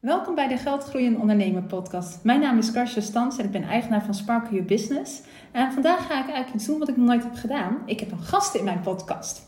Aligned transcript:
Welkom 0.00 0.34
bij 0.34 0.48
de 0.48 0.56
Geldgroeien 0.56 1.20
Ondernemer 1.20 1.62
podcast. 1.62 2.18
Mijn 2.22 2.40
naam 2.40 2.58
is 2.58 2.72
Karsje 2.72 3.00
Stans 3.00 3.38
en 3.38 3.44
ik 3.44 3.50
ben 3.50 3.62
eigenaar 3.62 4.04
van 4.04 4.14
Spark 4.14 4.50
Your 4.50 4.64
Business. 4.64 5.20
En 5.52 5.72
vandaag 5.72 5.98
ga 5.98 6.12
ik 6.18 6.24
eigenlijk 6.24 6.54
iets 6.54 6.66
doen 6.66 6.78
wat 6.78 6.88
ik 6.88 6.96
nog 6.96 7.06
nooit 7.06 7.22
heb 7.22 7.34
gedaan. 7.34 7.78
Ik 7.86 8.00
heb 8.00 8.12
een 8.12 8.18
gast 8.22 8.54
in 8.54 8.64
mijn 8.64 8.80
podcast. 8.80 9.42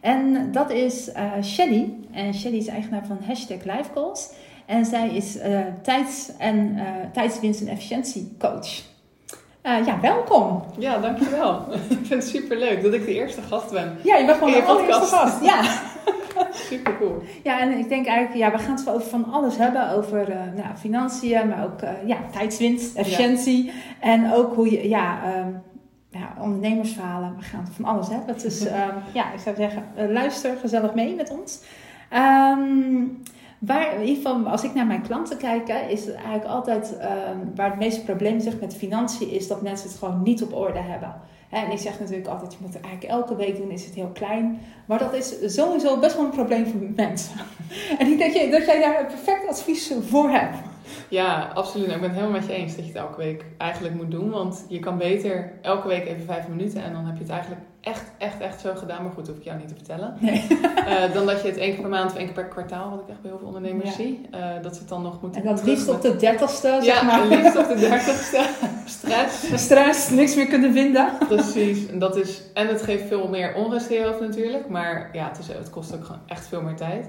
En 0.00 0.52
dat 0.52 0.70
is 0.70 1.08
uh, 1.08 1.42
Shelly. 1.42 1.94
En 2.12 2.34
Shelly 2.34 2.56
is 2.56 2.66
eigenaar 2.66 3.06
van 3.06 3.18
Hashtag 3.26 3.64
Life 3.64 3.90
Goals. 3.94 4.32
En 4.66 4.84
zij 4.84 5.08
is 5.08 5.36
uh, 5.36 5.60
tijds- 5.82 6.36
en, 6.38 6.56
uh, 6.76 6.82
tijdswinst- 7.12 7.60
en 7.60 7.68
efficiëntiecoach. 7.68 8.68
ja, 9.62 10.00
welkom. 10.00 10.62
Ja, 10.78 10.98
dankjewel. 10.98 11.64
ik 11.72 11.80
vind 12.06 12.08
het 12.08 12.26
super 12.28 12.58
leuk 12.58 12.82
dat 12.82 12.92
ik 12.94 13.04
de 13.04 13.14
eerste 13.14 13.40
gast 13.42 13.70
ben. 13.70 13.98
Ja, 14.02 14.16
je 14.16 14.26
bent 14.26 14.38
gewoon 14.38 14.52
de 14.52 14.62
allereerste 14.62 15.04
gast. 15.16 15.44
Ja. 15.44 15.62
Super 16.56 16.96
cool. 16.96 17.22
Ja, 17.42 17.60
en 17.60 17.78
ik 17.78 17.88
denk 17.88 18.06
eigenlijk, 18.06 18.38
ja, 18.38 18.50
we 18.50 18.58
gaan 18.58 18.76
het 18.76 18.88
over 18.88 19.08
van 19.08 19.24
alles 19.32 19.56
hebben. 19.56 19.90
Over 19.90 20.28
uh, 20.28 20.36
nou, 20.56 20.76
financiën, 20.76 21.48
maar 21.48 21.64
ook 21.64 21.82
uh, 21.82 21.90
ja, 22.06 22.16
tijdswinst, 22.32 22.96
efficiëntie. 22.96 23.64
Ja. 23.64 23.72
En 24.00 24.32
ook 24.32 24.54
hoe 24.54 24.70
je, 24.70 24.88
ja, 24.88 25.18
um, 25.38 25.62
ja, 26.10 26.34
ondernemersverhalen. 26.40 27.34
We 27.36 27.42
gaan 27.42 27.68
van 27.72 27.84
alles 27.84 28.08
hebben. 28.08 28.38
Dus 28.38 28.66
um, 28.66 28.72
ja, 29.14 29.32
ik 29.32 29.40
zou 29.40 29.56
zeggen, 29.56 29.84
uh, 29.98 30.10
luister 30.10 30.56
gezellig 30.56 30.94
mee 30.94 31.14
met 31.14 31.30
ons. 31.30 31.60
Um, 32.12 33.22
waar, 33.58 33.94
in 33.94 34.06
ieder 34.06 34.16
geval, 34.16 34.48
als 34.48 34.64
ik 34.64 34.74
naar 34.74 34.86
mijn 34.86 35.02
klanten 35.02 35.36
kijk, 35.36 35.68
is 35.68 36.04
het 36.04 36.14
eigenlijk 36.14 36.44
altijd 36.44 36.96
waar 37.54 37.70
het 37.70 37.78
meeste 37.78 38.04
probleem 38.04 38.40
zit 38.40 38.60
met 38.60 38.76
financiën, 38.76 39.30
is 39.30 39.48
dat 39.48 39.62
mensen 39.62 39.88
het 39.88 39.98
gewoon 39.98 40.22
niet 40.22 40.42
op 40.42 40.54
orde 40.54 40.78
hebben. 40.78 41.14
En 41.56 41.70
ik 41.70 41.78
zeg 41.78 42.00
natuurlijk 42.00 42.28
altijd, 42.28 42.52
je 42.52 42.58
moet 42.60 42.74
het 42.74 42.82
eigenlijk 42.82 43.12
elke 43.12 43.36
week 43.36 43.56
doen, 43.56 43.70
is 43.70 43.84
het 43.84 43.94
heel 43.94 44.10
klein. 44.12 44.60
Maar 44.86 44.98
dat 44.98 45.14
is 45.14 45.54
sowieso 45.54 45.98
best 45.98 46.16
wel 46.16 46.24
een 46.24 46.30
probleem 46.30 46.66
voor 46.66 46.80
mensen. 46.96 47.36
En 47.98 48.06
ik 48.06 48.18
denk 48.18 48.52
dat 48.52 48.66
jij 48.66 48.80
daar 48.80 49.00
een 49.00 49.06
perfect 49.06 49.48
advies 49.48 49.92
voor 50.08 50.30
hebt. 50.30 50.56
Ja, 51.08 51.50
absoluut. 51.54 51.86
Ik 51.86 52.00
ben 52.00 52.10
het 52.10 52.18
helemaal 52.18 52.40
met 52.40 52.46
je 52.46 52.52
eens 52.52 52.76
dat 52.76 52.84
je 52.84 52.92
het 52.92 53.00
elke 53.00 53.16
week 53.16 53.44
eigenlijk 53.58 53.94
moet 53.94 54.10
doen. 54.10 54.30
Want 54.30 54.64
je 54.68 54.78
kan 54.78 54.98
beter 54.98 55.52
elke 55.62 55.88
week 55.88 56.06
even 56.06 56.24
vijf 56.24 56.48
minuten 56.48 56.82
en 56.82 56.92
dan 56.92 57.04
heb 57.04 57.14
je 57.14 57.22
het 57.22 57.32
eigenlijk 57.32 57.62
echt, 57.86 58.04
echt, 58.18 58.40
echt 58.40 58.60
zo 58.60 58.74
gedaan. 58.74 59.02
Maar 59.02 59.12
goed, 59.12 59.26
hoef 59.26 59.36
ik 59.36 59.44
jou 59.44 59.58
niet 59.58 59.68
te 59.68 59.74
vertellen. 59.74 60.16
Nee. 60.20 60.46
Uh, 60.50 61.12
dan 61.14 61.26
dat 61.26 61.42
je 61.42 61.48
het 61.48 61.56
één 61.56 61.72
keer 61.72 61.80
per 61.80 61.90
maand 61.90 62.10
of 62.10 62.16
één 62.16 62.24
keer 62.24 62.34
per 62.34 62.44
kwartaal, 62.44 62.90
wat 62.90 63.00
ik 63.00 63.08
echt 63.08 63.20
bij 63.20 63.30
heel 63.30 63.38
veel 63.38 63.48
ondernemers 63.48 63.88
ja. 63.88 63.94
zie. 63.94 64.28
Uh, 64.34 64.62
dat 64.62 64.74
ze 64.74 64.80
het 64.80 64.88
dan 64.88 65.02
nog 65.02 65.22
moeten 65.22 65.40
En 65.40 65.54
dat 65.54 65.64
liefst 65.64 65.88
op 65.88 66.02
de 66.02 66.16
dertigste, 66.16 66.78
zeg 66.82 66.84
ja, 66.84 67.02
maar. 67.02 67.28
Ja, 67.28 67.36
liefst 67.36 67.56
op 67.56 67.68
de 67.68 67.74
dertigste. 67.74 68.46
Stress. 68.98 69.62
Stress, 69.64 70.10
niks 70.10 70.34
meer 70.34 70.46
kunnen 70.46 70.72
vinden. 70.72 71.12
Precies. 71.28 71.86
En, 71.86 71.98
dat 71.98 72.16
is, 72.16 72.42
en 72.54 72.66
het 72.66 72.82
geeft 72.82 73.08
veel 73.08 73.28
meer 73.28 73.54
onrust 73.54 73.88
in 73.88 73.98
je 73.98 74.04
hoofd 74.04 74.20
natuurlijk. 74.20 74.68
Maar 74.68 75.10
ja, 75.12 75.28
het, 75.28 75.38
is, 75.38 75.48
het 75.48 75.70
kost 75.70 75.94
ook 75.94 76.04
gewoon 76.04 76.20
echt 76.26 76.46
veel 76.46 76.62
meer 76.62 76.76
tijd. 76.76 77.08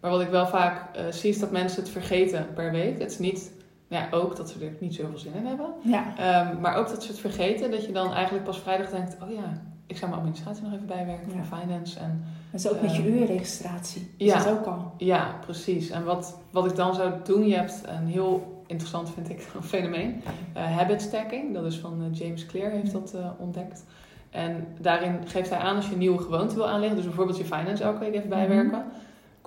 Maar 0.00 0.10
wat 0.10 0.20
ik 0.20 0.28
wel 0.28 0.46
vaak 0.46 0.96
uh, 0.96 1.02
zie 1.10 1.30
is 1.30 1.38
dat 1.38 1.50
mensen 1.50 1.82
het 1.82 1.90
vergeten 1.90 2.46
per 2.54 2.70
week. 2.70 2.98
Het 2.98 3.10
is 3.10 3.18
niet, 3.18 3.50
ja, 3.88 4.08
ook 4.10 4.36
dat 4.36 4.50
ze 4.50 4.64
er 4.64 4.72
niet 4.80 4.94
zoveel 4.94 5.18
zin 5.18 5.34
in 5.34 5.46
hebben. 5.46 5.66
Ja. 5.82 6.04
Um, 6.50 6.60
maar 6.60 6.74
ook 6.76 6.88
dat 6.88 7.02
ze 7.02 7.08
het 7.10 7.20
vergeten. 7.20 7.70
Dat 7.70 7.84
je 7.86 7.92
dan 7.92 8.12
eigenlijk 8.12 8.44
pas 8.44 8.58
vrijdag 8.60 8.90
denkt, 8.90 9.16
oh 9.22 9.30
ja, 9.30 9.62
ik 9.86 9.96
zou 9.96 10.10
mijn 10.10 10.22
administratie 10.22 10.62
nog 10.64 10.72
even 10.72 10.86
bijwerken 10.86 11.32
Ja. 11.34 11.42
voor 11.44 11.58
finance. 11.58 11.98
En, 11.98 12.24
Dat 12.50 12.60
is 12.60 12.68
ook 12.68 12.80
met 12.80 12.96
je 12.96 13.02
Ehm, 13.02 13.12
uurregistratie. 13.12 14.10
Is 14.16 14.26
ja. 14.26 14.38
dat 14.44 14.48
ook 14.52 14.66
al? 14.66 14.92
ja, 14.96 15.34
precies. 15.44 15.90
En 15.90 16.04
wat, 16.04 16.38
wat 16.50 16.66
ik 16.66 16.76
dan 16.76 16.94
zou 16.94 17.12
doen, 17.24 17.46
je 17.48 17.54
hebt 17.54 17.82
een 17.86 18.06
heel 18.06 18.62
interessant, 18.66 19.10
vind 19.10 19.28
ik, 19.30 19.46
een 19.56 19.62
fenomeen. 19.76 20.22
Eh, 20.52 20.76
habit 20.76 21.02
stacking, 21.02 21.54
dat 21.54 21.64
is 21.64 21.76
van 21.78 22.02
eh, 22.12 22.18
James 22.18 22.46
Clear, 22.46 22.70
heeft 22.70 22.92
dat 22.92 23.14
eh, 23.14 23.30
ontdekt. 23.38 23.84
En 24.30 24.66
daarin 24.80 25.18
geeft 25.26 25.50
hij 25.50 25.58
aan 25.58 25.76
als 25.76 25.86
je 25.86 25.92
een 25.92 25.98
nieuwe 25.98 26.22
gewoonte 26.22 26.54
wil 26.54 26.68
aanleggen, 26.68 26.96
dus 26.96 27.06
bijvoorbeeld 27.06 27.38
je 27.38 27.44
finance 27.44 27.82
elke 27.82 27.98
week 27.98 28.14
even 28.14 28.28
bijwerken, 28.28 28.84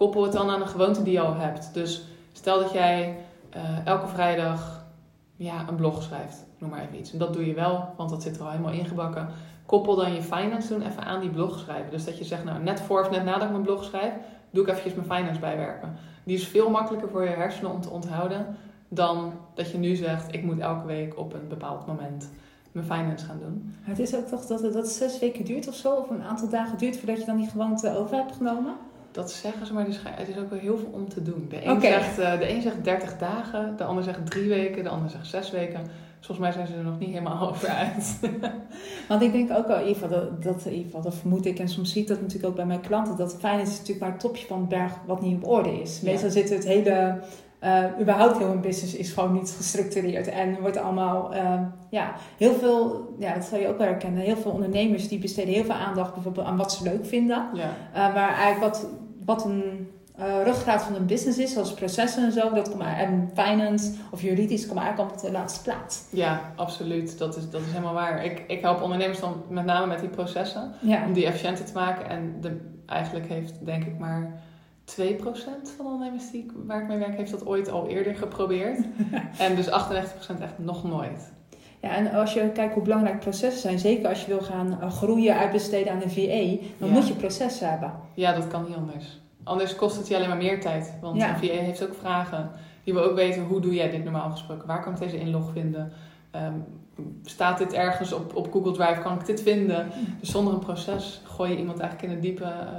koppel 0.02 0.24
het 0.24 0.32
dan 0.32 0.50
aan 0.50 0.62
een 0.62 0.68
gewoonte 0.68 1.04
die 1.04 1.14
je 1.14 1.20
al 1.20 1.36
hebt. 1.36 1.74
Dus 1.74 2.04
stel 2.32 2.60
dat 2.60 2.72
jij 2.72 3.18
eh, 3.50 3.86
elke 3.86 4.08
vrijdag 4.08 4.86
ja, 5.36 5.66
een 5.68 5.76
blog 5.76 6.04
schrijft, 6.04 6.46
noem 6.58 6.70
maar 6.70 6.82
even 6.82 7.00
iets. 7.00 7.12
En 7.12 7.20
dat 7.20 7.34
doe 7.34 7.46
je 7.46 7.54
wel, 7.54 7.94
want 7.98 8.10
dat 8.10 8.22
zit 8.22 8.36
er 8.36 8.44
al 8.44 8.50
helemaal 8.50 8.72
ingebakken. 8.72 9.28
Koppel 9.66 9.96
dan 9.96 10.14
je 10.14 10.22
finance 10.22 10.68
doen 10.68 10.82
even 10.82 11.04
aan 11.04 11.20
die 11.20 11.30
blog 11.30 11.60
schrijven. 11.60 11.92
Dus 11.92 12.06
dat 12.06 12.18
je 12.18 12.24
zegt, 12.24 12.44
nou 12.44 12.64
net 12.64 12.82
voor 12.82 13.00
of 13.02 13.10
net 13.10 13.24
nadat 13.24 13.44
ik 13.44 13.50
mijn 13.50 13.62
blog 13.62 13.84
schrijf, 13.84 14.14
doe 14.50 14.64
ik 14.64 14.70
eventjes 14.70 14.94
mijn 14.94 15.20
finance 15.20 15.40
bijwerken. 15.40 15.96
Die 16.24 16.38
is 16.38 16.48
veel 16.48 16.70
makkelijker 16.70 17.10
voor 17.10 17.24
je 17.24 17.30
hersenen 17.30 17.72
om 17.72 17.82
te 17.82 17.90
onthouden 17.90 18.58
dan 18.88 19.34
dat 19.54 19.72
je 19.72 19.78
nu 19.78 19.96
zegt, 19.96 20.34
ik 20.34 20.44
moet 20.44 20.60
elke 20.60 20.86
week 20.86 21.18
op 21.18 21.34
een 21.34 21.48
bepaald 21.48 21.88
moment 21.88 22.30
mijn 22.72 22.86
finance 22.86 23.26
gaan 23.26 23.40
doen. 23.40 23.76
Het 23.82 24.00
is 24.00 24.16
ook 24.16 24.28
toch 24.28 24.46
dat 24.46 24.62
het, 24.62 24.74
dat 24.74 24.88
zes 24.88 25.20
weken 25.20 25.46
duurt 25.46 25.68
of 25.68 25.76
zo, 25.76 25.96
of 25.96 26.10
een 26.10 26.24
aantal 26.24 26.50
dagen 26.50 26.78
duurt 26.78 26.98
voordat 26.98 27.18
je 27.20 27.26
dan 27.26 27.38
die 27.38 27.50
gewoonte 27.50 27.98
over 27.98 28.16
hebt 28.16 28.36
genomen? 28.36 28.76
Dat 29.12 29.32
zeggen 29.32 29.66
ze, 29.66 29.74
maar 29.74 29.88
is- 29.88 30.00
het 30.06 30.28
is 30.30 30.38
ook 30.38 30.50
wel 30.50 30.60
heel 30.60 30.78
veel 30.78 30.90
om 30.92 31.10
te 31.10 31.22
doen. 31.24 31.46
De 31.50 31.66
een, 31.66 31.82
zegt, 31.82 32.20
eh, 32.20 32.40
de 32.40 32.50
een 32.50 32.62
zegt 32.62 32.84
30 32.84 33.18
dagen, 33.18 33.74
de 33.78 33.84
ander 33.84 34.04
zegt 34.04 34.26
drie 34.26 34.50
weken, 34.50 34.84
de 34.84 34.90
ander 34.90 35.10
zegt 35.10 35.28
zes 35.28 35.52
weken. 35.52 35.82
Volgens 36.20 36.40
mij 36.40 36.52
zijn 36.52 36.68
ze 36.68 36.74
er 36.74 36.84
nog 36.84 37.00
niet 37.00 37.10
helemaal 37.10 37.48
over 37.50 37.68
uit. 37.68 38.20
Want 39.10 39.22
ik 39.22 39.32
denk 39.32 39.52
ook 39.52 39.68
wel, 39.68 39.96
dat, 40.10 40.44
dat, 40.44 41.04
dat 41.04 41.16
vermoed 41.16 41.46
ik, 41.46 41.60
en 41.60 41.70
soms 41.70 41.92
zie 41.92 42.02
ik 42.02 42.08
dat 42.08 42.22
natuurlijk 42.22 42.50
ook 42.50 42.56
bij 42.56 42.66
mijn 42.66 42.82
klanten, 42.82 43.18
dat 43.18 43.36
finance 43.40 43.62
is 43.72 43.78
natuurlijk 43.78 44.00
maar 44.00 44.12
het 44.12 44.20
topje 44.20 44.46
van 44.46 44.60
het 44.60 44.70
berg 44.70 44.94
wat 45.06 45.22
niet 45.22 45.36
op 45.36 45.48
orde 45.50 45.82
is. 45.82 46.00
Ja. 46.02 46.12
Meestal 46.12 46.30
zit 46.30 46.50
het 46.50 46.64
hele, 46.66 47.20
eh, 47.62 47.84
überhaupt 48.00 48.38
heel 48.38 48.48
een 48.48 48.62
business 48.62 48.96
is 48.96 49.12
gewoon 49.12 49.34
niet 49.34 49.54
gestructureerd 49.58 50.28
en 50.28 50.60
wordt 50.62 50.78
allemaal, 50.78 51.34
eh, 51.34 51.62
ja, 51.90 52.14
heel 52.38 52.54
veel, 52.54 53.10
ja, 53.20 53.34
dat 53.34 53.44
zal 53.44 53.60
je 53.60 53.68
ook 53.68 53.78
wel 53.78 53.88
herkennen, 53.88 54.24
heel 54.24 54.38
veel 54.38 54.52
ondernemers 54.52 55.08
die 55.08 55.20
besteden 55.20 55.54
heel 55.54 55.64
veel 55.64 55.76
aandacht 55.76 56.14
bijvoorbeeld 56.14 56.46
aan 56.46 56.58
wat 56.58 56.74
ze 56.74 56.84
leuk 56.84 57.06
vinden. 57.06 57.50
ja. 57.54 57.70
Uh, 57.96 58.14
maar 58.14 58.36
eigenlijk 58.36 58.60
wat, 58.60 58.88
wat 59.26 59.46
een 59.46 59.90
uh, 60.20 60.44
ruggraat 60.44 60.84
van 60.84 60.96
een 60.96 61.06
business 61.06 61.38
is, 61.38 61.54
zoals 61.54 61.74
processen 61.74 62.24
en 62.24 62.32
zo, 62.32 62.54
dat 62.54 62.70
komt, 62.70 62.84
en 62.84 63.32
finance 63.34 63.92
of 64.12 64.22
juridisch, 64.22 64.68
komt 64.68 64.80
eigenlijk 64.80 64.98
allemaal 65.10 65.26
op 65.26 65.32
de 65.32 65.40
laatste 65.40 65.62
plaats. 65.62 66.04
ja, 66.10 66.42
absoluut. 66.56 67.18
Dat 67.18 67.38
is, 67.38 67.50
dat 67.50 67.62
is 67.62 67.68
helemaal 67.68 67.94
waar. 67.94 68.26
Ik, 68.26 68.44
ik 68.48 68.62
help 68.62 68.82
ondernemers 68.82 69.20
dan 69.20 69.44
met 69.50 69.66
name 69.66 69.86
met 69.86 70.00
die 70.00 70.10
processen. 70.10 70.72
Ja. 70.80 71.06
om 71.06 71.14
die 71.14 71.26
efficiënter 71.26 71.66
te 71.66 71.74
maken. 71.74 72.10
En 72.10 72.38
de, 72.42 72.58
eigenlijk 72.86 73.28
heeft 73.28 73.66
denk 73.66 73.84
ik 73.84 74.00
maar 74.00 74.42
2% 74.86 74.94
van 75.76 75.86
de 75.86 75.92
ondernemers 75.92 76.32
die, 76.32 76.46
waar 76.66 76.82
ik 76.82 76.88
mee 76.88 76.98
werk, 76.98 77.18
heeft 77.18 77.32
dat 77.32 77.46
ooit 77.46 77.70
al 77.72 77.88
eerder 77.88 78.16
geprobeerd. 78.16 78.86
en 79.38 79.56
dus 79.56 79.68
98% 79.70 79.72
echt 80.42 80.58
nog 80.58 80.84
nooit. 80.84 81.32
Ja, 81.80 81.96
en 81.96 82.12
als 82.12 82.34
je 82.34 82.50
kijkt 82.54 82.74
hoe 82.74 82.84
belangrijk 82.84 83.20
processen 83.20 83.62
zijn, 83.62 83.80
zeker 83.80 84.10
als 84.10 84.22
je 84.22 84.28
wil 84.28 84.42
gaan 84.42 84.78
uh, 84.82 84.92
groeien, 84.92 85.38
uitbesteden 85.38 85.94
aan 85.94 86.02
een 86.02 86.10
VA, 86.12 86.64
dan 86.78 86.88
Ja. 86.90 86.94
moet 86.94 87.08
je 87.08 87.14
processen 87.14 87.70
hebben. 87.70 87.92
Ja, 88.14 88.34
dat 88.34 88.48
kan 88.48 88.64
niet 88.68 88.76
anders. 88.76 89.20
Anders 89.44 89.76
kost 89.76 89.98
het 89.98 90.08
je 90.08 90.16
alleen 90.16 90.28
maar 90.28 90.38
meer 90.38 90.62
tijd. 90.62 90.94
Want 91.02 91.18
Ja. 91.18 91.30
een 91.30 91.38
VA 91.40 91.54
heeft 91.54 91.84
ook 91.84 91.94
vragen. 92.00 92.52
Die 92.84 92.94
wil 92.94 93.04
ook 93.04 93.16
weten, 93.16 93.44
hoe 93.44 93.60
doe 93.62 93.74
jij 93.74 93.90
dit 93.90 94.04
normaal 94.04 94.32
gesproken? 94.32 94.68
Waar 94.68 94.84
kan 94.84 94.94
ik 94.94 95.00
deze 95.00 95.20
inlog 95.20 95.52
vinden? 95.52 95.92
Ehm, 96.32 96.54
staat 97.24 97.58
dit 97.58 97.74
ergens 97.74 98.14
op, 98.14 98.36
op 98.36 98.52
Google 98.52 98.72
Drive? 98.72 99.02
Kan 99.02 99.14
ik 99.20 99.26
dit 99.26 99.42
vinden? 99.42 99.88
Dus 100.20 100.32
zonder 100.32 100.54
een 100.54 100.60
proces 100.60 101.22
gooi 101.26 101.52
je 101.52 101.58
iemand 101.58 101.80
eigenlijk 101.80 102.10
in 102.12 102.16
het 102.18 102.26
diepe... 102.26 102.44
eh, 102.44 102.78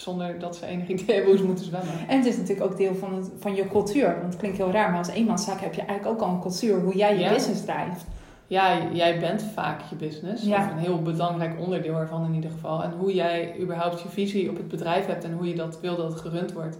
zonder 0.00 0.38
dat 0.38 0.56
ze 0.56 0.66
enig 0.66 0.88
idee 0.88 1.14
hebben 1.14 1.26
hoe 1.30 1.36
ze 1.38 1.44
moeten 1.44 1.64
zwemmen. 1.64 2.08
En 2.08 2.16
het 2.16 2.26
is 2.26 2.36
natuurlijk 2.36 2.70
ook 2.70 2.76
deel 2.76 2.94
van, 2.94 3.14
het, 3.14 3.30
van 3.38 3.54
je 3.54 3.68
cultuur. 3.68 4.06
Want 4.06 4.22
het 4.32 4.36
klinkt 4.36 4.56
heel 4.56 4.70
raar, 4.70 4.88
maar 4.90 4.98
als 4.98 5.08
eenmanszaak 5.08 5.60
heb 5.60 5.74
je 5.74 5.82
eigenlijk 5.82 6.20
ook 6.22 6.28
al 6.28 6.34
een 6.34 6.40
cultuur 6.40 6.80
hoe 6.80 6.96
jij 6.96 7.14
je 7.14 7.20
Ja. 7.20 7.32
business 7.32 7.64
drijft. 7.64 8.04
Ja, 8.46 8.78
jij 8.92 9.18
bent 9.20 9.42
vaak 9.54 9.80
je 9.90 9.96
business. 9.96 10.44
Ja. 10.44 10.58
Of 10.64 10.70
een 10.70 10.78
heel 10.78 11.02
belangrijk 11.02 11.60
onderdeel 11.60 11.96
ervan 11.96 12.24
in 12.24 12.34
ieder 12.34 12.50
geval. 12.50 12.82
En 12.82 12.92
hoe 12.98 13.14
jij 13.14 13.54
überhaupt 13.60 14.00
je 14.02 14.08
visie 14.08 14.50
op 14.50 14.56
het 14.56 14.68
bedrijf 14.68 15.06
hebt 15.06 15.24
en 15.24 15.32
hoe 15.32 15.48
je 15.48 15.54
dat 15.54 15.80
wil 15.80 15.96
dat 15.96 16.12
het 16.12 16.20
gerund 16.20 16.52
wordt, 16.52 16.78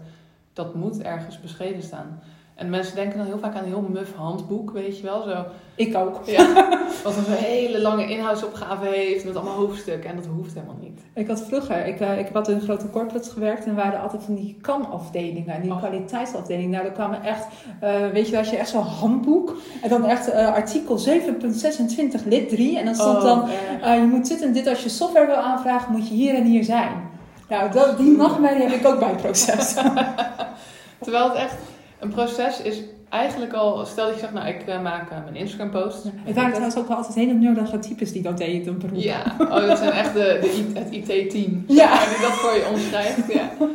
dat 0.52 0.74
moet 0.74 1.02
ergens 1.02 1.40
beschreven 1.40 1.82
staan. 1.82 2.20
En 2.60 2.70
mensen 2.70 2.94
denken 2.94 3.18
dan 3.18 3.26
heel 3.26 3.38
vaak 3.38 3.54
aan 3.54 3.62
een 3.62 3.68
heel 3.68 3.88
muf 3.92 4.14
handboek, 4.16 4.70
weet 4.70 4.96
je 4.98 5.02
wel. 5.02 5.22
Zo, 5.22 5.44
Ik 5.74 5.96
ook. 5.96 6.20
ja, 6.26 6.68
wat 7.04 7.16
een 7.16 7.24
hele 7.32 7.80
lange 7.80 8.06
inhoudsopgave 8.10 8.86
heeft 8.86 9.24
met 9.24 9.36
allemaal 9.36 9.56
hoofdstukken. 9.56 10.10
En 10.10 10.16
dat 10.16 10.26
hoeft 10.26 10.54
helemaal 10.54 10.76
niet. 10.80 11.00
Ik 11.14 11.28
had 11.28 11.42
vroeger, 11.48 11.86
ik, 11.86 12.00
uh, 12.00 12.18
ik 12.18 12.24
heb 12.24 12.36
altijd 12.36 12.58
in 12.58 12.64
grote 12.64 12.90
corporates 12.90 13.28
gewerkt 13.28 13.64
en 13.64 13.74
waren 13.74 14.00
altijd 14.00 14.22
van 14.22 14.34
die 14.34 14.56
kanafdelingen, 14.60 15.62
die 15.62 15.70
Oh. 15.70 15.78
kwaliteitsafdelingen. 15.78 16.70
Nou, 16.70 16.82
daar 16.84 16.92
kwamen 16.92 17.22
echt, 17.22 17.46
uh, 17.84 18.06
weet 18.12 18.24
je 18.24 18.30
wel, 18.30 18.40
als 18.40 18.50
je 18.50 18.56
echt 18.56 18.68
zo'n 18.68 18.82
handboek 18.82 19.56
en 19.82 19.88
dan 19.88 20.04
echt 20.04 20.28
uh, 20.28 20.52
artikel 20.54 20.98
7.26 20.98 22.26
lid 22.26 22.48
3 22.48 22.78
en 22.78 22.84
dan 22.84 22.94
stond 22.94 23.16
Oh, 23.16 23.22
dan, 23.24 23.48
je 24.00 24.06
moet 24.10 24.28
dit 24.28 24.42
en 24.42 24.52
dit 24.52 24.66
als 24.66 24.82
je 24.82 24.88
software 24.88 25.26
wil 25.26 25.34
aanvragen, 25.36 25.92
moet 25.92 26.08
je 26.08 26.14
hier 26.14 26.34
en 26.34 26.44
hier 26.44 26.64
zijn. 26.64 26.92
Nou, 27.48 27.70
dat, 27.70 27.98
die 27.98 28.16
nachtmerrie 28.16 28.62
heb 28.62 28.72
ik 28.80 28.86
ook 28.86 28.98
bij 28.98 29.08
het 29.08 29.20
proces. 29.22 29.74
Terwijl 31.02 31.28
het 31.28 31.34
echt 31.38 31.54
een 32.00 32.08
proces 32.08 32.62
is 32.62 32.82
eigenlijk 33.08 33.52
al, 33.52 33.86
stel 33.86 34.04
dat 34.04 34.14
je 34.14 34.20
zegt, 34.20 34.32
nou 34.32 34.48
ik 34.48 34.64
uh, 34.68 34.82
maak 34.82 35.10
uh, 35.10 35.18
mijn 35.24 35.36
Instagram 35.36 35.70
post. 35.70 36.04
Het 36.04 36.34
waren 36.34 36.50
trouwens 36.50 36.78
ook 36.78 36.88
wel 36.88 36.96
altijd 36.96 37.14
hele 37.14 37.32
nerdige 37.32 37.78
types 37.78 38.12
die 38.12 38.22
dat 38.22 38.38
deden, 38.38 38.72
een 38.72 38.78
beroep. 38.78 39.00
Ja, 39.00 39.36
oh, 39.38 39.66
dat 39.66 39.78
zijn 39.78 39.92
echt 39.92 40.12
de, 40.12 40.38
de, 40.40 40.78
het 40.78 40.90
IT-team. 40.90 41.64
Ja. 41.66 42.04
Die 42.08 42.20
dat 42.20 42.32
voor 42.32 42.54
je 42.54 42.68
omschrijft. 42.72 43.32
Ja. 43.32 43.50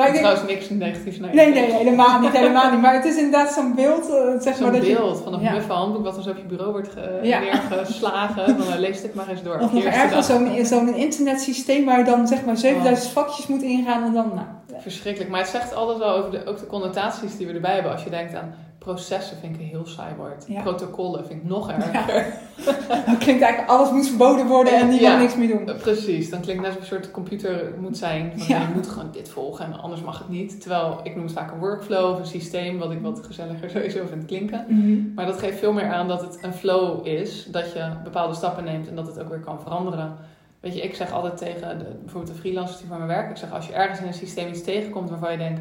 Maar 0.00 0.08
ik 0.14 0.20
Trouwens, 0.20 0.46
niks 0.46 0.68
negatiefs. 0.70 1.18
Nee, 1.18 1.34
Nee, 1.34 1.52
nee, 1.52 1.72
helemaal 1.72 2.20
niet, 2.20 2.30
helemaal 2.30 2.70
niet. 2.70 2.80
Maar 2.80 2.94
het 2.94 3.04
is 3.04 3.16
inderdaad 3.16 3.52
zo'n 3.52 3.74
beeld, 3.74 4.08
eh, 4.10 4.40
zeg 4.40 4.54
Zo'n 4.56 4.62
maar. 4.64 4.72
dat 4.72 4.86
je- 4.86 4.94
beeld 4.94 5.20
van 5.24 5.34
een 5.34 5.40
Ja. 5.40 5.52
muffe 5.52 5.72
handboek 5.72 6.04
wat 6.04 6.18
zo 6.24 6.30
op 6.30 6.36
je 6.36 6.42
bureau 6.44 6.72
wordt 6.72 6.88
Ja. 7.22 7.38
neergeslagen. 7.40 8.58
Dan 8.58 8.66
eh, 8.72 8.78
lees 8.78 9.00
dit 9.00 9.14
maar 9.14 9.28
eens 9.28 9.42
door. 9.42 9.58
Of 9.60 9.72
nog 9.72 9.84
ergens 9.84 10.26
zo'n 10.26 10.64
zo'n 10.64 10.94
internetsysteem 10.94 11.84
waar 11.84 11.98
je 11.98 12.04
dan 12.04 12.26
zeg 12.28 12.44
maar 12.44 12.56
7000 12.56 13.12
vakjes 13.12 13.46
moet 13.46 13.62
ingaan 13.62 14.04
en 14.04 14.12
dan, 14.12 14.30
nou, 14.34 14.46
Verschrikkelijk. 14.82 15.30
Maar 15.30 15.40
het 15.40 15.48
zegt 15.48 15.74
alles 15.74 15.98
wel 15.98 16.10
over 16.16 16.30
de, 16.30 16.46
ook 16.46 16.58
de 16.58 16.66
connotaties 16.66 17.36
die 17.36 17.46
we 17.46 17.52
erbij 17.52 17.74
hebben. 17.74 17.92
Als 17.92 18.04
je 18.04 18.10
denkt 18.10 18.34
aan 18.34 18.54
processen, 18.84 19.36
vind 19.36 19.54
ik 19.54 19.60
een 19.60 19.66
heel 19.66 19.86
saai 19.86 20.14
woord. 20.16 20.44
Ja. 20.48 20.62
Protocollen 20.62 21.26
vind 21.26 21.42
ik 21.42 21.48
nog 21.48 21.70
erger. 21.70 22.26
dan 23.06 23.18
klinkt 23.18 23.42
eigenlijk 23.42 23.68
alles 23.68 23.90
moet 23.90 24.08
verboden 24.08 24.46
worden 24.46 24.72
en 24.78 24.88
die 24.90 25.00
Ja. 25.00 25.18
niks 25.18 25.36
meer 25.36 25.48
doen. 25.48 25.76
Precies, 25.76 26.30
dan 26.30 26.40
klinkt 26.40 26.62
net 26.62 26.76
een 26.76 26.86
soort 26.86 27.10
computer 27.10 27.74
moet 27.80 27.98
zijn. 27.98 28.32
Van, 28.36 28.46
Ja. 28.46 28.60
Je 28.60 28.74
moet 28.74 28.86
gewoon 28.86 29.08
dit 29.12 29.28
volgen 29.28 29.64
en 29.64 29.80
anders 29.80 30.02
mag 30.02 30.18
het 30.18 30.28
niet. 30.28 30.60
Terwijl 30.60 31.00
ik 31.02 31.14
noem 31.14 31.24
het 31.24 31.32
vaak 31.32 31.52
een 31.52 31.58
workflow 31.58 32.10
of 32.12 32.18
een 32.18 32.26
systeem, 32.26 32.78
wat 32.78 32.90
ik 32.90 33.00
wat 33.00 33.20
gezelliger 33.26 33.70
sowieso 33.70 34.06
vind 34.06 34.24
klinken. 34.24 34.64
Mhm. 34.68 35.14
Maar 35.14 35.26
dat 35.26 35.38
geeft 35.38 35.58
veel 35.58 35.72
meer 35.72 35.92
aan 35.92 36.08
dat 36.08 36.20
het 36.20 36.38
een 36.42 36.54
flow 36.54 37.06
is. 37.06 37.46
Dat 37.50 37.72
je 37.72 37.90
bepaalde 38.04 38.34
stappen 38.34 38.64
neemt 38.64 38.88
en 38.88 38.94
dat 38.94 39.06
het 39.06 39.20
ook 39.20 39.28
weer 39.28 39.40
kan 39.40 39.60
veranderen. 39.60 40.16
Weet 40.60 40.74
je, 40.74 40.80
ik 40.80 40.94
zeg 40.94 41.12
altijd 41.12 41.36
tegen 41.36 41.78
de, 41.78 41.84
bijvoorbeeld 42.02 42.34
de 42.34 42.40
freelancers 42.40 42.78
die 42.78 42.88
voor 42.88 42.98
me 43.00 43.06
werken. 43.06 43.30
Ik 43.30 43.36
zeg 43.36 43.52
als 43.52 43.66
je 43.66 43.72
ergens 43.72 44.00
in 44.00 44.06
een 44.06 44.14
systeem 44.14 44.48
iets 44.48 44.62
tegenkomt 44.64 45.10
waarvan 45.10 45.32
je 45.32 45.38
denkt... 45.38 45.60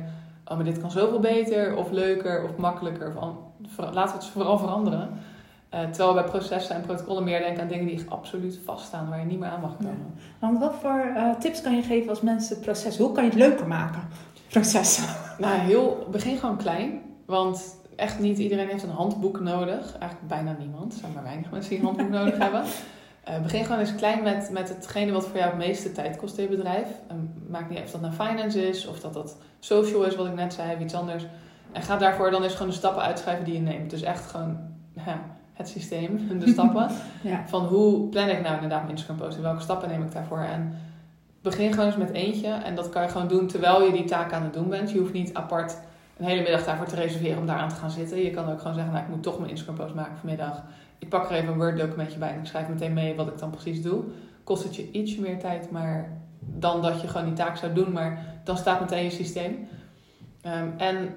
Oh, 0.49 0.55
maar 0.55 0.65
dit 0.65 0.79
kan 0.79 0.91
zoveel 0.91 1.19
beter 1.19 1.75
of 1.75 1.91
leuker 1.91 2.43
of 2.43 2.57
makkelijker. 2.57 3.13
Of 3.17 3.77
laten 3.77 4.15
we 4.15 4.23
het 4.23 4.31
vooral 4.31 4.57
veranderen. 4.57 5.09
Eh, 5.69 5.81
terwijl 5.83 6.15
we 6.15 6.21
bij 6.21 6.29
processen 6.29 6.75
en 6.75 6.81
protocollen 6.81 7.23
meer 7.23 7.39
denken 7.39 7.61
aan 7.61 7.67
dingen 7.67 7.85
die 7.85 8.05
absoluut 8.07 8.59
vaststaan. 8.65 9.09
Waar 9.09 9.19
je 9.19 9.25
niet 9.25 9.39
meer 9.39 9.49
aan 9.49 9.61
mag 9.61 9.77
komen. 9.77 10.13
Want 10.39 10.59
wat 10.59 10.75
voor 10.81 10.99
eh, 11.15 11.29
tips 11.35 11.61
kan 11.61 11.75
je 11.75 11.81
geven 11.81 12.09
als 12.09 12.21
mensen 12.21 12.55
het 12.55 12.65
proces, 12.65 12.97
hoe 12.97 13.11
kan 13.11 13.23
je 13.23 13.29
het 13.29 13.39
leuker 13.39 13.67
maken? 13.67 14.01
Processen. 14.49 15.03
Nou, 15.37 15.59
heel, 15.59 16.07
begin 16.11 16.37
gewoon 16.37 16.57
klein. 16.57 17.01
Want 17.25 17.77
echt 17.95 18.19
niet 18.19 18.37
iedereen 18.37 18.67
heeft 18.67 18.83
een 18.83 18.89
handboek 18.89 19.39
nodig. 19.39 19.97
Eigenlijk 19.97 20.27
bijna 20.27 20.55
niemand. 20.59 20.93
Er 20.93 20.99
zijn 20.99 21.13
maar 21.13 21.23
weinig 21.23 21.51
mensen 21.51 21.69
die 21.69 21.79
een 21.79 21.85
handboek 21.85 22.09
nodig 22.09 22.37
hebben. 22.45 22.63
Eh, 23.23 23.41
begin 23.41 23.65
gewoon 23.65 23.79
eens 23.79 23.95
klein 23.95 24.23
met, 24.23 24.49
met 24.51 24.69
hetgene 24.69 25.11
wat 25.11 25.27
voor 25.27 25.37
jou 25.37 25.49
het 25.49 25.59
meeste 25.59 25.91
tijd 25.91 26.17
kost 26.17 26.37
in 26.37 26.43
je 26.43 26.55
bedrijf. 26.55 26.87
En 27.07 27.43
maakt 27.49 27.69
niet 27.69 27.77
uit 27.77 27.87
of 27.87 27.91
dat 27.91 28.01
nou 28.01 28.13
finance 28.13 28.67
is 28.69 28.87
of 28.87 28.99
dat 28.99 29.13
dat 29.13 29.37
social 29.59 30.03
is, 30.03 30.15
wat 30.15 30.27
ik 30.27 30.35
net 30.35 30.53
zei, 30.53 30.75
of 30.75 30.79
iets 30.79 30.93
anders. 30.93 31.25
En 31.71 31.81
ga 31.81 31.97
daarvoor 31.97 32.31
dan 32.31 32.43
eens 32.43 32.53
gewoon 32.53 32.67
de 32.67 32.75
stappen 32.75 33.03
uitschrijven 33.03 33.45
die 33.45 33.53
je 33.53 33.59
neemt. 33.59 33.89
Dus 33.89 34.01
echt 34.01 34.25
gewoon 34.25 34.57
ja, 34.93 35.21
het 35.53 35.69
systeem, 35.69 36.39
de 36.39 36.49
stappen. 36.53 36.89
Ja. 37.21 37.43
Van 37.47 37.65
hoe 37.65 38.09
plan 38.09 38.29
ik 38.29 38.41
nou 38.41 38.53
inderdaad 38.53 38.81
mijn 38.81 38.95
Instagram 38.95 39.17
post 39.17 39.37
en 39.37 39.43
welke 39.43 39.61
stappen 39.61 39.89
neem 39.89 40.03
ik 40.03 40.11
daarvoor. 40.11 40.39
En 40.39 40.77
begin 41.41 41.71
gewoon 41.71 41.85
eens 41.85 41.97
met 41.97 42.11
eentje. 42.11 42.47
En 42.47 42.75
dat 42.75 42.89
kan 42.89 43.01
je 43.01 43.09
gewoon 43.09 43.27
doen 43.27 43.47
terwijl 43.47 43.83
je 43.83 43.91
die 43.91 44.05
taak 44.05 44.33
aan 44.33 44.43
het 44.43 44.53
doen 44.53 44.69
bent. 44.69 44.91
Je 44.91 44.99
hoeft 44.99 45.13
niet 45.13 45.33
apart 45.33 45.77
een 46.17 46.25
hele 46.25 46.41
middag 46.41 46.65
daarvoor 46.65 46.85
te 46.85 46.95
reserveren 46.95 47.37
om 47.37 47.45
daar 47.45 47.57
aan 47.57 47.69
te 47.69 47.75
gaan 47.75 47.91
zitten. 47.91 48.23
Je 48.23 48.31
kan 48.31 48.51
ook 48.51 48.59
gewoon 48.59 48.73
zeggen, 48.73 48.93
nou 48.93 49.05
ik 49.05 49.11
moet 49.11 49.23
toch 49.23 49.37
mijn 49.39 49.49
Instagram 49.49 49.75
post 49.75 49.93
maken 49.93 50.17
vanmiddag. 50.17 50.63
Ik 50.99 51.09
pak 51.09 51.29
er 51.29 51.35
even 51.35 51.47
een 51.49 51.57
Word 51.57 51.77
documentje 51.77 52.19
bij 52.19 52.33
en 52.33 52.39
ik 52.39 52.45
schrijf 52.45 52.67
meteen 52.67 52.93
mee 52.93 53.15
wat 53.15 53.27
ik 53.27 53.37
dan 53.37 53.49
precies 53.49 53.81
doe. 53.81 54.03
Kost 54.43 54.63
het 54.63 54.75
je 54.75 54.91
ietsje 54.91 55.21
meer 55.21 55.39
tijd 55.39 55.71
maar 55.71 56.17
dan 56.39 56.81
dat 56.81 57.01
je 57.01 57.07
gewoon 57.07 57.25
die 57.25 57.35
taak 57.35 57.57
zou 57.57 57.73
doen. 57.73 57.91
Maar 57.91 58.39
dan 58.43 58.57
staat 58.57 58.79
meteen 58.79 59.03
je 59.03 59.09
systeem. 59.09 59.67
Ehm, 60.41 60.67
en 60.77 61.09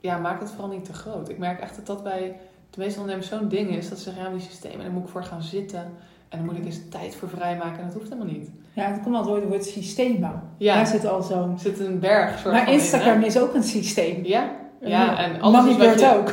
ja, 0.00 0.18
maak 0.18 0.40
het 0.40 0.50
vooral 0.50 0.70
niet 0.70 0.84
te 0.84 0.92
groot. 0.92 1.28
Ik 1.28 1.38
merk 1.38 1.60
echt 1.60 1.76
dat 1.76 1.86
dat 1.86 2.02
bij 2.02 2.36
de 2.70 2.80
meeste 2.80 3.00
ondernemers 3.00 3.30
zo'n 3.30 3.48
ding 3.48 3.70
is. 3.70 3.88
Dat 3.88 3.98
ze 3.98 4.04
zeggen, 4.04 4.22
ja, 4.22 4.30
die 4.30 4.40
systemen, 4.40 4.78
daar 4.78 4.90
moet 4.90 5.02
ik 5.02 5.08
voor 5.08 5.24
gaan 5.24 5.42
zitten. 5.42 5.80
En 6.28 6.38
dan 6.38 6.44
moet 6.44 6.56
ik 6.56 6.64
eens 6.64 6.80
tijd 6.90 7.14
voor 7.14 7.28
vrijmaken. 7.28 7.78
En 7.78 7.84
dat 7.84 7.94
hoeft 7.94 8.08
helemaal 8.08 8.32
niet. 8.32 8.50
ja, 8.72 8.92
het 8.92 9.02
komt 9.02 9.14
al 9.14 9.24
door 9.24 9.36
het 9.36 9.48
woord 9.48 9.64
systeembouw. 9.64 10.40
Ja, 10.56 10.74
Daar 10.74 10.86
zit 10.86 11.06
al 11.06 11.22
zo'n... 11.22 11.58
zit 11.58 11.80
een 11.80 11.98
berg 11.98 12.38
soort 12.38 12.54
Maar 12.54 12.68
in, 12.68 12.72
Instagram 12.72 13.22
is 13.22 13.38
ook 13.38 13.54
een 13.54 13.62
systeem. 13.62 14.24
Ja, 14.24 14.50
ja, 14.88 15.18
en 15.18 15.40
alles 15.40 15.76
wat 15.76 16.00
je- 16.00 16.14
ook. 16.16 16.32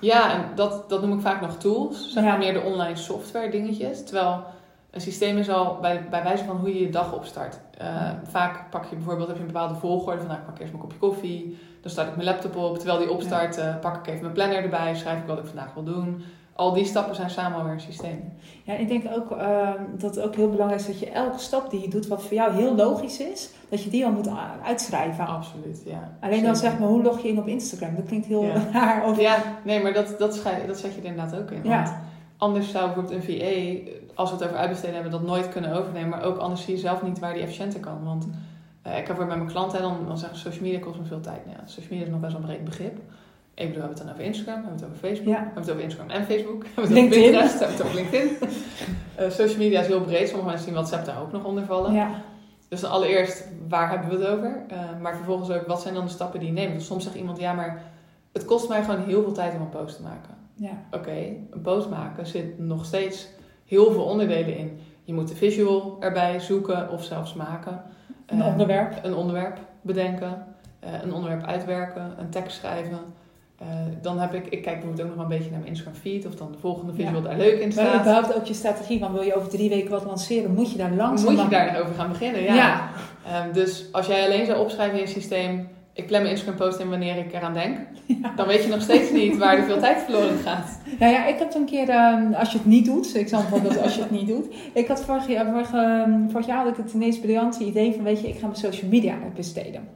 ja, 0.00 0.32
en 0.34 0.40
dat, 0.54 0.88
dat 0.88 1.00
noem 1.02 1.12
ik 1.12 1.20
vaak 1.20 1.40
nog 1.40 1.56
tools. 1.56 2.12
Zeg 2.12 2.22
Ja. 2.24 2.28
maar 2.30 2.38
meer 2.38 2.52
de 2.52 2.60
online 2.62 2.96
software 2.96 3.50
dingetjes. 3.50 4.04
Terwijl 4.04 4.44
een 4.90 5.00
systeem 5.00 5.36
is 5.38 5.48
al 5.50 5.78
bij, 5.80 6.06
bij 6.10 6.22
wijze 6.22 6.44
van 6.44 6.56
hoe 6.56 6.74
je 6.74 6.80
je 6.80 6.90
dag 6.90 7.12
opstart. 7.12 7.58
Eh, 7.78 7.86
vaak 8.30 8.70
pak 8.70 8.84
je 8.84 8.96
bijvoorbeeld, 8.96 9.26
heb 9.28 9.36
je 9.36 9.42
een 9.42 9.52
bepaalde 9.52 9.74
volgorde. 9.74 10.18
Van 10.18 10.26
nou, 10.28 10.38
ik 10.40 10.46
pak 10.46 10.58
eerst 10.58 10.72
mijn 10.72 10.84
kopje 10.84 10.98
koffie. 10.98 11.58
Dan 11.82 11.90
start 11.90 12.08
ik 12.08 12.16
mijn 12.16 12.28
laptop 12.28 12.56
op. 12.56 12.78
Terwijl 12.78 12.98
die 12.98 13.10
opstart, 13.10 13.58
eh, 13.58 13.76
pak 13.80 13.96
ik 13.96 14.06
even 14.06 14.20
mijn 14.20 14.32
planner 14.32 14.62
erbij. 14.62 14.94
Schrijf 14.94 15.18
ik 15.20 15.26
wat 15.26 15.38
ik 15.38 15.46
vandaag 15.46 15.74
wil 15.74 15.84
doen. 15.84 16.24
Al 16.56 16.72
die 16.72 16.84
stappen 16.84 17.14
zijn 17.14 17.30
samen 17.30 17.58
alweer 17.58 17.72
een 17.72 17.80
systeem. 17.80 18.32
Ja, 18.64 18.74
ik 18.74 18.88
denk 18.88 19.04
ook 19.14 19.30
ehm, 19.30 19.82
dat 19.98 20.14
het 20.14 20.24
ook 20.24 20.34
heel 20.34 20.50
belangrijk 20.50 20.80
is 20.80 20.86
dat 20.86 20.98
je 20.98 21.10
elke 21.10 21.38
stap 21.38 21.70
die 21.70 21.80
je 21.80 21.88
doet, 21.88 22.06
wat 22.06 22.22
voor 22.22 22.34
jou 22.34 22.54
heel 22.54 22.74
logisch 22.74 23.20
is, 23.20 23.50
dat 23.68 23.82
je 23.82 23.90
die 23.90 24.04
al 24.04 24.10
moet 24.12 24.28
uitschrijven. 24.64 25.26
Absoluut, 25.26 25.82
ja. 25.84 26.12
Alleen 26.20 26.42
dan 26.42 26.56
zeg 26.56 26.78
maar, 26.78 26.88
hoe 26.88 27.02
log 27.02 27.22
je 27.22 27.28
in 27.28 27.38
op 27.38 27.46
Instagram? 27.46 27.94
Dat 27.94 28.06
klinkt 28.06 28.26
heel 28.26 28.44
Ja. 28.44 28.70
raar. 28.72 29.04
Of, 29.04 29.20
Ja, 29.20 29.36
nee, 29.64 29.82
maar 29.82 29.92
dat, 29.92 30.18
dat, 30.18 30.34
schrijf, 30.34 30.66
dat 30.66 30.78
zet 30.78 30.94
je 30.94 31.00
er 31.00 31.06
inderdaad 31.06 31.40
ook 31.40 31.50
in. 31.50 31.60
Ja. 31.64 31.82
Want 31.82 31.96
anders 32.36 32.70
zou 32.70 32.84
bijvoorbeeld 32.84 33.14
een 33.14 33.38
VA, 33.38 33.90
als 34.14 34.30
we 34.30 34.36
het 34.36 34.44
over 34.44 34.56
uitbesteden 34.56 34.94
hebben, 34.94 35.12
dat 35.12 35.22
nooit 35.22 35.48
kunnen 35.48 35.72
overnemen. 35.72 36.08
Maar 36.08 36.22
ook 36.22 36.38
anders 36.38 36.62
zie 36.62 36.74
je 36.74 36.80
zelf 36.80 37.02
niet 37.02 37.18
waar 37.18 37.32
die 37.32 37.42
efficiënter 37.42 37.80
kan. 37.80 38.04
Want 38.04 38.28
eh, 38.82 38.98
ik 38.98 39.06
heb 39.06 39.16
weer 39.16 39.26
met 39.26 39.36
mijn 39.36 39.48
klanten, 39.48 39.82
dan, 39.82 39.96
dan 40.06 40.18
zeggen 40.18 40.38
ze 40.38 40.44
social 40.44 40.64
media 40.64 40.78
kost 40.78 40.98
me 40.98 41.04
veel 41.04 41.20
tijd. 41.20 41.46
Nou 41.46 41.56
ja, 41.58 41.66
social 41.66 41.88
media 41.90 42.04
is 42.04 42.12
nog 42.12 42.20
best 42.20 42.32
wel 42.32 42.40
een 42.40 42.46
breed 42.46 42.64
begrip. 42.64 42.98
Ik 43.58 43.68
bedoel, 43.68 43.82
we 43.82 43.86
hebben 43.88 43.88
het 43.88 43.98
dan 43.98 44.10
over 44.10 44.24
Instagram, 44.24 44.54
we 44.62 44.68
hebben 44.68 44.80
het 44.86 44.94
over 44.94 45.08
Facebook, 45.08 45.26
Ja. 45.34 45.38
we 45.38 45.44
hebben 45.44 45.62
het 45.62 45.70
over 45.70 45.82
Instagram 45.82 46.10
en 46.10 46.24
Facebook, 46.24 46.62
we 46.62 46.68
hebben 46.74 46.84
het 46.84 46.92
LinkedIn. 46.92 47.34
over 47.36 47.40
Pinterest, 47.40 47.58
we 47.58 47.64
hebben 47.64 47.76
het 47.76 47.86
over 47.86 47.96
LinkedIn. 48.00 48.36
Eh, 49.16 49.30
social 49.30 49.58
media 49.58 49.80
is 49.80 49.86
heel 49.86 50.00
breed, 50.00 50.26
sommige 50.28 50.48
mensen 50.48 50.64
zien 50.66 50.74
WhatsApp 50.74 51.04
daar 51.04 51.20
ook 51.20 51.32
nog 51.32 51.44
onder 51.44 51.64
vallen. 51.64 51.92
ja. 51.92 52.10
Dus 52.68 52.80
dan 52.80 52.90
allereerst, 52.90 53.44
waar 53.68 53.90
hebben 53.90 54.08
we 54.18 54.24
het 54.24 54.26
over? 54.34 54.64
Eh, 54.68 54.78
maar 55.00 55.16
vervolgens 55.16 55.50
ook, 55.50 55.66
wat 55.66 55.82
zijn 55.82 55.94
dan 55.94 56.04
de 56.04 56.10
stappen 56.10 56.38
die 56.40 56.48
je 56.48 56.54
neemt? 56.54 56.74
Dus 56.74 56.86
soms 56.86 57.04
zegt 57.04 57.16
iemand, 57.16 57.38
ja, 57.40 57.52
maar 57.52 57.82
het 58.32 58.44
kost 58.44 58.68
mij 58.68 58.82
gewoon 58.84 59.04
heel 59.04 59.22
veel 59.22 59.32
tijd 59.32 59.54
om 59.54 59.60
een 59.60 59.68
post 59.68 59.96
te 59.96 60.02
maken. 60.02 60.34
ja. 60.54 60.70
Oké, 60.90 61.10
een 61.50 61.60
post 61.62 61.88
maken 61.88 62.26
zit 62.26 62.58
nog 62.58 62.84
steeds 62.84 63.28
heel 63.64 63.92
veel 63.92 64.04
onderdelen 64.04 64.56
in. 64.56 64.78
Je 65.04 65.14
moet 65.14 65.28
de 65.28 65.34
visual 65.36 65.96
erbij 66.00 66.40
zoeken 66.40 66.90
of 66.90 67.04
zelfs 67.04 67.34
maken. 67.34 67.82
Een 68.26 68.40
Eh, 68.40 68.46
onderwerp. 68.46 69.04
Een 69.04 69.14
onderwerp 69.14 69.58
bedenken. 69.80 70.46
een 71.02 71.12
onderwerp 71.14 71.44
uitwerken. 71.46 72.14
Een 72.18 72.30
tekst 72.30 72.56
schrijven. 72.56 72.98
Eh, 73.58 73.66
dan 74.02 74.18
heb 74.18 74.34
ik, 74.34 74.46
ik 74.46 74.62
kijk 74.62 74.76
bijvoorbeeld 74.76 75.08
ook 75.08 75.14
nog 75.14 75.24
een 75.24 75.30
beetje 75.36 75.50
naar 75.50 75.58
mijn 75.58 75.70
Instagram 75.70 75.94
feed. 75.94 76.26
Of 76.26 76.34
dan 76.34 76.52
de 76.52 76.58
volgende 76.58 76.92
visual 76.94 77.22
daar 77.22 77.36
leuk 77.36 77.60
in 77.60 77.60
Maar 77.60 77.72
staat. 77.72 78.00
überhaupt 78.00 78.34
ook 78.34 78.44
je 78.44 78.54
strategie, 78.54 79.00
want 79.00 79.12
wil 79.12 79.22
je 79.22 79.36
over 79.36 79.48
drie 79.48 79.68
weken 79.68 79.90
wat 79.90 80.04
lanceren, 80.04 80.54
moet 80.54 80.70
je 80.70 80.78
daar 80.78 80.92
langzaam 80.92 81.34
Moet 81.34 81.42
je 81.42 81.48
daar 81.48 81.80
over 81.80 81.94
gaan 81.94 82.08
beginnen, 82.08 82.42
ja. 82.42 82.54
Ja. 82.54 82.88
Ehm, 83.26 83.52
dus 83.52 83.86
als 83.92 84.06
jij 84.06 84.24
alleen 84.24 84.46
zou 84.46 84.58
opschrijven 84.58 84.98
in 84.98 85.04
je 85.04 85.10
systeem... 85.10 85.68
Ik 85.92 86.06
plan 86.06 86.20
mijn 86.20 86.32
Instagram 86.32 86.58
post 86.58 86.80
in 86.80 86.88
wanneer 86.90 87.16
ik 87.16 87.32
eraan 87.32 87.52
denk. 87.52 87.78
Dan 88.36 88.46
weet 88.46 88.62
je 88.62 88.68
nog 88.68 88.80
steeds 88.82 89.10
niet 89.10 89.36
waar 89.36 89.58
er 89.58 89.64
veel 89.64 89.78
tijd 89.78 90.02
verloren 90.02 90.38
gaat. 90.38 90.80
Nou 90.98 91.12
ja, 91.12 91.26
ik 91.26 91.38
heb 91.38 91.54
een 91.54 91.64
keer, 91.64 91.88
ehm, 91.88 92.32
als 92.32 92.52
je 92.52 92.58
het 92.58 92.66
niet 92.66 92.84
doet, 92.84 93.16
ik 93.16 93.28
zal 93.28 93.42
dat 93.62 93.82
als 93.82 93.94
je 93.94 94.00
het 94.00 94.10
niet 94.10 94.26
doet. 94.26 94.46
Ik 94.72 94.88
had 94.88 95.04
vorig 95.04 95.28
jaar, 95.28 95.50
vorig, 95.50 95.72
ehm, 95.72 96.28
vorig 96.28 96.46
jaar 96.46 96.58
had 96.58 96.68
ik 96.68 96.76
het 96.76 96.92
ineens 96.92 97.20
briljante 97.20 97.64
idee 97.64 97.92
van, 97.94 98.04
weet 98.04 98.20
je, 98.20 98.28
ik 98.28 98.38
ga 98.38 98.46
mijn 98.46 98.58
social 98.58 98.90
media 98.90 99.14
besteden. 99.34 99.88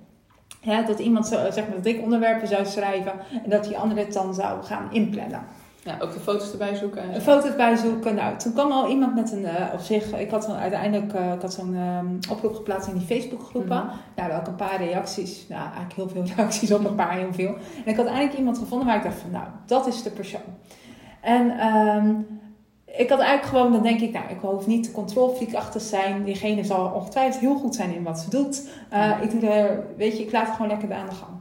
Ja, 0.61 0.83
dat 0.83 0.99
iemand, 0.99 1.27
zo, 1.27 1.51
zeg 1.51 1.67
maar, 1.69 1.77
dat 1.77 1.87
ik 1.87 2.03
onderwerpen 2.03 2.49
zou 2.49 2.67
schrijven 2.67 3.13
en 3.45 3.51
dat 3.51 3.65
die 3.65 3.79
andere 3.79 4.01
het 4.01 4.13
dan 4.13 4.35
zou 4.35 4.63
gaan 4.63 4.89
inplannen. 4.91 5.43
Ja, 5.85 5.97
ook 6.01 6.13
de 6.13 6.21
foto's 6.21 6.53
erbij 6.53 6.75
zoeken. 6.75 7.03
En 7.03 7.15
zo. 7.15 7.21
Foto's 7.21 7.57
bijzoeken. 7.57 8.15
Nou, 8.15 8.37
toen 8.37 8.53
kwam 8.53 8.73
al 8.73 8.89
iemand 8.89 9.15
met 9.15 9.33
een, 9.33 9.45
eh, 9.45 9.75
op 9.75 9.81
zich, 9.81 10.19
ik 10.19 10.31
had 10.31 10.43
dan 10.43 10.57
uiteindelijk 10.57 11.13
eh, 11.13 11.33
ik 11.33 11.41
had 11.41 11.53
zo'n 11.53 11.75
ehm, 11.75 12.07
oproep 12.31 12.55
geplaatst 12.55 12.89
in 12.89 12.99
die 12.99 13.07
Facebookgroepen. 13.07 13.77
Nou, 13.77 13.89
daar 14.15 14.31
had 14.31 14.41
ik 14.41 14.47
een 14.47 14.55
paar 14.55 14.85
reacties. 14.85 15.47
Nou, 15.49 15.63
eigenlijk 15.63 15.93
heel 15.93 16.09
veel 16.09 16.25
reacties 16.37 16.73
op, 16.73 16.85
een 16.85 16.95
paar 16.95 17.13
heel 17.13 17.33
veel. 17.33 17.55
En 17.85 17.93
ik 17.93 17.97
had 17.97 18.07
eindelijk 18.07 18.39
iemand 18.39 18.59
gevonden 18.59 18.87
waar 18.87 18.97
ik 18.97 19.03
dacht 19.03 19.19
van, 19.19 19.31
nou, 19.31 19.45
dat 19.67 19.87
is 19.87 20.03
de 20.03 20.11
persoon. 20.11 20.41
En 21.21 21.59
ehm, 21.59 22.15
ik 23.01 23.09
had 23.11 23.19
eigenlijk 23.19 23.49
gewoon, 23.49 23.73
dan 23.73 23.83
denk 23.83 24.01
ik, 24.01 24.13
nou, 24.13 24.25
ik 24.29 24.39
hoef 24.41 24.67
niet 24.67 24.85
de 24.85 24.93
controlfreak 24.93 25.55
achter 25.55 25.81
te 25.81 25.87
zijn. 25.87 26.25
Diegene 26.25 26.65
zal 26.65 26.93
ongetwijfeld 26.95 27.41
heel 27.41 27.55
goed 27.57 27.75
zijn 27.75 27.95
in 27.95 28.03
wat 28.03 28.19
ze 28.19 28.31
doet. 28.31 28.69
Eh, 28.91 29.11
ik 29.23 29.31
doe 29.31 29.51
er, 29.51 29.87
weet 29.97 30.17
je, 30.17 30.23
ik 30.25 30.33
laat 30.33 30.47
het 30.47 30.55
gewoon 30.57 30.71
lekker 30.71 30.93
aan 30.95 31.09
de 31.09 31.15
gang. 31.15 31.33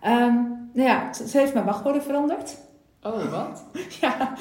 Ehm, 0.00 0.34
nou 0.72 0.88
ja, 0.88 1.12
ze 1.12 1.28
ze 1.28 1.38
heeft 1.38 1.54
mijn 1.54 1.64
wachtwoorden 1.66 2.02
veranderd. 2.02 2.56
Oh, 3.02 3.30
wat? 3.30 3.64
ja, 4.00 4.32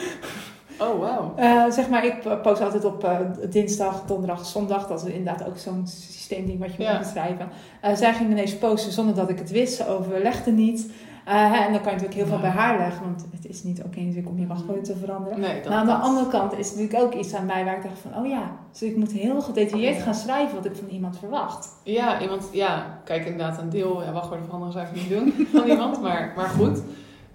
Oh, 0.79 0.99
wauw. 0.99 1.33
eh, 1.35 1.63
zeg 1.71 1.89
maar, 1.89 2.05
ik 2.05 2.41
post 2.41 2.61
altijd 2.61 2.85
op 2.85 3.03
eh, 3.03 3.17
dinsdag, 3.49 4.03
donderdag, 4.05 4.45
zondag. 4.45 4.87
Dat 4.87 5.05
is 5.05 5.13
inderdaad 5.13 5.47
ook 5.47 5.57
zo'n 5.57 5.87
systeemding 5.87 6.59
wat 6.59 6.75
je 6.75 6.83
Ja. 6.83 6.89
moet 6.91 6.99
beschrijven. 6.99 7.49
Zij 7.93 8.13
ging 8.13 8.29
ineens 8.31 8.57
posten 8.57 8.91
zonder 8.91 9.15
dat 9.15 9.29
ik 9.29 9.39
het 9.39 9.51
wist. 9.51 9.75
Ze 9.75 9.87
overlegde 9.87 10.51
niet. 10.51 10.91
Eh, 11.29 11.65
en 11.65 11.71
dan 11.71 11.81
kan 11.81 11.93
je 11.93 11.99
natuurlijk 11.99 12.13
heel 12.13 12.25
veel 12.25 12.39
bij 12.39 12.49
haar 12.49 12.77
leggen. 12.77 13.03
Want 13.03 13.25
het 13.31 13.45
is 13.45 13.63
niet 13.63 13.83
oké 13.83 13.99
natuurlijk 13.99 14.29
om 14.29 14.39
je 14.39 14.47
wachtwoorden 14.47 14.83
te 14.83 14.95
veranderen. 14.95 15.39
Nee, 15.39 15.61
Maar 15.67 15.77
aan 15.77 15.85
de 15.85 15.93
andere 15.93 16.27
kant 16.27 16.57
is 16.57 16.69
natuurlijk 16.75 17.03
ook 17.03 17.13
iets 17.13 17.33
aan 17.33 17.45
mij 17.45 17.65
waar 17.65 17.75
ik 17.75 17.83
dacht 17.83 17.99
van... 17.99 18.15
Oh 18.15 18.27
ja, 18.27 18.51
dus 18.71 18.81
ik 18.81 18.97
moet 18.97 19.11
heel 19.11 19.41
gedetailleerd 19.41 20.01
gaan 20.01 20.13
schrijven 20.13 20.55
wat 20.55 20.65
ik 20.65 20.75
van 20.75 20.87
iemand 20.87 21.17
verwacht. 21.17 21.69
Ja, 21.83 22.21
iemand, 22.21 22.49
ja, 22.51 22.99
kijk 23.03 23.25
inderdaad 23.25 23.61
een 23.61 23.69
deel, 23.69 24.03
ja, 24.03 24.11
wachtwoorden 24.11 24.45
veranderen 24.45 24.73
zou 24.73 24.87
ik 24.87 24.95
niet 24.95 25.09
doen 25.09 25.47
van 25.59 25.69
iemand, 25.69 26.01
maar, 26.01 26.33
maar 26.35 26.49
goed. 26.49 26.81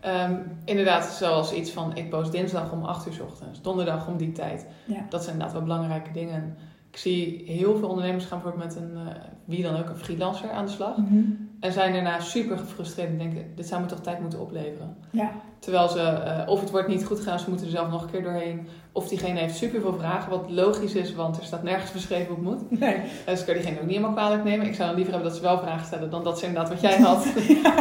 Ehm, 0.01 0.35
inderdaad, 0.65 1.05
zoals 1.05 1.53
iets 1.53 1.71
van, 1.71 1.97
ik 1.97 2.11
post 2.11 2.33
dinsdag 2.33 2.73
om 2.73 2.85
8 2.85 3.07
uur 3.07 3.13
's 3.13 3.21
ochtends, 3.21 3.63
donderdag 3.63 4.09
om 4.09 4.17
die 4.17 4.33
tijd. 4.33 4.67
Ja. 4.85 5.07
Dat 5.09 5.21
zijn 5.23 5.33
inderdaad 5.33 5.59
wel 5.59 5.67
belangrijke 5.67 6.13
dingen. 6.13 6.57
Ik 6.95 7.01
zie 7.01 7.43
heel 7.47 7.77
veel 7.77 7.89
ondernemers 7.89 8.25
gaan 8.25 8.41
bijvoorbeeld 8.43 8.75
met 8.75 8.83
een, 8.83 8.93
uh, 8.95 9.13
wie 9.45 9.63
dan 9.63 9.77
ook, 9.77 9.89
een 9.89 9.97
freelancer 9.97 10.51
aan 10.51 10.65
de 10.65 10.71
slag. 10.71 10.97
Mhm. 10.97 11.23
En 11.61 11.73
zijn 11.73 11.93
daarna 11.93 12.21
super 12.21 12.59
gefrustreerd 12.59 13.09
en 13.09 13.19
denken, 13.19 13.53
dit 13.55 13.67
zou 13.67 13.81
me 13.81 13.87
toch 13.87 14.01
tijd 14.01 14.21
moeten 14.21 14.41
opleveren. 14.41 14.97
Ja. 15.11 15.31
Terwijl 15.59 15.89
ze, 15.89 15.99
uh, 16.01 16.49
of 16.51 16.61
het 16.61 16.71
wordt 16.71 16.89
niet 16.89 17.05
goed 17.05 17.19
gedaan, 17.19 17.39
ze 17.39 17.49
moeten 17.49 17.67
er 17.67 17.73
zelf 17.73 17.91
nog 17.91 18.03
een 18.03 18.11
keer 18.11 18.23
doorheen. 18.23 18.67
Of 18.93 19.09
diegene 19.09 19.39
heeft 19.39 19.57
super 19.57 19.81
veel 19.81 19.95
vragen, 19.99 20.31
wat 20.31 20.51
logisch 20.51 20.95
is, 20.95 21.15
want 21.15 21.37
er 21.37 21.45
staat 21.45 21.63
nergens 21.63 21.93
beschreven 21.99 22.35
hoe 22.35 22.51
het 22.51 22.71
moet. 22.71 22.81
Nee. 22.81 22.97
Dus 23.27 23.41
ik 23.41 23.47
kan 23.47 23.55
diegene 23.55 23.77
ook 23.77 23.87
niet 23.87 23.97
helemaal 23.97 24.17
kwalijk 24.17 24.45
nemen. 24.45 24.67
Ik 24.67 24.75
zou 24.75 24.87
dan 24.87 24.97
liever 24.97 25.13
hebben 25.13 25.31
dat 25.31 25.41
ze 25.41 25.47
wel 25.47 25.59
vragen 25.59 25.87
stellen 25.87 26.11
dan 26.11 26.25
dat 26.25 26.39
ze 26.39 26.47
inderdaad 26.47 26.73
wat 26.73 26.81
jij 26.81 26.99
had. 27.09 27.27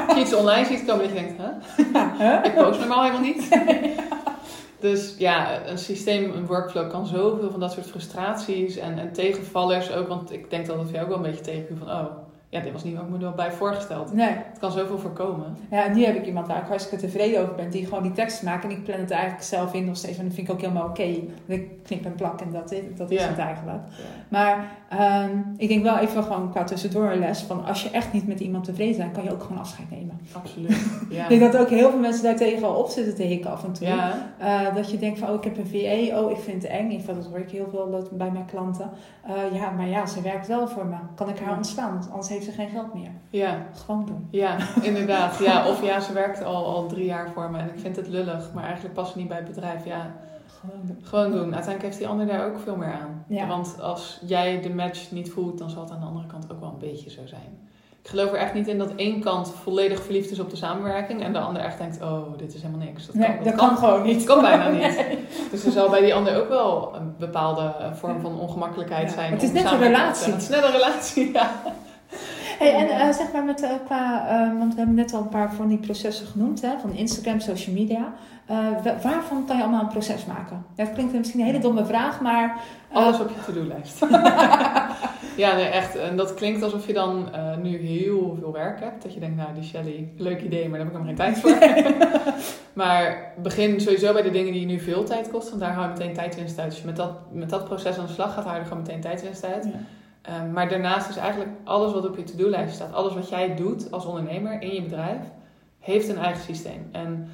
Als 0.07 0.15
je 0.15 0.21
iets 0.21 0.35
online 0.35 0.65
ziet 0.65 0.85
komen 0.85 1.07
dat 1.07 1.17
je 1.17 1.23
denkt, 1.23 1.41
huh? 1.41 2.45
Ik 2.45 2.53
post 2.55 2.79
normaal 2.79 3.03
helemaal 3.03 3.21
niet. 3.21 3.49
Dus 4.83 5.15
ja, 5.17 5.67
een 5.67 5.77
systeem, 5.77 6.31
een 6.31 6.45
workflow 6.45 6.89
kan 6.89 7.07
zoveel 7.07 7.51
van 7.51 7.59
dat 7.59 7.71
soort 7.71 7.85
frustraties 7.85 8.77
en, 8.77 8.99
en 8.99 9.13
tegenvallers 9.13 9.91
ook. 9.91 10.07
Want 10.07 10.31
ik 10.31 10.49
denk 10.49 10.65
dat 10.65 10.75
voor 10.75 10.91
jou 10.91 11.03
ook 11.03 11.07
wel 11.07 11.17
een 11.17 11.23
beetje 11.23 11.43
tegenviel 11.43 11.77
van, 11.77 11.89
oh, 11.89 12.22
ja, 12.53 12.59
dit 12.59 12.71
was 12.71 12.83
niet 12.83 12.95
wat 12.95 13.03
ik 13.03 13.09
me 13.19 13.25
er 13.25 13.33
bij 13.35 13.51
voorgesteld. 13.51 14.13
Nee. 14.13 14.29
Het 14.29 14.59
kan 14.59 14.71
zoveel 14.71 14.97
voorkomen. 14.97 15.57
Ja, 15.71 15.85
en 15.85 15.95
nu 15.95 16.05
heb 16.05 16.15
ik 16.15 16.25
iemand 16.25 16.47
waar 16.47 16.57
ik 16.61 16.67
hartstikke 16.67 17.05
tevreden 17.05 17.41
over 17.41 17.55
ben, 17.55 17.69
die 17.69 17.85
gewoon 17.85 18.03
die 18.03 18.11
tekst 18.11 18.43
maakt. 18.43 18.63
En 18.63 18.69
ik 18.71 18.83
plan 18.83 18.99
het 18.99 19.11
eigenlijk 19.11 19.43
zelf 19.43 19.73
in 19.73 19.85
nog 19.85 19.97
steeds. 19.97 20.17
En 20.17 20.25
dat 20.25 20.33
vind 20.33 20.47
ik 20.47 20.53
ook 20.53 20.61
helemaal 20.61 20.87
oké. 20.87 21.15
Ik 21.45 21.83
knip 21.83 22.05
en 22.05 22.15
plak 22.15 22.41
en 22.41 22.51
dat 22.51 22.71
is, 22.71 22.79
dat 22.95 23.11
is 23.11 23.21
Ja. 23.21 23.27
het 23.27 23.37
eigenlijk. 23.37 23.81
Ja. 23.89 24.03
Maar 24.27 24.71
ehm, 24.89 25.37
ik 25.57 25.67
denk 25.67 25.83
wel 25.83 25.97
even 25.97 26.23
gewoon 26.23 26.51
qua 26.51 26.63
tussendoor 26.63 27.11
een 27.11 27.19
les 27.19 27.41
van 27.41 27.65
als 27.65 27.83
je 27.83 27.89
echt 27.89 28.13
niet 28.13 28.27
met 28.27 28.39
iemand 28.39 28.63
tevreden 28.63 28.97
bent, 28.97 29.11
kan 29.11 29.23
je 29.23 29.31
ook 29.31 29.43
gewoon 29.43 29.57
afscheid 29.57 29.89
nemen. 29.91 30.19
Absoluut. 30.33 30.77
Ja. 31.09 31.23
Ik 31.23 31.39
denk 31.39 31.51
dat 31.51 31.61
ook 31.61 31.69
heel 31.69 31.89
veel 31.89 31.99
mensen 31.99 32.23
daar 32.23 32.35
tegen 32.35 32.67
al 32.67 32.75
op 32.75 32.87
zitten 32.89 33.15
te 33.15 33.23
hikken 33.23 33.51
af 33.51 33.63
en 33.63 33.73
toe. 33.73 33.87
Eh, 34.37 34.75
dat 34.75 34.91
je 34.91 34.97
denkt 34.99 35.19
van, 35.19 35.29
oh, 35.29 35.35
ik 35.35 35.43
heb 35.43 35.57
een 35.57 35.67
VA, 35.67 36.19
oh, 36.19 36.31
ik 36.31 36.37
vind 36.37 36.63
het 36.63 36.71
eng. 36.71 36.91
Geval, 36.91 37.15
dat 37.15 37.25
hoor 37.25 37.39
ik 37.39 37.49
heel 37.49 37.67
veel 37.71 38.07
bij 38.11 38.31
mijn 38.31 38.45
klanten. 38.45 38.89
Eh, 39.25 39.33
ja, 39.59 39.69
maar 39.69 39.87
ja, 39.87 40.05
ze 40.05 40.21
werkt 40.21 40.47
wel 40.47 40.67
voor 40.67 40.85
me. 40.85 40.95
Kan 41.15 41.29
ik 41.29 41.39
haar 41.39 41.55
ontslaan? 41.57 41.91
Want 41.93 42.09
anders 42.09 42.29
heeft 42.29 42.42
ze 42.43 42.51
geen 42.51 42.69
geld 42.69 42.93
meer. 42.93 43.11
ja. 43.29 43.57
Gewoon 43.85 44.05
doen. 44.05 44.27
Ja, 44.31 44.57
inderdaad. 44.81 45.39
Ja, 45.39 45.67
of 45.67 45.83
ja, 45.83 45.99
ze 45.99 46.13
werkt 46.13 46.43
al, 46.43 46.65
al 46.65 46.87
drie 46.87 47.05
jaar 47.05 47.29
voor 47.33 47.51
me 47.51 47.57
en 47.59 47.65
ik 47.67 47.79
vind 47.79 47.95
het 47.95 48.07
lullig, 48.07 48.49
maar 48.53 48.63
eigenlijk 48.63 48.93
past 48.93 49.11
ze 49.11 49.17
niet 49.17 49.27
bij 49.27 49.37
het 49.37 49.47
bedrijf. 49.47 49.85
Ja, 49.85 50.11
Gewoon 50.59 50.85
doen. 50.87 50.97
gewoon 51.03 51.31
doen. 51.31 51.43
Uiteindelijk 51.43 51.81
heeft 51.83 51.97
die 51.97 52.07
ander 52.07 52.25
daar 52.27 52.45
ook 52.45 52.59
veel 52.63 52.75
meer 52.75 52.93
aan. 53.01 53.25
Ja. 53.27 53.47
Want 53.47 53.81
als 53.81 54.19
jij 54.25 54.61
de 54.61 54.69
match 54.73 55.11
niet 55.11 55.31
voelt, 55.31 55.57
dan 55.57 55.69
zal 55.69 55.81
het 55.83 55.91
aan 55.91 55.99
de 55.99 56.05
andere 56.05 56.27
kant 56.27 56.51
ook 56.51 56.59
wel 56.59 56.69
een 56.69 56.89
beetje 56.89 57.09
zo 57.09 57.21
zijn. 57.25 57.61
Ik 58.01 58.09
geloof 58.09 58.29
er 58.31 58.37
echt 58.37 58.53
niet 58.53 58.67
in 58.67 58.77
dat 58.77 58.95
één 58.95 59.19
kant 59.21 59.53
volledig 59.63 60.03
verliefd 60.03 60.31
is 60.31 60.39
op 60.39 60.49
de 60.49 60.55
samenwerking 60.55 61.23
en 61.23 61.33
de 61.33 61.39
ander 61.39 61.61
echt 61.61 61.77
denkt, 61.77 62.01
oh, 62.01 62.37
dit 62.37 62.53
is 62.53 62.61
helemaal 62.61 62.85
niks. 62.85 63.05
Dat 63.05 63.15
Nee, 63.15 63.35
kan, 63.35 63.43
dat 63.43 63.55
kan 63.55 63.77
gewoon 63.77 63.97
Dat 63.97 64.05
niet. 64.05 64.23
kan 64.23 64.41
bijna 64.41 64.69
niet. 64.69 65.05
Dus 65.51 65.65
er 65.65 65.71
zal 65.71 65.89
bij 65.89 66.01
die 66.01 66.13
ander 66.13 66.41
ook 66.41 66.49
wel 66.49 66.95
een 66.95 67.15
bepaalde 67.19 67.61
eh, 67.79 67.93
vorm 67.93 68.21
van 68.21 68.39
ongemakkelijkheid 68.39 69.09
Ja. 69.09 69.13
zijn. 69.15 69.31
Het 69.31 69.43
is 69.43 69.51
net 69.51 69.71
een 69.71 69.79
relatie. 69.79 70.31
Het 70.33 70.41
is 70.41 70.49
net 70.49 70.63
een 70.63 70.71
relatie, 70.71 71.31
ja. 71.33 71.51
Hey, 72.59 72.73
en 72.75 72.87
eh, 72.99 73.13
zeg 73.13 73.31
maar 73.33 73.43
met, 73.43 73.61
eh, 73.61 73.69
qua, 73.85 74.27
eh, 74.27 74.57
want 74.57 74.71
we 74.73 74.77
hebben 74.77 74.95
net 74.95 75.13
al 75.13 75.21
een 75.21 75.29
paar 75.29 75.53
van 75.53 75.67
die 75.67 75.77
processen 75.77 76.27
genoemd, 76.27 76.61
hè, 76.61 76.69
van 76.81 76.93
Instagram, 76.95 77.39
social 77.39 77.75
media. 77.75 78.13
Wa- 78.83 78.95
waarvan 79.03 79.45
kan 79.47 79.57
je 79.57 79.63
allemaal 79.63 79.81
een 79.81 79.87
proces 79.87 80.25
maken? 80.25 80.65
Ja, 80.75 80.83
dat 80.83 80.93
klinkt 80.93 81.13
misschien 81.13 81.39
een 81.39 81.45
hele 81.45 81.59
domme 81.59 81.85
vraag, 81.85 82.21
maar... 82.21 82.57
Alles 82.91 83.19
op 83.19 83.29
je 83.29 83.35
to-do-lijst. 83.45 83.99
ja, 85.43 85.55
nee, 85.55 85.65
echt. 85.65 85.95
En 85.95 86.17
dat 86.17 86.33
klinkt 86.33 86.63
alsof 86.63 86.87
je 86.87 86.93
dan 86.93 87.29
nu 87.61 87.77
heel 87.77 88.37
veel 88.39 88.51
werk 88.51 88.79
hebt. 88.79 89.03
Dat 89.03 89.13
je 89.13 89.19
denkt, 89.19 89.35
nou, 89.37 89.49
die 89.53 89.63
Shelly, 89.63 90.07
leuk 90.17 90.41
idee, 90.41 90.69
maar 90.69 90.79
daar 90.79 90.87
heb 90.87 90.97
ik 90.97 91.01
helemaal 91.05 91.33
geen 91.33 91.33
tijd 91.33 91.39
voor. 91.39 92.33
maar 92.83 93.31
begin 93.41 93.81
sowieso 93.81 94.13
bij 94.13 94.21
de 94.21 94.31
dingen 94.31 94.51
die 94.51 94.61
je 94.61 94.67
nu 94.67 94.79
veel 94.79 95.03
tijd 95.03 95.29
kosten. 95.31 95.49
Want 95.49 95.61
daar 95.61 95.73
hou 95.73 95.87
je 95.87 95.93
meteen 95.99 96.13
tijdwinst 96.13 96.59
uit. 96.59 96.69
Als 96.69 96.79
je 96.79 96.85
met 96.85 96.95
dat, 96.95 97.11
met 97.31 97.49
dat 97.49 97.65
proces 97.65 97.97
aan 97.97 98.05
de 98.05 98.11
slag 98.13 98.33
gaat, 98.33 98.43
hou 98.43 98.55
je 98.55 98.61
er 98.61 98.67
gewoon 98.67 98.83
meteen 98.83 99.01
tijdwinst 99.01 99.45
uit. 99.45 99.63
Ja. 99.65 99.71
Ehm, 100.23 100.51
maar 100.51 100.69
daarnaast 100.69 101.09
is 101.09 101.15
eigenlijk 101.15 101.51
alles 101.63 101.93
wat 101.93 102.07
op 102.07 102.17
je 102.17 102.23
to-do-lijst 102.23 102.75
staat, 102.75 102.93
alles 102.93 103.13
wat 103.13 103.29
jij 103.29 103.55
doet 103.55 103.91
als 103.91 104.05
ondernemer 104.05 104.61
in 104.61 104.73
je 104.73 104.81
bedrijf, 104.81 105.21
heeft 105.79 106.09
een 106.09 106.17
eigen 106.17 106.43
systeem. 106.43 106.89
En 106.91 107.27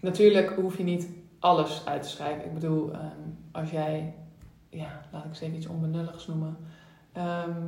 natuurlijk 0.00 0.50
hoef 0.50 0.76
je 0.76 0.82
niet 0.84 1.08
alles 1.38 1.82
uit 1.84 2.02
te 2.02 2.08
schrijven. 2.08 2.44
Ik 2.44 2.54
bedoel, 2.54 2.92
ehm, 2.92 3.02
als 3.52 3.70
jij, 3.70 4.14
ja, 4.68 5.00
laat 5.12 5.24
ik 5.24 5.28
eens 5.28 5.40
even 5.40 5.56
iets 5.56 5.66
onbenulligs 5.66 6.26
noemen. 6.26 6.56
Ehm, 7.12 7.62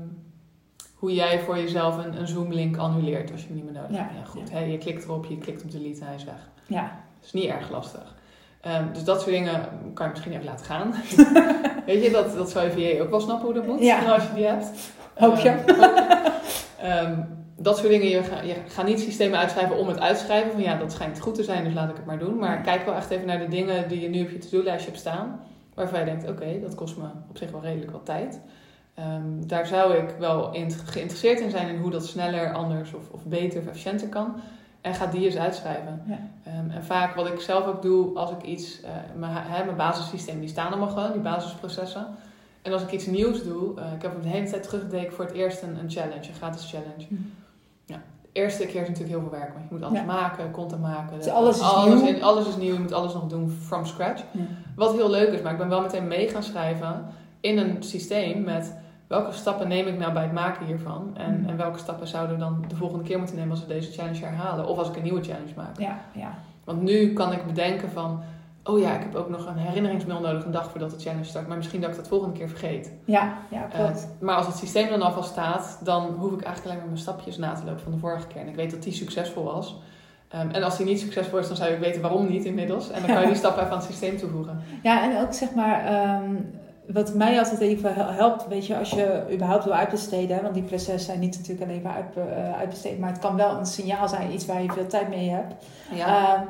hoe 0.95 1.15
jij 1.15 1.41
voor 1.41 1.57
jezelf 1.57 2.05
een, 2.05 2.19
een 2.21 2.27
Zoom-link 2.29 2.77
annuleert 2.77 3.33
als 3.33 3.41
je 3.41 3.47
hem 3.47 3.57
niet 3.57 3.65
meer 3.65 3.75
nodig 3.83 3.97
hebt. 3.97 4.13
Ja, 4.15 4.25
goed. 4.25 4.51
Je 4.71 4.79
klikt 4.79 5.05
erop, 5.05 5.25
je 5.25 5.39
klikt 5.39 5.63
op 5.63 5.71
delete 5.71 6.01
en 6.01 6.07
hij 6.07 6.15
is 6.15 6.25
weg. 6.25 6.49
ja, 6.67 6.83
Dat 7.19 7.25
is 7.27 7.33
niet 7.33 7.45
erg 7.51 7.71
lastig. 7.71 8.15
Ehm, 8.61 8.93
dus 8.93 9.05
dat 9.05 9.21
soort 9.21 9.31
dingen 9.33 9.61
kan 9.95 10.07
je 10.07 10.13
misschien 10.13 10.33
even 10.33 10.45
laten 10.45 10.67
gaan. 10.67 10.95
Weet 11.87 12.05
je, 12.05 12.11
dat, 12.11 12.35
dat 12.37 12.51
zou 12.51 12.65
je 12.71 12.95
VA 12.97 13.03
ook 13.03 13.11
wel 13.11 13.21
snappen 13.21 13.45
hoe 13.45 13.55
dat 13.55 13.67
moet, 13.67 13.81
Ja. 13.81 14.13
als 14.13 14.23
je 14.23 14.35
die 14.35 14.47
hebt. 14.47 14.67
Hoop 15.15 15.37
je. 15.37 15.51
Ehm, 16.81 17.15
dat 17.57 17.77
soort 17.77 17.89
dingen, 17.89 18.09
je 18.09 18.23
je 18.45 18.55
gaat 18.69 18.87
niet 18.87 19.01
systemen 19.01 19.39
uitschrijven 19.39 19.77
om 19.77 19.89
het 19.89 20.01
uitschrijven. 20.01 20.51
Van 20.53 20.61
ja, 20.63 20.77
dat 20.77 20.93
schijnt 20.93 21.21
goed 21.21 21.35
te 21.35 21.43
zijn, 21.43 21.65
dus 21.65 21.75
laat 21.75 21.91
ik 21.91 21.97
het 21.97 22.05
maar 22.07 22.19
doen. 22.19 22.39
Maar 22.39 22.61
kijk 22.61 22.85
wel 22.85 22.95
echt 22.95 23.11
even 23.11 23.27
naar 23.27 23.39
de 23.39 23.49
dingen 23.49 23.89
die 23.89 24.01
je 24.01 24.09
nu 24.09 24.23
op 24.23 24.31
je 24.31 24.39
to-do-lijstje 24.39 24.89
hebt 24.91 25.01
staan. 25.01 25.41
Waarvan 25.75 25.99
je 25.99 26.05
denkt, 26.05 26.29
oké, 26.29 26.61
dat 26.61 26.75
kost 26.75 26.97
me 26.97 27.05
op 27.29 27.37
zich 27.39 27.51
wel 27.51 27.63
redelijk 27.63 27.91
wat 27.91 28.05
tijd. 28.05 28.41
Daar 29.47 29.67
zou 29.67 29.95
ik 29.95 30.15
wel 30.19 30.53
in, 30.55 30.71
geïnteresseerd 30.71 31.41
in 31.41 31.51
zijn 31.51 31.69
in 31.69 31.81
hoe 31.81 31.91
dat 31.91 32.07
sneller, 32.07 32.53
anders 32.53 32.93
of, 32.95 33.03
of 33.11 33.25
beter 33.25 33.61
of 33.61 33.67
efficiënter 33.67 34.09
kan. 34.09 34.35
En 34.89 34.95
ga 34.95 35.07
die 35.07 35.25
eens 35.25 35.37
uitschrijven. 35.37 36.03
Ja. 36.07 36.19
Ehm, 36.45 36.71
en 36.71 36.85
vaak 36.85 37.15
wat 37.15 37.27
ik 37.27 37.41
zelf 37.41 37.67
ook 37.67 37.83
doe 37.83 38.17
als 38.17 38.31
ik 38.31 38.43
iets, 38.43 38.81
eh, 38.81 38.91
mijn, 39.17 39.33
hè, 39.37 39.65
mijn 39.65 39.77
basissysteem, 39.77 40.41
die 40.41 40.49
staan 40.49 40.67
allemaal 40.69 40.89
gewoon, 40.89 41.13
die 41.13 41.21
basisprocessen. 41.21 42.07
En 42.63 42.73
als 42.73 42.83
ik 42.83 42.93
iets 42.93 43.07
nieuws 43.07 43.43
doe, 43.45 43.81
eh, 43.81 43.93
ik 43.93 44.03
heb 44.03 44.13
hem 44.13 44.23
de 44.23 44.29
hele 44.29 44.51
tijd 44.51 44.63
teruggedekt 44.63 45.15
voor 45.15 45.25
het 45.25 45.35
eerst 45.35 45.63
een, 45.63 45.79
een 45.79 45.91
challenge, 45.91 46.29
een 46.29 46.35
gratis 46.35 46.71
challenge. 46.71 47.07
Hm. 47.09 47.15
Ja, 47.85 47.97
de 48.23 48.29
eerste 48.33 48.67
keer 48.67 48.81
is 48.83 48.89
natuurlijk 48.89 49.19
heel 49.19 49.29
veel 49.29 49.39
werk, 49.39 49.53
want 49.53 49.65
je 49.69 49.75
moet 49.75 49.83
alles 49.85 49.99
Ja. 49.99 50.05
maken, 50.05 50.51
content 50.51 50.81
maken. 50.83 51.17
Dus 51.19 51.29
alles 51.29 51.57
is 51.61 51.85
nieuw. 51.85 52.07
in- 52.07 52.23
alles 52.23 52.49
is 52.49 52.57
nieuw, 52.57 52.73
je 52.73 52.81
moet 52.81 52.93
alles 52.93 53.13
nog 53.15 53.27
doen 53.27 53.51
from 53.51 53.87
scratch. 53.87 54.23
Ja. 54.33 54.41
Wat 54.77 54.93
heel 54.93 55.11
leuk 55.11 55.29
is, 55.33 55.43
maar 55.43 55.53
ik 55.53 55.59
ben 55.59 55.69
wel 55.69 55.81
meteen 55.81 56.09
mee 56.09 56.29
gaan 56.29 56.43
schrijven 56.43 57.07
in 57.41 57.59
een 57.59 57.83
systeem 57.83 58.43
met 58.43 58.75
welke 59.09 59.33
stappen 59.33 59.69
neem 59.69 59.87
ik 59.87 59.99
nou 59.99 60.13
bij 60.13 60.23
het 60.23 60.33
maken 60.33 60.67
hiervan? 60.67 61.11
En, 61.17 61.41
Mhm. 61.41 61.49
en 61.49 61.57
welke 61.57 61.79
stappen 61.79 62.09
zouden 62.09 62.35
we 62.37 62.41
dan 62.43 62.65
de 62.69 62.77
volgende 62.77 63.05
keer 63.05 63.19
moeten 63.19 63.37
nemen 63.37 63.51
als 63.51 63.61
we 63.61 63.67
deze 63.67 63.93
challenge 63.93 64.25
herhalen? 64.25 64.67
Of 64.67 64.79
als 64.79 64.89
ik 64.89 64.97
een 64.97 65.03
nieuwe 65.03 65.23
challenge 65.25 65.53
maak. 65.57 65.79
ja, 65.79 65.99
ja. 66.15 66.35
Want 66.65 66.83
nu 66.83 67.13
kan 67.13 67.33
ik 67.33 67.47
bedenken 67.47 67.91
van, 67.91 68.21
oh 68.65 68.79
ja, 68.81 68.95
ik 68.95 69.01
heb 69.03 69.15
ook 69.15 69.29
nog 69.29 69.47
een 69.47 69.57
herinneringsmail 69.57 70.21
nodig 70.21 70.45
een 70.45 70.51
dag 70.51 70.71
voordat 70.71 70.91
de 70.91 70.99
challenge 70.99 71.25
start. 71.25 71.47
Maar 71.49 71.57
misschien 71.57 71.81
dat 71.81 71.91
ik 71.91 71.97
dat 71.97 72.09
volgende 72.09 72.39
keer 72.39 72.49
vergeet. 72.49 72.93
Ja, 73.05 73.33
ja, 73.51 73.69
Eh, 73.73 73.79
klopt. 73.85 74.09
maar 74.21 74.37
als 74.37 74.47
het 74.47 74.57
systeem 74.57 74.89
dan 74.89 75.03
alvast 75.03 75.31
staat, 75.31 75.81
dan 75.85 76.03
hoef 76.19 76.33
ik 76.33 76.41
eigenlijk 76.43 76.65
alleen 76.65 76.77
maar 76.77 76.87
mijn 76.87 76.99
stapjes 76.99 77.37
na 77.39 77.53
te 77.53 77.65
lopen 77.65 77.81
van 77.83 77.93
de 77.93 77.99
vorige 77.99 78.27
keer. 78.27 78.41
En 78.41 78.49
ik 78.49 78.55
weet 78.55 78.71
dat 78.71 78.83
die 78.83 78.93
succesvol 78.93 79.45
was. 79.45 79.81
Ehm, 80.29 80.49
en 80.51 80.63
als 80.63 80.77
die 80.77 80.87
niet 80.87 81.01
succesvol 81.01 81.39
is, 81.39 81.47
dan 81.49 81.57
zou 81.57 81.71
ik 81.71 81.79
weten 81.79 82.01
waarom 82.03 82.29
niet 82.29 82.45
inmiddels. 82.45 82.91
En 82.91 83.01
dan 83.03 83.11
kan 83.11 83.21
je 83.21 83.27
die 83.35 83.37
stappen 83.37 83.63
even 83.63 83.73
aan 83.75 83.79
het 83.81 83.89
systeem 83.89 84.17
toevoegen. 84.17 84.61
Ja, 84.83 85.03
en 85.11 85.23
ook 85.23 85.33
zeg 85.33 85.55
maar, 85.55 85.85
ehm, 85.85 86.35
wat 86.93 87.15
mij 87.15 87.39
altijd 87.39 87.61
even 87.61 87.95
hel- 87.95 88.11
helpt, 88.13 88.47
weet 88.49 88.67
je, 88.67 88.77
als 88.77 88.91
je 88.91 89.23
überhaupt 89.33 89.65
wil 89.65 89.73
uitbesteden, 89.73 90.37
hè, 90.37 90.43
want 90.43 90.55
die 90.55 90.63
processen 90.63 91.01
zijn 91.01 91.19
niet 91.21 91.37
natuurlijk 91.37 91.71
alleen 91.71 91.83
maar 91.83 91.95
uit, 91.95 92.29
eh, 92.29 92.59
uitbesteed, 92.59 92.99
maar 92.99 93.11
het 93.11 93.19
kan 93.19 93.37
wel 93.37 93.59
een 93.59 93.67
signaal 93.67 94.09
zijn, 94.09 94.33
iets 94.33 94.47
waar 94.47 94.63
je 94.63 94.73
veel 94.73 94.87
tijd 94.87 95.09
mee 95.09 95.29
hebt. 95.31 95.55
Ehm, 95.99 96.41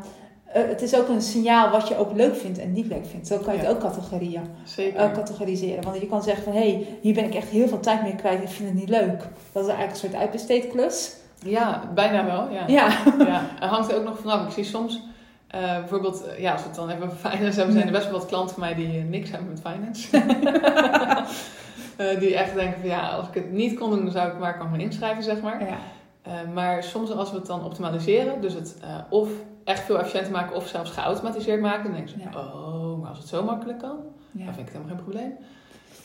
eh, 0.45 0.62
het 0.68 0.83
is 0.83 0.95
ook 0.97 1.09
een 1.09 1.23
signaal 1.23 1.71
wat 1.71 1.88
je 1.88 1.97
ook 1.99 2.12
leuk 2.12 2.37
vindt 2.37 2.59
en 2.59 2.73
niet 2.73 2.87
leuk 2.87 3.07
vindt. 3.07 3.26
Zo 3.26 3.38
kan 3.38 3.54
je 3.54 3.61
Ja. 3.62 3.66
het 3.66 3.75
ook 3.76 3.83
categorieën, 3.83 4.42
zeker. 4.64 5.00
eh, 5.00 5.12
categoriseren. 5.12 5.85
Want 5.85 6.00
je 6.00 6.07
kan 6.07 6.23
zeggen 6.23 6.45
van, 6.45 6.52
hé, 6.52 6.59
hey, 6.73 6.87
hier 7.00 7.14
ben 7.14 7.25
ik 7.25 7.35
echt 7.35 7.49
heel 7.49 7.68
veel 7.68 7.80
tijd 7.80 8.02
mee 8.02 8.14
kwijt, 8.14 8.42
ik 8.42 8.49
vind 8.49 8.68
het 8.68 8.78
niet 8.78 8.88
leuk. 8.88 9.18
Dat 9.52 9.62
is 9.62 9.68
eigenlijk 9.68 9.90
een 9.90 9.97
soort 9.97 10.14
uitbesteedklus. 10.14 11.16
Ja, 11.45 11.83
bijna 11.95 12.25
wel. 12.25 12.49
Ja. 12.50 12.62
Ja, 12.66 12.88
ja. 13.26 13.42
Er 13.61 13.68
hangt 13.68 13.90
er 13.90 13.97
ook 13.99 14.04
nog 14.04 14.18
vanaf. 14.18 14.47
Ik 14.47 14.52
zie 14.52 14.64
soms, 14.64 15.02
eh, 15.49 15.78
bijvoorbeeld, 15.78 16.25
eh, 16.25 16.38
ja, 16.38 16.52
als 16.52 16.61
we 16.61 16.67
het 16.67 16.76
dan 16.76 16.90
even 16.90 17.05
over 17.05 17.31
finance 17.31 17.57
hebben, 17.57 17.73
zijn 17.73 17.87
er 17.87 17.93
best 17.93 18.11
wel 18.11 18.19
wat 18.19 18.26
klanten 18.26 18.55
van 18.55 18.64
mij 18.64 18.75
die 18.75 18.99
eh, 18.99 19.05
niks 19.05 19.31
hebben 19.31 19.49
met 19.49 19.61
finance. 19.61 20.09
Die 22.19 22.37
echt 22.37 22.55
denken 22.55 22.81
van 22.81 22.88
ja, 22.88 23.09
als 23.09 23.28
ik 23.28 23.35
het 23.35 23.52
niet 23.52 23.78
kon 23.78 23.90
doen, 23.90 24.02
dan 24.02 24.12
zou 24.12 24.28
ik 24.28 24.38
maar 24.38 24.59
kan 24.59 24.71
me 24.71 24.78
inschrijven, 24.78 25.23
zeg 25.23 25.40
maar. 25.40 25.67
ja, 25.67 25.78
maar 26.55 26.83
soms 26.83 27.11
als 27.11 27.31
we 27.31 27.37
het 27.37 27.47
dan 27.47 27.64
optimaliseren, 27.64 28.40
dus 28.40 28.55
het 28.55 28.76
of 29.11 29.28
echt 29.64 29.83
veel 29.83 29.99
efficiënter 29.99 30.33
maken 30.33 30.57
of 30.57 30.67
zelfs 30.67 30.90
geautomatiseerd 30.90 31.61
maken, 31.61 31.83
dan 31.83 31.93
denken 31.93 32.11
ze, 32.11 32.19
Ja. 32.19 32.40
oh, 32.40 33.00
maar 33.00 33.09
als 33.09 33.19
het 33.19 33.28
zo 33.28 33.45
makkelijk 33.45 33.78
kan, 33.78 33.97
ja. 34.31 34.45
dan 34.45 34.55
vind 34.55 34.69
ik 34.69 34.75
het 34.75 34.83
helemaal 34.83 34.97
geen 34.97 35.05
probleem. 35.05 35.33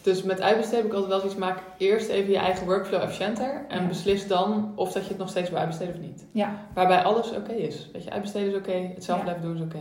Dus 0.04 0.24
met 0.24 0.42
uitbesteden 0.42 0.80
heb 0.80 0.86
ik 0.88 0.94
altijd 0.94 1.12
wel 1.12 1.20
zoiets, 1.20 1.38
maak 1.40 1.58
eerst 1.78 2.10
even 2.10 2.32
je 2.32 2.38
eigen 2.38 2.66
workflow 2.66 3.02
efficiënter 3.02 3.66
en 3.68 3.82
Ja. 3.82 3.88
beslis 3.88 4.28
dan 4.28 4.72
of 4.76 4.92
dat 4.92 5.04
je 5.04 5.10
het 5.10 5.18
nog 5.18 5.30
steeds 5.30 5.50
wil 5.50 5.60
uitbesteden 5.60 5.94
of 5.94 6.00
niet. 6.00 6.26
ja. 6.32 6.50
Waarbij 6.74 7.04
alles 7.04 7.32
oké 7.32 7.52
is. 7.52 7.90
Weet 7.94 8.04
je, 8.04 8.12
uitbesteden 8.12 8.50
is 8.50 8.56
oké, 8.58 8.72
het 8.94 9.04
zelf 9.04 9.22
blijven 9.22 9.44
doen 9.44 9.56
is 9.56 9.62
oké. 9.62 9.80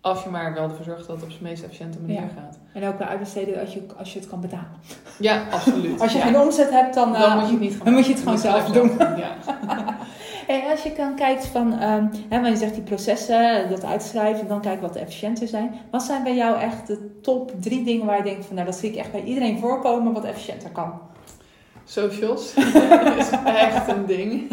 Als 0.00 0.22
je 0.22 0.28
maar 0.30 0.54
wel 0.54 0.62
ervoor 0.62 0.84
zorgt 0.84 1.06
dat 1.06 1.16
het 1.16 1.24
op 1.24 1.30
zijn 1.30 1.42
meest 1.42 1.62
efficiënte 1.62 1.98
manier 2.00 2.20
Ja. 2.20 2.28
gaat. 2.42 2.58
En 2.72 2.88
ook 2.88 2.98
bij 2.98 3.06
uitbesteden 3.06 3.60
als 3.60 3.74
je, 3.74 3.82
als 3.96 4.12
je 4.12 4.18
het 4.18 4.28
kan 4.28 4.40
betalen. 4.40 4.70
Ja, 5.18 5.42
absoluut. 5.50 6.00
Als 6.02 6.12
je 6.12 6.18
Ja. 6.18 6.24
geen 6.24 6.38
omzet 6.40 6.70
hebt, 6.70 6.94
dan, 6.94 7.12
dan 7.12 7.22
eh, 7.22 7.34
moet 7.34 7.44
je 7.46 7.50
het 7.50 7.60
niet 7.60 7.84
dan 7.84 7.92
moet 7.92 8.06
je 8.06 8.12
het 8.14 8.24
doen. 8.24 8.38
gewoon 8.38 8.52
zelf 8.52 8.72
zelf 8.74 8.88
doen. 8.96 9.16
Ja. 9.18 9.34
En 10.46 10.70
als 10.70 10.82
je 10.82 10.92
dan 10.96 11.14
kijkt 11.14 11.46
van, 11.46 11.72
um, 11.72 12.10
hè, 12.28 12.40
maar 12.40 12.50
je 12.50 12.56
zegt 12.56 12.74
die 12.74 12.82
processen, 12.82 13.68
dat 13.68 13.84
uitschrijven, 13.84 14.48
dan 14.48 14.60
kijken 14.60 14.82
wat 14.82 14.92
de 14.92 14.98
efficiënter 14.98 15.48
zijn. 15.48 15.74
Wat 15.90 16.02
zijn 16.02 16.22
bij 16.22 16.36
jou 16.36 16.60
echt 16.60 16.86
de 16.86 17.20
top 17.22 17.52
drie 17.60 17.84
dingen 17.84 18.06
waar 18.06 18.16
je 18.16 18.22
denkt 18.22 18.46
van, 18.46 18.54
nou 18.54 18.66
dat 18.66 18.76
zie 18.76 18.90
ik 18.90 18.96
echt 18.96 19.12
bij 19.12 19.22
iedereen 19.22 19.58
voorkomen 19.58 20.12
wat 20.12 20.24
efficiënter 20.24 20.70
kan? 20.70 20.92
Socials 21.84 22.54
is 23.18 23.30
echt 23.44 23.88
een 23.88 24.06
ding. 24.06 24.50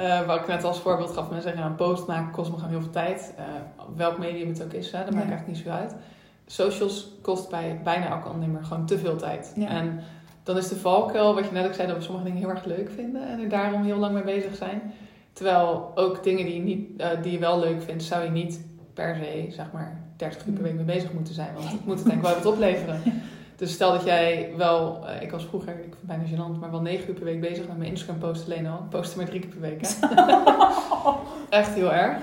Uh, 0.00 0.26
wat 0.26 0.40
ik 0.40 0.46
net 0.46 0.64
als 0.64 0.80
voorbeeld 0.80 1.10
gaf, 1.10 1.30
mensen 1.30 1.50
zeggen, 1.50 1.70
een 1.70 1.76
post 1.76 2.06
maken 2.06 2.30
kost 2.30 2.50
me 2.50 2.56
gewoon 2.56 2.70
heel 2.70 2.80
veel 2.80 2.90
tijd. 2.90 3.34
Uh, 3.38 3.44
welk 3.96 4.18
medium 4.18 4.48
het 4.48 4.62
ook 4.62 4.72
is, 4.72 4.92
hè, 4.92 5.04
dat 5.04 5.14
maakt 5.14 5.28
eigenlijk 5.28 5.46
niet 5.46 5.66
zo 5.66 5.70
uit. 5.70 5.94
Socials 6.46 7.08
kost 7.22 7.50
bij 7.50 7.80
bijna 7.84 8.08
elke 8.08 8.28
ondernemer 8.28 8.64
gewoon 8.64 8.86
te 8.86 8.98
veel 8.98 9.16
tijd. 9.16 9.52
En 9.68 10.00
dan 10.50 10.62
is 10.62 10.68
de 10.68 10.76
valkuil, 10.76 11.34
wat 11.34 11.44
je 11.44 11.52
net 11.52 11.66
ook 11.66 11.74
zei, 11.74 11.88
dat 11.88 11.96
we 11.96 12.02
sommige 12.02 12.24
dingen 12.24 12.38
heel 12.38 12.50
erg 12.50 12.64
leuk 12.64 12.90
vinden 12.94 13.28
en 13.28 13.40
er 13.40 13.48
daarom 13.48 13.82
heel 13.82 13.96
lang 13.96 14.14
mee 14.14 14.22
bezig 14.22 14.56
zijn. 14.56 14.92
Terwijl 15.32 15.92
ook 15.94 16.22
dingen 16.22 16.44
die 16.44 16.54
je, 16.54 16.60
niet, 16.60 17.00
uh, 17.00 17.06
die 17.22 17.32
je 17.32 17.38
wel 17.38 17.58
leuk 17.58 17.82
vindt, 17.82 18.02
zou 18.02 18.24
je 18.24 18.30
niet 18.30 18.64
per 18.94 19.16
se, 19.16 19.46
zeg 19.50 19.66
maar, 19.72 20.00
30 20.16 20.46
uur 20.46 20.52
per 20.52 20.62
week 20.62 20.74
mee 20.74 20.84
bezig 20.84 21.12
moeten 21.12 21.34
zijn. 21.34 21.54
Want 21.54 21.70
het 21.70 21.86
moet 21.86 21.98
het 21.98 22.04
denk 22.04 22.16
ik 22.16 22.24
wel 22.24 22.34
wat 22.34 22.46
opleveren. 22.46 23.02
Dus 23.56 23.72
stel 23.72 23.92
dat 23.92 24.04
jij 24.04 24.52
wel, 24.56 25.04
uh, 25.04 25.22
ik 25.22 25.30
was 25.30 25.44
vroeger, 25.44 25.72
ik 25.72 25.78
vind 25.80 25.94
het 25.94 26.06
bijna 26.06 26.24
gênant, 26.24 26.60
maar 26.60 26.70
wel 26.70 26.80
9 26.80 27.08
uur 27.08 27.14
per 27.14 27.24
week 27.24 27.40
bezig 27.40 27.66
met 27.66 27.78
mijn 27.78 27.90
Instagram 27.90 28.18
post 28.18 28.44
alleen 28.44 28.66
al. 28.66 28.78
Ik 28.78 28.88
postte 28.88 29.16
maar 29.16 29.26
drie 29.26 29.40
keer 29.40 29.50
per 29.50 29.60
week. 29.60 29.80
Hè? 29.80 30.06
Echt 31.58 31.74
heel 31.74 31.92
erg. 31.92 32.16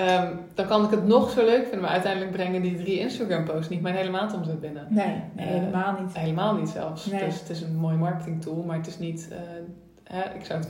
Um, 0.00 0.40
dan 0.54 0.66
kan 0.66 0.84
ik 0.84 0.90
het 0.90 1.06
nog 1.06 1.30
zo 1.30 1.44
leuk 1.44 1.62
vinden, 1.62 1.80
maar 1.80 1.90
uiteindelijk 1.90 2.32
brengen 2.32 2.62
die 2.62 2.76
drie 2.76 2.98
Instagram 2.98 3.44
posts 3.44 3.68
niet 3.68 3.80
mijn 3.80 3.94
hele 3.94 4.10
maand 4.10 4.34
omzet 4.34 4.60
binnen. 4.60 4.86
Nee, 4.88 5.22
nee 5.32 5.46
uh, 5.46 5.52
helemaal 5.52 6.00
niet. 6.00 6.18
Helemaal 6.18 6.54
niet 6.54 6.68
zelfs. 6.68 7.06
Nee. 7.06 7.24
Dus 7.24 7.40
het 7.40 7.50
is 7.50 7.60
een 7.62 7.76
mooi 7.76 7.96
marketing 7.96 8.42
tool, 8.42 8.62
maar 8.66 8.76
het 8.76 8.86
is 8.86 8.98
niet, 8.98 9.28
uh, 9.32 9.38
hè, 10.04 10.34
ik 10.34 10.44
zou 10.44 10.58
het 10.58 10.68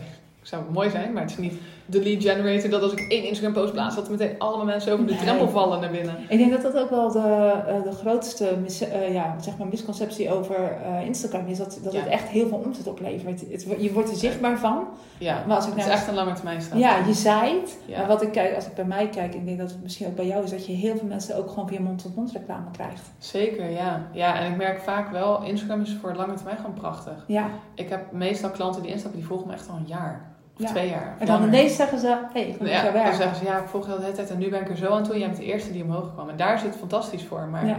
zou 0.49 0.73
mooi 0.73 0.91
zijn, 0.91 1.13
maar 1.13 1.23
het 1.23 1.31
is 1.31 1.39
niet 1.39 1.55
de 1.91 2.03
lead 2.03 2.23
generator 2.23 2.71
dat 2.71 2.83
als 2.83 2.93
ik 2.93 3.01
één 3.09 3.25
Instagram 3.25 3.53
post 3.53 3.73
plaats, 3.73 3.95
dat 3.95 4.05
er 4.05 4.11
meteen 4.11 4.39
allemaal 4.39 4.67
mensen 4.67 4.93
over 4.93 5.07
de 5.07 5.13
nee. 5.13 5.21
drempel 5.21 5.49
vallen 5.49 5.81
naar 5.81 5.91
binnen. 5.91 6.17
Ik 6.29 6.39
denk 6.39 6.51
dat 6.51 6.63
dat 6.63 6.83
ook 6.83 6.91
wel 6.91 7.13
de, 7.13 7.53
uh, 7.69 7.83
de 7.83 7.93
grootste 7.93 8.57
mis, 8.63 8.83
uh, 8.83 9.13
ja, 9.13 9.37
zeg 9.41 9.57
maar 9.57 9.67
misconceptie 9.67 10.33
over 10.33 10.79
uh, 10.87 11.07
Instagram 11.07 11.47
is. 11.47 11.59
Dat, 11.59 11.79
dat 11.83 11.93
ja. 11.93 11.99
het 11.99 12.09
echt 12.09 12.29
heel 12.29 12.49
veel 12.49 12.63
omzet 12.65 12.87
oplevert. 12.87 13.41
Het, 13.51 13.67
je 13.79 13.93
wordt 13.93 14.11
er 14.11 14.17
zichtbaar 14.17 14.59
van. 14.59 14.87
Ja, 15.19 15.45
maar 15.47 15.57
als 15.57 15.67
ik 15.67 15.73
het 15.75 15.85
is 15.85 15.91
echt 15.91 16.09
een 16.09 16.15
lange 16.15 16.33
termijn 16.33 16.63
straat. 16.63 16.79
Ja, 16.79 17.07
je 17.07 17.15
zaait. 17.15 17.79
Ja. 17.87 17.99
Maar 17.99 18.07
wat 18.07 18.23
ik 18.23 18.33
kijk, 18.33 18.55
als 18.55 18.67
ik 18.67 18.75
bij 18.75 18.85
mij 18.85 19.09
kijk, 19.09 19.35
ik 19.35 19.45
denk 19.45 19.59
dat 19.59 19.71
het 19.71 19.83
misschien 19.83 20.07
ook 20.07 20.17
bij 20.17 20.27
jou 20.27 20.45
is, 20.45 20.51
dat 20.51 20.67
je 20.67 20.73
heel 20.73 20.97
veel 20.97 21.09
mensen 21.09 21.37
ook 21.37 21.49
gewoon 21.49 21.69
via 21.69 21.81
mond-tot-mond 21.81 22.33
reclame 22.33 22.71
krijgt. 22.73 23.11
Zeker, 23.19 23.71
ja. 23.71 24.09
Ja, 24.13 24.41
en 24.41 24.51
ik 24.51 24.57
merk 24.57 24.81
vaak 24.81 25.11
wel, 25.11 25.43
Instagram 25.43 25.81
is 25.81 25.97
voor 26.01 26.15
lange 26.15 26.35
termijn 26.35 26.57
gewoon 26.57 26.75
prachtig. 26.75 27.25
Ja. 27.27 27.49
Ik 27.75 27.89
heb 27.89 28.13
meestal 28.13 28.51
klanten 28.51 28.83
die 28.83 28.91
instappen, 28.91 29.19
die 29.19 29.29
volgen 29.29 29.47
me 29.47 29.53
echt 29.53 29.69
al 29.69 29.77
een 29.77 29.87
jaar. 29.87 30.37
Of 30.59 30.65
ja. 30.65 30.71
twee 30.71 30.89
jaar. 30.89 31.17
En 31.19 31.27
dan 31.27 31.43
ineens 31.43 31.77
zeggen 31.77 31.99
ze, 31.99 32.07
hé, 32.07 32.41
hey, 32.41 32.49
ik 32.49 32.61
moet 32.61 32.69
ja, 32.69 32.85
zo 32.85 32.93
werken. 32.93 33.11
Dan 33.11 33.21
zeggen 33.21 33.37
ze, 33.37 33.45
ja, 33.45 33.59
ik 33.59 33.69
volg 33.69 33.87
je 33.87 33.93
de 33.97 34.01
hele 34.01 34.13
tijd 34.13 34.31
en 34.31 34.39
nu 34.39 34.49
ben 34.49 34.61
ik 34.61 34.69
er 34.69 34.77
zo 34.77 34.93
aan 34.93 35.03
toe. 35.03 35.19
Jij 35.19 35.27
bent 35.27 35.39
de 35.39 35.45
eerste 35.45 35.73
die 35.73 35.83
omhoog 35.83 36.13
kwam. 36.13 36.29
En 36.29 36.37
daar 36.37 36.59
zit 36.59 36.69
het 36.69 36.79
fantastisch 36.79 37.25
voor. 37.25 37.49
Maar 37.51 37.67
ja. 37.67 37.79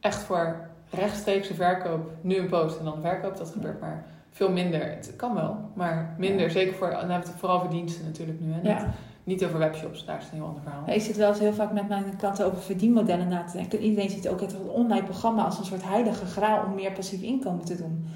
echt 0.00 0.22
voor 0.22 0.68
rechtstreekse 0.90 1.54
verkoop, 1.54 2.10
nu 2.20 2.36
een 2.36 2.48
post 2.48 2.78
en 2.78 2.84
dan 2.84 3.00
verkoop, 3.00 3.36
dat 3.36 3.50
gebeurt 3.50 3.80
maar 3.80 4.04
veel 4.30 4.50
minder. 4.50 4.80
Het 4.80 5.12
kan 5.16 5.34
wel, 5.34 5.56
maar 5.74 6.14
minder. 6.18 6.50
Zeker 6.50 6.74
voor, 6.74 6.90
dan 6.90 6.98
hebben 6.98 7.20
we 7.20 7.26
het 7.26 7.38
vooral 7.38 7.60
voor 7.60 7.70
diensten 7.70 8.04
natuurlijk 8.04 8.40
nu. 8.40 8.52
Hè? 8.52 8.60
Niet, 8.60 8.86
niet 9.24 9.44
over 9.44 9.58
webshops, 9.58 10.04
daar 10.04 10.16
is 10.16 10.22
het 10.22 10.32
een 10.32 10.38
heel 10.38 10.46
ander 10.46 10.62
verhaal. 10.62 10.82
ik 10.86 11.02
zit 11.02 11.16
wel 11.16 11.28
eens 11.28 11.38
heel 11.38 11.52
vaak 11.52 11.72
met 11.72 11.88
mijn 11.88 12.16
klanten 12.16 12.46
over 12.46 12.58
verdienmodellen 12.58 13.28
na 13.28 13.44
te 13.44 13.56
denken. 13.56 13.78
Iedereen 13.78 14.10
ziet 14.10 14.28
ook 14.28 14.40
het 14.40 14.56
online 14.66 15.04
programma 15.04 15.44
als 15.44 15.58
een 15.58 15.64
soort 15.64 15.84
heilige 15.84 16.26
graal 16.26 16.64
om 16.64 16.74
meer 16.74 16.92
passief 16.92 17.22
inkomen 17.22 17.64
te 17.64 17.76
doen 17.76 18.06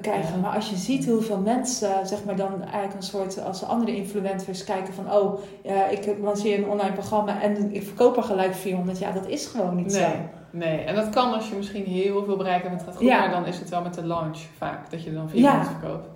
krijgen. 0.00 0.40
Maar 0.40 0.54
als 0.54 0.70
je 0.70 0.76
ziet 0.76 1.06
hoeveel 1.06 1.38
mensen, 1.38 2.06
zeg 2.06 2.24
maar 2.24 2.36
dan 2.36 2.62
eigenlijk 2.62 2.94
een 2.94 3.02
soort 3.02 3.44
als 3.44 3.64
andere 3.64 3.96
influencers 3.96 4.64
kijken 4.64 4.94
van 4.94 5.12
oh, 5.12 5.40
ik 5.90 6.16
lanceer 6.20 6.58
een 6.58 6.68
online 6.68 6.92
programma 6.92 7.40
en 7.40 7.74
ik 7.74 7.82
verkoop 7.82 8.16
er 8.16 8.22
gelijk 8.22 8.54
400. 8.54 8.98
Ja, 8.98 9.12
dat 9.12 9.28
is 9.28 9.46
gewoon 9.46 9.74
niet 9.76 9.92
nee, 9.92 10.02
zo. 10.02 10.08
Nee, 10.50 10.78
en 10.78 10.94
dat 10.94 11.10
kan 11.10 11.32
als 11.32 11.48
je 11.48 11.56
misschien 11.56 11.84
heel 11.84 12.24
veel 12.24 12.36
bereikt 12.36 12.62
hebt 12.62 12.74
met 12.74 12.84
het 12.84 12.90
gaat 12.90 13.00
goed, 13.00 13.10
ja. 13.10 13.18
maar 13.18 13.30
dan 13.30 13.46
is 13.46 13.58
het 13.58 13.68
wel 13.68 13.82
met 13.82 13.94
de 13.94 14.06
launch 14.06 14.38
vaak 14.56 14.90
dat 14.90 15.02
je 15.02 15.12
dan 15.12 15.30
400 15.30 15.64
ja. 15.64 15.70
verkoopt. 15.70 16.08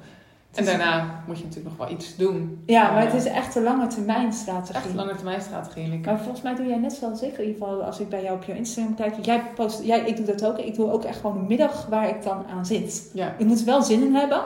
En 0.56 0.64
daarna 0.64 1.22
moet 1.26 1.38
je 1.38 1.44
natuurlijk 1.44 1.76
nog 1.78 1.86
wel 1.86 1.96
iets 1.96 2.16
doen. 2.16 2.62
Ja, 2.66 2.92
maar 2.92 3.02
het 3.02 3.14
is 3.14 3.24
echt 3.24 3.54
een 3.54 3.62
lange 3.62 3.86
termijn 3.86 4.32
strategie. 4.32 4.74
Echt 4.74 4.88
een 4.88 4.94
lange 4.94 5.14
termijn 5.14 5.40
strategie. 5.40 6.00
Maar 6.04 6.18
volgens 6.18 6.42
mij 6.42 6.54
doe 6.54 6.66
jij 6.66 6.76
net 6.76 6.92
zoals 6.92 7.22
ik. 7.22 7.38
In 7.38 7.44
ieder 7.44 7.66
geval 7.66 7.82
als 7.82 8.00
ik 8.00 8.08
bij 8.08 8.22
jou 8.22 8.36
op 8.36 8.42
je 8.42 8.56
Instagram 8.56 8.94
kijk. 8.94 9.14
Jij 9.24 9.42
post, 9.54 9.82
jij, 9.82 10.00
ik 10.00 10.16
doe 10.16 10.26
dat 10.26 10.44
ook. 10.44 10.58
Ik 10.58 10.74
doe 10.74 10.92
ook 10.92 11.04
echt 11.04 11.20
gewoon 11.20 11.36
een 11.36 11.46
middag 11.46 11.86
waar 11.86 12.08
ik 12.08 12.22
dan 12.22 12.44
aan 12.56 12.66
zit. 12.66 13.10
Ja. 13.12 13.34
Ik 13.38 13.46
moet 13.46 13.60
er 13.60 13.66
wel 13.66 13.82
zin 13.82 14.02
in 14.02 14.14
hebben. 14.14 14.42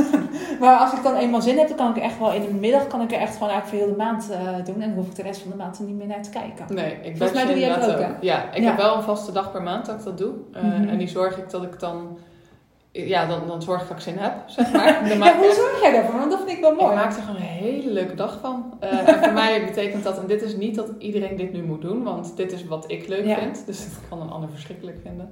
maar 0.60 0.76
als 0.76 0.92
ik 0.92 1.02
dan 1.02 1.16
eenmaal 1.16 1.42
zin 1.42 1.58
heb, 1.58 1.68
dan 1.68 1.76
kan 1.76 1.96
ik 1.96 2.02
echt 2.02 2.18
wel 2.18 2.32
in 2.32 2.42
een 2.42 2.60
middag 2.60 2.86
kan 2.86 3.00
ik 3.00 3.12
er 3.12 3.20
echt 3.20 3.32
gewoon 3.32 3.48
eigenlijk 3.48 3.68
voor 3.68 3.78
heel 3.78 3.96
de 3.96 4.04
maand 4.04 4.30
uh, 4.30 4.64
doen. 4.64 4.80
En 4.82 4.88
dan 4.88 4.98
hoef 4.98 5.06
ik 5.06 5.14
de 5.14 5.22
rest 5.22 5.40
van 5.40 5.50
de 5.50 5.56
maand 5.56 5.78
er 5.78 5.84
niet 5.84 5.96
meer 5.96 6.06
naar 6.06 6.22
te 6.22 6.30
kijken. 6.30 6.74
Nee, 6.74 6.98
ik 7.02 7.16
Volgens 7.16 7.32
mij 7.42 7.46
doe 7.46 7.60
jij 7.60 7.78
dat 7.78 7.90
ook. 7.90 8.00
ook. 8.00 8.16
Ja, 8.20 8.52
ik 8.52 8.62
ja. 8.62 8.68
heb 8.68 8.76
wel 8.76 8.96
een 8.96 9.02
vaste 9.02 9.32
dag 9.32 9.52
per 9.52 9.62
maand 9.62 9.86
dat 9.86 9.94
ik 9.98 10.04
dat 10.04 10.18
doe. 10.18 10.32
Uh, 10.56 10.62
mm 10.62 10.70
-hmm. 10.70 10.88
En 10.88 10.98
die 10.98 11.08
zorg 11.08 11.38
ik 11.38 11.50
dat 11.50 11.62
ik 11.62 11.80
dan 11.80 12.18
ja, 13.02 13.26
dan, 13.26 13.46
dan 13.46 13.62
zorg 13.62 13.82
ik 13.82 13.88
dat 13.88 13.96
ik 13.96 14.02
zin 14.02 14.16
heb, 14.18 14.42
zeg 14.46 14.72
maar. 14.72 15.08
ja, 15.08 15.36
hoe 15.36 15.52
zorg 15.52 15.80
jij 15.82 15.92
daarvoor? 15.92 16.18
Want 16.18 16.30
dat 16.30 16.40
vind 16.40 16.50
ik 16.50 16.60
wel 16.60 16.74
mooi. 16.74 16.88
Ik 16.88 16.94
maak 16.94 17.16
er 17.16 17.22
gewoon 17.22 17.36
een 17.36 17.42
hele 17.42 17.90
leuke 17.90 18.14
dag 18.14 18.38
van. 18.40 18.78
Uh, 18.82 19.08
en 19.08 19.22
voor 19.24 19.32
mij 19.42 19.64
betekent 19.64 20.04
dat, 20.04 20.18
en 20.18 20.26
dit 20.26 20.42
is 20.42 20.56
niet 20.56 20.74
dat 20.74 20.90
iedereen 20.98 21.36
dit 21.36 21.52
nu 21.52 21.62
moet 21.62 21.82
doen, 21.82 22.02
want 22.02 22.36
dit 22.36 22.52
is 22.52 22.64
wat 22.64 22.90
ik 22.90 23.08
leuk 23.08 23.24
ja. 23.24 23.38
vind. 23.38 23.66
Dus 23.66 23.84
dat 23.84 24.08
kan 24.08 24.20
een 24.20 24.30
ander 24.30 24.50
verschrikkelijk 24.50 24.98
vinden. 25.02 25.30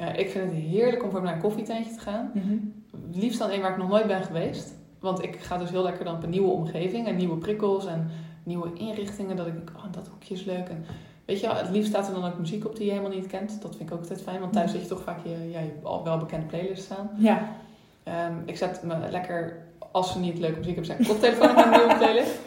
Uh, 0.00 0.18
ik 0.18 0.30
vind 0.30 0.44
het 0.44 0.62
heerlijk 0.62 1.04
om 1.04 1.10
voor 1.10 1.22
naar 1.22 1.34
een 1.34 1.40
koffietentje 1.40 1.92
te 1.92 2.00
gaan. 2.00 2.30
Mm 2.34 2.42
-hmm. 2.42 2.84
Liefst 3.12 3.38
dan 3.38 3.50
een 3.50 3.60
waar 3.60 3.70
ik 3.70 3.76
nog 3.76 3.88
nooit 3.88 4.06
ben 4.06 4.22
geweest. 4.22 4.74
Want 5.00 5.22
ik 5.22 5.36
ga 5.36 5.58
dus 5.58 5.70
heel 5.70 5.82
lekker 5.82 6.04
dan 6.04 6.14
op 6.14 6.22
een 6.22 6.30
nieuwe 6.30 6.50
omgeving 6.50 7.06
en 7.06 7.16
nieuwe 7.16 7.36
prikkels 7.36 7.86
en 7.86 8.10
nieuwe 8.42 8.70
inrichtingen. 8.74 9.36
Dat 9.36 9.46
ik 9.46 9.52
denk, 9.52 9.70
oh, 9.76 9.92
dat 9.92 10.08
hoekje 10.08 10.34
is 10.34 10.44
leuk. 10.44 10.68
En 10.68 10.84
Weet 11.26 11.40
je, 11.40 11.48
het 11.48 11.70
liefst 11.70 11.88
staat 11.88 12.08
er 12.08 12.14
dan 12.14 12.24
ook 12.24 12.38
muziek 12.38 12.66
op 12.66 12.76
die 12.76 12.84
je 12.84 12.90
helemaal 12.90 13.12
niet 13.12 13.26
kent. 13.26 13.62
Dat 13.62 13.76
vind 13.76 13.88
ik 13.88 13.94
ook 13.94 14.00
altijd 14.00 14.22
fijn, 14.22 14.40
want 14.40 14.52
thuis 14.52 14.70
zit 14.70 14.80
je 14.80 14.86
toch 14.86 15.02
vaak 15.02 15.18
je, 15.24 15.50
ja, 15.50 15.60
je 15.60 15.72
al 15.82 16.04
wel 16.04 16.18
bekende 16.18 16.46
playlist 16.46 16.84
staan. 16.84 17.10
Ja. 17.16 17.48
Um, 18.04 18.42
ik 18.44 18.56
zet 18.56 18.82
me 18.82 18.94
lekker, 19.10 19.56
als 19.92 20.12
ze 20.12 20.18
niet 20.18 20.38
leuke 20.38 20.58
muziek 20.58 20.76
hebben, 20.76 21.00
ik 21.00 21.06
koptelefoon 21.06 21.48
op 21.48 21.54
mijn 21.54 21.70
nieuwe 21.70 21.96
playlist. 21.98 22.38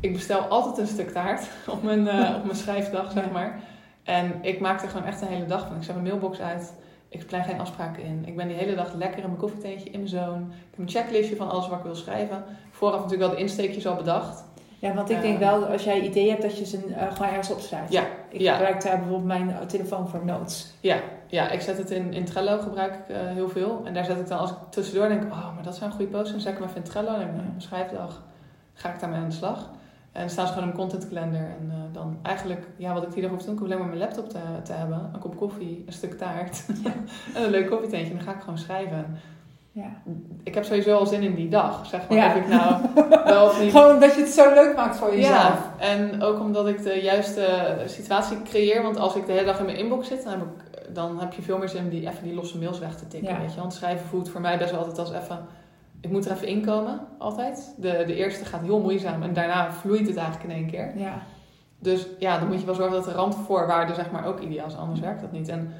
Ik 0.00 0.12
bestel 0.12 0.40
altijd 0.40 0.78
een 0.78 0.86
stuk 0.86 1.10
taart 1.10 1.48
op 1.74 1.82
mijn, 1.82 2.00
uh, 2.00 2.34
op 2.36 2.44
mijn 2.44 2.56
schrijfdag, 2.56 3.12
zeg 3.12 3.30
maar. 3.30 3.60
En 4.02 4.38
ik 4.42 4.60
maak 4.60 4.82
er 4.82 4.88
gewoon 4.88 5.06
echt 5.06 5.20
een 5.20 5.28
hele 5.28 5.46
dag 5.46 5.66
van. 5.66 5.76
Ik 5.76 5.82
zet 5.82 5.94
mijn 5.94 6.06
mailbox 6.06 6.40
uit. 6.40 6.72
Ik 7.08 7.26
plan 7.26 7.44
geen 7.44 7.60
afspraken 7.60 8.02
in. 8.02 8.22
Ik 8.26 8.36
ben 8.36 8.48
die 8.48 8.56
hele 8.56 8.74
dag 8.74 8.94
lekker 8.94 9.18
in 9.18 9.26
mijn 9.26 9.40
koffietentje, 9.40 9.90
in 9.90 9.98
mijn 9.98 10.08
zone. 10.08 10.40
Ik 10.40 10.70
heb 10.70 10.78
een 10.78 10.88
checklistje 10.88 11.36
van 11.36 11.50
alles 11.50 11.68
wat 11.68 11.78
ik 11.78 11.84
wil 11.84 11.94
schrijven. 11.94 12.44
Vooraf 12.70 13.00
natuurlijk 13.02 13.28
wel 13.28 13.30
de 13.30 13.42
insteekjes 13.42 13.86
al 13.86 13.96
bedacht. 13.96 14.44
Ja, 14.78 14.94
want 14.94 15.10
ik 15.10 15.20
denk 15.20 15.38
wel, 15.38 15.64
als 15.64 15.84
jij 15.84 16.00
idee 16.00 16.30
hebt, 16.30 16.42
dat 16.42 16.58
je 16.58 16.66
ze 16.66 16.86
uh, 16.86 17.12
gewoon 17.12 17.28
ergens 17.28 17.50
opschrijft. 17.50 17.92
Ja. 17.92 18.02
Ik 18.28 18.40
ja. 18.40 18.52
gebruik 18.52 18.82
daar 18.82 18.98
bijvoorbeeld 18.98 19.24
mijn 19.24 19.66
telefoon 19.66 20.08
voor 20.08 20.24
notes. 20.24 20.74
Ja, 20.80 21.00
ja 21.26 21.50
ik 21.50 21.60
zet 21.60 21.78
het 21.78 21.90
in, 21.90 22.12
in 22.12 22.24
Trello, 22.24 22.58
gebruik 22.58 22.94
ik 22.94 23.16
uh, 23.16 23.16
heel 23.16 23.48
veel. 23.48 23.82
En 23.84 23.94
daar 23.94 24.04
zet 24.04 24.18
ik 24.18 24.28
dan, 24.28 24.38
als 24.38 24.50
ik 24.50 24.56
tussendoor 24.70 25.08
denk, 25.08 25.22
oh, 25.32 25.54
maar 25.54 25.62
dat 25.62 25.76
zijn 25.76 25.90
goede 25.90 26.10
posts, 26.10 26.30
dan 26.30 26.40
zet 26.40 26.52
ik 26.52 26.58
hem 26.58 26.68
even 26.68 26.82
in 26.82 26.88
Trello. 26.88 27.14
En 27.14 27.36
dan 27.36 27.44
een 27.54 27.62
schrijfdag 27.62 28.22
ga 28.74 28.92
ik 28.92 29.00
daarmee 29.00 29.20
aan 29.20 29.28
de 29.28 29.34
slag. 29.34 29.70
En 30.12 30.20
dan 30.20 30.30
staan 30.30 30.46
ze 30.46 30.52
gewoon 30.52 30.68
in 30.68 30.76
mijn 30.76 30.88
content 30.88 31.08
calendar. 31.08 31.40
En 31.60 31.66
uh, 31.68 31.74
dan 31.92 32.18
eigenlijk, 32.22 32.66
ja, 32.76 32.92
wat 32.94 33.02
ik 33.02 33.12
die 33.12 33.22
dag 33.22 33.30
hoef 33.30 33.40
te 33.40 33.44
doen, 33.46 33.54
ik 33.54 33.60
hoef 33.60 33.68
alleen 33.68 33.80
maar 33.80 33.96
mijn 33.96 34.00
laptop 34.00 34.28
te, 34.28 34.38
te 34.62 34.72
hebben. 34.72 35.10
Een 35.12 35.20
kop 35.20 35.36
koffie, 35.36 35.82
een 35.86 35.92
stuk 35.92 36.18
taart. 36.18 36.64
Ja. 36.84 36.92
en 37.34 37.44
een 37.44 37.50
leuk 37.50 37.70
koffietentje. 37.70 38.10
En 38.10 38.16
dan 38.16 38.26
ga 38.26 38.34
ik 38.34 38.40
gewoon 38.40 38.58
schrijven. 38.58 39.18
Ja. 39.78 40.02
Ik 40.42 40.54
heb 40.54 40.64
sowieso 40.64 40.96
al 40.96 41.06
zin 41.06 41.22
in 41.22 41.34
die 41.34 41.48
dag, 41.48 41.86
zeg 41.86 42.08
maar. 42.08 42.18
Ja. 42.18 42.26
Of 42.26 42.34
ik 42.34 42.48
nou 42.48 42.82
wel 43.34 43.46
of 43.46 43.62
niet... 43.62 43.70
Gewoon 43.70 44.00
dat 44.00 44.14
je 44.14 44.20
het 44.20 44.30
zo 44.30 44.54
leuk 44.54 44.76
maakt 44.76 44.96
voor 44.96 45.16
jezelf. 45.16 45.34
Ja, 45.34 45.72
en 45.78 46.22
ook 46.22 46.40
omdat 46.40 46.68
ik 46.68 46.82
de 46.82 47.00
juiste 47.02 47.76
situatie 47.86 48.42
creëer. 48.42 48.82
Want 48.82 48.96
als 48.96 49.14
ik 49.14 49.26
de 49.26 49.32
hele 49.32 49.44
dag 49.44 49.58
in 49.58 49.64
mijn 49.64 49.76
inbox 49.76 50.08
zit, 50.08 50.24
dan 50.24 50.32
heb, 50.32 50.42
ik, 50.42 50.94
dan 50.94 51.20
heb 51.20 51.32
je 51.32 51.42
veel 51.42 51.58
meer 51.58 51.68
zin 51.68 51.82
om 51.82 51.88
die, 51.88 52.08
even 52.08 52.22
die 52.22 52.34
losse 52.34 52.58
mails 52.58 52.78
weg 52.78 52.94
te 52.94 53.06
tikken. 53.06 53.34
Ja. 53.34 53.40
Weet 53.40 53.54
je? 53.54 53.60
Want 53.60 53.74
schrijven 53.74 54.06
voelt 54.06 54.28
voor 54.28 54.40
mij 54.40 54.58
best 54.58 54.70
wel 54.70 54.80
altijd 54.80 54.98
als 54.98 55.12
even... 55.12 55.38
Ik 56.00 56.10
moet 56.10 56.24
er 56.24 56.32
even 56.32 56.46
inkomen, 56.46 57.00
altijd. 57.18 57.74
De, 57.76 58.02
de 58.06 58.14
eerste 58.14 58.44
gaat 58.44 58.62
heel 58.62 58.80
moeizaam 58.80 59.22
en 59.22 59.32
daarna 59.32 59.72
vloeit 59.72 60.06
het 60.06 60.16
eigenlijk 60.16 60.50
in 60.50 60.56
één 60.56 60.66
keer. 60.66 60.92
Ja. 60.96 61.22
Dus 61.78 62.06
ja, 62.18 62.38
dan 62.38 62.48
moet 62.48 62.60
je 62.60 62.66
wel 62.66 62.74
zorgen 62.74 62.94
dat 62.94 63.04
de 63.04 63.12
randvoorwaarden 63.12 63.94
zeg 63.94 64.10
maar 64.10 64.26
ook 64.26 64.40
ideaal 64.40 64.70
zijn. 64.70 64.82
Anders 64.82 65.00
werkt 65.00 65.20
dat 65.20 65.32
niet. 65.32 65.48
En 65.48 65.72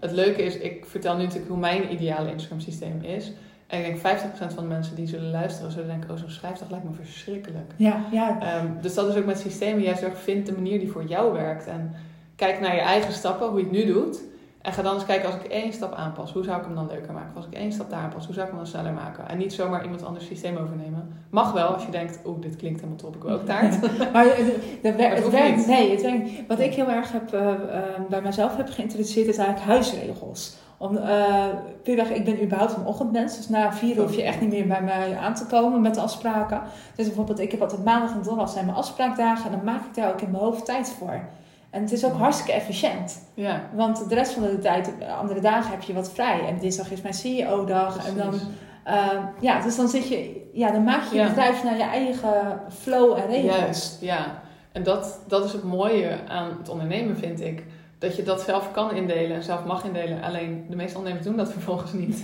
het 0.00 0.12
leuke 0.12 0.42
is, 0.42 0.58
ik 0.58 0.84
vertel 0.86 1.16
nu 1.16 1.22
natuurlijk 1.22 1.48
hoe 1.48 1.58
mijn 1.58 1.92
ideale 1.92 2.30
Instagram 2.30 2.60
systeem 2.60 3.02
is. 3.02 3.32
En 3.66 3.84
ik 3.84 4.02
denk 4.02 4.20
50% 4.20 4.54
van 4.54 4.62
de 4.62 4.68
mensen 4.68 4.94
die 4.94 5.06
zullen 5.06 5.30
luisteren, 5.30 5.70
zullen 5.70 5.88
denken: 5.88 6.10
Oh, 6.10 6.16
zo'n 6.16 6.30
schrijfdag 6.30 6.70
lijkt 6.70 6.84
me 6.84 6.94
verschrikkelijk. 6.94 7.72
Ja, 7.76 8.04
ja. 8.12 8.58
Um, 8.62 8.78
dus 8.80 8.94
dat 8.94 9.08
is 9.08 9.16
ook 9.16 9.24
met 9.24 9.38
systemen. 9.38 9.82
Jij 9.82 9.94
zegt: 9.94 10.18
vind 10.18 10.46
de 10.46 10.52
manier 10.52 10.78
die 10.78 10.90
voor 10.90 11.04
jou 11.04 11.32
werkt. 11.32 11.66
En 11.66 11.94
kijk 12.36 12.60
naar 12.60 12.74
je 12.74 12.80
eigen 12.80 13.12
stappen, 13.12 13.48
hoe 13.48 13.58
je 13.58 13.64
het 13.64 13.72
nu 13.72 13.86
doet. 13.86 14.20
En 14.62 14.72
ga 14.72 14.82
dan 14.82 14.94
eens 14.94 15.04
kijken: 15.04 15.26
als 15.26 15.44
ik 15.44 15.50
één 15.50 15.72
stap 15.72 15.94
aanpas, 15.94 16.32
hoe 16.32 16.44
zou 16.44 16.58
ik 16.58 16.64
hem 16.64 16.74
dan 16.74 16.86
leuker 16.86 17.12
maken? 17.12 17.30
Of 17.30 17.36
als 17.36 17.46
ik 17.46 17.54
één 17.54 17.72
stap 17.72 17.90
daar 17.90 18.00
aanpas, 18.00 18.24
hoe 18.24 18.34
zou 18.34 18.46
ik 18.46 18.52
hem 18.52 18.62
dan 18.62 18.70
sneller 18.70 18.92
maken? 18.92 19.28
En 19.28 19.38
niet 19.38 19.52
zomaar 19.52 19.82
iemand 19.82 20.04
anders 20.04 20.26
systeem 20.26 20.56
overnemen. 20.56 21.24
Mag 21.30 21.52
wel 21.52 21.68
als 21.68 21.84
je 21.84 21.90
denkt: 21.90 22.18
Oeh, 22.24 22.40
dit 22.40 22.56
klinkt 22.56 22.80
helemaal 22.80 23.00
top, 23.00 23.16
ik 23.16 23.22
wil 23.22 23.32
ook 23.32 23.46
taart. 23.52 23.80
maar 24.12 24.24
het, 24.24 24.36
het, 24.36 24.96
het, 24.96 25.22
het 25.22 25.30
werkt, 25.30 25.66
nee, 25.66 25.90
het 25.90 26.02
werkt. 26.02 26.28
Wat 26.48 26.60
ik 26.60 26.74
heel 26.74 26.88
erg 26.88 27.12
heb, 27.12 27.34
uh, 27.34 27.40
uh, 27.40 27.54
bij 28.08 28.22
mezelf 28.22 28.56
heb 28.56 28.68
geïntroduceerd, 28.70 29.26
is 29.26 29.36
eigenlijk 29.36 29.68
huisregels 29.68 30.56
Om, 30.78 30.96
uh, 30.96 31.44
ik 31.84 32.24
ben 32.24 32.42
überhaupt 32.42 32.76
een 32.76 32.86
ochtendmens. 32.86 33.36
Dus 33.36 33.48
na 33.48 33.72
vier 33.72 34.00
hoef 34.00 34.16
je 34.16 34.22
echt 34.22 34.40
niet 34.40 34.50
meer 34.50 34.66
bij 34.66 34.82
mij 34.82 35.16
aan 35.16 35.34
te 35.34 35.46
komen 35.46 35.80
met 35.80 35.94
de 35.94 36.00
afspraken. 36.00 36.62
Dus 36.94 37.06
bijvoorbeeld, 37.06 37.40
ik 37.40 37.50
heb 37.50 37.60
altijd 37.60 37.84
maandag 37.84 38.10
en 38.10 38.22
donderdag 38.22 38.50
zijn 38.50 38.64
mijn 38.64 38.76
afspraakdagen. 38.76 39.44
En 39.44 39.56
dan 39.56 39.64
maak 39.64 39.84
ik 39.84 39.94
daar 39.94 40.12
ook 40.12 40.20
in 40.20 40.30
mijn 40.30 40.42
hoofd 40.42 40.64
tijd 40.64 40.94
voor. 40.98 41.20
En 41.70 41.82
het 41.82 41.92
is 41.92 42.04
ook 42.04 42.16
hartstikke 42.16 42.52
efficiënt. 42.52 43.22
Ja. 43.34 43.60
Want 43.74 44.08
de 44.08 44.14
rest 44.14 44.32
van 44.32 44.42
de 44.42 44.58
tijd, 44.58 44.92
andere 45.20 45.40
dagen 45.40 45.70
heb 45.70 45.82
je 45.82 45.92
wat 45.92 46.10
vrij. 46.10 46.46
En 46.46 46.58
dinsdag 46.58 46.90
is 46.90 47.02
mijn 47.02 47.14
CEO-dag. 47.14 48.08
En 48.08 48.16
dan, 48.16 48.34
uh, 48.86 49.24
ja, 49.40 49.60
dus 49.60 49.76
dan 49.76 49.88
zit 49.88 50.08
je, 50.08 50.48
ja, 50.52 50.70
dan 50.70 50.84
maak 50.84 51.02
je 51.02 51.18
je 51.18 51.26
bedrijf 51.26 51.64
naar 51.64 51.76
je 51.76 51.82
eigen 51.82 52.60
flow 52.68 53.16
en 53.16 53.26
regels. 53.26 53.56
Juist, 53.56 54.00
ja. 54.00 54.42
En 54.72 54.82
dat, 54.82 55.20
dat 55.26 55.44
is 55.44 55.52
het 55.52 55.64
mooie 55.64 56.18
aan 56.28 56.48
het 56.58 56.68
ondernemen, 56.68 57.16
vind 57.16 57.40
ik 57.40 57.64
dat 57.98 58.16
je 58.16 58.22
dat 58.22 58.40
zelf 58.40 58.72
kan 58.72 58.94
indelen 58.94 59.36
en 59.36 59.42
zelf 59.42 59.64
mag 59.64 59.84
indelen. 59.84 60.22
Alleen 60.22 60.66
de 60.68 60.76
meeste 60.76 60.98
ondernemers 60.98 61.28
doen 61.28 61.36
dat 61.36 61.52
vervolgens 61.52 61.92
niet. 61.92 62.22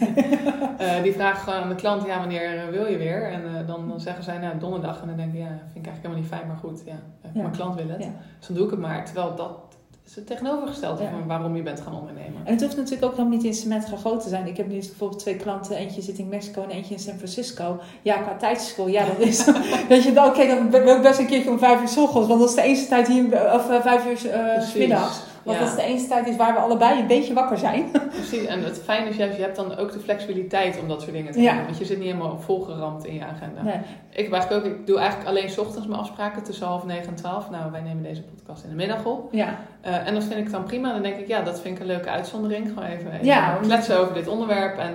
uh, 0.80 1.02
die 1.02 1.12
vragen 1.12 1.42
gewoon 1.42 1.62
aan 1.62 1.68
de 1.68 1.74
klant, 1.74 2.06
ja, 2.06 2.18
wanneer 2.18 2.58
eh, 2.58 2.68
wil 2.68 2.87
je 2.87 2.96
weer? 2.96 3.30
En 3.30 3.42
uh, 3.42 3.66
dan, 3.66 3.88
dan 3.88 4.00
zeggen 4.00 4.24
zij, 4.24 4.38
nou, 4.38 4.58
donderdag. 4.58 5.00
En 5.00 5.06
dan 5.06 5.16
denk 5.16 5.32
ik, 5.32 5.38
ja, 5.38 5.46
vind 5.46 5.87
ik 5.87 5.87
eigenlijk 5.87 6.02
helemaal 6.02 6.22
niet 6.22 6.28
fijn, 6.28 6.46
maar 6.46 6.56
goed, 6.56 6.82
ja, 6.85 6.98
ja. 7.22 7.40
mijn 7.40 7.50
klant 7.50 7.74
wil 7.74 7.88
het. 7.88 7.98
Dus 7.98 8.46
dan 8.46 8.56
doe 8.56 8.64
ik 8.64 8.70
het 8.70 8.80
maar. 8.80 9.04
Terwijl 9.04 9.35
dat 9.35 9.58
is 10.06 10.14
het 10.14 10.26
tegenovergestelde 10.26 11.08
van 11.11 11.26
waarom 11.26 11.56
je 11.56 11.62
bent 11.62 11.80
gaan 11.80 11.94
ondernemen. 11.94 12.40
En 12.44 12.52
het 12.52 12.62
hoeft 12.62 12.76
natuurlijk 12.76 13.04
ook 13.04 13.16
helemaal 13.16 13.37
niet 13.37 13.44
in 13.44 13.54
cement 13.54 13.85
gegoten 13.85 14.20
te 14.20 14.28
zijn. 14.28 14.46
Ik 14.46 14.56
heb 14.56 14.66
nu 14.66 14.78
bijvoorbeeld 14.78 15.20
twee 15.20 15.37
klanten. 15.37 15.76
Eentje 15.76 16.02
zit 16.02 16.18
in 16.18 16.28
Mexico 16.28 16.62
en 16.62 16.70
eentje 16.70 16.94
in 16.94 17.00
San 17.00 17.16
Francisco. 17.16 17.80
Ja, 18.02 18.16
qua 18.16 18.37
tijdschool. 18.37 18.88
Ja, 18.88 19.04
dat 19.04 19.18
is... 19.18 19.44
weet 19.88 20.02
je, 20.04 20.11
oké, 20.11 20.20
okay, 20.20 20.46
dan 20.46 20.70
wil 20.70 20.96
ik 20.96 21.02
best 21.02 21.18
een 21.18 21.26
keertje 21.26 21.50
om 21.50 21.58
vijf 21.58 21.80
uur 21.80 21.88
s 21.88 21.96
ochtends. 21.96 22.28
Want 22.28 22.40
dat 22.40 22.48
is 22.48 22.54
de 22.54 22.62
enige 22.62 22.88
tijd 22.88 23.08
hier... 23.08 23.54
Of 23.54 23.82
vijf 23.82 24.06
uur 24.06 24.18
s 24.61 24.74
middags. 24.74 25.32
Want 25.44 25.59
dat 25.59 25.68
is 25.68 25.74
de 25.74 25.83
enige 25.83 26.07
tijd 26.07 26.26
is 26.26 26.37
waar 26.37 26.52
we 26.52 26.59
allebei 26.59 27.00
een 27.00 27.07
beetje 27.07 27.35
wakker 27.35 27.59
zijn. 27.59 27.90
Precies, 28.11 28.44
en 28.44 28.64
het 28.64 28.83
fijne 28.85 29.09
is 29.09 29.16
juist, 29.16 29.37
je 29.37 29.42
hebt 29.42 29.57
dan 29.57 29.76
ook 29.76 29.92
de 29.92 29.98
flexibiliteit 29.98 30.81
om 30.81 30.88
dat 30.88 31.00
soort 31.00 31.12
dingen 31.12 31.33
te 31.33 31.38
doen. 31.38 31.64
Want 31.64 31.78
je 31.78 31.85
zit 31.85 31.98
niet 31.98 32.07
helemaal 32.07 32.38
volgeramd 32.38 33.07
in 33.07 33.14
je 33.14 33.24
agenda. 33.24 33.62
Nee. 33.62 33.78
Ik, 34.11 34.33
eigenlijk 34.33 34.52
ook, 34.52 34.72
ik 34.72 34.87
doe 34.87 34.98
eigenlijk 34.98 35.28
alleen 35.28 35.50
s 35.50 35.59
ochtends 35.59 35.87
mijn 35.87 36.00
afspraken 36.00 36.42
tussen 36.42 36.66
half 36.66 36.85
negen 36.85 37.07
en 37.07 37.14
twaalf. 37.14 37.50
Nou, 37.50 37.70
wij 37.70 37.81
nemen 37.81 38.02
deze 38.02 38.22
podcast 38.22 38.64
in 38.64 38.70
de 38.70 38.76
middag 38.76 39.05
op. 39.05 39.33
Ja. 39.33 39.59
Uh, 39.87 40.07
en 40.07 40.14
dat 40.14 40.24
vind 40.24 40.38
ik 40.38 40.50
dan 40.50 40.64
prima. 40.64 40.92
Dan 40.92 41.02
denk 41.02 41.16
ik, 41.16 41.26
ja, 41.26 41.42
dat 41.42 41.61
vind 41.61 41.74
ik 41.74 41.81
een 41.81 41.87
leuke 41.87 42.11
uitzondering. 42.11 42.68
Gewoon 42.68 42.85
even, 42.85 43.12
even 43.12 43.24
ja, 43.24 43.59
kletsen 43.62 43.98
over 43.98 44.14
dit 44.14 44.28
onderwerp. 44.28 44.78
En, 44.78 44.94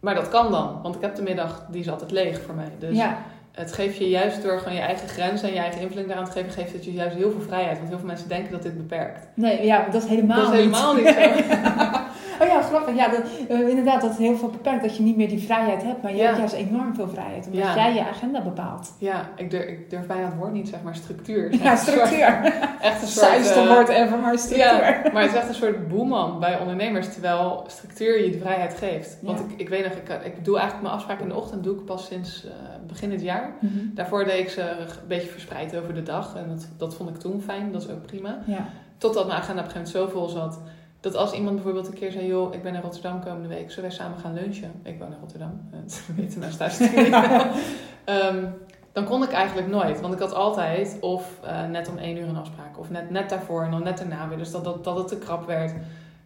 maar 0.00 0.14
dat 0.14 0.28
kan 0.28 0.50
dan, 0.50 0.78
want 0.82 0.94
ik 0.94 1.00
heb 1.00 1.14
de 1.14 1.22
middag, 1.22 1.66
die 1.70 1.80
is 1.80 1.90
altijd 1.90 2.10
leeg 2.10 2.42
voor 2.42 2.54
mij. 2.54 2.72
Dus 2.78 2.96
ja 2.96 3.18
het 3.60 3.72
geeft 3.72 3.96
je 3.96 4.08
juist 4.08 4.42
door 4.42 4.58
gewoon 4.58 4.74
je 4.74 4.80
eigen 4.80 5.08
grenzen 5.08 5.48
en 5.48 5.54
je 5.54 5.60
eigen 5.60 5.80
invulling 5.80 6.08
daaraan 6.08 6.24
te 6.24 6.30
geven, 6.30 6.52
geeft 6.52 6.72
het 6.72 6.84
je 6.84 6.92
juist 6.92 7.16
heel 7.16 7.30
veel 7.30 7.40
vrijheid. 7.40 7.76
Want 7.76 7.88
heel 7.88 7.98
veel 7.98 8.06
mensen 8.06 8.28
denken 8.28 8.52
dat 8.52 8.62
dit 8.62 8.76
beperkt. 8.76 9.26
Nee, 9.34 9.64
ja, 9.64 9.86
dat 9.90 10.02
is 10.02 10.08
helemaal 10.08 10.36
dat 10.36 10.52
is 10.52 10.58
helemaal 10.58 10.94
niet, 10.94 11.04
niet 11.04 11.14
zo. 11.14 11.98
oh 12.40 12.46
ja, 12.46 12.62
grappig. 12.62 12.94
Ja, 12.94 13.08
dat, 13.08 13.20
uh, 13.50 13.68
inderdaad, 13.68 14.00
dat 14.00 14.10
het 14.10 14.18
heel 14.18 14.36
veel 14.36 14.48
beperkt. 14.48 14.82
Dat 14.82 14.96
je 14.96 15.02
niet 15.02 15.16
meer 15.16 15.28
die 15.28 15.42
vrijheid 15.42 15.82
hebt. 15.82 16.02
Maar 16.02 16.14
je 16.14 16.22
hebt 16.22 16.38
juist 16.38 16.54
enorm 16.54 16.94
veel 16.94 17.08
vrijheid. 17.08 17.46
Omdat 17.46 17.74
jij 17.74 17.94
je 17.94 18.06
agenda 18.06 18.42
bepaalt. 18.42 18.92
Ja, 18.98 19.28
ik 19.36 19.50
durf, 19.50 19.64
ik 19.64 19.90
durf 19.90 20.06
bijna 20.06 20.24
het 20.24 20.36
woord 20.36 20.52
niet, 20.52 20.68
zeg 20.68 20.82
maar, 20.82 20.94
structuur. 20.94 21.62
Ja, 21.62 21.76
structuur. 21.76 22.54
echt 22.80 23.02
een 23.02 23.08
soort... 23.08 23.26
Zuidste 23.26 23.62
uh, 23.62 23.68
woord 23.68 23.88
even, 23.88 24.20
maar 24.20 24.38
structuur. 24.38 24.66
Ja, 24.66 25.02
maar 25.12 25.22
het 25.22 25.30
is 25.30 25.36
echt 25.36 25.48
een 25.48 25.54
soort 25.54 25.88
boeman 25.88 26.40
bij 26.40 26.58
ondernemers. 26.58 27.12
Terwijl 27.12 27.64
structuur 27.66 28.24
je 28.24 28.30
de 28.30 28.38
vrijheid 28.38 28.74
geeft. 28.74 29.18
Want 29.22 29.40
ik, 29.40 29.46
ik 29.56 29.68
weet 29.68 29.84
nog, 29.84 29.92
ik, 29.92 30.24
ik 30.24 30.44
doe 30.44 30.58
eigenlijk 30.58 30.82
mijn 30.82 30.94
afspraak 30.94 31.20
in 31.20 31.28
de 31.28 31.34
ochtend. 31.34 31.64
Doe 31.64 31.76
ik 31.76 31.84
pas 31.84 32.06
sinds 32.06 32.44
uh, 32.44 32.50
begin 32.86 33.10
dit 33.10 33.22
jaar. 33.22 33.52
Mm 33.60 33.70
-hmm. 33.72 33.90
Daarvoor 33.94 34.24
deed 34.24 34.38
ik 34.38 34.48
ze 34.48 34.62
een 34.62 34.86
beetje 35.08 35.28
verspreid 35.28 35.76
over 35.76 35.94
de 35.94 36.02
dag. 36.02 36.36
En 36.36 36.48
dat, 36.48 36.68
dat 36.76 36.94
vond 36.94 37.08
ik 37.08 37.16
toen 37.16 37.42
fijn. 37.42 37.72
Dat 37.72 37.82
is 37.82 37.90
ook 37.90 38.06
prima. 38.06 38.38
Ja. 38.46 38.68
Totdat 38.98 39.26
mijn 39.26 39.38
agenda 39.38 39.62
op 39.62 39.66
een 39.66 39.72
gegeven 39.72 40.00
moment 40.00 40.12
zo 40.12 40.18
vol 40.18 40.28
zat 40.28 40.60
dat 41.00 41.16
als 41.16 41.32
iemand 41.32 41.54
bijvoorbeeld 41.54 41.86
een 41.86 41.94
keer 41.94 42.12
zei, 42.12 42.26
joh, 42.26 42.54
ik 42.54 42.62
ben 42.62 42.72
naar 42.72 42.82
Rotterdam 42.82 43.22
komende 43.22 43.48
week, 43.48 43.70
zullen 43.70 43.88
wij 43.88 43.98
samen 43.98 44.18
gaan 44.18 44.34
lunchen? 44.34 44.72
Ik 44.82 44.98
woon 44.98 45.08
naar 45.08 45.18
Rotterdam, 45.18 45.60
dat 45.72 46.02
weten 46.16 46.40
nou 46.40 46.52
thuis 46.52 46.80
um, 48.06 48.54
dan 48.92 49.04
kon 49.04 49.22
ik 49.22 49.32
eigenlijk 49.32 49.68
nooit, 49.68 50.00
want 50.00 50.14
ik 50.14 50.20
had 50.20 50.34
altijd 50.34 50.96
of 51.00 51.40
uh, 51.44 51.66
net 51.66 51.88
om 51.88 51.98
één 51.98 52.16
uur 52.16 52.28
een 52.28 52.36
afspraak, 52.36 52.78
of 52.78 52.90
net, 52.90 53.10
net 53.10 53.28
daarvoor 53.28 53.62
en 53.62 53.70
dan 53.70 53.82
net 53.82 53.98
daarna 53.98 54.28
weer, 54.28 54.38
dus 54.38 54.50
dat, 54.50 54.64
dat, 54.64 54.84
dat 54.84 54.96
het 54.96 55.08
te 55.08 55.18
krap 55.18 55.46
werd. 55.46 55.72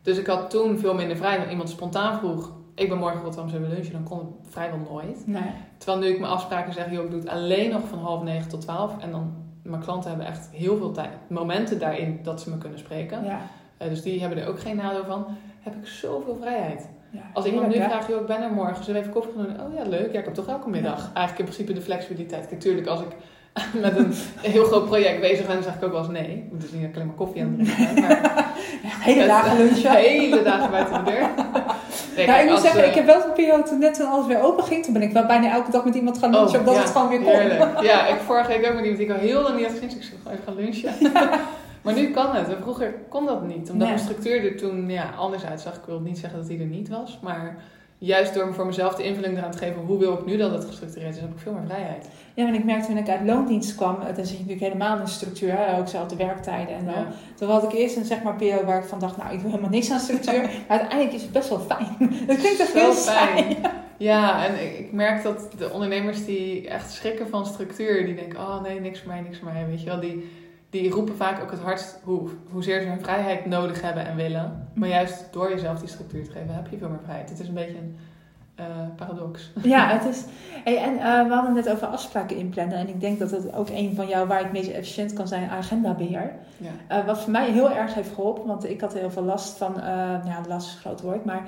Dus 0.03 0.19
ik 0.19 0.27
had 0.27 0.51
toen 0.51 0.79
veel 0.79 0.95
minder 0.95 1.17
vrij. 1.17 1.39
Als 1.39 1.49
iemand 1.49 1.69
spontaan 1.69 2.19
vroeg, 2.19 2.53
ik 2.75 2.89
ben 2.89 2.99
morgen 2.99 3.21
Rotterdam, 3.21 3.51
zullen 3.51 3.69
we 3.69 3.75
lunchen? 3.75 3.93
Dan 3.93 4.03
kon 4.03 4.19
het 4.19 4.53
vrijwel 4.53 4.79
nooit. 4.79 5.27
Nee. 5.27 5.51
Terwijl 5.79 5.99
nu 5.99 6.07
ik 6.07 6.21
mijn 6.21 6.33
afspraken 6.33 6.73
zeg, 6.73 6.91
joh, 6.91 7.05
ik 7.05 7.11
doe 7.11 7.21
het 7.21 7.29
alleen 7.29 7.71
nog 7.71 7.89
van 7.89 7.99
half 7.99 8.23
negen 8.23 8.49
tot 8.49 8.61
twaalf. 8.61 8.99
En 8.99 9.11
dan, 9.11 9.35
mijn 9.63 9.83
klanten 9.83 10.09
hebben 10.09 10.27
echt 10.27 10.49
heel 10.51 10.77
veel 10.77 10.93
tijd, 10.93 11.11
momenten 11.29 11.79
daarin 11.79 12.21
dat 12.23 12.41
ze 12.41 12.51
me 12.51 12.59
kunnen 12.59 12.79
spreken. 12.79 13.25
Ja. 13.25 13.41
Uh, 13.85 13.90
dus 13.90 14.03
die 14.03 14.20
hebben 14.20 14.38
er 14.38 14.49
ook 14.49 14.61
geen 14.61 14.77
nadeel 14.77 15.05
van. 15.05 15.27
Heb 15.62 15.75
ik 15.75 15.87
zoveel 15.87 16.37
vrijheid. 16.40 16.88
Ja, 17.11 17.20
Als 17.33 17.44
iemand 17.44 17.68
nu 17.68 17.75
vraagt, 17.75 18.09
joh, 18.09 18.20
ik 18.20 18.27
ben 18.27 18.42
er 18.42 18.51
morgen, 18.51 18.85
zullen 18.85 19.01
we 19.01 19.09
even 19.09 19.20
koffie 19.20 19.33
gaan 19.33 19.42
doen? 19.42 19.66
Oh 19.66 19.75
ja, 19.75 19.90
leuk. 19.90 20.12
Ja, 20.12 20.18
ik 20.18 20.25
heb 20.25 20.35
toch 20.35 20.49
elke 20.49 20.68
middag. 20.68 20.99
Ja. 20.99 21.11
Eigenlijk 21.14 21.38
in 21.38 21.44
principe 21.44 21.73
de 21.73 21.81
flexibiliteit. 21.81 22.51
Natuurlijk, 22.51 22.87
als 22.87 23.01
ik 23.01 23.09
met 23.83 23.97
een 23.97 24.12
heel 24.40 24.64
groot 24.64 24.87
project 24.87 25.20
bezig 25.20 25.47
ben, 25.47 25.55
dan 25.55 25.64
zeg 25.64 25.75
ik 25.75 25.85
ook 25.85 25.92
wel 25.92 26.01
eens 26.01 26.11
nee. 26.11 26.49
Dus 26.53 26.70
niet 26.70 26.94
alleen 26.94 27.07
maar 27.07 27.16
koffie 27.16 27.42
aan 27.42 27.55
het 27.59 27.77
drinken 27.77 28.11
Maar 28.11 28.53
hele 29.11 29.27
dagen 29.27 29.57
lunchen. 29.57 29.90
Hele 30.11 30.42
dagen 30.42 30.70
buiten 30.70 31.05
de 31.05 31.11
deur. 31.11 31.29
Nee, 32.16 32.27
nou, 32.27 32.42
ik 32.42 32.51
moet 32.51 32.61
zeggen, 32.61 32.81
uh, 32.81 32.87
ik 32.88 32.94
heb 32.94 33.07
wel 33.07 33.25
een 33.25 33.33
periode 33.33 33.62
toen 33.62 33.79
net 33.79 33.94
toen 33.94 34.07
alles 34.07 34.27
weer 34.27 34.42
open 34.42 34.64
ging. 34.64 34.85
Toen 34.85 34.92
ben 34.92 35.03
ik 35.03 35.12
wel 35.12 35.27
bijna 35.27 35.53
elke 35.53 35.70
dag 35.70 35.85
met 35.85 35.94
iemand 35.94 36.18
gaan 36.18 36.31
lunchen, 36.31 36.53
oh, 36.53 36.59
omdat 36.59 36.75
ja, 36.75 36.81
het 36.81 36.90
gewoon 36.90 37.09
weer 37.09 37.20
kon. 37.20 37.85
Ja, 37.85 38.07
ik 38.07 38.20
vorige 38.27 38.49
week 38.49 38.66
ook 38.66 38.75
met 38.75 38.85
iemand 38.85 38.97
die 38.97 39.07
ik 39.07 39.12
al 39.12 39.18
heel 39.18 39.42
lang 39.42 39.57
niet 39.57 39.66
had 39.66 39.75
gezien. 39.75 39.88
Dus 39.88 39.97
ik 39.97 40.03
zei, 40.03 40.16
gewoon 40.23 40.33
even 40.33 40.44
gaan 40.44 40.57
lunchen. 40.57 41.12
Maar 41.85 41.94
nu 41.94 42.11
kan 42.11 42.35
het. 42.35 42.49
En 42.49 42.62
vroeger 42.62 42.94
kon 43.09 43.27
dat 43.27 43.47
niet. 43.47 43.70
Omdat 43.70 43.88
mijn 43.88 43.99
structuur 43.99 44.44
er 44.44 44.57
toen 44.57 44.90
ja, 44.90 45.11
anders 45.11 45.44
uitzag. 45.44 45.75
Ik 45.75 45.85
wil 45.87 46.01
niet 46.01 46.18
zeggen 46.18 46.38
dat 46.38 46.49
hij 46.49 46.59
er 46.59 46.66
niet 46.66 46.88
was. 46.88 47.18
Maar 47.23 47.57
juist 47.99 48.35
door 48.35 48.55
voor 48.55 48.66
mezelf 48.66 48.94
de 48.94 49.03
invulling 49.03 49.37
eraan 49.38 49.51
te 49.51 49.59
geven, 49.59 49.83
hoe 49.83 49.99
wil 49.99 50.12
ik 50.12 50.25
nu 50.25 50.37
dat 50.37 50.53
het 50.53 50.64
gestructureerd 50.64 51.14
is, 51.14 51.20
heb 51.20 51.31
ik 51.31 51.38
veel 51.38 51.53
meer 51.53 51.66
vrijheid. 51.66 52.09
Ja, 52.35 52.47
en 52.47 52.55
ik 52.55 52.64
merkte 52.64 52.87
toen 52.87 52.97
ik 52.97 53.09
uit 53.09 53.27
loondienst 53.27 53.75
kwam, 53.75 53.97
dan 54.01 54.14
zit 54.14 54.29
je 54.29 54.33
natuurlijk 54.33 54.61
helemaal 54.61 54.99
in 54.99 55.09
structuur, 55.09 55.53
hè? 55.57 55.79
ook 55.79 55.88
zelf 55.88 56.09
de 56.09 56.16
werktijden 56.16 56.75
en 56.75 56.85
dan. 56.85 57.07
Toen 57.35 57.51
had 57.51 57.62
ik 57.62 57.73
eerst 57.73 57.97
een 57.97 58.05
zeg 58.05 58.23
maar 58.23 58.37
periode 58.37 58.64
waar 58.64 58.79
ik 58.79 58.88
van 58.88 58.99
dacht, 58.99 59.16
nou 59.16 59.35
ik 59.35 59.40
wil 59.40 59.51
helemaal 59.51 59.70
niks 59.70 59.90
aan 59.90 60.01
structuur. 60.01 60.42
maar 60.68 60.79
uiteindelijk 60.79 61.12
is 61.12 61.23
het 61.23 61.33
best 61.33 61.49
wel 61.49 61.61
fijn. 61.61 61.97
Dat 62.27 62.37
klinkt 62.37 62.59
toch 62.59 62.73
heel 62.73 62.92
fijn. 62.92 63.57
Ja, 63.97 64.47
en 64.47 64.64
ik, 64.64 64.79
ik, 64.79 64.92
merk 64.92 65.23
dat 65.23 65.49
de 65.57 65.70
ondernemers 65.70 66.25
die 66.25 66.68
echt 66.68 66.92
schrikken 66.92 67.29
van 67.29 67.47
structuur, 67.47 68.07
die 68.07 68.14
denken, 68.14 68.38
oh 68.38 68.62
nee, 68.62 68.81
niks 68.81 68.99
voor 68.99 69.09
mij, 69.09 69.20
niks 69.20 69.38
voor 69.38 69.53
mij, 69.53 69.66
weet 69.66 69.81
je 69.83 69.87
wel, 69.87 70.01
die 70.01 70.31
die 70.83 70.91
roepen 70.91 71.17
vaak 71.17 71.43
ook 71.43 71.51
het 71.51 71.61
hardst 71.61 72.01
hoe, 72.03 72.29
hoezeer 72.51 72.81
ze 72.81 72.89
hun 72.89 73.01
vrijheid 73.01 73.47
nodig 73.47 73.81
hebben 73.81 74.07
en 74.07 74.17
willen. 74.17 74.69
Maar 74.75 74.89
juist 74.89 75.33
door 75.33 75.51
jezelf 75.51 75.79
die 75.79 75.89
structuur 75.89 76.25
te 76.25 76.31
geven, 76.31 76.55
heb 76.55 76.67
je 76.71 76.79
veel 76.79 76.89
meer 76.89 77.03
vrijheid. 77.03 77.29
Het 77.29 77.41
is 77.41 77.49
een 77.49 77.55
beetje 77.55 77.79
een 77.79 77.97
uh, 78.61 78.67
paradox. 78.97 79.53
Ja, 79.62 79.88
het 79.88 80.14
is. 80.14 80.25
Hey, 80.64 80.77
en 80.77 80.95
uh, 80.95 81.29
we 81.29 81.35
hadden 81.35 81.55
net 81.55 81.71
over 81.71 81.87
afspraken 81.87 82.37
inplannen. 82.37 82.79
En 82.79 82.88
ik 82.88 83.01
denk 83.01 83.19
dat 83.19 83.31
dat 83.31 83.55
ook 83.55 83.69
een 83.69 83.93
van 83.95 84.09
jou 84.09 84.27
waar 84.27 84.38
ik 84.38 84.45
het 84.45 84.53
meest 84.53 84.71
efficiënt 84.71 85.12
kan 85.12 85.29
zijn, 85.29 85.51
agendabeheer. 85.51 86.33
Ja. 86.57 86.99
Uh, 86.99 87.07
wat 87.07 87.21
voor 87.21 87.31
mij 87.31 87.51
heel 87.51 87.71
erg 87.71 87.95
heeft 87.95 88.14
geholpen, 88.14 88.47
want 88.47 88.71
ik 88.71 88.81
had 88.81 88.95
heel 88.95 89.11
veel 89.11 89.23
last 89.23 89.57
van, 89.57 89.73
ja, 90.25 90.40
last 90.49 90.67
is 90.67 90.75
een 90.75 90.81
groot 90.81 91.01
woord, 91.01 91.25
maar 91.25 91.43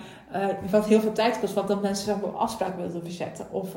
wat 0.70 0.86
heel 0.86 1.00
veel 1.00 1.12
tijd 1.12 1.40
kost, 1.40 1.54
wat 1.54 1.68
dan 1.68 1.80
mensen 1.80 2.04
zeg 2.04 2.20
maar, 2.20 2.30
afspraak 2.30 2.76
wilden 2.76 3.02
verzetten. 3.02 3.46
Of 3.50 3.68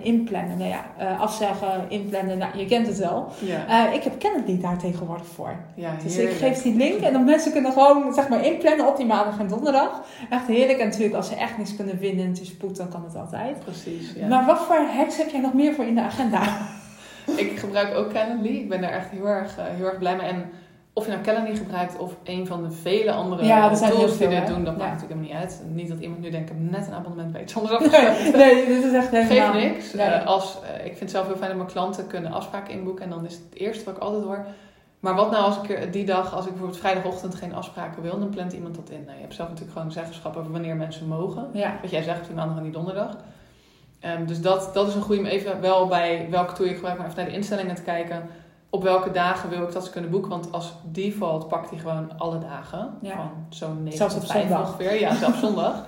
inplannen, 0.00 0.58
nou 0.58 0.70
ja, 0.70 0.84
afzeggen, 1.18 1.84
inplannen, 1.88 2.38
nou, 2.38 2.58
je 2.58 2.66
kent 2.66 2.86
het 2.86 2.98
wel. 2.98 3.28
Ja. 3.38 3.90
ik 3.92 4.02
heb 4.02 4.18
Kennedy 4.18 4.60
daar 4.60 4.78
tegenwoordig 4.78 5.26
voor. 5.26 5.56
Ja, 5.74 5.90
dus 6.02 6.16
ik 6.16 6.30
geef 6.30 6.62
die 6.62 6.76
link 6.76 7.00
en 7.00 7.12
dan 7.12 7.24
mensen 7.24 7.52
kunnen 7.52 7.72
gewoon 7.72 8.14
zeg 8.14 8.28
maar 8.28 8.44
inplannen 8.44 8.86
op 8.86 8.96
die 8.96 9.06
maandag 9.06 9.38
en 9.38 9.48
donderdag. 9.48 10.02
Echt 10.30 10.46
heerlijk. 10.46 10.78
En 10.78 10.86
natuurlijk 10.88 11.14
als 11.14 11.28
ze 11.28 11.34
echt 11.34 11.58
niks 11.58 11.76
kunnen 11.76 11.98
vinden, 11.98 12.26
het 12.26 12.40
is 12.40 12.56
dan 12.74 12.88
kan 12.88 13.04
het 13.04 13.16
altijd. 13.16 13.60
Precies, 13.60 14.12
ja. 14.12 14.26
Maar 14.26 14.46
wat 14.46 14.58
voor 14.58 14.76
hacks 14.76 15.16
heb 15.16 15.28
jij 15.28 15.40
nog 15.40 15.52
meer 15.52 15.74
voor 15.74 15.84
in 15.84 15.94
de 15.94 16.00
agenda? 16.00 16.42
ik 17.36 17.58
gebruik 17.58 17.94
ook 17.94 18.12
Calendly. 18.12 18.56
Ik 18.56 18.68
ben 18.68 18.80
daar 18.80 18.90
echt 18.90 19.10
heel 19.10 19.28
erg, 19.28 19.58
uh, 19.58 19.64
heel 19.64 19.86
erg 19.86 19.98
blij 19.98 20.16
mee. 20.16 20.26
En 20.26 20.50
of 20.92 21.04
je 21.04 21.10
nou 21.10 21.22
Calendly 21.22 21.56
gebruikt 21.56 21.98
of 21.98 22.16
een 22.24 22.46
van 22.46 22.62
de 22.62 22.70
vele 22.70 23.12
andere 23.12 23.44
ja, 23.44 23.74
zijn 23.74 23.92
tools 23.92 24.18
die 24.18 24.28
dit 24.28 24.46
doen, 24.46 24.64
dat 24.64 24.76
maakt 24.76 24.92
natuurlijk 24.92 25.20
helemaal 25.20 25.42
niet 25.42 25.50
uit. 25.50 25.62
Niet 25.74 25.88
dat 25.88 25.98
iemand 25.98 26.20
nu 26.20 26.30
denkt, 26.30 26.50
ik 26.50 26.56
heb 26.56 26.70
net 26.70 26.86
een 26.86 26.94
abonnement 26.94 27.32
bij 27.32 27.42
iets 27.42 27.56
anders 27.58 27.78
nee, 27.78 28.32
nee, 28.32 28.66
dit 28.66 28.84
is 28.84 28.92
echt 28.92 29.10
helemaal... 29.10 29.52
Geeft 29.52 29.72
niks. 29.72 29.94
Uh, 29.94 30.26
als, 30.26 30.58
uh, 30.62 30.74
ik 30.78 30.86
vind 30.86 31.00
het 31.00 31.10
zelf 31.10 31.26
heel 31.26 31.36
fijn 31.36 31.48
dat 31.48 31.58
mijn 31.58 31.70
klanten 31.70 32.06
kunnen 32.06 32.32
afspraken 32.32 32.74
inboeken. 32.74 33.04
En 33.04 33.10
dan 33.10 33.24
is 33.24 33.32
het 33.32 33.54
eerste 33.54 33.84
wat 33.84 33.96
ik 33.96 34.02
altijd 34.02 34.24
hoor... 34.24 34.46
Maar 35.00 35.14
wat 35.14 35.30
nou 35.30 35.44
als 35.44 35.58
ik 35.68 35.92
die 35.92 36.04
dag, 36.04 36.34
als 36.34 36.44
ik 36.44 36.50
bijvoorbeeld 36.50 36.80
vrijdagochtend 36.80 37.34
geen 37.34 37.54
afspraken 37.54 38.02
wil, 38.02 38.18
dan 38.18 38.30
plant 38.30 38.52
iemand 38.52 38.74
dat 38.74 38.90
in. 38.90 39.02
Nou, 39.04 39.16
je 39.16 39.22
hebt 39.22 39.34
zelf 39.34 39.48
natuurlijk 39.48 39.76
gewoon 39.76 39.92
zeggenschap 39.92 40.36
over 40.36 40.52
wanneer 40.52 40.76
mensen 40.76 41.08
mogen. 41.08 41.48
Ja. 41.52 41.78
Wat 41.80 41.90
jij 41.90 42.02
zegt, 42.02 42.26
die 42.26 42.34
maandag 42.34 42.56
en 42.56 42.62
die 42.62 42.72
donderdag. 42.72 43.16
Um, 44.00 44.26
dus 44.26 44.40
dat, 44.40 44.70
dat 44.74 44.88
is 44.88 44.94
een 44.94 45.02
goede 45.02 45.20
om 45.20 45.26
even 45.26 45.60
wel 45.60 45.86
bij 45.86 46.26
welke 46.30 46.52
tool 46.52 46.66
je 46.66 46.74
gebruikt, 46.74 46.98
maar 46.98 47.06
even 47.06 47.18
naar 47.18 47.30
de 47.30 47.36
instellingen 47.36 47.74
te 47.74 47.82
kijken. 47.82 48.28
Op 48.70 48.82
welke 48.82 49.10
dagen 49.10 49.48
wil 49.48 49.62
ik 49.62 49.72
dat 49.72 49.84
ze 49.84 49.90
kunnen 49.90 50.10
boeken? 50.10 50.30
Want 50.30 50.52
als 50.52 50.72
default 50.84 51.48
pakt 51.48 51.70
hij 51.70 51.78
gewoon 51.78 52.18
alle 52.18 52.38
dagen. 52.38 52.90
Ja. 53.00 53.14
Van 53.14 53.30
zo'n 53.48 53.82
9 53.82 54.08
tot 54.08 54.26
5 54.26 54.50
ongeveer. 54.50 55.00
Ja, 55.00 55.14
zelfs 55.14 55.40
zondag. 55.46 55.84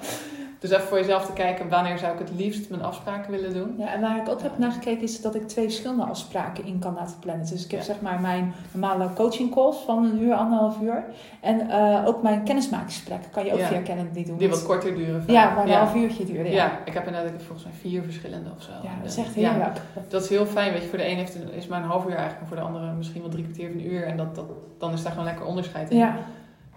Dus 0.60 0.70
even 0.70 0.82
voor 0.86 0.98
jezelf 0.98 1.26
te 1.26 1.32
kijken, 1.32 1.68
wanneer 1.68 1.98
zou 1.98 2.12
ik 2.12 2.18
het 2.18 2.30
liefst 2.36 2.70
mijn 2.70 2.82
afspraken 2.82 3.30
willen 3.30 3.54
doen? 3.54 3.74
Ja, 3.78 3.92
en 3.94 4.00
waar 4.00 4.16
ik 4.16 4.28
ook 4.28 4.42
heb 4.42 4.58
naar 4.58 4.72
gekeken 4.72 5.02
is 5.02 5.20
dat 5.20 5.34
ik 5.34 5.48
twee 5.48 5.64
verschillende 5.64 6.02
afspraken 6.04 6.64
in 6.64 6.78
kan 6.78 6.94
laten 6.94 7.18
plannen. 7.18 7.46
Dus 7.50 7.64
ik 7.64 7.70
heb 7.70 7.80
Ja. 7.80 7.86
zeg 7.86 8.00
maar 8.00 8.20
mijn 8.20 8.54
normale 8.72 9.08
coaching 9.14 9.54
calls 9.54 9.76
van 9.86 10.04
een 10.04 10.22
uur, 10.22 10.34
anderhalf 10.34 10.80
uur. 10.80 11.04
En 11.40 11.70
eh, 11.70 12.06
ook 12.06 12.22
mijn 12.22 12.42
kennismakingsgesprekken 12.42 13.30
kan 13.30 13.44
je 13.44 13.52
ook 13.52 13.58
Ja. 13.58 13.66
via 13.66 13.82
Calendly 13.82 14.24
doen. 14.24 14.36
Die 14.38 14.48
wat 14.48 14.64
korter 14.66 14.94
duren. 14.94 15.20
vaak. 15.22 15.30
ja, 15.30 15.54
maar 15.54 15.64
een 15.64 15.70
ja. 15.70 15.78
half 15.78 15.94
uurtje 15.94 16.24
duren. 16.24 16.50
Ja. 16.50 16.70
Ik 16.84 16.92
heb 16.94 17.06
inderdaad 17.06 17.32
volgens 17.42 17.64
mij 17.64 17.72
vier 17.80 18.02
verschillende 18.02 18.50
of 18.56 18.62
zo. 18.62 18.70
ja 18.82 18.90
dat 19.02 19.10
is 19.10 19.16
echt 19.16 19.34
heerlijk. 19.34 19.80
dat 20.08 20.22
is 20.22 20.28
heel 20.28 20.46
fijn. 20.46 20.72
Weet 20.72 20.82
je, 20.82 20.88
voor 20.88 20.98
de 20.98 21.08
een 21.10 21.16
heeft 21.16 21.36
is 21.50 21.66
maar 21.66 21.82
een 21.82 21.88
half 21.88 22.04
uur 22.04 22.10
eigenlijk. 22.14 22.40
En 22.40 22.46
voor 22.46 22.56
de 22.56 22.62
andere 22.62 22.92
misschien 22.92 23.20
wel 23.20 23.30
drie 23.30 23.44
kwartier 23.44 23.68
of 23.68 23.74
een 23.74 23.86
uur. 23.92 24.04
En 24.06 24.16
dat, 24.16 24.34
dat, 24.34 24.44
dan 24.78 24.92
is 24.92 25.02
daar 25.02 25.12
gewoon 25.12 25.26
lekker 25.26 25.44
onderscheid 25.46 25.90
in. 25.90 25.96
Ja, 25.96 26.16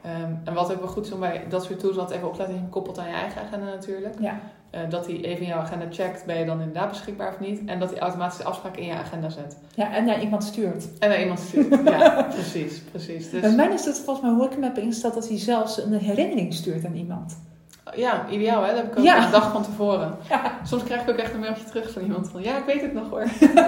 Ehm, 0.02 0.34
en 0.44 0.54
wat 0.54 0.72
ook 0.72 0.80
wel 0.80 0.88
goed 0.88 1.06
is 1.06 1.12
om 1.12 1.20
bij 1.20 1.46
dat 1.50 1.64
soort 1.64 1.80
tools 1.80 1.98
altijd 1.98 2.18
even 2.18 2.30
opletten. 2.30 2.56
Je 2.56 2.62
koppelt 2.70 3.00
aan 3.00 3.08
je 3.08 3.14
eigen 3.14 3.42
agenda 3.42 3.66
natuurlijk. 3.66 4.16
ja. 4.20 4.40
Eh, 4.72 4.82
dat 4.90 5.06
hij 5.06 5.16
even 5.16 5.42
in 5.42 5.48
jouw 5.48 5.60
agenda 5.60 5.86
checkt. 5.90 6.26
Ben 6.26 6.40
je 6.40 6.46
dan 6.46 6.60
inderdaad 6.60 6.90
beschikbaar 6.90 7.30
of 7.34 7.40
niet? 7.40 7.62
En 7.66 7.80
dat 7.80 7.90
hij 7.90 8.00
automatisch 8.00 8.38
de 8.38 8.44
afspraak 8.44 8.78
in 8.78 8.86
je 8.86 8.94
agenda 8.94 9.30
zet. 9.30 9.58
ja, 9.76 9.96
en 9.96 10.06
naar 10.06 10.22
iemand 10.22 10.44
stuurt. 10.44 10.98
En 11.00 11.10
naar 11.10 11.22
iemand 11.22 11.40
stuurt. 11.40 11.80
ja, 11.90 12.24
precies. 12.24 12.82
precies. 12.82 13.30
Dus, 13.30 13.42
Bij 13.42 13.56
mij 13.56 13.74
is 13.74 13.86
het 13.86 14.00
volgens 14.00 14.26
mij 14.26 14.36
hoe 14.36 14.46
ik 14.46 14.52
hem 14.52 14.64
heb 14.64 14.78
ingesteld 14.78 15.14
dat 15.14 15.28
hij 15.28 15.38
zelfs 15.38 15.84
een 15.84 15.94
herinnering 15.94 16.54
stuurt 16.54 16.86
aan 16.86 16.96
iemand. 16.96 17.38
Ja, 17.95 18.25
ideaal 18.30 18.62
hè. 18.63 18.67
Dat 18.67 18.77
heb 18.82 18.91
ik 18.91 18.97
ook 18.97 19.04
Ja. 19.04 19.25
een 19.25 19.32
dag 19.32 19.51
van 19.51 19.63
tevoren. 19.63 20.15
Ja. 20.30 20.41
Soms 20.63 20.84
krijg 20.84 21.01
ik 21.01 21.10
ook 21.10 21.15
echt 21.15 21.34
een 21.34 21.39
mailtje 21.39 21.63
terug 21.63 21.91
van 21.91 22.01
iemand 22.01 22.30
van... 22.30 22.41
Ja, 22.41 22.58
ik 22.58 22.63
weet 22.65 22.82
het 22.82 22.93
nog 22.93 23.10
hoor. 23.10 23.25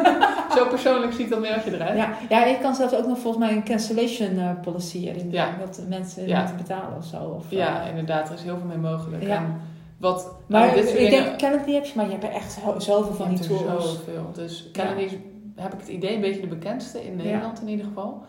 Zo 0.57 0.65
persoonlijk 0.69 1.13
ziet 1.13 1.29
dat 1.29 1.39
mailtje 1.39 1.73
eruit. 1.73 1.97
Ja, 1.97 2.09
ja, 2.29 2.45
je 2.45 2.57
kan 2.61 2.75
zelfs 2.75 2.93
ook 2.95 3.07
nog 3.07 3.19
volgens 3.19 3.45
mij 3.45 3.55
een 3.55 3.63
cancellation 3.63 4.37
eh, 4.39 4.49
policy 4.61 5.07
erin 5.07 5.29
doen. 5.31 5.41
Dat 5.59 5.81
mensen 5.89 6.27
Ja. 6.27 6.39
moeten 6.39 6.57
betalen 6.57 6.97
of 6.97 7.05
zo. 7.05 7.17
Of, 7.17 7.45
eh, 7.51 7.57
Ja, 7.57 7.81
inderdaad. 7.81 8.29
Er 8.29 8.35
is 8.35 8.41
heel 8.43 8.57
veel 8.57 8.67
mee 8.67 8.77
mogelijk. 8.91 9.23
Ja. 9.23 9.35
En 9.35 9.61
wat, 9.97 10.31
Maar 10.47 10.61
nou, 10.65 10.75
dit 10.75 10.89
ik 10.89 10.95
dingen- 10.97 11.11
denk 11.23 11.37
Calendly 11.39 11.73
heb 11.73 11.85
je, 11.85 11.91
maar 11.95 12.05
je 12.05 12.11
hebt 12.11 12.23
er 12.23 12.29
echt 12.31 12.51
zo- 12.51 12.79
zoveel 12.79 13.13
van 13.15 13.29
die 13.29 13.39
tools. 13.47 13.61
Zoveel. 13.93 14.31
Dus 14.33 14.69
Calendly 14.71 15.21
heb 15.55 15.73
ik 15.73 15.79
het 15.79 15.87
idee, 15.89 16.15
een 16.15 16.21
beetje 16.21 16.41
de 16.41 16.47
bekendste 16.47 17.05
in 17.05 17.15
Nederland 17.15 17.61
in 17.61 17.67
ieder 17.67 17.85
geval. 17.85 18.23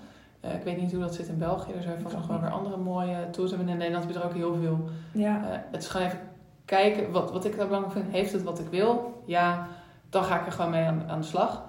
Eh, 0.45 0.55
ik 0.55 0.63
weet 0.65 0.77
niet 0.81 0.93
hoe 0.93 1.01
dat 1.01 1.15
zit 1.15 1.27
in 1.29 1.39
België. 1.39 1.73
Er 1.73 1.83
zijn 1.83 2.01
vast 2.01 2.15
Ik 2.15 2.21
nog 2.21 2.29
wel 2.29 2.41
weer 2.41 2.51
andere 2.51 2.77
mooie 2.77 3.31
tools. 3.31 3.53
En 3.53 3.69
in 3.69 3.77
Nederland 3.77 4.05
heb 4.05 4.13
je 4.15 4.19
er 4.21 4.27
ook 4.27 4.35
heel 4.35 4.55
veel. 4.55 4.79
Ja. 5.13 5.37
Eh, 5.51 5.59
het 5.71 5.83
is 5.83 5.89
gewoon 5.89 6.07
even 6.07 6.19
kijken. 6.65 7.11
Wat, 7.13 7.33
wat 7.33 7.45
ik 7.45 7.57
daar 7.57 7.67
belangrijk 7.67 7.95
vind, 7.99 8.13
heeft 8.13 8.33
het 8.33 8.43
wat 8.43 8.59
ik 8.59 8.69
wil? 8.71 9.23
Ja, 9.27 9.67
dan 10.11 10.25
ga 10.25 10.41
ik 10.41 10.47
er 10.47 10.53
gewoon 10.53 10.71
mee 10.71 10.85
aan, 10.85 11.05
aan 11.09 11.21
de 11.21 11.27
slag. 11.27 11.63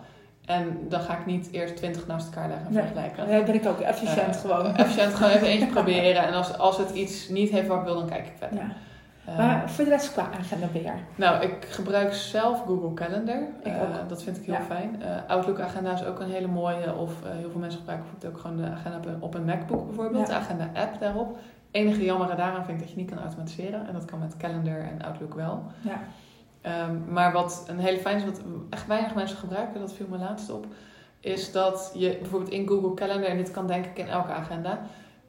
En 0.46 0.78
dan 0.90 1.00
ga 1.02 1.18
ik 1.18 1.26
niet 1.26 1.52
eerst 1.52 1.76
twintig 1.76 2.08
naast 2.08 2.26
elkaar 2.26 2.48
leggen 2.48 2.68
en 2.68 2.74
Nee. 2.74 2.82
vergelijken. 2.84 3.28
Daar 3.28 3.44
ben 3.44 3.56
ik 3.56 3.66
ook 3.66 3.80
efficiënt 3.80 4.36
Eh, 4.36 4.42
gewoon. 4.42 4.76
Efficiënt 4.76 5.14
gewoon 5.14 5.32
even 5.32 5.48
eentje 5.48 5.68
proberen. 5.80 6.24
En 6.28 6.34
als, 6.34 6.58
als 6.58 6.78
het 6.78 6.90
iets 6.90 7.30
niet 7.30 7.50
heeft 7.50 7.68
wat 7.68 7.78
ik 7.78 7.84
wil, 7.84 7.96
dan 7.96 8.10
kijk 8.10 8.26
ik 8.26 8.34
verder. 8.38 8.58
Ja. 8.60 8.68
Eh, 9.26 9.38
Maar 9.38 9.70
voor 9.70 9.84
de 9.84 9.90
rest 9.90 10.12
qua 10.12 10.30
agendabeheer. 10.40 10.94
nou, 11.16 11.44
ik 11.44 11.66
gebruik 11.70 12.14
zelf 12.14 12.64
Google 12.66 12.94
Calendar. 12.94 13.42
Ik 13.64 13.72
Eh, 13.74 13.82
ook. 13.82 14.10
dat 14.10 14.24
vind 14.24 14.38
ik 14.38 14.44
heel 14.46 14.54
Ja. 14.54 14.62
fijn. 14.62 15.02
Eh, 15.02 15.10
Outlook 15.28 15.60
Agenda 15.60 15.94
is 15.94 16.06
ook 16.06 16.20
een 16.20 16.30
hele 16.30 16.48
mooie. 16.48 16.94
Of 16.96 17.24
eh, 17.24 17.30
heel 17.32 17.50
veel 17.50 17.60
mensen 17.60 17.80
gebruiken 17.80 18.08
bijvoorbeeld 18.12 18.34
ook 18.36 18.42
gewoon 18.42 18.58
de 18.58 18.78
agenda 18.78 18.98
op 18.98 19.06
een, 19.06 19.22
op 19.22 19.34
een 19.34 19.46
MacBook 19.46 19.86
bijvoorbeeld. 19.86 20.28
De 20.28 20.34
agenda 20.34 20.70
app 20.74 21.00
daarop. 21.00 21.38
Enige 21.72 22.04
jammer 22.04 22.28
daaraan 22.36 22.66
vind 22.66 22.78
ik 22.78 22.84
dat 22.86 22.90
je 22.94 22.98
niet 23.02 23.10
kan 23.10 23.20
automatiseren. 23.20 23.88
En 23.88 23.94
dat 23.94 24.06
kan 24.06 24.20
met 24.20 24.38
Calendar 24.38 24.78
en 24.80 25.02
Outlook 25.06 25.34
wel. 25.34 25.64
Ja. 25.82 26.00
Ehm, 26.62 26.96
maar 27.14 27.32
wat 27.32 27.66
een 27.68 27.80
hele 27.80 27.98
fijn 28.00 28.18
is, 28.18 28.24
wat 28.24 28.42
echt 28.70 28.88
weinig 28.88 29.16
mensen 29.16 29.38
gebruiken, 29.38 29.80
dat 29.80 29.94
viel 29.94 30.08
me 30.10 30.18
laatst 30.18 30.52
op, 30.52 30.66
is 31.20 31.52
dat 31.52 31.92
je 31.94 32.18
bijvoorbeeld 32.22 32.52
in 32.52 32.68
Google 32.68 32.94
Calendar, 32.94 33.30
en 33.30 33.38
dit 33.38 33.52
kan 33.52 33.68
denk 33.68 33.86
ik 33.86 33.98
in 33.98 34.08
elke 34.08 34.32
agenda, 34.32 34.80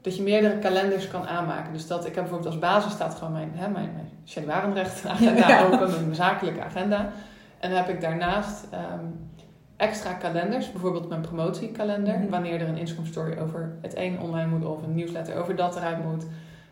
dat 0.07 0.17
je 0.17 0.23
meerdere 0.23 0.59
kalenders 0.59 1.09
kan 1.09 1.27
aanmaken. 1.27 1.73
Dus 1.73 1.87
dat 1.87 2.07
ik 2.07 2.15
heb 2.15 2.25
bijvoorbeeld 2.25 2.51
als 2.53 2.59
basis 2.61 2.93
staat 2.93 3.15
gewoon 3.15 3.33
mijn, 3.33 3.51
hè, 3.55 3.69
mijn, 3.69 3.91
mijn 3.95 4.87
agenda 5.09 5.49
Ja. 5.49 5.65
open, 5.65 5.91
mijn 5.91 6.15
zakelijke 6.15 6.63
agenda. 6.63 6.99
En 7.59 7.69
dan 7.71 7.79
heb 7.79 7.89
ik 7.89 8.01
daarnaast 8.01 8.67
ehm, 8.71 9.05
extra 9.77 10.13
kalenders, 10.13 10.73
bijvoorbeeld 10.73 11.09
mijn 11.09 11.21
promotiekalender, 11.21 12.19
Mhm. 12.19 12.29
wanneer 12.31 12.61
er 12.61 12.69
een 12.69 12.77
Instagram 12.77 13.07
story 13.07 13.39
over 13.39 13.73
het 13.83 13.97
een 13.97 14.21
online 14.21 14.47
moet 14.47 14.65
of 14.65 14.83
een 14.83 14.95
nieuwsletter 14.95 15.37
over 15.37 15.57
dat 15.57 15.77
eruit 15.77 16.05
moet. 16.05 16.27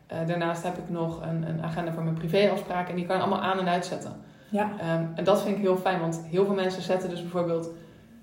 Eh, 0.07 0.19
daarnaast 0.27 0.63
heb 0.63 0.79
ik 0.79 0.89
nog 0.91 1.23
een, 1.23 1.49
een 1.49 1.63
agenda 1.63 1.93
voor 1.93 2.03
mijn 2.03 2.15
privéafspraken 2.15 2.91
en 2.91 2.97
die 2.97 3.07
kan 3.07 3.17
je 3.17 3.23
allemaal 3.23 3.43
aan 3.43 3.59
en 3.59 3.69
uitzetten. 3.69 4.13
Ja. 4.49 4.71
Ehm, 4.81 5.03
en 5.15 5.25
dat 5.25 5.43
vind 5.43 5.57
ik 5.57 5.63
heel 5.63 5.77
fijn, 5.77 6.01
want 6.01 6.21
heel 6.31 6.45
veel 6.45 6.55
mensen 6.55 6.83
zetten 6.83 7.09
dus 7.11 7.21
bijvoorbeeld 7.23 7.69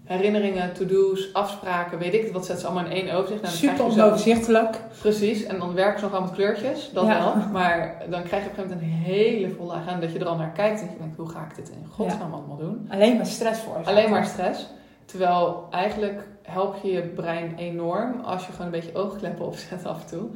herinneringen, 0.04 0.74
to-do's, 0.74 1.34
afspraken, 1.34 1.98
weet 2.00 2.14
ik 2.14 2.32
wat 2.34 2.46
zetten 2.46 2.66
ze 2.66 2.72
allemaal 2.72 2.92
in 2.92 2.98
één 3.06 3.16
overzicht. 3.16 3.42
Nou, 3.42 3.54
Super 3.54 3.84
onoverzichtelijk. 3.86 4.80
Precies, 5.00 5.44
en 5.44 5.60
dan 5.60 5.74
werken 5.74 5.98
ze 6.00 6.04
nog 6.04 6.14
wel 6.14 6.22
met 6.22 6.32
kleurtjes, 6.32 6.90
dat 6.94 7.06
Ja. 7.06 7.18
wel. 7.36 7.36
Maar 7.52 7.96
dan 8.10 8.24
krijg 8.24 8.44
je 8.44 8.50
op 8.50 8.58
een 8.58 8.64
gegeven 8.64 8.78
moment 8.78 8.82
een 8.82 9.14
hele 9.14 9.50
volle 9.50 9.74
agenda, 9.74 10.00
dat 10.00 10.12
je 10.12 10.20
er 10.20 10.26
al 10.26 10.36
naar 10.36 10.52
kijkt 10.52 10.82
en 10.82 10.90
je 10.92 10.98
denkt, 11.00 11.18
hoe 11.18 11.30
ga 11.30 11.48
ik 11.50 11.56
dit 11.56 11.70
in 11.70 11.86
godsnaam 11.90 12.34
allemaal 12.34 12.58
doen? 12.58 12.88
Alleen 12.90 13.16
maar 13.16 13.26
stress 13.26 13.62
voor. 13.62 13.82
Alleen 13.84 14.10
maar 14.10 14.26
stress. 14.26 14.68
Terwijl 15.06 15.68
eigenlijk 15.72 16.28
help 16.44 16.76
je 16.84 16.92
je 16.92 17.02
brein 17.02 17.54
enorm 17.58 18.20
als 18.20 18.46
je 18.46 18.52
gewoon 18.52 18.66
een 18.66 18.72
beetje 18.80 18.96
oogkleppen 18.96 19.46
opzet 19.46 19.86
af 19.86 20.02
en 20.02 20.08
toe. 20.08 20.30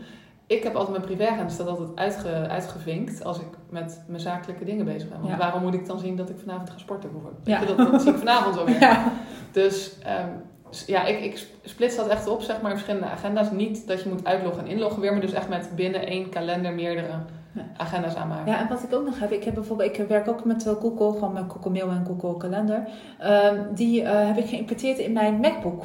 Ik 0.47 0.63
heb 0.63 0.75
altijd 0.75 0.91
mijn 0.97 1.03
privéagenda 1.15 1.49
staat 1.51 1.67
altijd 1.67 1.89
uitge, 1.95 2.29
uitgevinkt 2.49 3.23
als 3.23 3.39
ik 3.39 3.47
met 3.69 4.03
mijn 4.08 4.19
zakelijke 4.21 4.65
dingen 4.65 4.86
bezig 4.86 5.10
ben. 5.10 5.17
Want 5.19 5.31
Ja. 5.31 5.38
waarom 5.38 5.62
moet 5.62 5.73
ik 5.73 5.86
dan 5.88 5.99
zien 5.99 6.15
dat 6.15 6.29
ik 6.29 6.36
vanavond 6.39 6.69
ga 6.69 6.77
sporten 6.77 7.12
bijvoorbeeld? 7.12 7.47
Ja. 7.47 7.65
Dat, 7.65 7.77
dat 7.91 8.01
zie 8.01 8.12
ik 8.12 8.17
vanavond 8.17 8.55
wel 8.55 8.65
weer. 8.75 8.79
Ja. 8.79 9.12
Dus 9.51 9.99
ehm, 10.03 10.29
ja, 10.88 11.05
ik, 11.05 11.19
ik 11.19 11.47
splits 11.63 11.95
dat 11.95 12.08
echt 12.08 12.27
op, 12.27 12.41
zeg 12.41 12.62
maar, 12.62 12.71
in 12.71 12.77
verschillende 12.77 13.08
agenda's. 13.13 13.51
Niet 13.51 13.88
dat 13.88 14.03
je 14.03 14.10
moet 14.10 14.25
uitloggen 14.25 14.63
en 14.63 14.69
inloggen 14.69 15.01
weer, 15.01 15.12
maar 15.12 15.21
dus 15.21 15.34
echt 15.34 15.49
met 15.49 15.69
binnen 15.75 16.08
één 16.08 16.29
kalender 16.29 16.73
meerdere 16.73 17.10
agenda's 17.77 18.15
aanmaken. 18.15 18.51
Ja, 18.51 18.60
en 18.60 18.67
wat 18.67 18.84
ik 18.84 18.93
ook 18.93 19.05
nog 19.05 19.19
heb, 19.19 19.31
ik 19.31 19.43
heb 19.43 19.53
bijvoorbeeld, 19.53 19.97
ik 19.99 20.08
werk 20.08 20.27
ook 20.27 20.43
met 20.45 20.63
Google, 20.81 21.12
gewoon 21.19 21.34
met 21.34 21.43
Google 21.47 21.71
Mail 21.71 21.89
en 21.89 22.05
Google 22.05 22.38
Calendar. 22.38 22.88
Ehm, 23.19 23.55
die 23.73 24.03
eh, 24.03 24.27
heb 24.27 24.38
ik 24.38 24.45
geïmporteerd 24.49 24.97
in 24.97 25.13
mijn 25.13 25.39
MacBook. 25.39 25.84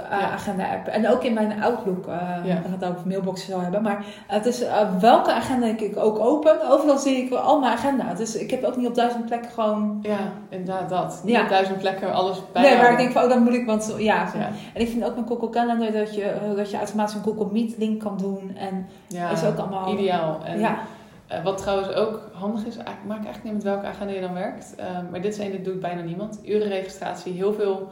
Agenda 0.00 0.64
app. 0.72 0.86
En 0.86 1.08
ook 1.08 1.22
in 1.24 1.32
mijn 1.34 1.62
Outlook, 1.62 2.06
eh 2.06 2.14
Ja. 2.44 2.54
dat 2.54 2.80
het 2.80 2.84
over 2.90 3.08
mailboxen 3.08 3.48
zou 3.50 3.62
hebben. 3.62 3.82
Maar 3.82 4.04
het 4.26 4.46
is 4.46 4.62
eh, 4.62 4.98
welke 5.00 5.32
agenda 5.32 5.66
ik 5.66 5.96
ook 5.96 6.18
open, 6.18 6.68
overal 6.70 6.98
zie 6.98 7.16
ik 7.16 7.32
al 7.32 7.60
mijn 7.60 7.72
agenda. 7.72 8.14
Dus 8.14 8.36
ik 8.36 8.50
heb 8.50 8.64
ook 8.64 8.76
niet 8.76 8.86
op 8.86 8.94
duizend 8.94 9.26
plekken 9.26 9.50
gewoon... 9.50 9.98
Ja, 10.02 10.18
inderdaad 10.48 10.88
dat. 10.88 11.20
Niet 11.24 11.34
Ja. 11.34 11.42
op 11.42 11.48
duizend 11.48 11.78
plekken 11.78 12.12
alles 12.12 12.42
bij. 12.52 12.62
Nee, 12.62 12.76
waar 12.76 12.90
ik 12.90 12.98
denk 12.98 13.12
van, 13.12 13.22
oh, 13.22 13.28
dan 13.28 13.42
moet 13.42 13.54
ik, 13.54 13.66
want 13.66 13.94
ja. 13.98 14.14
Ja, 14.34 14.50
En 14.74 14.80
ik 14.80 14.88
vind 14.88 15.04
ook 15.04 15.16
met 15.16 15.24
Google 15.28 15.50
Calendar 15.50 15.92
dat 15.92 16.14
je, 16.14 16.22
eh, 16.24 16.56
dat 16.56 16.70
je 16.70 16.76
automatisch 16.76 17.14
een 17.14 17.22
Google 17.22 17.48
Meet 17.52 17.78
link 17.78 18.00
kan 18.00 18.16
doen. 18.18 18.56
En 18.56 18.86
is 19.32 19.44
ook 19.44 19.58
allemaal... 19.58 19.92
ideaal. 19.92 20.40
En 20.44 20.58
ja, 20.60 20.76
eh, 21.26 21.44
wat 21.44 21.58
trouwens 21.58 21.94
ook 21.94 22.20
handig 22.32 22.64
is, 22.64 22.76
ik 22.76 22.84
maak 23.06 23.24
eigenlijk 23.24 23.44
niet 23.44 23.52
met 23.52 23.62
welke 23.62 23.86
agenda 23.86 24.12
je 24.12 24.20
dan 24.20 24.34
werkt. 24.34 24.74
eh, 24.76 24.86
maar 25.10 25.20
dit 25.20 25.38
een, 25.38 25.50
dit 25.50 25.64
doet 25.64 25.80
bijna 25.80 26.02
niemand. 26.02 26.38
Urenregistratie. 26.44 27.32
Heel 27.32 27.52
veel 27.52 27.88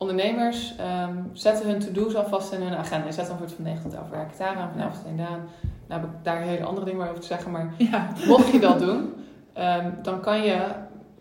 ondernemers 0.00 0.76
ehm, 0.76 1.16
zetten 1.32 1.68
hun 1.68 1.78
to-do's 1.78 2.14
alvast 2.14 2.52
in 2.52 2.62
hun 2.62 2.74
agenda. 2.74 3.06
Je 3.06 3.12
zet 3.12 3.26
dan 3.26 3.36
voor 3.36 3.46
het 3.46 3.54
van 3.54 3.64
9 3.64 3.82
tot 3.82 3.94
11 3.94 4.08
werk 4.08 4.30
ik 4.30 4.38
daaraan, 4.38 4.70
van 4.70 4.80
11 4.80 4.94
tot 4.94 5.06
1 5.06 5.16
daan. 5.16 5.40
Nou 5.88 6.00
heb 6.00 6.10
ik 6.10 6.16
daar 6.22 6.40
hele 6.40 6.64
andere 6.64 6.86
dingen 6.86 7.08
over 7.08 7.20
te 7.20 7.26
zeggen, 7.26 7.50
maar 7.50 7.74
ja. 7.78 8.08
Mocht 8.26 8.50
je 8.50 8.58
dat 8.58 8.78
doen, 8.78 9.14
ehm, 9.52 9.90
dan 10.02 10.20
kan 10.20 10.42
je 10.42 10.66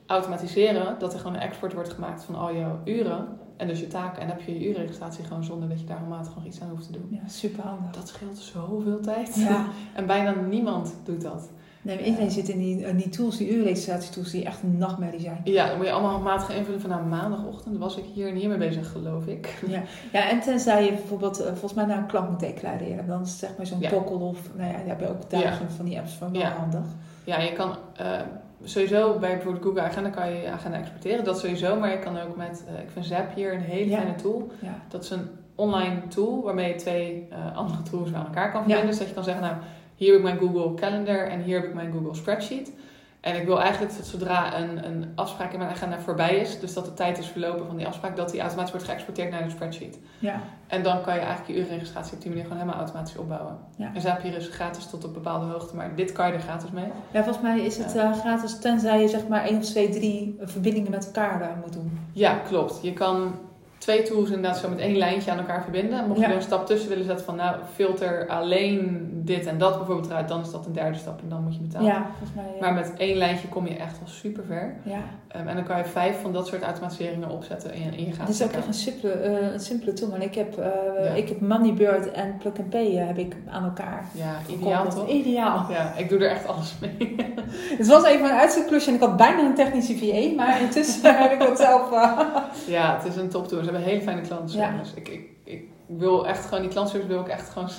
automatiseren 0.05 0.95
dat 0.99 1.13
er 1.13 1.19
gewoon 1.19 1.35
een 1.35 1.41
export 1.41 1.73
wordt 1.73 1.93
gemaakt 1.93 2.23
van 2.23 2.35
al 2.35 2.55
jouw 2.55 2.79
uren 2.85 3.27
en 3.57 3.67
dus 3.67 3.79
je 3.79 3.87
taken. 3.87 4.21
En 4.21 4.27
dan 4.27 4.37
heb 4.37 4.45
je 4.45 4.59
je 4.59 4.69
urenregistratie 4.69 5.23
gewoon 5.23 5.43
zonder 5.43 5.69
dat 5.69 5.79
je 5.79 5.85
daar 5.85 5.97
handmatig 5.97 6.35
nog 6.35 6.45
iets 6.45 6.61
aan 6.61 6.69
hoeft 6.69 6.85
te 6.85 6.91
doen. 6.91 7.07
ja 7.09 7.27
super 7.27 7.63
handig. 7.63 7.91
Dat 7.91 8.07
scheelt 8.07 8.37
zoveel 8.37 8.99
tijd. 8.99 9.35
Ja. 9.35 9.65
En 9.93 10.05
bijna 10.05 10.31
niemand 10.31 10.95
doet 11.03 11.21
dat. 11.21 11.49
Nee, 11.81 11.95
maar 11.95 12.05
iedereen 12.05 12.31
zit 12.31 12.49
in 12.49 12.59
die, 12.59 12.79
in 12.79 12.97
die 12.97 13.09
tools, 13.09 13.37
die 13.37 13.49
uurregistratietools, 13.49 14.31
die 14.31 14.45
echt 14.45 14.61
een 14.63 14.77
nachtmerrie 14.77 15.19
zijn. 15.19 15.41
Ja, 15.43 15.67
dan 15.67 15.77
moet 15.77 15.85
je 15.85 15.91
allemaal 15.91 16.11
handmatig 16.11 16.55
invullen. 16.55 16.81
Van 16.81 16.89
nou, 16.89 17.03
maandagochtend 17.03 17.77
was 17.77 17.97
ik 17.97 18.03
hier 18.13 18.27
en 18.27 18.35
hiermee 18.35 18.57
bezig, 18.57 18.91
geloof 18.91 19.25
ik. 19.25 19.63
Ja. 19.67 19.81
ja, 20.11 20.29
en 20.29 20.39
tenzij 20.39 20.83
je 20.85 20.89
bijvoorbeeld, 20.91 21.39
eh, 21.39 21.45
volgens 21.47 21.73
mij 21.73 21.85
naar 21.85 21.97
een 21.97 22.05
klant 22.07 22.29
moet 22.29 22.39
declareren, 22.39 23.07
dan 23.07 23.21
is 23.21 23.29
het 23.29 23.39
zeg 23.39 23.49
maar 23.57 23.65
zo'n 23.65 23.79
Ja. 23.79 23.89
tokkel 23.89 24.19
of, 24.19 24.39
nou 24.55 24.67
ja, 24.71 24.77
daar 24.77 24.87
heb 24.87 24.99
je 24.99 25.09
ook 25.09 25.29
duizend 25.29 25.73
van 25.73 25.85
die 25.85 25.97
apps 25.99 26.13
van, 26.13 26.31
wel 26.31 26.41
Ja. 26.41 26.49
handig. 26.49 26.85
Ja, 27.23 27.39
je 27.39 27.53
kan 27.53 27.75
eh, 27.95 28.05
sowieso 28.63 29.17
bij 29.19 29.33
bijvoorbeeld 29.33 29.63
Google 29.63 29.81
Agenda 29.81 30.09
kan 30.09 30.29
je 30.31 30.41
je 30.41 30.49
agenda 30.49 30.77
exporteren. 30.77 31.23
Dat 31.23 31.39
sowieso, 31.39 31.79
maar 31.79 31.91
je 31.91 31.99
kan 31.99 32.19
ook 32.19 32.35
met, 32.35 32.63
eh, 32.67 32.81
ik 32.83 32.89
vind 32.93 33.05
Zapier 33.05 33.53
een 33.53 33.59
hele 33.61 33.95
fijne 33.95 34.15
tool. 34.15 34.51
Dat 34.87 35.03
is 35.03 35.09
een 35.09 35.27
online 35.55 36.07
tool 36.07 36.43
waarmee 36.43 36.67
je 36.67 36.75
twee 36.75 37.27
eh, 37.29 37.57
andere 37.57 37.81
tools 37.81 38.13
aan 38.13 38.25
elkaar 38.25 38.51
kan 38.51 38.59
verbinden. 38.61 38.87
Dus 38.87 38.97
dat 38.97 39.07
je 39.07 39.13
kan 39.13 39.23
zeggen, 39.23 39.43
nou, 39.43 39.55
hier 39.99 40.07
heb 40.07 40.17
ik 40.17 40.23
mijn 40.23 40.37
Google 40.37 40.73
Calendar 40.73 41.27
en 41.27 41.41
hier 41.41 41.59
heb 41.59 41.67
ik 41.67 41.73
mijn 41.73 41.91
Google 41.91 42.15
Spreadsheet. 42.15 42.71
En 43.21 43.35
ik 43.35 43.45
wil 43.45 43.61
eigenlijk 43.61 43.97
dat 43.97 44.05
zodra 44.05 44.57
een, 44.57 44.85
een 44.85 45.11
afspraak 45.15 45.51
in 45.51 45.59
mijn 45.59 45.71
agenda 45.71 45.99
voorbij 45.99 46.35
is, 46.35 46.59
dus 46.59 46.73
dat 46.73 46.85
de 46.85 46.93
tijd 46.93 47.17
is 47.17 47.27
verlopen 47.27 47.65
van 47.65 47.77
die 47.77 47.87
afspraak, 47.87 48.15
dat 48.15 48.31
die 48.31 48.39
automatisch 48.39 48.71
wordt 48.71 48.87
geëxporteerd 48.87 49.31
naar 49.31 49.43
de 49.43 49.49
spreadsheet. 49.49 49.99
Ja. 50.19 50.41
En 50.67 50.83
dan 50.83 51.01
kan 51.01 51.13
je 51.13 51.19
eigenlijk 51.19 51.49
je 51.49 51.57
urenregistratie 51.57 52.13
op 52.13 52.21
die 52.21 52.29
manier 52.29 52.45
gewoon 52.45 52.59
helemaal 52.59 52.79
automatisch 52.79 53.17
opbouwen. 53.17 53.57
Ja. 53.75 53.91
En 53.93 54.01
Zapier 54.01 54.35
is 54.35 54.47
gratis 54.47 54.85
tot 54.85 55.05
op 55.05 55.13
bepaalde 55.13 55.45
hoogte, 55.45 55.75
maar 55.75 55.95
dit 55.95 56.11
kan 56.11 56.27
je 56.27 56.33
er 56.33 56.39
gratis 56.39 56.69
mee. 56.71 56.87
ja, 57.11 57.23
volgens 57.23 57.43
mij 57.43 57.59
is 57.59 57.77
het 57.77 57.95
eh, 57.95 58.19
gratis 58.19 58.59
tenzij 58.59 59.01
je 59.01 59.07
zeg 59.07 59.27
maar 59.27 59.43
één 59.43 59.57
of 59.57 59.65
twee, 59.65 59.89
drie 59.89 60.37
verbindingen 60.41 60.91
met 60.91 61.05
elkaar 61.05 61.41
eh, 61.41 61.47
moet 61.63 61.73
doen. 61.73 61.99
Ja, 62.13 62.33
klopt. 62.35 62.79
Je 62.81 62.93
kan 62.93 63.33
twee 63.79 64.03
tools 64.03 64.29
inderdaad 64.29 64.57
zo 64.57 64.69
met 64.69 64.79
één 64.79 64.97
lijntje 64.97 65.31
aan 65.31 65.37
elkaar 65.37 65.61
verbinden. 65.63 66.07
Mocht 66.07 66.19
je 66.19 66.25
er 66.25 66.35
een 66.35 66.41
stap 66.41 66.65
tussen 66.65 66.89
willen 66.89 67.05
zetten 67.05 67.25
van 67.25 67.35
nou 67.35 67.55
filter 67.75 68.27
alleen 68.27 69.07
dit 69.13 69.45
en 69.45 69.57
dat 69.57 69.77
bijvoorbeeld 69.77 70.09
eruit, 70.09 70.27
dan 70.27 70.41
is 70.41 70.51
dat 70.51 70.65
een 70.65 70.73
derde 70.73 70.97
stap 70.97 71.21
en 71.21 71.29
dan 71.29 71.43
moet 71.43 71.53
je 71.55 71.59
betalen. 71.61 71.87
Ja, 71.87 72.05
volgens 72.17 72.33
mij. 72.35 72.45
ja. 72.53 72.59
Maar 72.61 72.73
met 72.73 72.93
één 72.97 73.17
lijntje 73.17 73.47
kom 73.47 73.67
je 73.67 73.75
echt 73.75 73.99
wel 73.99 74.07
super 74.07 74.43
ver. 74.47 74.75
ja. 74.83 74.99
Ehm, 75.27 75.47
en 75.47 75.55
dan 75.55 75.63
kan 75.63 75.77
je 75.77 75.85
vijf 75.85 76.21
van 76.21 76.33
dat 76.33 76.47
soort 76.47 76.61
automatiseringen 76.63 77.29
opzetten 77.29 77.73
in 77.73 77.81
je, 77.81 78.05
je 78.05 78.11
Het 78.17 78.29
is 78.29 78.43
ook 78.43 78.51
echt 78.51 78.67
een 78.67 78.73
simpele, 78.73 79.11
eh, 79.13 79.51
een 79.53 79.59
simpele 79.59 79.93
tool. 79.93 80.09
Want 80.09 80.23
ik 80.23 80.35
heb, 80.35 80.55
Ja. 81.03 81.09
ik 81.13 81.29
heb 81.29 81.39
Moneybird 81.41 82.11
en 82.11 82.37
Plug 82.37 82.53
and 82.59 82.69
Pay 82.69 82.97
eh, 82.97 83.07
heb 83.07 83.17
ik 83.17 83.35
aan 83.49 83.63
elkaar. 83.63 84.05
Ja, 84.11 84.35
ideaal 84.49 84.89
toch? 84.89 85.07
Ideaal. 85.07 85.65
Ja, 85.71 85.93
ik 85.97 86.09
doe 86.09 86.19
er 86.19 86.29
echt 86.31 86.47
alles 86.47 86.73
mee. 86.81 87.15
Het 87.77 87.87
was 87.87 88.03
even 88.05 88.25
een 88.25 88.37
uitzoekklusje 88.37 88.89
en 88.89 88.95
ik 88.95 89.01
had 89.01 89.17
bijna 89.17 89.39
een 89.39 89.55
technische 89.55 89.97
VA, 89.97 90.35
maar 90.35 90.61
intussen 90.61 91.15
heb 91.21 91.31
ik 91.31 91.39
dat 91.39 91.57
zelf. 91.59 91.89
ja, 92.67 92.97
het 92.97 93.05
is 93.07 93.15
een 93.15 93.29
top. 93.29 93.47
Ze 93.47 93.68
hebben 93.69 93.89
hele 93.89 94.01
fijne 94.01 94.21
klantenservice. 94.21 94.95
Ik, 94.95 95.07
ik, 95.07 95.29
ik 95.43 95.63
wil 95.85 96.27
echt 96.27 96.45
gewoon, 96.45 96.61
die 96.61 96.69
klantenservice 96.69 97.13
wil 97.13 97.25
ik 97.25 97.31
echt 97.31 97.49
gewoon 97.49 97.69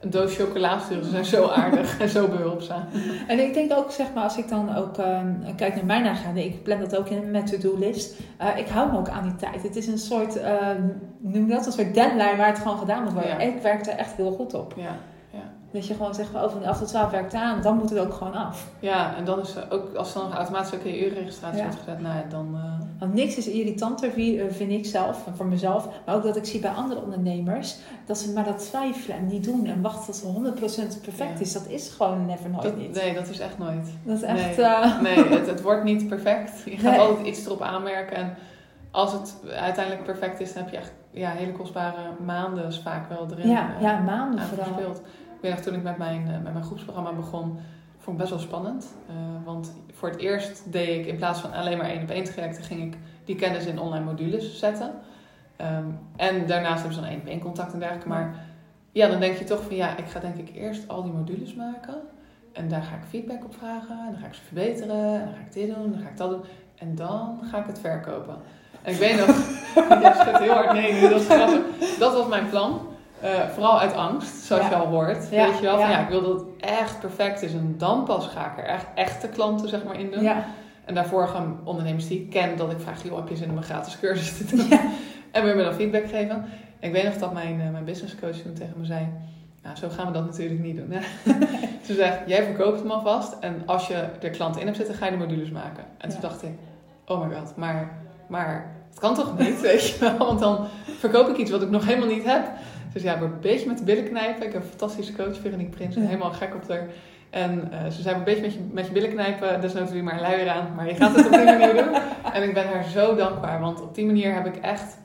een 0.00 0.10
doos 0.10 0.36
chocola 0.36 0.78
sturen. 0.78 1.04
Ze 1.04 1.10
zijn 1.10 1.24
zo 1.24 1.48
aardig 1.48 2.00
en 2.00 2.08
zo 2.08 2.28
behulpzaam. 2.28 2.84
En 3.28 3.38
ik 3.38 3.54
denk 3.54 3.72
ook, 3.72 3.90
zeg 3.90 4.06
maar, 4.14 4.22
als 4.24 4.36
ik 4.36 4.48
dan 4.48 4.76
ook 4.76 4.98
ehm, 4.98 5.54
kijk 5.56 5.74
naar 5.74 5.84
mijn 5.84 6.06
agenda, 6.06 6.40
ik 6.40 6.62
plan 6.62 6.80
dat 6.80 6.96
ook 6.96 7.08
in 7.08 7.30
met 7.30 7.46
to-do-list. 7.46 8.20
Eh, 8.36 8.58
ik 8.58 8.68
hou 8.68 8.92
me 8.92 8.98
ook 8.98 9.08
aan 9.08 9.22
die 9.22 9.36
tijd. 9.36 9.62
Het 9.62 9.76
is 9.76 9.86
een 9.86 9.98
soort, 9.98 10.36
ehm, 10.36 10.82
noem 11.18 11.48
dat, 11.48 11.66
een 11.66 11.72
soort 11.72 11.94
deadline 11.94 12.36
waar 12.36 12.46
het 12.46 12.58
gewoon 12.58 12.78
gedaan 12.78 13.02
moet 13.02 13.12
worden. 13.12 13.30
Ja. 13.30 13.38
En 13.38 13.48
ik 13.48 13.62
werk 13.62 13.86
er 13.86 13.96
echt 13.96 14.16
heel 14.16 14.32
goed 14.32 14.54
op. 14.54 14.74
Ja. 14.76 14.96
Dat 15.72 15.86
je 15.86 15.94
gewoon 15.94 16.14
zegt, 16.14 16.28
van, 16.30 16.42
oh, 16.44 16.50
van 16.50 16.62
11 16.62 16.78
tot 16.78 16.88
12 16.88 17.10
werkt 17.10 17.34
aan, 17.34 17.62
dan 17.62 17.76
moet 17.76 17.90
het 17.90 17.98
ook 17.98 18.12
gewoon 18.14 18.34
af. 18.34 18.68
ja, 18.78 19.16
en 19.16 19.24
dan 19.24 19.40
is 19.40 19.54
er 19.56 19.66
ook, 19.70 19.94
als 19.94 20.12
dan 20.12 20.22
nog 20.22 20.34
automatisch 20.34 20.74
ook 20.74 20.80
in 20.84 20.94
je 20.94 21.06
uurregistratie 21.06 21.58
Ja. 21.58 21.64
wordt 21.64 21.78
gezet, 21.78 22.00
nou 22.00 22.14
ja, 22.16 22.24
dan... 22.28 22.50
eh, 22.54 22.86
Want 22.98 23.14
niks 23.14 23.36
is 23.36 23.48
irritanter, 23.48 24.08
eh, 24.16 24.42
vind 24.50 24.70
ik 24.70 24.86
zelf, 24.86 25.24
voor 25.36 25.46
mezelf, 25.46 25.88
maar 26.06 26.14
ook 26.14 26.22
dat 26.22 26.36
ik 26.36 26.44
zie 26.44 26.60
bij 26.60 26.70
andere 26.70 27.00
ondernemers, 27.02 27.76
dat 28.06 28.18
ze 28.18 28.32
maar 28.32 28.44
dat 28.44 28.58
twijfelen 28.68 29.16
en 29.16 29.26
niet 29.26 29.44
doen 29.44 29.66
en 29.66 29.82
wachten 29.82 30.04
tot 30.04 30.14
ze 30.14 30.26
100% 30.26 31.00
perfect 31.02 31.38
Ja. 31.38 31.44
is. 31.44 31.52
Dat 31.52 31.66
is 31.68 31.88
gewoon 31.88 32.26
never 32.26 32.50
nooit 32.50 32.62
dat, 32.62 32.76
niet. 32.76 32.94
nee, 32.94 33.14
dat 33.14 33.28
is 33.28 33.38
echt 33.38 33.58
nooit. 33.58 33.86
Dat 34.02 34.16
is 34.16 34.22
echt... 34.22 34.56
Nee. 34.56 34.66
eh, 34.66 35.00
Nee, 35.00 35.24
het, 35.24 35.46
het 35.46 35.62
wordt 35.62 35.84
niet 35.84 36.08
perfect. 36.08 36.52
Je 36.64 36.76
gaat 36.76 36.90
Nee. 36.96 37.00
altijd 37.00 37.26
iets 37.26 37.44
erop 37.46 37.62
aanmerken. 37.62 38.16
En 38.16 38.34
als 38.90 39.12
het 39.12 39.34
uiteindelijk 39.60 40.04
perfect 40.04 40.40
is, 40.40 40.52
dan 40.52 40.62
heb 40.62 40.72
je 40.72 40.78
echt 40.78 40.92
ja, 41.10 41.30
hele 41.30 41.52
kostbare 41.52 41.98
maanden 42.24 42.72
vaak 42.74 43.08
wel 43.08 43.26
erin 43.30 43.48
ja, 43.48 43.70
ja, 43.80 43.98
maanden 43.98 44.40
aan 44.40 44.46
vooral. 44.46 44.64
verspeeld. 44.66 45.00
Toen 45.42 45.74
ik 45.74 45.82
met 45.82 45.98
mijn, 45.98 46.28
eh, 46.28 46.42
met 46.42 46.52
mijn 46.52 46.64
groepsprogramma 46.64 47.12
begon, 47.12 47.58
vond 47.98 48.16
ik 48.16 48.16
best 48.16 48.30
wel 48.30 48.38
spannend. 48.38 48.94
Eh, 49.08 49.14
want 49.44 49.72
voor 49.92 50.08
het 50.08 50.18
eerst 50.18 50.72
deed 50.72 50.98
ik 50.98 51.06
in 51.06 51.16
plaats 51.16 51.40
van 51.40 51.52
alleen 51.52 51.78
maar 51.78 51.86
één 51.86 52.02
op 52.02 52.10
één 52.10 52.24
trajecten, 52.24 52.64
ging 52.64 52.82
ik 52.82 52.98
die 53.24 53.36
kennis 53.36 53.66
in 53.66 53.80
online 53.80 54.04
modules 54.04 54.58
zetten. 54.58 54.92
Ehm, 55.56 55.84
en 56.16 56.46
daarnaast 56.46 56.78
hebben 56.78 56.94
ze 56.94 57.00
dan 57.00 57.10
één 57.10 57.20
op 57.20 57.26
één 57.26 57.40
contact 57.40 57.72
en 57.72 57.78
dergelijke. 57.78 58.08
Maar 58.08 58.34
ja, 58.92 59.08
dan 59.08 59.20
denk 59.20 59.36
je 59.36 59.44
toch 59.44 59.62
van 59.62 59.76
ja, 59.76 59.96
ik 59.96 60.06
ga 60.06 60.20
denk 60.20 60.36
ik 60.36 60.54
eerst 60.54 60.88
al 60.88 61.02
die 61.02 61.12
modules 61.12 61.54
maken. 61.54 61.94
En 62.52 62.68
daar 62.68 62.82
ga 62.82 62.94
ik 62.94 63.02
feedback 63.08 63.44
op 63.44 63.54
vragen. 63.54 63.98
En 64.06 64.12
dan 64.12 64.20
ga 64.20 64.26
ik 64.26 64.34
ze 64.34 64.42
verbeteren. 64.42 65.14
En 65.14 65.24
dan 65.24 65.34
ga 65.34 65.40
ik 65.40 65.52
dit 65.52 65.74
doen. 65.74 65.92
Dan 65.92 66.00
ga 66.00 66.08
ik 66.08 66.16
dat 66.16 66.30
doen. 66.30 66.42
En 66.74 66.94
dan 66.94 67.40
ga 67.50 67.58
ik 67.58 67.66
het 67.66 67.78
verkopen. 67.78 68.36
En 68.82 68.92
ik 68.92 68.98
weet 68.98 69.16
nog, 69.16 69.36
schudt 70.20 70.38
heel 70.38 70.52
hard 70.52 70.72
nee 70.72 71.08
dat 71.08 71.24
grappig. 71.24 71.60
Dat 71.98 72.12
was 72.12 72.28
mijn 72.28 72.48
plan. 72.48 72.80
Eh, 73.22 73.48
vooral 73.48 73.80
uit 73.80 73.94
angst, 73.94 74.44
zoals 74.44 74.62
Ja. 74.62 74.68
je 74.68 74.74
al 74.76 74.86
hoort. 74.86 75.28
Ja, 75.30 75.46
Weet 75.46 75.56
je 75.56 75.62
wel, 75.62 75.78
van 75.78 75.88
ja. 75.88 75.90
ja, 75.90 76.00
ik 76.02 76.08
wil 76.08 76.22
dat 76.22 76.32
het 76.40 76.44
echt 76.60 77.00
perfect 77.00 77.42
is. 77.42 77.52
En 77.52 77.74
dan 77.78 78.04
pas 78.04 78.26
ga 78.26 78.46
ik 78.52 78.58
er 78.58 78.64
echt 78.64 78.86
echte 78.94 79.28
klanten 79.28 79.68
zeg 79.68 79.84
maar 79.84 79.98
in 80.00 80.10
doen. 80.10 80.22
Ja, 80.22 80.44
En 80.84 80.94
daarvoor 80.94 81.28
gaan 81.28 81.60
ondernemers 81.64 82.08
die 82.08 82.20
ik 82.20 82.30
ken, 82.30 82.56
dat 82.56 82.70
ik 82.70 82.80
vraag, 82.80 83.02
joh, 83.02 83.16
heb 83.16 83.28
je 83.28 83.36
zin 83.36 83.50
om 83.50 83.56
een 83.56 83.62
gratis 83.62 83.98
cursus 83.98 84.36
te 84.36 84.56
doen? 84.56 84.66
Ja. 84.68 84.80
En 85.32 85.44
we 85.46 85.52
me 85.54 85.62
dan 85.62 85.72
feedback 85.74 86.08
geven. 86.08 86.30
En 86.80 86.88
ik 86.88 86.92
weet 86.92 87.04
nog 87.04 87.16
dat 87.16 87.32
mijn, 87.32 87.60
eh, 87.60 87.70
mijn 87.70 87.84
business 87.84 88.14
coach 88.20 88.36
toen 88.36 88.52
tegen 88.52 88.74
me 88.76 88.84
zei, 88.84 89.08
nou, 89.62 89.76
zo 89.76 89.88
gaan 89.88 90.06
we 90.06 90.12
dat 90.12 90.24
natuurlijk 90.24 90.60
niet 90.60 90.76
doen. 90.76 90.92
Ze 91.86 91.94
zegt, 91.94 92.18
jij 92.26 92.42
verkoopt 92.44 92.80
hem 92.80 92.90
alvast 92.90 93.36
en 93.40 93.62
als 93.66 93.86
je 93.88 93.94
er 94.20 94.30
klanten 94.30 94.60
in 94.60 94.66
hebt 94.66 94.78
zitten, 94.78 94.94
ga 94.94 95.04
je 95.04 95.10
de 95.10 95.16
modules 95.16 95.50
maken. 95.50 95.84
En 95.98 96.08
toen 96.08 96.20
dacht 96.20 96.42
ik, 96.42 96.50
oh 97.06 97.26
my 97.26 97.34
god, 97.36 97.56
maar, 97.56 97.90
maar 98.28 98.74
het 98.90 98.98
kan 98.98 99.14
toch 99.14 99.38
niet, 99.38 99.60
weet 99.70 99.88
je 99.88 99.98
wel? 100.00 100.18
Want 100.18 100.40
dan 100.40 100.66
verkoop 100.98 101.28
ik 101.28 101.36
iets 101.36 101.50
wat 101.50 101.62
ik 101.62 101.70
nog 101.70 101.84
helemaal 101.86 102.08
niet 102.08 102.24
heb. 102.24 102.42
Dus 102.92 103.02
ja, 103.02 103.18
word 103.18 103.32
een 103.32 103.40
beetje 103.40 103.66
met 103.66 103.78
de 103.78 103.84
billen 103.84 104.04
knijpen. 104.04 104.46
Ik 104.46 104.52
heb 104.52 104.62
een 104.62 104.68
fantastische 104.68 105.12
coach, 105.12 105.36
Veronique 105.36 105.76
Prins, 105.76 105.94
helemaal 105.94 106.32
gek 106.32 106.54
op 106.54 106.68
haar. 106.68 106.86
En 107.30 107.72
eh, 107.72 107.90
ze 107.90 108.02
zei 108.02 108.16
een 108.16 108.24
beetje 108.24 108.40
met 108.42 108.52
je, 108.52 108.60
met 108.72 108.86
je 108.86 108.92
billen 108.92 109.10
knijpen, 109.10 109.60
desnoods 109.60 109.88
doe 109.88 109.96
je 109.96 110.02
maar 110.02 110.14
een 110.14 110.20
luier 110.20 110.48
aan, 110.48 110.74
maar 110.76 110.88
je 110.88 110.94
gaat 110.94 111.16
het 111.16 111.26
op 111.26 111.32
die 111.32 111.44
manier 111.58 111.74
doen. 111.74 111.94
En 112.32 112.42
ik 112.42 112.54
ben 112.54 112.66
haar 112.66 112.84
zo 112.84 113.14
dankbaar, 113.14 113.60
want 113.60 113.82
op 113.82 113.94
die 113.94 114.06
manier 114.06 114.34
heb 114.34 114.46
ik 114.46 114.56
echt, 114.56 114.98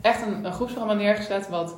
echt 0.00 0.26
een, 0.26 0.44
een 0.44 0.52
groepsprogramma 0.52 1.02
neergezet 1.02 1.48
wat... 1.48 1.76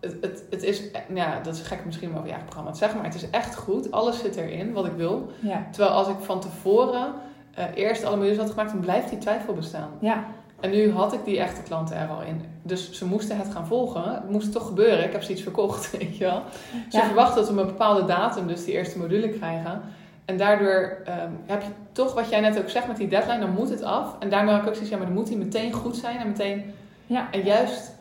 Het, 0.00 0.16
het, 0.20 0.44
het 0.50 0.62
is, 0.62 0.82
ja, 1.14 1.40
dat 1.42 1.54
is 1.54 1.60
gek 1.60 1.84
misschien 1.84 2.08
om 2.08 2.14
over 2.14 2.26
je 2.26 2.32
eigen 2.32 2.48
programma 2.48 2.72
te 2.72 2.78
zeggen, 2.78 2.98
maar 2.98 3.06
het 3.06 3.22
is 3.22 3.30
echt 3.30 3.54
goed. 3.56 3.90
Alles 3.90 4.18
zit 4.18 4.36
erin 4.36 4.72
wat 4.72 4.86
ik 4.86 4.92
wil. 4.92 5.30
ja, 5.40 5.66
Terwijl 5.70 5.94
als 5.94 6.08
ik 6.08 6.16
van 6.20 6.40
tevoren 6.40 7.14
eh, 7.54 7.64
eerst 7.74 8.04
alle 8.04 8.16
modules 8.16 8.38
had 8.38 8.50
gemaakt, 8.50 8.70
dan 8.70 8.80
blijft 8.80 9.08
die 9.08 9.18
twijfel 9.18 9.54
bestaan. 9.54 9.90
ja, 10.00 10.24
En 10.62 10.70
nu 10.70 10.92
had 10.92 11.12
ik 11.12 11.24
die 11.24 11.38
echte 11.40 11.62
klanten 11.62 11.96
er 11.96 12.08
al 12.08 12.22
in. 12.22 12.40
Dus 12.62 12.92
ze 12.92 13.04
moesten 13.06 13.36
het 13.36 13.48
gaan 13.52 13.66
volgen. 13.66 14.02
Het 14.14 14.30
moest 14.30 14.52
toch 14.52 14.66
gebeuren. 14.66 15.04
Ik 15.04 15.12
heb 15.12 15.22
ze 15.22 15.32
iets 15.32 15.42
verkocht, 15.42 15.90
weet 15.98 16.16
je 16.16 16.24
wel. 16.24 16.42
Ze 16.90 16.96
Ja. 16.96 17.04
verwachten 17.04 17.36
dat 17.36 17.46
we 17.46 17.52
op 17.52 17.58
een 17.60 17.66
bepaalde 17.66 18.04
datum 18.04 18.46
dus 18.46 18.64
die 18.64 18.74
eerste 18.74 18.98
module 18.98 19.28
krijgen. 19.28 19.80
En 20.24 20.36
daardoor 20.36 20.96
ehm, 21.04 21.30
heb 21.46 21.62
je 21.62 21.68
toch, 21.92 22.14
wat 22.14 22.28
jij 22.30 22.40
net 22.40 22.58
ook 22.58 22.68
zegt 22.68 22.86
met 22.88 22.96
die 22.96 23.08
deadline, 23.08 23.38
dan 23.40 23.50
moet 23.52 23.68
het 23.70 23.82
af. 23.82 24.16
En 24.18 24.28
daarmee 24.30 24.52
had 24.52 24.62
ik 24.62 24.68
ook 24.68 24.74
zoiets, 24.74 24.92
ja, 24.92 24.96
maar 24.98 25.06
dan 25.06 25.16
moet 25.16 25.26
die 25.26 25.36
meteen 25.36 25.72
goed 25.72 25.96
zijn. 25.96 26.16
En 26.18 26.26
meteen, 26.26 26.64
ja. 27.06 27.28
en 27.30 27.40
juist, 27.42 27.92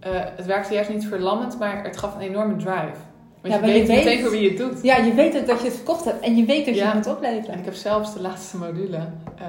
eh, 0.00 0.10
het 0.36 0.46
werkte 0.46 0.74
juist 0.74 0.90
niet 0.90 1.06
verlammend, 1.06 1.58
maar 1.58 1.84
het 1.84 1.96
gaf 1.96 2.14
een 2.14 2.20
enorme 2.20 2.56
drive. 2.56 2.96
Want 3.40 3.54
Ja, 3.54 3.66
je 3.66 3.72
weet 3.72 3.88
meteen 3.88 4.20
voor 4.20 4.30
wie 4.30 4.42
je 4.42 4.48
het 4.48 4.58
doet. 4.58 4.82
Ja, 4.82 4.96
je 4.96 5.14
weet 5.14 5.46
dat 5.46 5.58
je 5.60 5.64
het 5.66 5.74
verkocht 5.76 6.04
hebt 6.04 6.20
en 6.24 6.36
je 6.36 6.44
weet 6.44 6.66
dat 6.66 6.74
je 6.74 6.84
het 6.84 6.94
moet 6.94 7.06
En 7.06 7.12
opleveren. 7.12 7.58
ik 7.58 7.64
heb 7.64 7.74
zelfs 7.74 8.14
de 8.14 8.20
laatste 8.20 8.56
module, 8.56 8.96
eh, 9.38 9.46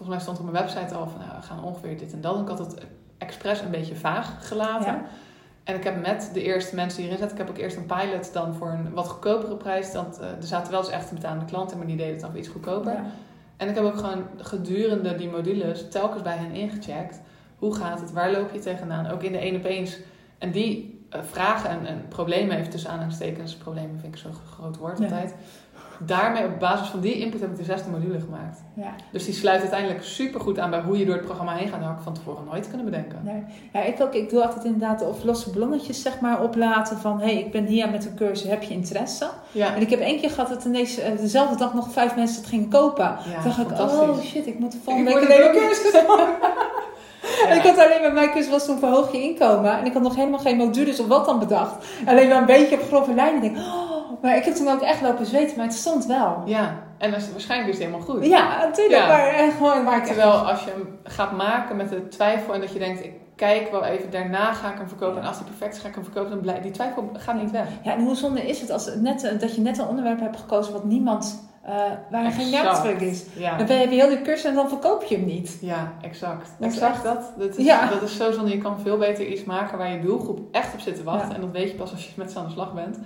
volgens 0.00 0.08
mij 0.08 0.20
stond 0.20 0.38
op 0.38 0.52
mijn 0.52 0.64
website 0.64 0.94
al 0.94 1.08
van, 1.08 1.20
nou, 1.20 1.36
we 1.36 1.42
gaan 1.42 1.64
ongeveer 1.64 1.98
dit 1.98 2.12
en 2.12 2.20
dat. 2.20 2.34
En 2.36 2.42
ik 2.42 2.48
had 2.48 2.58
het 2.58 2.74
expres 3.18 3.60
een 3.60 3.70
beetje 3.70 3.96
vaag 3.96 4.48
gelaten. 4.48 4.92
Ja. 4.92 5.04
En 5.64 5.74
ik 5.74 5.84
heb 5.84 6.00
met 6.00 6.30
de 6.32 6.42
eerste 6.42 6.74
mensen 6.74 6.98
die 6.98 7.06
erin 7.06 7.18
zaten, 7.18 7.36
ik 7.36 7.40
heb 7.42 7.50
ook 7.50 7.58
eerst 7.58 7.76
een 7.76 7.86
pilot 7.86 8.32
dan 8.32 8.54
voor 8.54 8.68
een 8.70 8.92
wat 8.92 9.08
goedkopere 9.08 9.56
prijs. 9.56 9.92
Dat, 9.92 10.20
eh, 10.20 10.26
er 10.28 10.42
zaten 10.42 10.72
wel 10.72 10.80
eens 10.80 10.90
echt 10.90 11.12
betalende 11.12 11.44
klanten, 11.44 11.78
maar 11.78 11.86
die 11.86 11.96
deden 11.96 12.12
het 12.12 12.20
dan 12.20 12.30
voor 12.30 12.38
iets 12.38 12.48
goedkoper. 12.48 12.92
Ja. 12.92 13.04
En 13.56 13.68
ik 13.68 13.74
heb 13.74 13.84
ook 13.84 13.98
gewoon 13.98 14.24
gedurende 14.36 15.14
die 15.16 15.28
modules 15.28 15.88
telkens 15.88 16.22
bij 16.22 16.36
hen 16.36 16.52
ingecheckt. 16.52 17.20
Hoe 17.58 17.74
gaat 17.74 18.00
het? 18.00 18.12
Waar 18.12 18.32
loop 18.32 18.52
je 18.52 18.58
tegenaan? 18.58 19.06
Ook 19.06 19.22
in 19.22 19.32
de 19.32 19.38
één 19.38 19.56
op 19.56 19.64
eens. 19.64 19.98
En 20.38 20.50
die 20.50 21.04
eh, 21.10 21.20
vragen 21.22 21.70
en, 21.70 21.86
en 21.86 22.08
problemen, 22.08 22.56
even 22.56 22.70
tussen 22.70 22.90
aanhalingstekens, 22.90 23.54
problemen 23.54 23.98
vind 24.00 24.14
ik 24.14 24.20
zo'n 24.20 24.34
groot 24.52 24.76
woord 24.76 24.98
Ja. 24.98 25.24
Daarmee 26.06 26.44
op 26.44 26.58
basis 26.58 26.88
van 26.88 27.00
die 27.00 27.18
input 27.18 27.40
heb 27.40 27.50
ik 27.50 27.56
de 27.56 27.64
zesde 27.64 27.90
module 27.90 28.20
gemaakt. 28.20 28.62
Ja. 28.74 28.94
Dus 29.12 29.24
die 29.24 29.34
sluit 29.34 29.60
uiteindelijk 29.60 30.02
super 30.02 30.40
goed 30.40 30.58
aan 30.58 30.70
bij 30.70 30.80
hoe 30.80 30.98
je 30.98 31.04
door 31.04 31.14
het 31.14 31.24
programma 31.24 31.54
heen 31.54 31.68
gaat. 31.68 31.80
Dat 31.80 31.88
had 31.88 31.96
ik 31.98 32.04
van 32.04 32.14
tevoren 32.14 32.44
nooit 32.44 32.68
kunnen 32.68 32.84
bedenken. 32.84 33.20
Nee. 33.24 33.44
Ja, 33.72 33.82
ik, 33.82 34.00
ook, 34.00 34.14
ik 34.14 34.30
doe 34.30 34.44
altijd 34.46 34.64
inderdaad 34.64 35.02
of 35.02 35.24
losse 35.24 35.50
ballonnetjes 35.50 36.02
zeg 36.02 36.20
maar, 36.20 36.42
oplaten 36.42 36.96
van... 36.98 37.20
hé, 37.20 37.24
hey, 37.24 37.38
ik 37.38 37.50
ben 37.50 37.64
hier 37.64 37.90
met 37.90 38.04
een 38.06 38.14
cursus, 38.14 38.48
heb 38.48 38.62
je 38.62 38.74
interesse? 38.74 39.30
Ja, 39.52 39.74
En 39.74 39.80
ik 39.80 39.90
heb 39.90 40.00
één 40.00 40.20
keer 40.20 40.30
gehad 40.30 40.48
dat 40.48 40.64
ineens 40.64 40.98
eh, 40.98 41.16
dezelfde 41.16 41.56
dag 41.56 41.74
nog 41.74 41.92
vijf 41.92 42.16
mensen 42.16 42.40
het 42.40 42.50
gingen 42.50 42.68
kopen. 42.68 43.04
ja 43.04 43.42
Toen 43.42 43.52
dacht 43.56 43.58
ik, 43.58 43.78
oh 43.78 44.20
shit, 44.20 44.46
ik 44.46 44.58
moet 44.58 44.72
de 44.72 44.78
volgende 44.84 45.14
week 45.14 45.30
een 45.30 45.52
cursus. 45.52 45.92
En 47.48 47.56
ik 47.56 47.62
had 47.62 47.78
alleen 47.78 48.02
met 48.02 48.12
mijn 48.12 48.30
cursus 48.30 48.50
was 48.50 48.64
toen 48.64 48.78
verhoog 48.78 49.12
je 49.12 49.22
inkomen. 49.22 49.78
En 49.78 49.84
ik 49.86 49.92
had 49.92 50.02
nog 50.02 50.16
helemaal 50.16 50.38
geen 50.38 50.56
modules 50.56 51.00
of 51.00 51.06
wat 51.06 51.24
dan 51.26 51.38
bedacht. 51.38 51.86
Alleen 52.06 52.28
maar 52.28 52.38
een 52.38 52.46
beetje 52.46 52.74
op 52.80 52.82
grove 52.86 53.14
lijnen. 53.14 53.40
Denk, 53.40 53.56
oh, 53.56 54.22
maar 54.22 54.36
ik 54.36 54.44
heb 54.44 54.54
toen 54.54 54.68
ook 54.68 54.80
echt 54.80 55.00
lopen 55.02 55.26
zweten, 55.26 55.56
maar 55.56 55.66
het 55.66 55.74
stond 55.74 56.06
wel. 56.06 56.42
Ja, 56.44 56.74
en 56.98 57.10
dat 57.10 57.20
is, 57.20 57.30
waarschijnlijk 57.32 57.70
is 57.72 57.78
het 57.78 57.86
helemaal 57.86 58.06
goed. 58.14 58.26
Ja, 58.26 58.58
natuurlijk. 58.64 59.00
Ja. 59.00 59.06
Maar 59.08 59.26
eh, 59.26 59.48
gewoon 59.56 59.84
waar 59.84 59.94
ik 59.96 59.98
echt- 60.02 60.06
Terwijl 60.06 60.32
als 60.32 60.64
je 60.64 60.70
hem 60.70 60.98
gaat 61.04 61.32
maken 61.32 61.76
met 61.76 61.88
de 61.88 62.08
twijfel 62.08 62.54
en 62.54 62.60
dat 62.60 62.72
je 62.72 62.78
denkt, 62.78 63.04
ik 63.04 63.12
kijk 63.36 63.70
wel 63.70 63.84
even, 63.84 64.10
daarna 64.10 64.52
ga 64.52 64.70
ik 64.70 64.78
hem 64.78 64.88
verkopen. 64.88 65.20
En 65.22 65.28
als 65.28 65.36
die 65.36 65.46
perfect 65.46 65.74
is, 65.74 65.80
ga 65.80 65.88
ik 65.88 65.94
hem 65.94 66.04
verkopen. 66.04 66.30
Dan 66.30 66.40
blijft 66.40 66.62
die 66.62 66.70
twijfel 66.72 67.10
gaat 67.18 67.34
niet 67.42 67.50
weg. 67.50 67.66
Ja, 67.82 67.92
en 67.92 68.04
hoe 68.04 68.14
zonde 68.14 68.48
is 68.48 68.60
het 68.60 68.70
als 68.70 68.90
net, 68.96 69.34
dat 69.40 69.54
je 69.54 69.60
net 69.60 69.78
een 69.78 69.86
onderwerp 69.88 70.20
hebt 70.20 70.36
gekozen 70.36 70.72
wat 70.72 70.84
niemand, 70.84 71.49
eh, 71.62 71.72
waar 72.10 72.24
er 72.24 72.30
geen 72.30 72.50
merkdruk 72.50 73.00
is. 73.00 73.24
Ja, 73.36 73.56
Dan 73.56 73.66
ben 73.66 73.78
je 73.80 73.86
heel 73.88 74.08
die 74.08 74.22
cursus 74.22 74.44
en 74.44 74.54
dan 74.54 74.68
verkoop 74.68 75.02
je 75.02 75.16
hem 75.16 75.24
niet. 75.24 75.58
ja 75.60 75.92
exact. 76.02 76.50
Dat 76.58 76.68
exact 76.68 76.94
echt- 76.94 77.02
dat. 77.04 77.32
Dat 77.38 77.56
is, 77.56 77.64
Ja. 77.64 77.88
dat 77.90 78.02
is 78.02 78.16
zo 78.16 78.32
zonde. 78.32 78.50
Je 78.50 78.58
kan 78.58 78.80
veel 78.80 78.96
beter 78.98 79.26
iets 79.26 79.44
maken 79.44 79.78
waar 79.78 79.92
je 79.92 80.00
doelgroep 80.00 80.40
echt 80.52 80.74
op 80.74 80.80
zit 80.80 80.96
te 80.96 81.02
wachten. 81.02 81.28
Ja. 81.28 81.34
En 81.34 81.40
dat 81.40 81.50
weet 81.50 81.70
je 81.70 81.76
pas 81.76 81.90
als 81.90 82.04
je 82.06 82.10
met 82.16 82.30
ze 82.32 82.38
aan 82.38 82.44
de 82.46 82.50
slag 82.52 82.74
bent. 82.74 82.98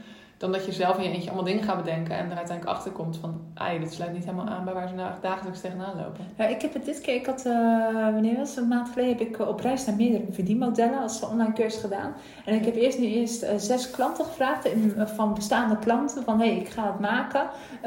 Dan 0.44 0.52
dat 0.52 0.64
je 0.64 0.72
zelf 0.72 0.96
in 0.96 1.02
je 1.02 1.10
eentje 1.10 1.30
allemaal 1.30 1.44
dingen 1.46 1.64
gaat 1.64 1.84
bedenken. 1.84 2.16
En 2.16 2.30
er 2.30 2.36
uiteindelijk 2.36 2.76
achter 2.76 2.92
komt 2.92 3.16
van, 3.16 3.40
ah, 3.54 3.80
dit 3.80 3.92
sluit 3.92 4.12
niet 4.12 4.24
helemaal 4.24 4.46
aan 4.46 4.64
bij 4.64 4.74
waar 4.74 4.88
ze 4.88 4.94
nou 4.94 5.10
dagelijks 5.20 5.60
tegenaan 5.60 5.96
lopen. 5.96 6.26
Ja, 6.36 6.46
ik 6.46 6.62
heb 6.62 6.74
het 6.74 6.84
dit 6.84 7.00
keer, 7.00 7.14
ik 7.14 7.26
had, 7.26 7.46
eh, 7.46 8.12
wanneer 8.12 8.36
was 8.36 8.48
het? 8.48 8.58
Een 8.58 8.68
maand 8.68 8.88
geleden 8.88 9.16
heb 9.18 9.28
ik 9.28 9.38
eh, 9.38 9.48
op 9.48 9.60
reis 9.60 9.84
naar 9.84 9.96
meerdere 9.96 10.24
verdienmodellen 10.30 10.98
als 10.98 11.22
online 11.22 11.52
cursus 11.52 11.80
gedaan. 11.80 12.14
En 12.44 12.54
ik 12.54 12.64
heb 12.64 12.76
eerst 12.76 12.98
nu 12.98 13.06
eerst 13.06 13.42
eh, 13.42 13.56
zes 13.56 13.90
klanten 13.90 14.24
gevraagd 14.24 14.68
van 14.96 15.34
bestaande 15.34 15.78
klanten 15.78 16.24
van 16.24 16.40
hé, 16.40 16.46
hey, 16.46 16.56
ik 16.56 16.68
ga 16.68 16.86
het 16.86 17.00
maken. 17.00 17.46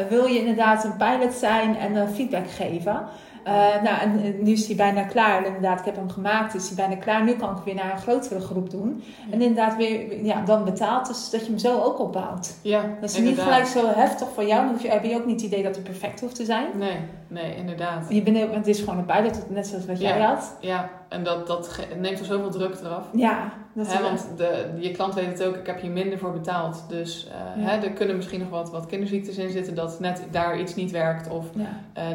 Wil 0.10 0.26
je 0.26 0.40
inderdaad 0.40 0.84
een 0.84 0.98
pilot 0.98 1.34
zijn 1.34 1.76
en 1.76 2.10
feedback 2.10 2.50
geven? 2.50 3.06
Uh, 3.48 3.82
nou, 3.84 4.00
en 4.02 4.44
nu 4.44 4.52
is 4.52 4.68
hij 4.68 4.76
bijna 4.76 5.04
klaar. 5.04 5.46
Inderdaad, 5.46 5.80
ik 5.80 5.86
heb 5.86 5.96
hem 5.96 6.10
gemaakt, 6.10 6.54
is 6.54 6.68
hij 6.68 6.76
bijna 6.76 7.02
klaar. 7.02 7.24
Nu 7.24 7.34
kan 7.34 7.58
ik 7.58 7.64
weer 7.64 7.76
naar 7.76 7.92
een 7.92 7.98
grotere 7.98 8.40
groep 8.40 8.70
doen. 8.70 9.04
En 9.32 9.42
inderdaad 9.42 9.76
weer 9.76 10.26
ja, 10.26 10.42
dan 10.42 10.64
betaald. 10.64 11.08
Dus 11.08 11.30
dat 11.30 11.42
je 11.42 11.48
hem 11.48 11.58
zo 11.58 11.82
ook 11.82 12.00
opbouwt. 12.00 12.56
Ja, 12.62 12.84
Dat 13.02 13.10
is 13.10 13.18
niet 13.18 13.40
gelijk 13.40 13.66
zo 13.66 13.88
heftig 13.88 14.28
voor 14.34 14.46
jou. 14.46 14.64
Dan 14.64 14.72
hoef 14.72 14.82
je, 14.82 14.90
heb 14.90 15.04
je 15.04 15.16
ook 15.16 15.26
niet 15.26 15.42
het 15.42 15.52
idee 15.52 15.64
dat 15.64 15.76
het 15.76 15.84
perfect 15.84 16.20
hoeft 16.20 16.36
te 16.36 16.46
zijn. 16.46 16.68
Nee, 16.78 16.98
nee, 17.28 17.56
inderdaad. 17.56 18.06
Je 18.10 18.22
bent, 18.22 18.54
het 18.54 18.68
is 18.68 18.80
gewoon 18.80 18.98
een 18.98 19.06
pilot, 19.06 19.50
net 19.50 19.68
zoals 19.68 19.86
wat 19.86 20.02
jij 20.02 20.20
had. 20.20 20.56
Ja, 20.60 20.90
en 21.10 21.24
dat, 21.24 21.48
dat 21.48 21.80
neemt 21.98 22.20
er 22.20 22.26
zoveel 22.26 22.50
druk 22.50 22.76
eraf. 22.84 23.08
Ja, 23.14 23.52
dat 23.74 23.88
is 23.88 24.00
Want 24.02 24.28
de, 24.38 24.66
je 24.80 24.92
klant 24.92 25.14
weet 25.14 25.28
het 25.28 25.44
ook, 25.44 25.56
ik 25.56 25.66
heb 25.66 25.82
hier 25.82 25.92
minder 25.92 26.20
voor 26.20 26.32
betaald. 26.32 26.84
Dus 26.90 27.28
uh, 27.28 27.66
hè, 27.66 27.78
er 27.86 27.92
kunnen 27.92 28.16
misschien 28.16 28.40
nog 28.40 28.50
wat, 28.50 28.72
wat 28.72 28.86
kinderziektes 28.86 29.38
in 29.38 29.50
zitten 29.50 29.76
dat 29.76 30.00
net 30.00 30.22
daar 30.32 30.60
iets 30.60 30.76
niet 30.76 30.92
werkt. 30.92 31.30
Of 31.30 31.46
uh, 31.56 31.64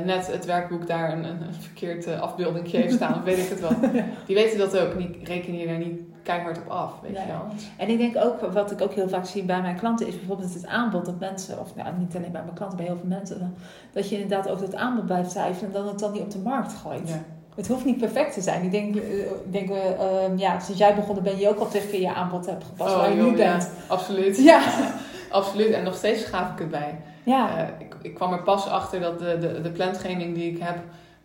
net 0.05 0.27
het 0.27 0.45
werkboek 0.45 0.87
daar 0.87 1.13
een, 1.13 1.25
een, 1.25 1.55
verkeerd 1.59 2.07
uh, 2.07 2.21
afbeelding 2.21 2.71
heeft 2.71 2.95
staan, 3.03 3.15
of 3.15 3.23
weet 3.23 3.39
ik 3.39 3.49
het 3.49 3.61
wel. 3.61 3.73
Die 4.27 4.37
weten 4.37 4.59
dat 4.59 4.79
ook. 4.79 4.99
Die 4.99 5.21
rekenen 5.25 5.59
je 5.59 5.67
daar 5.67 5.79
niet 5.79 6.01
keihard 6.23 6.59
op 6.59 6.69
af, 6.69 7.01
weet 7.01 7.19
je 7.19 7.27
wel. 7.27 7.47
En 7.77 7.89
ik 7.89 7.99
denk 7.99 8.17
ook, 8.17 8.41
wat 8.41 8.71
ik 8.71 8.81
ook 8.81 8.93
heel 8.93 9.09
vaak 9.09 9.27
zie 9.27 9.45
bij 9.45 9.61
mijn 9.61 9.77
klanten, 9.77 10.07
is 10.07 10.17
bijvoorbeeld 10.17 10.55
het 10.55 10.67
aanbod 10.67 11.05
dat 11.05 11.19
mensen, 11.19 11.59
of 11.59 11.77
nou, 11.77 11.89
niet 11.99 12.17
alleen 12.17 12.33
bij 12.33 12.43
mijn 12.43 12.55
klanten, 12.55 12.77
bij 12.77 12.87
heel 12.87 12.97
veel 12.97 13.09
mensen, 13.09 13.55
dat 13.93 14.09
je 14.09 14.21
inderdaad 14.21 14.49
over 14.49 14.65
het 14.65 14.75
aanbod 14.75 15.07
blijft 15.07 15.31
cijferen 15.31 15.69
en 15.69 15.75
dan 15.75 15.89
het 15.89 15.99
dan 15.99 16.13
niet 16.13 16.23
op 16.23 16.31
de 16.31 16.39
markt 16.39 16.73
gooit. 16.73 17.09
Ja. 17.09 17.25
Het 17.55 17.69
hoeft 17.69 17.85
niet 17.85 17.99
perfect 17.99 18.35
te 18.35 18.41
zijn. 18.41 18.63
Ik 18.63 18.71
denk, 18.71 18.97
eh, 18.97 19.19
ik 19.21 19.53
denk 19.53 19.71
uh, 19.71 19.77
ja, 20.37 20.59
sinds 20.59 20.81
jij 20.81 20.95
begonnen 20.95 21.25
ben 21.25 21.39
je 21.39 21.49
ook 21.49 21.59
al 21.59 21.69
tegen 21.69 21.91
keer 21.91 22.01
je 22.01 22.15
aanbod 22.15 22.47
hebt 22.47 22.65
gepast 22.65 22.95
oh, 22.95 22.99
waar 22.99 23.15
je 23.15 23.23
nu 23.23 23.37
bent. 23.37 23.71
absoluut. 23.87 24.37
Ja. 24.43 24.63
absoluut. 25.31 25.73
En 25.73 25.85
nog 25.85 25.95
steeds 25.95 26.25
gaaf 26.25 26.53
ik 26.53 26.59
het 26.59 26.71
bij. 26.71 27.01
Ja. 27.23 27.63
Uh, 27.63 27.69
ik, 27.79 27.97
ik 28.03 28.15
kwam 28.15 28.33
er 28.33 28.43
pas 28.43 28.69
achter 28.69 29.01
dat 29.01 29.19
de, 29.19 29.39
de, 29.39 29.61
de 29.61 29.71
plantraining 29.71 30.35
die 30.35 30.53
ik 30.53 30.63
heb, 30.63 30.77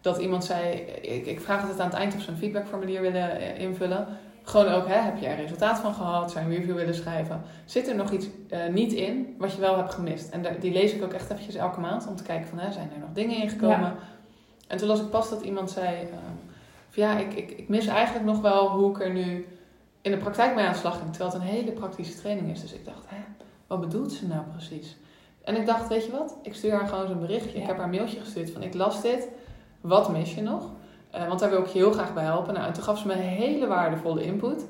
dat 0.02 0.18
iemand 0.18 0.46
zei, 0.46 0.72
ik, 1.02 1.26
ik 1.26 1.42
vraag 1.42 1.68
het 1.68 1.80
aan 1.80 1.90
het 1.90 1.98
eind 1.98 2.16
of 2.16 2.22
ze 2.22 2.32
een 2.32 2.38
feedbackformulier 2.38 3.02
willen 3.02 3.58
invullen. 3.58 4.08
Gewoon 4.44 4.68
ook, 4.68 4.88
hè, 4.88 5.00
heb 5.00 5.18
je 5.18 5.28
er 5.28 5.36
resultaat 5.36 5.80
van 5.80 5.94
gehad? 5.94 6.32
Zou 6.32 6.46
je 6.46 6.52
een 6.52 6.58
review 6.58 6.76
willen 6.76 6.96
schrijven? 6.96 7.42
Zit 7.66 7.88
er 7.88 7.96
nog 7.96 8.12
iets 8.12 8.28
niet 8.72 8.94
in 8.94 9.36
wat 9.38 9.54
je 9.54 9.60
wel 9.60 9.78
hebt 9.78 9.94
gemist? 9.94 10.30
En 10.30 10.46
die 10.60 10.72
lees 10.72 10.94
ik 10.94 11.04
ook 11.04 11.14
echt 11.14 11.32
eventjes 11.32 11.56
elke 11.56 11.80
maand 11.80 12.08
om 12.08 12.16
te 12.16 12.24
kijken 12.24 12.48
van, 12.48 12.60
hè, 12.60 12.72
zijn 12.72 12.90
er 12.94 13.00
nog 13.00 13.10
dingen 13.14 13.38
ingekomen? 13.38 13.80
Ja 13.80 13.96
en 14.68 14.78
toen 14.78 14.88
las 14.88 15.00
ik 15.00 15.10
pas 15.10 15.30
dat 15.30 15.42
iemand 15.42 15.72
zei: 15.72 16.04
uh, 16.04 16.10
van 16.90 17.04
ja, 17.04 17.18
ik, 17.18 17.34
ik, 17.34 17.52
ik 17.52 17.70
mis 17.70 17.88
eigenlijk 17.88 18.26
nog 18.26 18.42
wel 18.42 18.70
hoe 18.70 18.90
ik 18.90 19.02
er 19.02 19.14
nu 19.14 19.48
in 20.02 20.12
de 20.12 20.18
praktijk 20.18 20.56
mee 20.56 20.66
aan 20.66 20.72
de 20.72 20.78
slag 20.78 20.98
ging. 20.98 21.10
Terwijl 21.10 21.32
het 21.32 21.42
een 21.42 21.48
hele 21.48 21.72
praktische 21.72 22.20
training 22.20 22.52
is. 22.52 22.62
Dus 22.62 22.74
ik 22.74 22.86
dacht: 22.86 23.04
hè, 23.06 23.18
wat 23.68 23.80
bedoelt 23.80 24.12
ze 24.12 24.28
nou 24.28 24.42
precies? 24.56 24.98
En 25.44 25.56
ik 25.56 25.66
dacht: 25.66 25.88
weet 25.88 26.06
je 26.06 26.12
wat? 26.12 26.38
Ik 26.42 26.54
stuur 26.54 26.72
haar 26.72 26.88
gewoon 26.88 27.08
zo'n 27.08 27.20
berichtje. 27.20 27.60
Ik 27.60 27.66
heb 27.66 27.76
haar 27.76 27.86
een 27.86 27.92
mailtje 27.92 28.20
gestuurd 28.20 28.52
van: 28.52 28.64
ik 28.64 28.74
las 28.74 29.02
dit. 29.02 29.28
Wat 29.82 30.10
mis 30.10 30.36
je 30.36 30.42
nog? 30.42 30.72
Uh, 31.16 31.28
want 31.28 31.40
daar 31.40 31.50
wil 31.50 31.60
ik 31.60 31.68
je 31.68 31.78
heel 31.78 31.92
graag 31.92 32.14
bij 32.14 32.24
helpen. 32.24 32.54
Nou, 32.54 32.68
en 32.68 32.74
toen 32.74 32.84
gaf 32.84 33.00
ze 33.00 33.08
me 33.08 33.14
een 33.14 33.20
hele 33.20 33.68
waardevolle 33.68 34.24
input. 34.24 34.66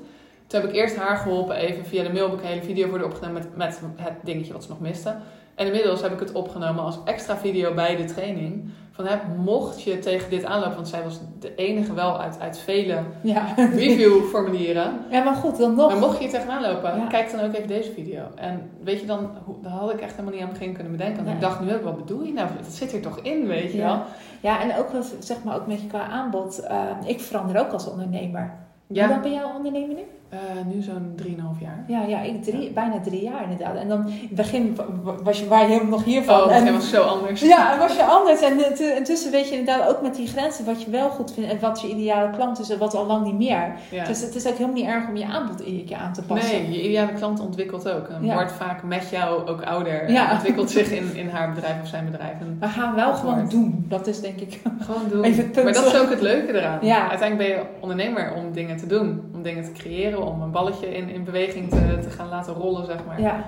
Toen 0.46 0.60
heb 0.60 0.68
ik 0.70 0.76
eerst 0.76 0.96
haar 0.96 1.16
geholpen, 1.16 1.56
even 1.56 1.84
via 1.84 2.02
de 2.02 2.12
mail 2.12 2.30
heb 2.30 2.38
ik 2.38 2.44
een 2.44 2.50
hele 2.50 2.62
video 2.62 2.88
voor 2.88 2.98
de 2.98 3.04
opgenomen 3.04 3.42
met, 3.42 3.56
met 3.56 3.80
het 3.96 4.14
dingetje 4.22 4.52
wat 4.52 4.62
ze 4.62 4.68
nog 4.68 4.80
miste. 4.80 5.16
En 5.54 5.66
inmiddels 5.66 6.02
heb 6.02 6.12
ik 6.12 6.18
het 6.18 6.32
opgenomen 6.32 6.84
als 6.84 6.98
extra 7.04 7.36
video 7.36 7.74
bij 7.74 7.96
de 7.96 8.04
training. 8.04 8.70
Van, 8.98 9.06
hè, 9.06 9.16
mocht 9.36 9.82
je 9.82 9.98
tegen 9.98 10.30
dit 10.30 10.44
aanlopen, 10.44 10.74
want 10.74 10.88
zij 10.88 11.02
was 11.02 11.20
de 11.40 11.54
enige 11.54 11.94
wel 11.94 12.20
uit, 12.20 12.40
uit 12.40 12.58
vele 12.58 13.02
ja. 13.22 13.54
reviewformulieren. 13.56 14.92
Ja, 15.10 15.22
maar 15.22 15.34
goed, 15.34 15.58
dan 15.58 15.74
nog. 15.74 15.90
Maar 15.90 15.98
mocht 15.98 16.22
je 16.22 16.28
tegenaan 16.28 16.62
lopen, 16.62 17.08
kijk 17.08 17.30
dan 17.30 17.40
ook 17.40 17.54
even 17.54 17.68
deze 17.68 17.92
video. 17.92 18.22
En 18.34 18.70
weet 18.82 19.00
je 19.00 19.06
dan, 19.06 19.30
daar 19.62 19.72
had 19.72 19.92
ik 19.92 20.00
echt 20.00 20.10
helemaal 20.10 20.32
niet 20.32 20.42
aan 20.42 20.48
begin 20.48 20.72
kunnen 20.72 20.92
bedenken. 20.92 21.24
Want 21.24 21.34
ik 21.34 21.40
dacht 21.40 21.60
nu, 21.60 21.76
wat 21.82 21.96
bedoel 21.96 22.22
je 22.22 22.32
nou? 22.32 22.48
Dat 22.56 22.72
zit 22.72 22.92
er 22.92 23.00
toch 23.00 23.18
in, 23.18 23.46
weet 23.46 23.72
je 23.72 23.78
wel? 23.78 24.02
Ja, 24.40 24.60
en 24.60 24.76
ook 24.76 24.88
zeg 25.18 25.44
maar 25.44 25.56
ook 25.56 25.66
met 25.66 25.80
je 25.80 25.86
qua 25.86 26.06
aanbod. 26.06 26.60
Uh, 26.70 26.90
ik 27.04 27.20
verander 27.20 27.60
ook 27.60 27.72
als 27.72 27.90
ondernemer. 27.90 28.52
Ja. 28.86 29.00
Hoe 29.00 29.10
lang 29.10 29.22
ben 29.22 29.32
jij 29.32 29.44
ondernemer 29.44 29.94
nu? 29.94 30.04
Uh, 30.32 30.38
nu 30.74 30.82
zo'n 30.82 31.14
3,5 31.22 31.60
jaar. 31.60 31.84
Ja, 31.86 32.02
ja, 32.02 32.20
ik 32.20 32.42
drie, 32.42 32.70
bijna 32.70 33.00
drie 33.00 33.22
jaar 33.22 33.42
inderdaad. 33.42 33.76
En 33.76 33.88
dan 33.88 34.06
in 34.06 34.12
het 34.20 34.34
begin 34.34 34.78
was 35.22 35.38
je, 35.38 35.48
waar 35.48 35.60
je 35.60 35.66
helemaal 35.66 35.90
nog 35.90 36.04
hiervan. 36.04 36.40
Oh, 36.40 36.54
en 36.54 36.72
was 36.72 36.90
zo 36.90 37.02
anders. 37.02 37.40
Ja, 37.40 37.78
was 37.78 37.96
je 37.96 38.04
anders. 38.04 38.42
En 38.42 38.76
intussen 38.96 39.30
weet 39.30 39.48
je 39.48 39.56
inderdaad 39.56 39.88
ook 39.88 40.02
met 40.02 40.14
die 40.14 40.26
grenzen 40.26 40.64
wat 40.64 40.82
je 40.82 40.90
wel 40.90 41.08
goed 41.08 41.32
vindt 41.32 41.50
en 41.50 41.60
wat 41.60 41.80
je 41.80 41.88
ideale 41.88 42.30
klant 42.30 42.60
is 42.60 42.70
en 42.70 42.78
wat 42.78 42.94
al 42.94 43.06
lang 43.06 43.24
niet 43.24 43.38
meer. 43.38 43.74
Ja. 43.90 44.04
Dus 44.04 44.20
het 44.20 44.34
is 44.34 44.46
ook 44.46 44.52
helemaal 44.52 44.74
niet 44.74 44.86
erg 44.86 45.08
om 45.08 45.16
je 45.16 45.24
aanbod 45.24 45.60
iedere 45.60 45.84
keer 45.84 45.96
aan 45.96 46.12
te 46.12 46.22
passen. 46.22 46.62
Nee, 46.62 46.70
je 46.70 46.82
ideale 46.82 47.12
klant 47.12 47.40
ontwikkelt 47.40 47.88
ook. 47.88 48.08
En 48.08 48.32
wordt 48.32 48.52
vaak 48.52 48.82
met 48.82 49.08
jou 49.10 49.48
ook 49.48 49.62
ouder. 49.62 50.10
Ja. 50.10 50.28
En 50.28 50.34
ontwikkelt 50.34 50.70
zich 50.70 50.90
in, 50.90 51.14
in 51.14 51.28
haar 51.28 51.52
bedrijf 51.52 51.82
of 51.82 51.88
zijn 51.88 52.04
bedrijf. 52.04 52.40
En 52.40 52.56
we 52.60 52.68
gaan 52.68 52.94
wel 52.94 53.14
gewoon 53.14 53.48
doen. 53.48 53.84
Dat 53.88 54.06
is 54.06 54.20
denk 54.20 54.40
ik 54.40 54.60
gewoon 54.80 55.08
doen. 55.10 55.20
Maar 55.64 55.72
dat 55.72 55.86
is 55.86 55.96
ook 55.96 56.10
het 56.10 56.20
leuke 56.20 56.58
eraan. 56.58 56.78
Ja. 56.82 57.08
Uiteindelijk 57.08 57.50
ben 57.50 57.58
je 57.58 57.66
ondernemer 57.80 58.32
om 58.34 58.52
dingen 58.52 58.76
te 58.76 58.86
doen. 58.86 59.22
Om 59.38 59.44
dingen 59.44 59.64
te 59.64 59.72
creëren, 59.72 60.26
om 60.26 60.42
een 60.42 60.50
balletje 60.50 60.96
in, 60.96 61.08
in 61.08 61.24
beweging 61.24 61.70
te, 61.70 61.98
te 62.02 62.10
gaan 62.10 62.28
laten 62.28 62.54
rollen, 62.54 62.86
zeg 62.86 63.04
maar. 63.06 63.20
Ja. 63.20 63.44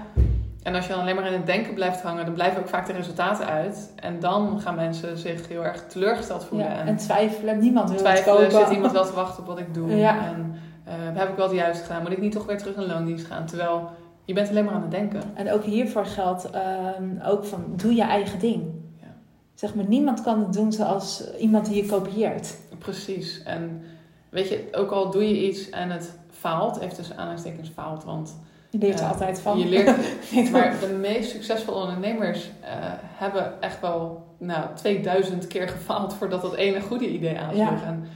En 0.62 0.74
als 0.74 0.86
je 0.86 0.92
dan 0.92 1.00
alleen 1.00 1.14
maar 1.14 1.26
in 1.26 1.32
het 1.32 1.46
denken 1.46 1.74
blijft 1.74 2.02
hangen, 2.02 2.24
dan 2.24 2.34
blijven 2.34 2.60
ook 2.60 2.68
vaak 2.68 2.86
de 2.86 2.92
resultaten 2.92 3.46
uit. 3.46 3.92
En 3.96 4.20
dan 4.20 4.60
gaan 4.60 4.74
mensen 4.74 5.18
zich 5.18 5.48
heel 5.48 5.64
erg 5.64 5.86
teleurgesteld 5.86 6.44
voelen. 6.44 6.66
Ja, 6.66 6.84
en, 6.84 6.96
twijfelen. 6.96 7.58
Niemand 7.58 7.90
wil 7.90 7.98
twijfelen, 7.98 8.42
het 8.42 8.52
zit 8.52 8.70
iemand 8.70 8.92
wel 8.92 9.04
te 9.04 9.12
wachten 9.12 9.42
op 9.42 9.48
wat 9.48 9.58
ik 9.58 9.74
doe. 9.74 9.96
Ja. 9.96 10.26
En 10.26 10.54
uh, 10.88 11.18
heb 11.18 11.28
ik 11.28 11.36
wel 11.36 11.46
het 11.46 11.56
juiste 11.56 11.84
gedaan? 11.84 12.02
Moet 12.02 12.12
ik 12.12 12.20
niet 12.20 12.32
toch 12.32 12.46
weer 12.46 12.58
terug 12.58 12.76
in 12.76 12.86
loondienst 12.86 13.26
gaan? 13.26 13.46
Terwijl 13.46 13.90
je 14.24 14.34
bent 14.34 14.48
alleen 14.48 14.64
maar 14.64 14.74
aan 14.74 14.82
het 14.82 14.90
denken. 14.90 15.22
En 15.34 15.52
ook 15.52 15.64
hiervoor 15.64 16.06
geldt 16.06 16.50
uh, 16.54 17.30
ook 17.30 17.44
van, 17.44 17.64
doe 17.76 17.94
je 17.94 18.02
eigen 18.02 18.38
ding. 18.38 18.62
Ja. 19.00 19.14
Zeg 19.54 19.74
maar, 19.74 19.88
niemand 19.88 20.22
kan 20.22 20.40
het 20.40 20.52
doen 20.52 20.72
zoals 20.72 21.34
iemand 21.38 21.66
die 21.66 21.82
je 21.82 21.88
kopieert. 21.88 22.56
Precies. 22.78 23.42
En 23.42 23.82
weet 24.30 24.48
je, 24.48 24.68
ook 24.72 24.90
al 24.90 25.10
doe 25.10 25.28
je 25.28 25.46
iets 25.46 25.70
en 25.70 25.90
het 25.90 26.18
faalt, 26.30 26.80
heeft 26.80 26.96
dus 26.96 27.10
aanhalingstekens 27.12 27.68
faalt, 27.68 28.04
want... 28.04 28.38
Je 28.70 28.78
leert 28.78 28.98
er 28.98 29.04
uh, 29.04 29.10
altijd 29.10 29.40
van. 29.40 29.58
Je 29.58 29.68
leert, 29.68 29.96
maar 30.52 30.74
de 30.80 30.96
meest 31.00 31.30
succesvolle 31.30 31.80
ondernemers 31.80 32.44
uh, 32.44 32.68
hebben 33.02 33.62
echt 33.62 33.80
wel 33.80 34.26
nou, 34.38 34.66
2000 34.74 35.46
keer 35.46 35.68
gefaald 35.68 36.14
voordat 36.14 36.42
dat 36.42 36.54
ene 36.54 36.80
goede 36.80 37.08
idee 37.08 37.38
aansloeg. 37.38 37.82
En 37.82 38.08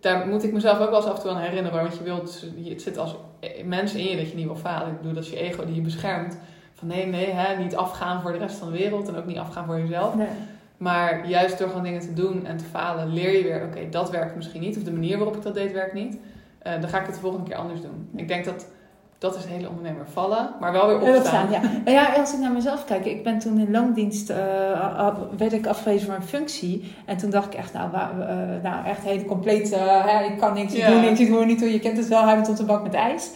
daar 0.00 0.26
moet 0.26 0.44
ik 0.44 0.52
mezelf 0.52 0.78
ook 0.78 0.90
wel 0.90 0.98
eens 0.98 1.08
af 1.08 1.16
en 1.16 1.22
toe 1.22 1.30
aan 1.30 1.40
herinneren, 1.40 1.82
want 1.82 1.96
je 1.96 2.02
wilt, 2.02 2.44
het 2.64 2.82
zit 2.82 2.98
als 2.98 3.16
mens 3.64 3.94
in 3.94 4.04
je 4.04 4.16
dat 4.16 4.30
je 4.30 4.36
niet 4.36 4.46
wil 4.46 4.56
falen. 4.56 4.88
Ik 4.88 4.96
bedoel, 4.96 5.14
dat 5.14 5.24
is 5.24 5.30
je 5.30 5.40
ego 5.40 5.64
die 5.64 5.74
je 5.74 5.80
beschermt. 5.80 6.38
Van 6.74 6.88
nee, 6.88 7.06
nee, 7.06 7.30
hè, 7.30 7.62
niet 7.62 7.76
afgaan 7.76 8.22
voor 8.22 8.32
de 8.32 8.38
rest 8.38 8.56
van 8.56 8.72
de 8.72 8.78
wereld 8.78 9.08
en 9.08 9.16
ook 9.16 9.26
niet 9.26 9.38
afgaan 9.38 9.66
voor 9.66 9.80
jezelf. 9.80 10.14
Nee. 10.14 10.28
Maar 10.80 11.26
juist 11.28 11.58
door 11.58 11.68
gewoon 11.68 11.82
dingen 11.82 12.00
te 12.00 12.12
doen 12.12 12.46
en 12.46 12.56
te 12.56 12.64
falen, 12.64 13.12
leer 13.12 13.36
je 13.36 13.42
weer, 13.42 13.64
oké, 13.64 13.88
dat 13.88 14.10
werkt 14.10 14.36
misschien 14.36 14.60
niet. 14.60 14.76
Of 14.76 14.82
de 14.82 14.92
manier 14.92 15.16
waarop 15.16 15.36
ik 15.36 15.42
dat 15.42 15.54
deed 15.54 15.72
werkt 15.72 15.92
niet. 15.92 16.18
Uh, 16.66 16.80
dan 16.80 16.88
ga 16.88 17.00
ik 17.00 17.06
het 17.06 17.14
de 17.14 17.20
volgende 17.20 17.48
keer 17.48 17.58
anders 17.58 17.80
doen. 17.80 18.08
Ik 18.16 18.28
denk 18.28 18.44
dat 18.44 18.66
dat 19.20 19.36
is 19.36 19.42
de 19.42 19.48
hele 19.48 19.68
ondernemer 19.68 20.06
vallen, 20.12 20.50
maar 20.60 20.72
wel 20.72 20.86
weer 20.86 21.16
opstaan. 21.16 21.50
ja. 21.50 21.60
Nou 21.60 21.90
ja, 21.90 22.14
als 22.14 22.32
ik 22.32 22.38
naar 22.38 22.52
mezelf 22.52 22.84
kijk, 22.84 23.04
ik 23.04 23.24
ben 23.24 23.38
toen 23.38 23.58
in 23.58 23.70
loondienst, 23.70 24.30
uh, 24.30 24.36
werd 25.36 25.52
ik 25.52 25.66
afgewezen 25.66 26.06
voor 26.06 26.14
een 26.14 26.22
functie. 26.22 26.94
En 27.06 27.16
toen 27.16 27.30
dacht 27.30 27.46
ik 27.46 27.54
echt, 27.54 27.72
nou, 27.72 27.90
uh, 27.92 28.26
nou 28.62 28.86
echt 28.86 29.02
hele 29.02 29.24
complete, 29.24 29.76
uh, 29.76 30.30
ik 30.30 30.38
kan 30.38 30.54
niks, 30.54 30.74
ik 30.74 30.86
doe 30.86 31.00
niks, 31.00 31.20
ik 31.20 31.28
hoor 31.28 31.46
niet 31.46 31.60
hoe 31.60 31.72
je 31.72 31.78
kent 31.78 31.96
het 31.96 32.08
wel, 32.08 32.24
hij 32.24 32.42
tot 32.42 32.58
een 32.58 32.66
bak 32.66 32.82
met 32.82 32.94
ijs 32.94 33.30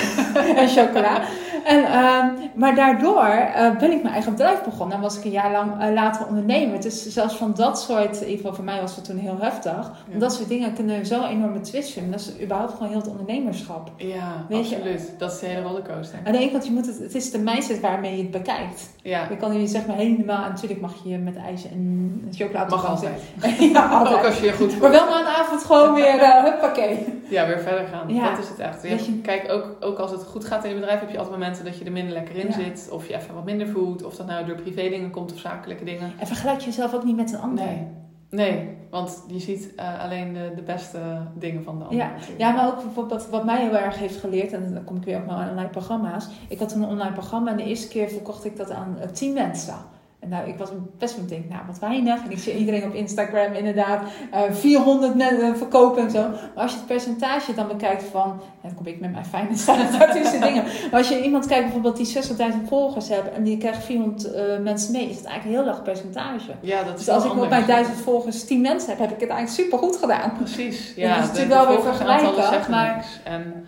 en 0.56 0.68
chocola. 0.68 1.22
En, 1.64 1.78
uh, 1.80 2.24
maar 2.54 2.74
daardoor 2.74 3.26
uh, 3.26 3.78
ben 3.78 3.90
ik 3.92 4.02
mijn 4.02 4.14
eigen 4.14 4.32
bedrijf 4.32 4.64
begonnen 4.64 4.96
en 4.96 5.02
was 5.02 5.18
ik 5.18 5.24
een 5.24 5.30
jaar 5.30 5.52
lang 5.52 5.82
uh, 5.82 5.92
later 5.92 6.26
ondernemer. 6.26 6.80
Dus 6.80 7.06
zelfs 7.06 7.36
van 7.36 7.52
dat 7.54 7.80
soort, 7.80 8.14
in 8.14 8.20
ieder 8.20 8.36
geval 8.36 8.54
voor 8.54 8.64
mij 8.64 8.80
was 8.80 8.96
het 8.96 9.04
toen 9.04 9.16
heel 9.16 9.38
heftig. 9.40 9.92
Ja. 10.12 10.18
Dat 10.18 10.34
soort 10.34 10.48
dingen 10.48 10.74
kunnen 10.74 11.06
zo 11.06 11.24
enorme 11.24 11.60
twist 11.60 11.92
vinden. 11.92 12.12
Dat 12.12 12.20
is 12.20 12.42
überhaupt 12.42 12.72
gewoon 12.72 12.88
heel 12.88 12.98
het 12.98 13.08
ondernemerschap. 13.08 13.90
Ja, 13.96 14.44
Weet 14.48 14.58
absoluut. 14.58 15.00
Je? 15.00 15.16
Dat 15.18 15.32
is 15.32 15.38
de 15.38 15.46
hele 15.46 15.62
rollercoaster. 15.62 16.18
Aan 16.24 16.32
de 16.32 16.38
ene 16.38 16.50
kant, 16.50 16.66
je 16.66 16.72
moet 16.72 16.86
het, 16.86 16.98
het 16.98 17.14
is 17.14 17.30
de 17.30 17.38
mindset 17.38 17.80
waarmee 17.80 18.16
je 18.16 18.22
het 18.22 18.30
bekijkt. 18.30 18.90
Ja. 19.02 19.26
Je 19.30 19.36
kan 19.36 19.60
je 19.60 19.66
zeg 19.66 19.86
maar 19.86 19.96
helemaal, 19.96 20.48
natuurlijk 20.48 20.80
mag 20.80 20.94
je 21.04 21.18
met 21.18 21.36
ijs 21.36 21.64
en 21.70 22.30
chocolade 22.34 22.70
Mag 22.70 22.86
altijd. 22.86 23.20
ja, 23.72 23.88
altijd. 23.88 24.16
Ook 24.16 24.24
als 24.24 24.40
je 24.40 24.52
goed 24.52 24.80
Maar 24.80 24.90
wel 24.90 25.04
na 25.04 25.20
een 25.20 25.26
avond 25.26 25.64
gewoon 25.64 25.94
weer, 25.94 26.14
uh, 26.14 26.44
huppakee. 26.44 27.20
Ja, 27.28 27.46
weer 27.46 27.60
verder 27.60 27.86
gaan. 27.86 28.14
Ja. 28.14 28.30
Dat 28.30 28.38
is 28.38 28.48
het 28.48 28.58
echt. 28.58 28.82
Je, 28.82 29.20
kijk, 29.20 29.52
ook, 29.52 29.76
ook 29.80 29.98
als 29.98 30.10
het 30.10 30.24
goed 30.24 30.44
gaat 30.44 30.64
in 30.64 30.70
je 30.70 30.76
bedrijf, 30.76 31.00
heb 31.00 31.10
je 31.10 31.18
altijd 31.18 31.36
momenten 31.36 31.49
dat 31.58 31.78
je 31.78 31.84
er 31.84 31.92
minder 31.92 32.12
lekker 32.12 32.36
in 32.36 32.52
zit. 32.52 32.88
Of 32.92 33.08
je 33.08 33.16
even 33.16 33.34
wat 33.34 33.44
minder 33.44 33.68
voelt. 33.68 34.04
Of 34.04 34.16
dat 34.16 34.26
nou 34.26 34.46
door 34.46 34.56
privé 34.56 34.88
dingen 34.88 35.10
komt 35.10 35.32
of 35.32 35.38
zakelijke 35.38 35.84
dingen. 35.84 36.12
En 36.18 36.26
vergelijk 36.26 36.60
jezelf 36.60 36.94
ook 36.94 37.04
niet 37.04 37.16
met 37.16 37.32
een 37.32 37.40
ander. 37.40 37.64
Nee. 37.64 37.86
Nee, 38.30 38.76
want 38.90 39.24
je 39.28 39.38
ziet 39.38 39.72
uh, 39.76 40.02
alleen 40.02 40.32
de, 40.32 40.52
de 40.54 40.62
beste 40.62 40.98
dingen 41.34 41.62
van 41.62 41.78
de 41.78 41.84
ander. 41.84 41.98
Ja, 41.98 42.12
ja 42.38 42.50
maar 42.50 42.66
ook 42.66 42.82
bijvoorbeeld 42.82 43.28
wat 43.28 43.44
mij 43.44 43.60
heel 43.60 43.76
erg 43.76 43.98
heeft 43.98 44.16
geleerd, 44.16 44.52
en 44.52 44.74
dan 44.74 44.84
kom 44.84 44.96
ik 44.96 45.04
weer 45.04 45.16
op 45.16 45.26
mijn 45.26 45.50
online 45.50 45.68
programma's. 45.68 46.28
Ik 46.48 46.58
had 46.58 46.72
een 46.72 46.84
online 46.84 47.12
programma 47.12 47.50
en 47.50 47.56
de 47.56 47.64
eerste 47.64 47.88
keer 47.88 48.08
verkocht 48.08 48.44
ik 48.44 48.56
dat 48.56 48.70
aan 48.70 48.96
uh, 48.98 49.04
tien 49.04 49.32
mensen. 49.32 49.74
En 50.20 50.28
nou, 50.28 50.48
ik 50.48 50.58
was 50.58 50.68
best 50.98 51.16
wel 51.16 51.26
denk, 51.26 51.48
nou 51.48 51.62
wat 51.66 51.78
weinig. 51.78 52.24
En 52.24 52.30
ik 52.30 52.38
zie 52.38 52.56
iedereen 52.56 52.84
op 52.84 52.94
Instagram 52.94 53.52
inderdaad 53.52 54.02
uh, 54.34 54.40
400 54.50 55.14
mensen 55.14 55.56
verkopen 55.56 56.02
en 56.02 56.10
zo. 56.10 56.28
Maar 56.28 56.62
als 56.62 56.72
je 56.72 56.76
het 56.76 56.86
percentage 56.86 57.54
dan 57.54 57.68
bekijkt 57.68 58.02
van, 58.02 58.40
dan 58.62 58.74
kom 58.74 58.86
ik 58.86 59.00
met 59.00 59.12
mijn 59.12 59.24
fijne 59.24 59.56
statistische 59.56 60.38
dingen. 60.46 60.64
Maar 60.64 61.00
als 61.00 61.08
je 61.08 61.22
iemand 61.22 61.46
kijkt 61.46 61.62
bijvoorbeeld 61.62 61.96
die 61.96 62.22
60.000 62.22 62.68
volgers 62.68 63.08
hebben 63.08 63.34
en 63.34 63.42
die 63.42 63.58
krijgt 63.58 63.84
400 63.84 64.26
uh, 64.26 64.58
mensen 64.58 64.92
mee, 64.92 65.08
is 65.08 65.16
het 65.16 65.24
eigenlijk 65.24 65.44
een 65.44 65.64
heel 65.64 65.72
laag 65.72 65.82
percentage. 65.82 66.52
Ja, 66.60 66.82
dat 66.82 66.98
is 66.98 67.04
dus 67.04 67.14
als 67.14 67.24
ik 67.24 67.42
op 67.42 67.48
mijn 67.48 67.66
1000 67.66 67.96
volgers 67.96 68.44
10 68.44 68.60
mensen 68.60 68.90
heb, 68.90 68.98
heb 68.98 69.10
ik 69.10 69.20
het 69.20 69.30
eigenlijk 69.30 69.68
super 69.68 69.78
goed 69.78 69.96
gedaan. 69.96 70.32
Precies, 70.36 70.92
ja. 70.96 71.08
ja 71.08 71.14
dat 71.14 71.22
is 71.22 71.28
natuurlijk 71.28 71.54
wel 71.54 71.68
weer 71.68 71.82
vergelijken, 71.82 72.70
maar... 72.70 73.06
En 73.24 73.66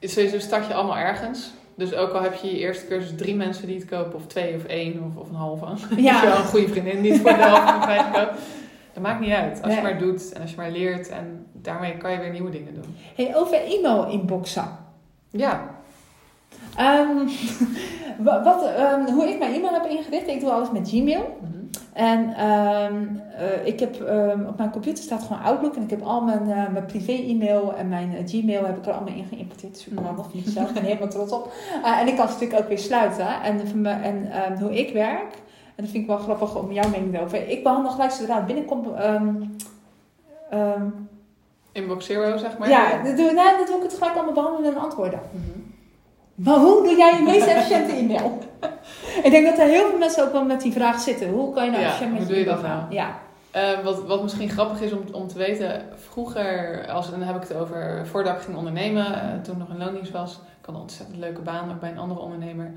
sowieso 0.00 0.38
start 0.38 0.66
je 0.66 0.74
allemaal 0.74 0.96
ergens. 0.96 1.50
Dus 1.74 1.94
ook 1.94 2.12
al 2.12 2.22
heb 2.22 2.34
je 2.34 2.50
je 2.50 2.58
eerste 2.58 2.86
cursus 2.86 3.16
drie 3.16 3.34
mensen 3.34 3.66
die 3.66 3.78
het 3.78 3.88
kopen, 3.88 4.14
of 4.14 4.26
twee 4.26 4.54
of 4.56 4.64
één 4.64 5.02
of, 5.04 5.22
of 5.22 5.28
een 5.28 5.34
halve. 5.34 5.66
Ja. 6.02 6.12
Als 6.12 6.20
je 6.20 6.28
wel 6.28 6.36
een 6.36 6.44
goede 6.44 6.68
vriendin 6.68 7.00
niet 7.00 7.20
voor 7.20 7.30
de 7.30 7.36
helft 7.36 7.70
van 7.70 7.80
prijs 7.80 8.04
koopt. 8.12 8.40
Dat 8.92 9.02
maakt 9.02 9.20
niet 9.20 9.32
uit. 9.32 9.62
Als 9.62 9.74
je 9.74 9.82
maar 9.82 9.98
doet 9.98 10.32
en 10.32 10.40
als 10.40 10.50
je 10.50 10.56
maar 10.56 10.70
leert 10.70 11.08
en 11.08 11.46
daarmee 11.52 11.96
kan 11.96 12.12
je 12.12 12.18
weer 12.18 12.30
nieuwe 12.30 12.50
dingen 12.50 12.74
doen. 12.74 12.96
Hey, 13.14 13.36
over 13.36 13.64
e-mail 13.64 14.08
inboxen. 14.08 14.68
Ja. 15.30 15.60
Um, 16.80 17.28
wat, 18.18 18.64
um, 18.78 19.14
hoe 19.14 19.28
ik 19.28 19.38
mijn 19.38 19.54
e-mail 19.54 19.72
heb 19.72 19.90
ingericht, 19.90 20.26
ik 20.26 20.40
doe 20.40 20.50
alles 20.50 20.70
met 20.70 20.88
Gmail. 20.88 21.38
Mhm. 21.40 21.59
En 21.92 22.46
um, 22.46 23.22
uh, 23.40 23.66
ik 23.66 23.80
heb 23.80 24.00
um, 24.00 24.46
op 24.46 24.56
mijn 24.58 24.70
computer 24.70 25.04
staat 25.04 25.22
gewoon 25.22 25.42
Outlook 25.42 25.76
en 25.76 25.82
ik 25.82 25.90
heb 25.90 26.02
al 26.02 26.20
mijn, 26.20 26.48
uh, 26.48 26.68
mijn 26.68 26.86
privé-e-mail 26.86 27.74
en 27.74 27.88
mijn 27.88 28.12
uh, 28.12 28.18
Gmail 28.26 28.66
heb 28.66 28.76
ik 28.76 28.86
er 28.86 28.92
allemaal 28.92 29.14
in 29.14 29.24
geïmporteerd. 29.24 29.78
Super 29.78 30.04
handig, 30.04 30.30
vind 30.30 30.46
ik 30.46 30.52
zelf. 30.52 30.68
Ik 30.68 30.74
ben 30.74 30.82
helemaal 30.82 31.08
trots 31.08 31.32
op. 31.32 31.52
en 31.84 32.08
ik 32.08 32.16
kan 32.16 32.26
ze 32.26 32.32
natuurlijk 32.32 32.60
ook 32.60 32.68
weer 32.68 32.78
sluiten. 32.78 33.42
En, 33.42 33.84
en 33.84 34.52
um, 34.52 34.58
hoe 34.58 34.78
ik 34.78 34.92
werk, 34.92 35.32
en 35.74 35.84
dat 35.84 35.88
vind 35.88 36.02
ik 36.02 36.06
wel 36.06 36.18
grappig 36.18 36.56
om 36.56 36.72
jouw 36.72 36.88
mening 36.88 37.14
erover. 37.14 37.48
Ik 37.48 37.62
behandel 37.62 37.92
gelijk 37.92 38.10
zodra 38.10 38.36
het 38.36 38.46
binnenkomt. 38.46 38.88
Inbox 41.72 42.06
Zero, 42.06 42.36
zeg 42.36 42.58
maar? 42.58 42.68
Ja, 42.68 43.02
dat 43.02 43.16
doe, 43.16 43.32
nou, 43.32 43.56
dat 43.58 43.66
doe 43.66 43.76
ik 43.76 43.82
het 43.82 43.94
gelijk 43.94 44.14
allemaal 44.14 44.34
behandelen 44.34 44.74
en 44.74 44.80
antwoorden. 44.80 45.20
Mm 45.32 45.40
-hmm. 45.40 45.74
Maar 46.34 46.58
hoe 46.58 46.82
doe 46.82 46.96
jij 46.96 47.14
je 47.16 47.22
meest 47.22 47.46
efficiënte 47.46 47.92
e-mail? 47.92 48.38
Ik 49.22 49.30
denk 49.30 49.46
dat 49.46 49.58
er 49.58 49.66
heel 49.66 49.88
veel 49.88 49.98
mensen 49.98 50.24
ook 50.24 50.32
wel 50.32 50.44
met 50.44 50.60
die 50.60 50.72
vraag 50.72 51.00
zitten. 51.00 51.28
Hoe 51.28 51.54
kan 51.54 51.64
je 51.64 51.70
nou 51.70 51.82
ja, 51.82 51.88
efficiënt 51.88 52.12
met 52.12 52.18
hoe 52.22 52.28
doe 52.28 52.38
je 52.38 52.44
dat 52.44 52.62
nou? 52.62 52.82
Ja. 52.90 53.18
Uh, 53.56 53.84
wat, 53.84 54.06
wat 54.06 54.22
misschien 54.22 54.48
grappig 54.48 54.80
is 54.80 54.92
om, 54.92 55.02
om 55.12 55.28
te 55.28 55.38
weten, 55.38 55.82
vroeger, 55.94 56.84
als, 56.88 57.10
dan 57.10 57.22
heb 57.22 57.36
ik 57.36 57.48
het 57.48 57.56
over 57.56 58.06
voordat 58.06 58.36
ik 58.36 58.42
ging 58.42 58.56
ondernemen, 58.56 59.06
uh, 59.06 59.42
toen 59.42 59.58
nog 59.58 59.68
in 59.68 59.78
loondienst 59.78 60.12
was, 60.12 60.32
ik 60.32 60.66
had 60.66 60.74
een 60.74 60.80
ontzettend 60.80 61.18
leuke 61.18 61.40
baan, 61.40 61.70
ook 61.70 61.80
bij 61.80 61.90
een 61.90 61.98
andere 61.98 62.20
ondernemer. 62.20 62.72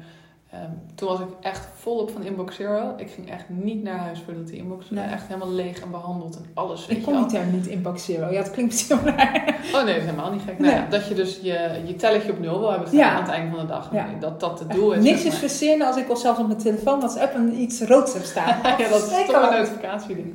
Um, 0.53 0.81
toen 0.95 1.07
was 1.07 1.19
ik 1.19 1.27
echt 1.41 1.67
volop 1.75 2.11
van 2.11 2.23
Inbox 2.23 2.55
Zero. 2.55 2.93
Ik 2.97 3.09
ging 3.09 3.31
echt 3.31 3.45
niet 3.47 3.83
naar 3.83 3.97
huis 3.97 4.21
voordat 4.25 4.47
die 4.47 4.57
inbox 4.57 4.89
nee. 4.89 5.03
echt 5.05 5.27
helemaal 5.27 5.51
leeg 5.51 5.81
en 5.81 5.91
behandeld 5.91 6.35
en 6.35 6.45
alles. 6.53 6.87
Ik 6.87 7.03
kon 7.03 7.17
die 7.17 7.25
term 7.25 7.51
niet 7.51 7.67
Inbox 7.67 8.05
Zero. 8.05 8.31
Ja, 8.31 8.37
het 8.37 8.51
klinkt 8.51 8.75
zo 8.77 8.97
raar. 9.03 9.59
Oh 9.73 9.83
nee, 9.83 9.99
helemaal 9.99 10.31
niet 10.31 10.41
gek. 10.41 10.59
Nee. 10.59 10.71
Nou 10.71 10.89
dat 10.89 11.07
je 11.07 11.15
dus 11.15 11.39
je, 11.41 11.81
je 11.85 11.95
telletje 11.95 12.31
op 12.31 12.39
nul 12.39 12.59
wil 12.59 12.69
hebben 12.69 12.87
staan 12.87 12.99
ja. 12.99 13.11
aan 13.11 13.21
het 13.21 13.31
einde 13.31 13.55
van 13.55 13.59
de 13.59 13.71
dag. 13.71 13.89
Ja. 13.93 14.07
Dat 14.19 14.39
dat 14.39 14.59
het 14.59 14.71
doel 14.71 14.91
is. 14.91 15.03
Niks 15.03 15.25
is 15.25 15.37
verzinnen 15.37 15.87
als 15.87 15.97
ik 15.97 16.09
al 16.09 16.15
zelfs 16.15 16.39
op 16.39 16.47
mijn 16.47 16.59
telefoon 16.59 16.99
WhatsApp 16.99 17.35
een 17.35 17.61
iets 17.61 17.81
roods 17.81 18.13
heb 18.13 18.23
staan. 18.23 18.57
ja, 18.77 18.89
dat 18.89 19.11
is 19.11 19.25
toch 19.27 19.49
een 19.49 19.57
notificatie 19.57 20.15
ding. 20.15 20.33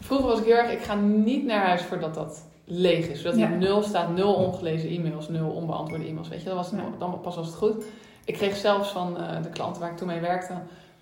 Vroeger 0.00 0.26
was 0.26 0.38
ik 0.38 0.44
heel 0.44 0.56
erg, 0.56 0.72
ik 0.72 0.82
ga 0.82 0.94
niet 0.94 1.44
naar 1.44 1.66
huis 1.66 1.82
voordat 1.82 2.14
dat 2.14 2.44
leeg 2.64 3.08
is. 3.08 3.22
Zodat 3.22 3.38
ja. 3.38 3.50
er 3.50 3.56
nul 3.56 3.82
staat, 3.82 4.14
nul 4.14 4.34
ongelezen 4.34 4.90
e-mails, 4.90 5.28
nul 5.28 5.50
onbeantwoorde 5.50 6.06
e-mails. 6.06 6.28
Weet 6.28 6.42
je, 6.42 6.48
dat 6.48 6.56
was 6.56 6.70
dan 6.98 7.20
pas 7.20 7.36
was 7.36 7.46
het 7.46 7.56
goed. 7.56 7.84
Ik 8.24 8.34
kreeg 8.34 8.56
zelfs 8.56 8.90
van 8.90 9.16
uh, 9.20 9.42
de 9.42 9.48
klanten 9.48 9.80
waar 9.80 9.90
ik 9.90 9.96
toen 9.96 10.06
mee 10.06 10.20
werkte, 10.20 10.52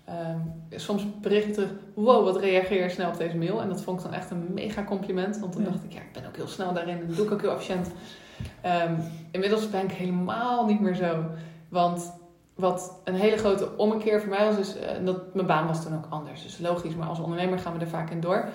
um, 0.09 0.53
soms 0.69 1.19
berichten 1.21 1.53
terug, 1.53 1.69
wow, 1.93 2.25
wat 2.25 2.37
reageer 2.37 2.83
je 2.83 2.89
snel 2.89 3.09
op 3.09 3.17
deze 3.17 3.37
mail. 3.37 3.61
En 3.61 3.69
dat 3.69 3.81
vond 3.81 3.99
ik 3.99 4.05
dan 4.05 4.13
echt 4.13 4.31
een 4.31 4.53
mega 4.53 4.83
compliment, 4.83 5.39
want 5.39 5.53
dan 5.53 5.63
ja. 5.63 5.69
dacht 5.69 5.83
ik, 5.83 5.93
ja, 5.93 5.99
ik 5.99 6.11
ben 6.13 6.25
ook 6.27 6.35
heel 6.35 6.47
snel 6.47 6.73
daarin 6.73 6.99
en 6.99 7.07
dat 7.07 7.15
doe 7.15 7.25
ik 7.25 7.31
ook 7.31 7.41
heel 7.41 7.51
efficiënt. 7.51 7.91
Um, 8.65 8.97
inmiddels 9.31 9.69
ben 9.69 9.83
ik 9.83 9.91
helemaal 9.91 10.65
niet 10.65 10.79
meer 10.79 10.95
zo. 10.95 11.25
Want 11.69 12.13
wat 12.55 13.01
een 13.03 13.15
hele 13.15 13.37
grote 13.37 13.77
ommekeer 13.77 14.19
voor 14.19 14.29
mij 14.29 14.45
was, 14.45 14.57
is 14.57 14.75
uh, 14.75 15.05
dat 15.05 15.33
mijn 15.33 15.47
baan 15.47 15.67
was 15.67 15.83
toen 15.83 15.95
ook 15.95 16.05
anders. 16.09 16.43
Dus 16.43 16.59
logisch, 16.59 16.95
maar 16.95 17.07
als 17.07 17.19
ondernemer 17.19 17.59
gaan 17.59 17.73
we 17.73 17.79
er 17.79 17.87
vaak 17.87 18.09
in 18.09 18.21
door. 18.21 18.45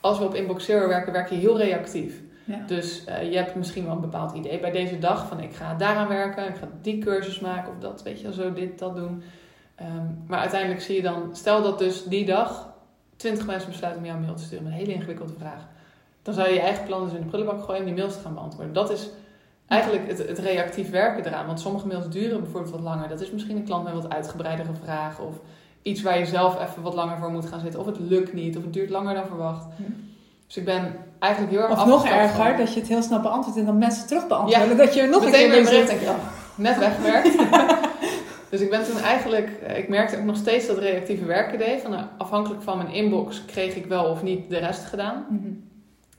Als 0.00 0.18
we 0.18 0.24
op 0.24 0.34
Inbox 0.34 0.64
Zero 0.64 0.88
werken, 0.88 1.12
werk 1.12 1.28
je 1.28 1.36
heel 1.36 1.58
reactief. 1.58 2.20
Ja. 2.50 2.64
Dus 2.66 3.04
uh, 3.08 3.30
je 3.30 3.36
hebt 3.36 3.54
misschien 3.54 3.84
wel 3.84 3.94
een 3.94 4.00
bepaald 4.00 4.32
idee 4.32 4.60
bij 4.60 4.70
deze 4.70 4.98
dag 4.98 5.26
van 5.26 5.40
ik 5.40 5.54
ga 5.54 5.74
daaraan 5.74 6.08
werken, 6.08 6.48
ik 6.48 6.56
ga 6.56 6.68
die 6.82 6.98
cursus 6.98 7.40
maken 7.40 7.72
of 7.72 7.78
dat, 7.78 8.02
weet 8.02 8.20
je, 8.20 8.32
zo 8.32 8.52
dit, 8.52 8.78
dat 8.78 8.96
doen. 8.96 9.22
Um, 9.80 10.24
maar 10.26 10.38
uiteindelijk 10.38 10.80
zie 10.80 10.96
je 10.96 11.02
dan, 11.02 11.30
stel 11.32 11.62
dat 11.62 11.78
dus 11.78 12.04
die 12.04 12.24
dag 12.24 12.68
20 13.16 13.46
mensen 13.46 13.70
besluiten 13.70 14.02
om 14.02 14.06
jou 14.06 14.18
een 14.18 14.24
mail 14.24 14.36
te 14.36 14.42
sturen 14.42 14.64
met 14.64 14.72
een 14.72 14.78
hele 14.78 14.92
ingewikkelde 14.92 15.32
vraag. 15.38 15.68
Dan 16.22 16.34
zou 16.34 16.48
je 16.48 16.54
je 16.54 16.60
eigen 16.60 16.84
plannen 16.84 17.08
dus 17.08 17.18
in 17.18 17.22
de 17.22 17.28
prullenbak 17.28 17.64
gooien 17.64 17.80
om 17.80 17.86
die 17.86 17.94
mails 17.94 18.14
te 18.14 18.20
gaan 18.20 18.34
beantwoorden. 18.34 18.72
Dat 18.72 18.90
is 18.90 19.10
eigenlijk 19.66 20.08
het, 20.08 20.18
het 20.18 20.38
reactief 20.38 20.90
werken 20.90 21.26
eraan. 21.26 21.46
Want 21.46 21.60
sommige 21.60 21.86
mails 21.86 22.08
duren 22.08 22.40
bijvoorbeeld 22.40 22.72
wat 22.72 22.82
langer. 22.82 23.08
Dat 23.08 23.20
is 23.20 23.30
misschien 23.30 23.56
een 23.56 23.64
klant 23.64 23.84
met 23.84 23.92
wat 23.92 24.08
uitgebreidere 24.08 24.74
vragen 24.82 25.26
of 25.26 25.40
iets 25.82 26.02
waar 26.02 26.18
je 26.18 26.26
zelf 26.26 26.60
even 26.68 26.82
wat 26.82 26.94
langer 26.94 27.18
voor 27.18 27.30
moet 27.30 27.46
gaan 27.46 27.60
zitten. 27.60 27.80
Of 27.80 27.86
het 27.86 27.98
lukt 27.98 28.32
niet, 28.32 28.56
of 28.56 28.62
het 28.62 28.72
duurt 28.72 28.90
langer 28.90 29.14
dan 29.14 29.26
verwacht. 29.26 29.66
Ja. 29.76 29.84
Dus 30.50 30.58
ik 30.58 30.64
ben 30.64 30.96
eigenlijk 31.18 31.52
heel 31.52 31.62
erg 31.62 31.70
Of 31.70 31.86
nog 31.86 32.06
erger, 32.06 32.44
van... 32.44 32.56
dat 32.56 32.74
je 32.74 32.80
het 32.80 32.88
heel 32.88 33.02
snel 33.02 33.20
beantwoordt 33.20 33.58
en 33.58 33.64
dan 33.64 33.78
mensen 33.78 34.06
terug 34.06 34.26
beantwoorden. 34.26 34.68
Ja, 34.68 34.74
dat 34.74 34.94
je 34.94 35.02
nog 35.02 35.24
een 35.24 35.32
keer 35.32 35.50
weer 35.50 35.64
bericht 35.64 35.86
denk 35.86 36.00
je, 36.00 36.06
oh, 36.06 36.14
net 36.54 36.78
weggewerkt. 36.78 37.36
dus 38.50 38.60
ik 38.60 38.70
ben 38.70 38.84
toen 38.84 38.98
eigenlijk, 38.98 39.50
ik 39.76 39.88
merkte 39.88 40.16
ook 40.16 40.24
nog 40.24 40.36
steeds 40.36 40.66
dat 40.66 40.78
reactieve 40.78 41.24
werken 41.24 41.58
deed. 41.58 41.82
Van, 41.82 41.90
nou, 41.90 42.04
afhankelijk 42.18 42.62
van 42.62 42.76
mijn 42.76 42.90
inbox 42.90 43.44
kreeg 43.44 43.74
ik 43.74 43.86
wel 43.86 44.04
of 44.04 44.22
niet 44.22 44.50
de 44.50 44.58
rest 44.58 44.84
gedaan. 44.84 45.26
Mm-hmm. 45.28 45.68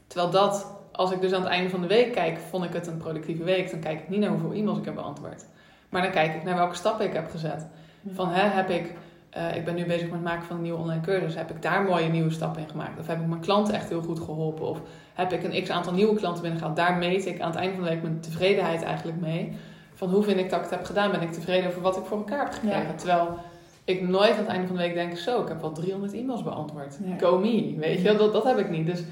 Terwijl 0.08 0.32
dat, 0.32 0.68
als 0.92 1.12
ik 1.12 1.22
dus 1.22 1.34
aan 1.34 1.42
het 1.42 1.50
einde 1.50 1.70
van 1.70 1.82
de 1.82 1.88
week 1.88 2.12
kijk, 2.12 2.38
vond 2.50 2.64
ik 2.64 2.74
het 2.74 2.88
een 2.88 2.98
productieve 2.98 3.44
week. 3.44 3.72
Dan 3.72 3.80
kijk 3.80 4.00
ik 4.00 4.10
niet 4.10 4.20
naar 4.20 4.30
hoeveel 4.30 4.52
e-mails 4.52 4.78
ik 4.78 4.86
heb 4.86 4.96
beantwoord. 4.96 5.46
Maar 5.90 6.02
dan 6.02 6.12
kijk 6.12 6.36
ik 6.36 6.44
naar 6.44 6.56
welke 6.56 6.76
stappen 6.76 7.06
ik 7.06 7.14
heb 7.14 7.30
gezet. 7.30 7.66
Van, 8.14 8.30
hè, 8.30 8.48
heb 8.48 8.70
ik 8.70 8.94
uh, 9.38 9.56
ik 9.56 9.66
ben 9.66 9.76
nu 9.76 9.86
bezig 9.86 10.04
met 10.04 10.12
het 10.12 10.24
maken 10.24 10.46
van 10.46 10.56
een 10.56 10.62
nieuwe 10.62 10.80
online 10.80 11.02
cursus. 11.02 11.36
Heb 11.36 11.50
ik 11.50 11.62
daar 11.62 11.84
mooie 11.84 12.08
nieuwe 12.08 12.32
stappen 12.32 12.62
in 12.62 12.70
gemaakt? 12.70 13.00
Of 13.00 13.08
heb 13.08 13.20
ik 13.20 13.28
mijn 13.28 13.42
klanten 13.42 13.74
echt 13.74 13.90
heel 13.90 14.02
goed 14.02 14.20
geholpen? 14.20 14.68
Of 14.68 14.82
heb 15.14 15.32
ik 15.32 15.44
een 15.44 15.64
x 15.64 15.70
aantal 15.70 15.94
nieuwe 15.94 16.16
klanten 16.16 16.42
binnengehaald? 16.42 16.76
Daar 16.76 16.98
meet 16.98 17.26
ik 17.26 17.42
aan 17.42 17.50
het 17.50 17.60
einde 17.60 17.76
van 17.76 17.84
de 17.84 17.90
week 17.90 18.02
mijn 18.02 18.20
tevredenheid 18.20 18.84
eigenlijk 18.84 19.20
mee. 19.20 19.58
Van 19.94 20.10
hoe 20.10 20.24
vind 20.24 20.40
ik 20.40 20.50
dat 20.50 20.60
ik 20.60 20.66
het 20.66 20.76
heb 20.76 20.86
gedaan? 20.86 21.12
Ben 21.12 21.22
ik 21.22 21.32
tevreden 21.32 21.70
over 21.70 21.82
wat 21.82 21.98
ik 21.98 22.06
voor 22.06 22.18
elkaar 22.18 22.44
heb 22.44 22.54
gekregen? 22.54 22.82
Ja. 22.82 22.94
Terwijl 22.96 23.38
ik 23.84 24.02
nooit 24.02 24.32
aan 24.32 24.38
het 24.38 24.48
einde 24.48 24.68
van 24.68 24.76
de 24.76 24.82
week 24.82 24.94
denk: 24.94 25.18
zo, 25.18 25.42
ik 25.42 25.48
heb 25.48 25.62
wel 25.62 25.72
300 25.72 26.14
e-mails 26.14 26.44
beantwoord. 26.44 26.98
Ja. 27.04 27.18
Go 27.18 27.40
me. 27.40 27.76
Weet 27.78 28.02
je, 28.02 28.16
dat, 28.16 28.34
dat 28.34 28.44
heb 28.44 28.58
ik 28.58 28.70
niet. 28.70 28.86
Dus 28.86 29.04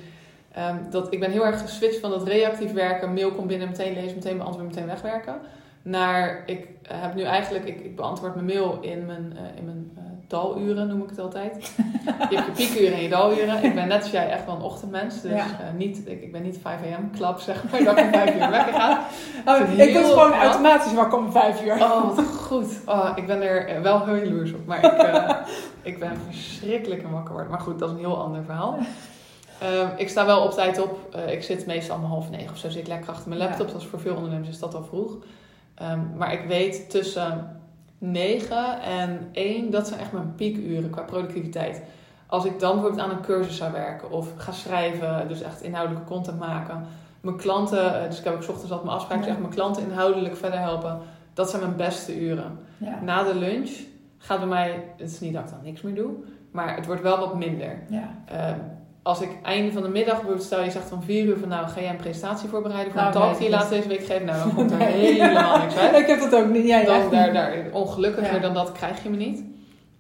um, 0.58 0.90
dat, 0.90 1.14
ik 1.14 1.20
ben 1.20 1.32
heel 1.32 1.46
erg 1.46 1.62
geswitcht 1.62 2.00
van 2.00 2.10
dat 2.10 2.28
reactief 2.28 2.74
werken. 2.74 3.14
Mail 3.14 3.32
komt 3.32 3.48
binnen, 3.48 3.68
meteen 3.68 3.94
lezen, 3.94 4.16
meteen 4.16 4.38
beantwoorden, 4.38 4.68
meteen 4.68 4.88
wegwerken. 4.88 5.36
Naar 5.82 6.44
ik 6.46 6.68
heb 6.88 7.16
nu 7.16 7.24
eigenlijk, 7.24 7.66
ik, 7.66 7.80
ik 7.80 7.96
beantwoord 7.96 8.36
mijn 8.36 8.48
mail 8.48 8.78
in 8.82 9.06
mijn, 9.06 9.34
uh, 9.34 9.58
in 9.58 9.66
mijn 9.66 9.92
uh, 9.98 10.04
daluren, 10.30 10.88
noem 10.88 11.02
ik 11.04 11.10
het 11.10 11.20
altijd. 11.20 11.72
je 12.30 12.36
hebt 12.36 12.46
je 12.46 12.52
piekuren 12.52 12.94
en 12.94 13.02
je 13.02 13.10
daluren. 13.10 13.64
Ik 13.64 13.76
ben 13.76 13.88
net 13.88 14.02
als 14.02 14.12
jij 14.12 14.30
echt 14.30 14.46
wel 14.46 14.56
een 14.56 14.62
ochtendmens. 14.62 15.22
Dus 15.22 15.32
ja. 15.32 15.46
uh, 15.46 15.78
niet, 15.78 16.02
ik, 16.06 16.22
ik 16.22 16.32
ben 16.32 16.42
niet 16.42 16.60
5 16.62 16.80
am 16.98 17.12
club, 17.12 17.40
zeg 17.40 17.64
maar, 17.72 17.84
dat 17.84 17.98
ik 17.98 18.06
om 18.06 18.12
5 18.12 18.36
uur 18.36 18.50
wekker 18.50 18.74
ga. 18.74 19.06
Oh, 19.46 19.80
ik 19.80 19.94
het 19.94 20.06
gewoon 20.06 20.34
automatisch 20.34 20.94
wakker 20.94 21.18
om 21.18 21.32
5 21.32 21.66
uur. 21.66 21.74
Oh, 21.74 22.16
wat 22.16 22.26
goed. 22.26 22.80
Oh, 22.86 23.10
ik 23.16 23.28
ben 23.28 23.42
er 23.42 23.82
wel 23.82 24.06
heel 24.06 24.16
jaloers 24.16 24.54
op. 24.54 24.66
Maar 24.66 24.84
ik, 24.84 25.04
uh, 25.04 25.30
ik 25.82 26.00
ben 26.00 26.18
verschrikkelijk 26.30 27.04
een 27.04 27.12
wakker 27.12 27.34
worden. 27.34 27.52
Maar 27.52 27.60
goed, 27.60 27.80
dat 27.80 27.90
is 27.90 27.96
een 27.96 28.02
heel 28.02 28.22
ander 28.22 28.44
verhaal. 28.44 28.78
Uh, 29.64 29.90
ik 29.96 30.10
sta 30.10 30.26
wel 30.26 30.42
op 30.42 30.52
tijd 30.52 30.82
op. 30.82 31.16
Ik 31.28 31.44
zit 31.44 31.66
meestal 31.66 31.98
om 31.98 32.04
half 32.04 32.30
negen 32.30 32.52
of 32.52 32.58
zo. 32.58 32.70
Zit 32.70 32.88
lekker 32.88 33.10
achter 33.10 33.30
mijn 33.30 33.42
laptop. 33.42 33.68
Ja. 33.68 33.74
Dat 33.74 33.82
is 33.82 33.88
voor 33.88 34.00
veel 34.00 34.16
ondernemers 34.16 34.50
is 34.50 34.60
dat 34.60 34.76
al 34.76 34.84
vroeg. 34.84 35.18
Um, 35.82 36.12
maar 36.18 36.34
ik 36.34 36.44
weet 36.48 36.90
tussen 36.90 37.59
9 38.00 38.82
en 38.82 39.30
1, 39.32 39.72
dat 39.72 39.88
zijn 39.88 40.00
echt 40.00 40.12
mijn 40.12 40.36
piekuren 40.36 40.90
qua 40.90 41.02
productiviteit. 41.02 41.82
Als 42.28 42.46
ik 42.46 42.60
dan 42.60 42.72
bijvoorbeeld 42.72 43.02
aan 43.02 43.10
een 43.10 43.22
cursus 43.22 43.58
zou 43.58 43.72
werken 43.72 44.12
of 44.12 44.34
ga 44.38 44.52
schrijven, 44.52 45.28
dus 45.28 45.42
echt 45.42 45.62
inhoudelijke 45.62 46.08
content 46.08 46.40
maken. 46.40 46.86
Mijn 47.22 47.38
klanten, 47.38 48.10
dus 48.10 48.20
ik 48.20 48.24
heb 48.24 48.34
ook 48.34 48.40
ochtends 48.40 48.62
altijd 48.64 48.84
mijn 48.84 48.96
afspraak, 48.96 49.20
ja. 49.20 49.26
zeg 49.26 49.40
mijn 49.40 49.54
klanten 49.54 49.84
inhoudelijk 49.84 50.36
verder 50.36 50.60
helpen. 50.60 51.00
Dat 51.34 51.50
zijn 51.50 51.62
mijn 51.62 51.76
beste 51.76 52.22
uren. 52.22 52.60
Ja. 52.78 53.00
Na 53.02 53.24
de 53.24 53.36
lunch 53.36 53.70
gaat 54.18 54.40
bij 54.40 54.48
mij, 54.48 54.84
het 54.98 55.12
is 55.12 55.20
niet 55.20 55.34
dat 55.34 55.44
ik 55.44 55.50
dan 55.50 55.60
niks 55.64 55.82
meer 55.82 55.96
doe, 55.96 56.12
maar 56.52 56.76
het 56.76 56.86
wordt 56.86 57.02
wel 57.02 57.20
wat 57.20 57.36
minder. 57.36 57.84
Ja. 57.90 58.10
Um, 58.52 58.79
als 59.02 59.22
ik 59.22 59.30
einde 59.44 59.72
van 59.72 59.82
de 59.82 59.90
middag 59.90 60.16
bijvoorbeeld 60.16 60.46
stel 60.46 60.64
je 60.64 60.72
zegt 60.72 60.90
van 60.90 61.04
4 61.04 61.24
uur 61.24 61.38
van 61.38 61.50
nou 61.50 61.68
ga 61.68 61.82
jij 61.82 61.90
een 61.90 61.96
presentatie 61.96 62.50
voorbereiden 62.50 62.92
voor 62.92 63.02
nou, 63.02 63.16
een 63.16 63.22
talk 63.22 63.38
die 63.38 63.46
je 63.46 63.52
laatst 63.52 63.70
deze 63.70 63.88
week 63.88 64.04
geeft, 64.04 64.24
nou 64.24 64.38
dan 64.44 64.56
komt 64.56 64.72
er 64.72 64.78
nee. 64.88 65.22
helemaal 65.22 65.58
niks 65.58 65.76
uit. 65.76 65.96
ik 65.96 66.08
heb 66.08 66.20
dat 66.20 66.36
ook 66.36 66.50
niet. 66.50 66.66
Ja, 66.68 66.84
dan, 66.84 67.12
daar, 67.12 67.34
daar, 67.34 67.66
ongelukkiger 67.72 68.34
ja. 68.34 68.40
dan 68.40 68.54
dat 68.54 68.72
krijg 68.72 69.04
je 69.04 69.10
me 69.10 69.18
niet. 69.18 69.44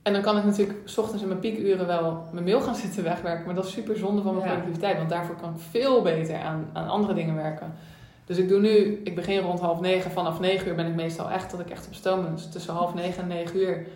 En 0.01 0.13
dan 0.13 0.21
kan 0.21 0.37
ik 0.37 0.43
natuurlijk 0.43 0.79
s 0.85 0.97
ochtends 0.97 1.21
in 1.21 1.27
mijn 1.27 1.39
piekuren 1.39 1.87
wel 1.87 2.23
mijn 2.31 2.45
mail 2.45 2.61
gaan 2.61 2.75
zitten 2.85 3.03
wegwerken, 3.03 3.45
maar 3.45 3.55
dat 3.55 3.65
is 3.65 3.71
super 3.71 3.97
zonde 3.97 4.21
van 4.21 4.35
mijn 4.35 4.45
ja. 4.45 4.51
productiviteit, 4.51 4.97
want 4.97 5.09
daarvoor 5.09 5.35
kan 5.35 5.49
ik 5.49 5.61
veel 5.69 6.01
beter 6.01 6.39
aan, 6.39 6.69
aan 6.73 6.87
andere 6.87 7.13
dingen 7.13 7.35
werken. 7.35 7.73
Dus 8.25 8.37
ik 8.37 8.47
doe 8.47 8.59
nu, 8.59 9.01
ik 9.03 9.15
begin 9.15 9.39
rond 9.39 9.59
half 9.59 9.79
negen, 9.79 10.11
vanaf 10.11 10.39
negen 10.39 10.67
uur 10.67 10.75
ben 10.75 10.87
ik 10.87 10.95
meestal 10.95 11.29
echt 11.29 11.51
dat 11.51 11.59
ik 11.59 11.69
echt 11.69 11.87
op 11.87 11.93
stoom 11.93 12.21
ben. 12.21 12.35
Dus 12.35 12.49
tussen 12.49 12.73
half 12.73 12.93
negen 12.93 13.21
en 13.21 13.27
negen 13.27 13.59
uur 13.59 13.87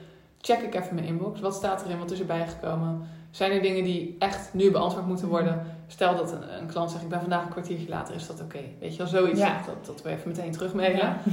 check 0.42 0.62
ik 0.62 0.76
even 0.76 0.96
mijn 0.96 1.08
inbox. 1.08 1.40
Wat 1.40 1.56
staat 1.56 1.84
erin? 1.86 2.00
Wat 2.00 2.12
is 2.12 2.20
erbij 2.20 2.48
gekomen? 2.48 3.08
Zijn 3.34 3.52
er 3.52 3.62
dingen 3.62 3.84
die 3.84 4.16
echt 4.20 4.54
nu 4.54 4.72
beantwoord 4.72 5.08
moeten 5.08 5.28
worden? 5.28 5.66
Stel 5.88 6.16
dat 6.16 6.32
een, 6.32 6.58
een 6.60 6.68
klant 6.68 6.92
zegt, 6.92 7.04
ik 7.04 7.10
ben 7.10 7.20
vandaag 7.20 7.44
een 7.44 7.50
kwartiertje 7.52 7.90
later, 7.90 8.16
is 8.16 8.28
dat 8.28 8.42
oké? 8.42 8.60
Weet 8.80 8.92
je 8.92 8.98
wel, 8.98 9.08
zoiets. 9.08 9.40
Ja. 9.40 9.62
Dat, 9.66 9.86
dat 9.86 10.02
we 10.02 10.10
even 10.10 10.28
meteen 10.28 10.52
terugmailen. 10.52 10.98
Ja. 10.98 11.18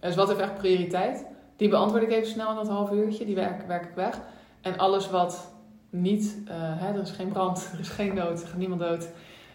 Dus 0.00 0.14
wat 0.14 0.28
heeft 0.28 0.40
echt 0.40 0.54
prioriteit? 0.54 1.24
Die 1.56 1.68
beantwoord 1.68 2.02
ik 2.02 2.10
even 2.10 2.28
snel 2.28 2.50
in 2.50 2.56
dat 2.56 2.68
half 2.68 2.90
uurtje. 2.90 3.24
Die 3.24 3.34
werk, 3.34 3.66
werk 3.66 3.84
ik 3.84 3.94
weg. 3.94 4.20
En 4.60 4.78
alles 4.78 5.10
wat 5.10 5.52
niet... 5.90 6.36
eh, 6.46 6.54
hè, 6.58 6.92
er 6.92 7.00
is 7.00 7.10
geen 7.10 7.28
brand, 7.28 7.70
er 7.72 7.80
is 7.80 7.88
geen 7.88 8.14
dood, 8.14 8.42
er 8.42 8.48
gaat 8.48 8.56
niemand 8.58 8.80
dood. 8.80 9.08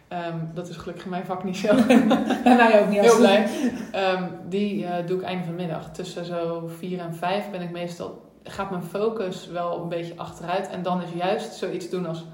Ehm, 0.07 0.37
dat 0.53 0.69
is 0.69 0.75
gelukkig 0.77 1.03
in 1.03 1.09
mijn 1.09 1.25
vak 1.25 1.43
niet 1.43 1.57
zo. 1.57 1.75
Bij 2.43 2.55
mij 2.55 2.81
ook 2.81 2.89
niet. 2.89 2.99
Heel 2.99 3.17
blij. 3.17 3.47
Ehm, 3.91 4.23
die 4.47 4.85
eh, 4.85 5.07
doe 5.07 5.17
ik 5.17 5.23
einde 5.23 5.43
van 5.43 5.55
middag. 5.55 5.91
Tussen 5.91 6.25
zo 6.25 6.67
vier 6.77 6.99
en 6.99 7.15
vijf 7.15 7.49
ben 7.51 7.61
ik 7.61 7.71
meestal... 7.71 8.28
Gaat 8.49 8.69
mijn 8.69 8.83
focus 8.83 9.47
wel 9.47 9.81
een 9.81 9.89
beetje 9.89 10.13
achteruit. 10.15 10.69
En 10.69 10.83
dan 10.83 11.01
is 11.01 11.09
juist 11.15 11.53
zoiets 11.53 11.89
doen 11.89 12.05
als 12.05 12.25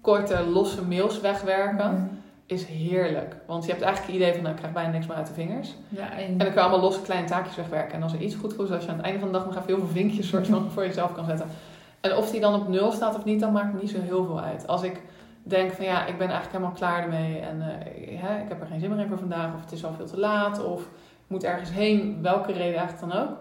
korte, 0.00 0.46
losse 0.46 0.84
mails 0.84 1.20
wegwerken... 1.20 1.92
Mhm. 1.92 2.14
is 2.46 2.64
heerlijk. 2.64 3.36
Want 3.46 3.64
je 3.64 3.70
hebt 3.70 3.82
eigenlijk 3.82 4.12
het 4.12 4.22
idee 4.22 4.34
van... 4.34 4.42
Nou, 4.42 4.54
ik 4.54 4.60
krijg 4.60 4.74
bijna 4.74 4.90
niks 4.90 5.06
meer 5.06 5.16
uit 5.16 5.26
de 5.26 5.34
vingers. 5.34 5.74
Ja, 5.88 6.12
en, 6.12 6.18
En 6.18 6.38
dan 6.38 6.46
kan 6.46 6.54
je 6.54 6.60
allemaal 6.60 6.80
losse 6.80 7.02
kleine 7.02 7.26
taakjes 7.26 7.56
wegwerken. 7.56 7.94
En 7.94 8.02
als 8.02 8.12
er 8.12 8.20
iets 8.20 8.34
goed 8.34 8.54
voelt, 8.54 8.70
als 8.70 8.84
je 8.84 8.90
aan 8.90 8.96
het 8.96 9.04
einde 9.04 9.20
van 9.20 9.28
de 9.28 9.34
dag 9.34 9.44
nog 9.46 9.54
even 9.54 9.66
heel 9.66 9.78
veel 9.78 9.86
vinkjes 9.86 10.28
soort 10.28 10.46
van 10.46 10.70
voor 10.70 10.86
jezelf 10.86 11.12
kan 11.12 11.24
zetten. 11.24 11.46
En 12.00 12.16
of 12.16 12.30
die 12.30 12.40
dan 12.40 12.54
op 12.54 12.68
nul 12.68 12.92
staat 12.92 13.16
of 13.16 13.24
niet, 13.24 13.40
dan 13.40 13.52
maakt 13.52 13.72
me 13.72 13.80
niet 13.80 13.90
zo 13.90 14.00
heel 14.00 14.24
veel 14.24 14.40
uit. 14.40 14.66
Als 14.66 14.82
ik 14.82 15.02
denk 15.42 15.72
van 15.72 15.84
ja, 15.84 16.06
ik 16.06 16.18
ben 16.18 16.28
eigenlijk 16.28 16.52
helemaal 16.52 16.76
klaar 16.76 17.02
ermee 17.02 17.38
en 17.38 17.62
eh, 17.62 18.42
ik 18.42 18.48
heb 18.48 18.60
er 18.60 18.66
geen 18.66 18.80
zin 18.80 18.90
meer 18.90 18.98
in 18.98 19.08
voor 19.08 19.18
vandaag, 19.18 19.54
of 19.54 19.60
het 19.60 19.72
is 19.72 19.84
al 19.84 19.92
veel 19.92 20.06
te 20.06 20.18
laat, 20.18 20.64
of 20.64 20.80
ik 20.80 21.26
moet 21.26 21.44
ergens 21.44 21.70
heen, 21.70 22.18
welke 22.22 22.52
reden 22.52 22.78
eigenlijk 22.78 23.12
dan 23.12 23.22
ook. 23.22 23.36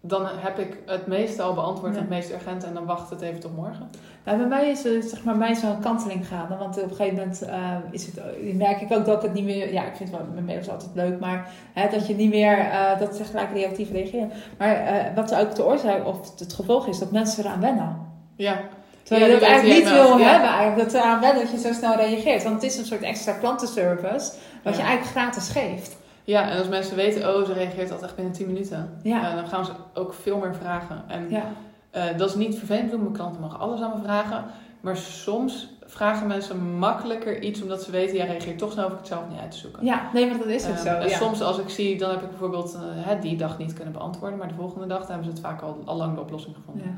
Dan 0.00 0.26
heb 0.26 0.58
ik 0.58 0.76
het 0.86 1.06
meeste 1.06 1.42
al 1.42 1.54
beantwoord, 1.54 1.94
Ja. 1.94 2.00
het 2.00 2.08
meest 2.08 2.30
urgent, 2.32 2.64
en 2.64 2.74
dan 2.74 2.84
wacht 2.86 3.10
het 3.10 3.20
even 3.20 3.40
tot 3.40 3.56
morgen. 3.56 3.90
Nou, 4.24 4.38
bij 4.38 4.46
mij 4.46 4.70
is 4.70 4.82
het 4.84 5.04
zeg 5.10 5.24
maar, 5.24 5.36
mij 5.36 5.54
zo'n 5.54 5.80
kanteling 5.80 6.28
gaande. 6.28 6.56
Want 6.56 6.76
op 6.82 6.90
een 6.90 6.96
gegeven 6.96 7.18
moment 7.18 7.42
eh, 7.42 7.72
is 7.90 8.06
het, 8.06 8.20
merk 8.54 8.80
ik 8.80 8.92
ook 8.92 9.04
dat 9.04 9.16
ik 9.16 9.22
het 9.22 9.32
niet 9.32 9.44
meer... 9.44 9.72
Ja, 9.72 9.84
ik 9.84 9.96
vind 9.96 10.10
wel 10.10 10.20
mijn 10.32 10.44
mails 10.44 10.68
altijd 10.70 10.90
leuk. 10.94 11.20
Maar 11.20 11.50
hè, 11.72 11.88
dat 11.90 12.06
je 12.06 12.14
niet 12.14 12.30
meer... 12.30 12.58
eh, 12.58 12.98
dat 12.98 13.16
ze 13.16 13.24
gelijk 13.24 13.52
reactief 13.52 13.90
reageren. 13.90 14.30
Maar 14.58 14.74
eh, 14.76 15.14
wat 15.14 15.34
ook 15.34 15.54
de 15.54 15.64
oorzaak 15.64 16.06
of 16.06 16.38
het 16.38 16.52
gevolg 16.52 16.86
is, 16.86 16.98
dat 16.98 17.10
mensen 17.10 17.44
eraan 17.44 17.60
wennen. 17.60 17.96
Ja, 18.36 18.60
Terwijl 19.02 19.26
Ja, 19.26 19.34
je 19.34 19.40
dat 19.40 19.48
eigenlijk 19.48 19.84
niet 19.84 19.92
wil 19.92 20.18
ja. 20.18 20.30
hebben. 20.30 20.48
Eigenlijk, 20.48 20.78
dat 20.82 20.90
ze 20.90 20.96
eraan 20.98 21.20
wennen 21.20 21.42
dat 21.42 21.50
je 21.52 21.58
zo 21.68 21.72
snel 21.72 21.96
reageert. 21.96 22.42
Want 22.42 22.54
het 22.54 22.64
is 22.64 22.78
een 22.78 22.84
soort 22.84 23.02
extra 23.02 23.32
klantenservice. 23.32 24.32
Wat 24.62 24.76
je 24.76 24.82
eigenlijk 24.82 25.10
gratis 25.10 25.48
geeft. 25.48 25.96
Ja, 26.26 26.50
en 26.50 26.58
als 26.58 26.68
mensen 26.68 26.96
weten, 26.96 27.36
oh, 27.36 27.44
ze 27.44 27.52
reageert 27.52 27.90
altijd 27.90 28.02
echt 28.02 28.14
binnen 28.16 28.32
10 28.34 28.46
minuten, 28.46 28.98
Ja. 29.02 29.28
eh, 29.30 29.34
dan 29.36 29.46
gaan 29.48 29.64
ze 29.64 29.72
ook 29.94 30.14
veel 30.14 30.38
meer 30.38 30.54
vragen. 30.54 31.04
En 31.08 31.30
Ja. 31.30 31.42
Eh, 31.90 32.04
dat 32.16 32.28
is 32.28 32.34
niet 32.34 32.58
vervelend 32.58 32.90
doen. 32.90 33.00
Mijn 33.00 33.12
klanten 33.12 33.40
mogen 33.40 33.58
alles 33.58 33.80
aan 33.80 33.92
me 33.96 34.02
vragen. 34.04 34.44
Maar 34.80 34.96
soms 34.96 35.68
vragen 35.86 36.26
mensen 36.26 36.78
makkelijker 36.78 37.42
iets 37.42 37.62
omdat 37.62 37.82
ze 37.82 37.90
weten, 37.90 38.16
jij 38.16 38.26
reageert 38.26 38.58
toch 38.58 38.72
snel, 38.72 38.84
hoef 38.84 38.92
ik 38.92 38.98
het 38.98 39.06
zelf 39.08 39.22
niet 39.30 39.40
uit 39.40 39.50
te 39.50 39.56
zoeken. 39.58 39.84
ja, 39.84 40.10
nee, 40.12 40.26
maar 40.26 40.38
dat 40.38 40.46
is 40.46 40.66
ook 40.66 40.72
Ehm, 40.74 40.82
zo. 40.82 40.88
en 40.88 41.08
ja. 41.08 41.16
soms 41.16 41.42
als 41.42 41.58
ik 41.58 41.68
zie, 41.68 41.98
dan 41.98 42.10
heb 42.10 42.22
ik 42.22 42.28
bijvoorbeeld 42.28 42.78
eh, 43.06 43.20
die 43.20 43.36
dag 43.36 43.58
niet 43.58 43.72
kunnen 43.72 43.92
beantwoorden, 43.92 44.38
maar 44.38 44.48
de 44.48 44.54
volgende 44.54 44.86
dag 44.86 44.98
dan 44.98 45.08
hebben 45.08 45.24
ze 45.24 45.30
het 45.30 45.40
vaak 45.40 45.60
al, 45.62 45.82
al 45.84 45.96
lang 45.96 46.14
de 46.14 46.20
oplossing 46.20 46.56
gevonden. 46.56 46.84
Ja. 46.86 46.92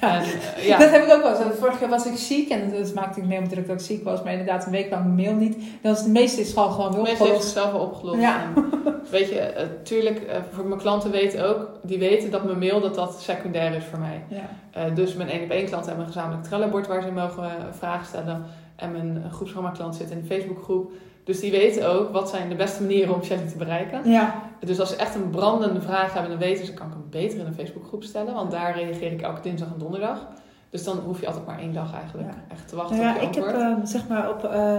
Ja. 0.00 0.20
En, 0.20 0.24
ja. 0.70 0.78
Dat 0.78 0.90
heb 0.90 1.02
ik 1.02 1.12
ook 1.12 1.22
wel. 1.22 1.48
De 1.48 1.54
vorige 1.54 1.78
keer 1.78 1.88
was 1.88 2.06
ik 2.06 2.16
ziek 2.16 2.48
en 2.48 2.70
dat 2.70 2.94
maakte 2.94 3.20
ik 3.20 3.26
mee 3.26 3.38
om 3.38 3.48
druk 3.48 3.66
dat 3.66 3.80
ik 3.80 3.86
ziek 3.86 4.04
was, 4.04 4.22
maar 4.22 4.32
inderdaad 4.32 4.66
een 4.66 4.72
week 4.72 4.90
lang 4.90 5.04
mijn 5.04 5.14
mail 5.14 5.34
niet. 5.34 5.56
Dan 5.82 5.92
is 5.92 5.98
het 5.98 6.08
meeste 6.08 6.40
is 6.40 6.52
gewoon 6.52 6.72
gewoon 6.72 6.94
heeft 6.94 7.20
opgelost. 7.20 7.42
het 7.42 7.52
zelf 7.52 7.72
wel 7.72 7.80
opgelost. 7.80 8.20
Ja. 8.20 8.42
En, 8.42 8.70
weet 9.10 9.28
je, 9.28 9.40
eh, 9.40 9.66
tuurlijk, 9.82 10.18
eh, 10.18 10.36
voor 10.50 10.64
mijn 10.64 10.80
klanten 10.80 11.10
weten 11.10 11.48
ook, 11.48 11.68
die 11.82 11.98
weten 11.98 12.30
dat 12.30 12.44
mijn 12.44 12.58
mail 12.58 12.80
dat 12.80 12.94
dat 12.94 13.20
secundair 13.20 13.74
is 13.74 13.84
voor 13.84 13.98
mij. 13.98 14.24
Ja. 14.28 14.48
Eh, 14.70 14.94
dus 14.94 15.14
mijn 15.14 15.28
één 15.28 15.42
op 15.42 15.50
één 15.50 15.66
klanten 15.66 15.88
hebben 15.88 16.06
een 16.06 16.12
gezamenlijk 16.12 16.46
Trello-bord 16.46 16.86
waar 16.86 17.02
ze 17.02 17.10
mogen 17.10 17.50
vragen 17.70 18.06
stellen. 18.06 18.44
En 18.76 18.92
mijn 18.92 19.22
groepsprogramma 19.30 19.70
klant 19.70 19.94
zit 19.94 20.10
in 20.10 20.20
de 20.20 20.26
Facebookgroep. 20.26 20.92
Dus 21.24 21.40
die 21.40 21.50
weten 21.50 21.88
ook 21.88 22.12
wat 22.12 22.28
zijn 22.28 22.48
de 22.48 22.54
beste 22.54 22.82
manieren 22.82 23.14
om 23.14 23.22
Shelly 23.22 23.48
te 23.48 23.56
bereiken. 23.56 24.10
Ja. 24.10 24.34
Dus 24.60 24.80
als 24.80 24.88
ze 24.88 24.96
echt 24.96 25.14
een 25.14 25.30
brandende 25.30 25.80
vraag 25.80 26.12
hebben, 26.12 26.30
dan 26.30 26.40
weten 26.40 26.66
ze, 26.66 26.74
kan 26.74 26.86
ik 26.86 26.92
hem 26.92 27.06
beter 27.10 27.38
in 27.38 27.46
een 27.46 27.54
Facebookgroep 27.54 28.02
stellen. 28.02 28.34
Want 28.34 28.50
daar 28.50 28.74
reageer 28.76 29.12
ik 29.12 29.22
elke 29.22 29.40
dinsdag 29.40 29.68
en 29.72 29.78
donderdag. 29.78 30.26
Dus 30.70 30.84
dan 30.84 30.98
hoef 30.98 31.20
je 31.20 31.26
altijd 31.26 31.46
maar 31.46 31.58
één 31.58 31.72
dag 31.72 31.94
eigenlijk 31.94 32.28
Ja. 32.30 32.54
echt 32.54 32.68
te 32.68 32.76
wachten 32.76 32.96
Nou 32.96 33.08
ja, 33.08 33.14
op 33.14 33.20
je 33.20 33.26
ik 33.28 33.34
heb 33.34 33.44
antwoord. 33.44 33.64
ehm, 33.78 33.86
zeg 33.86 34.08
maar 34.08 34.30
op 34.30 34.44
eh, 34.44 34.78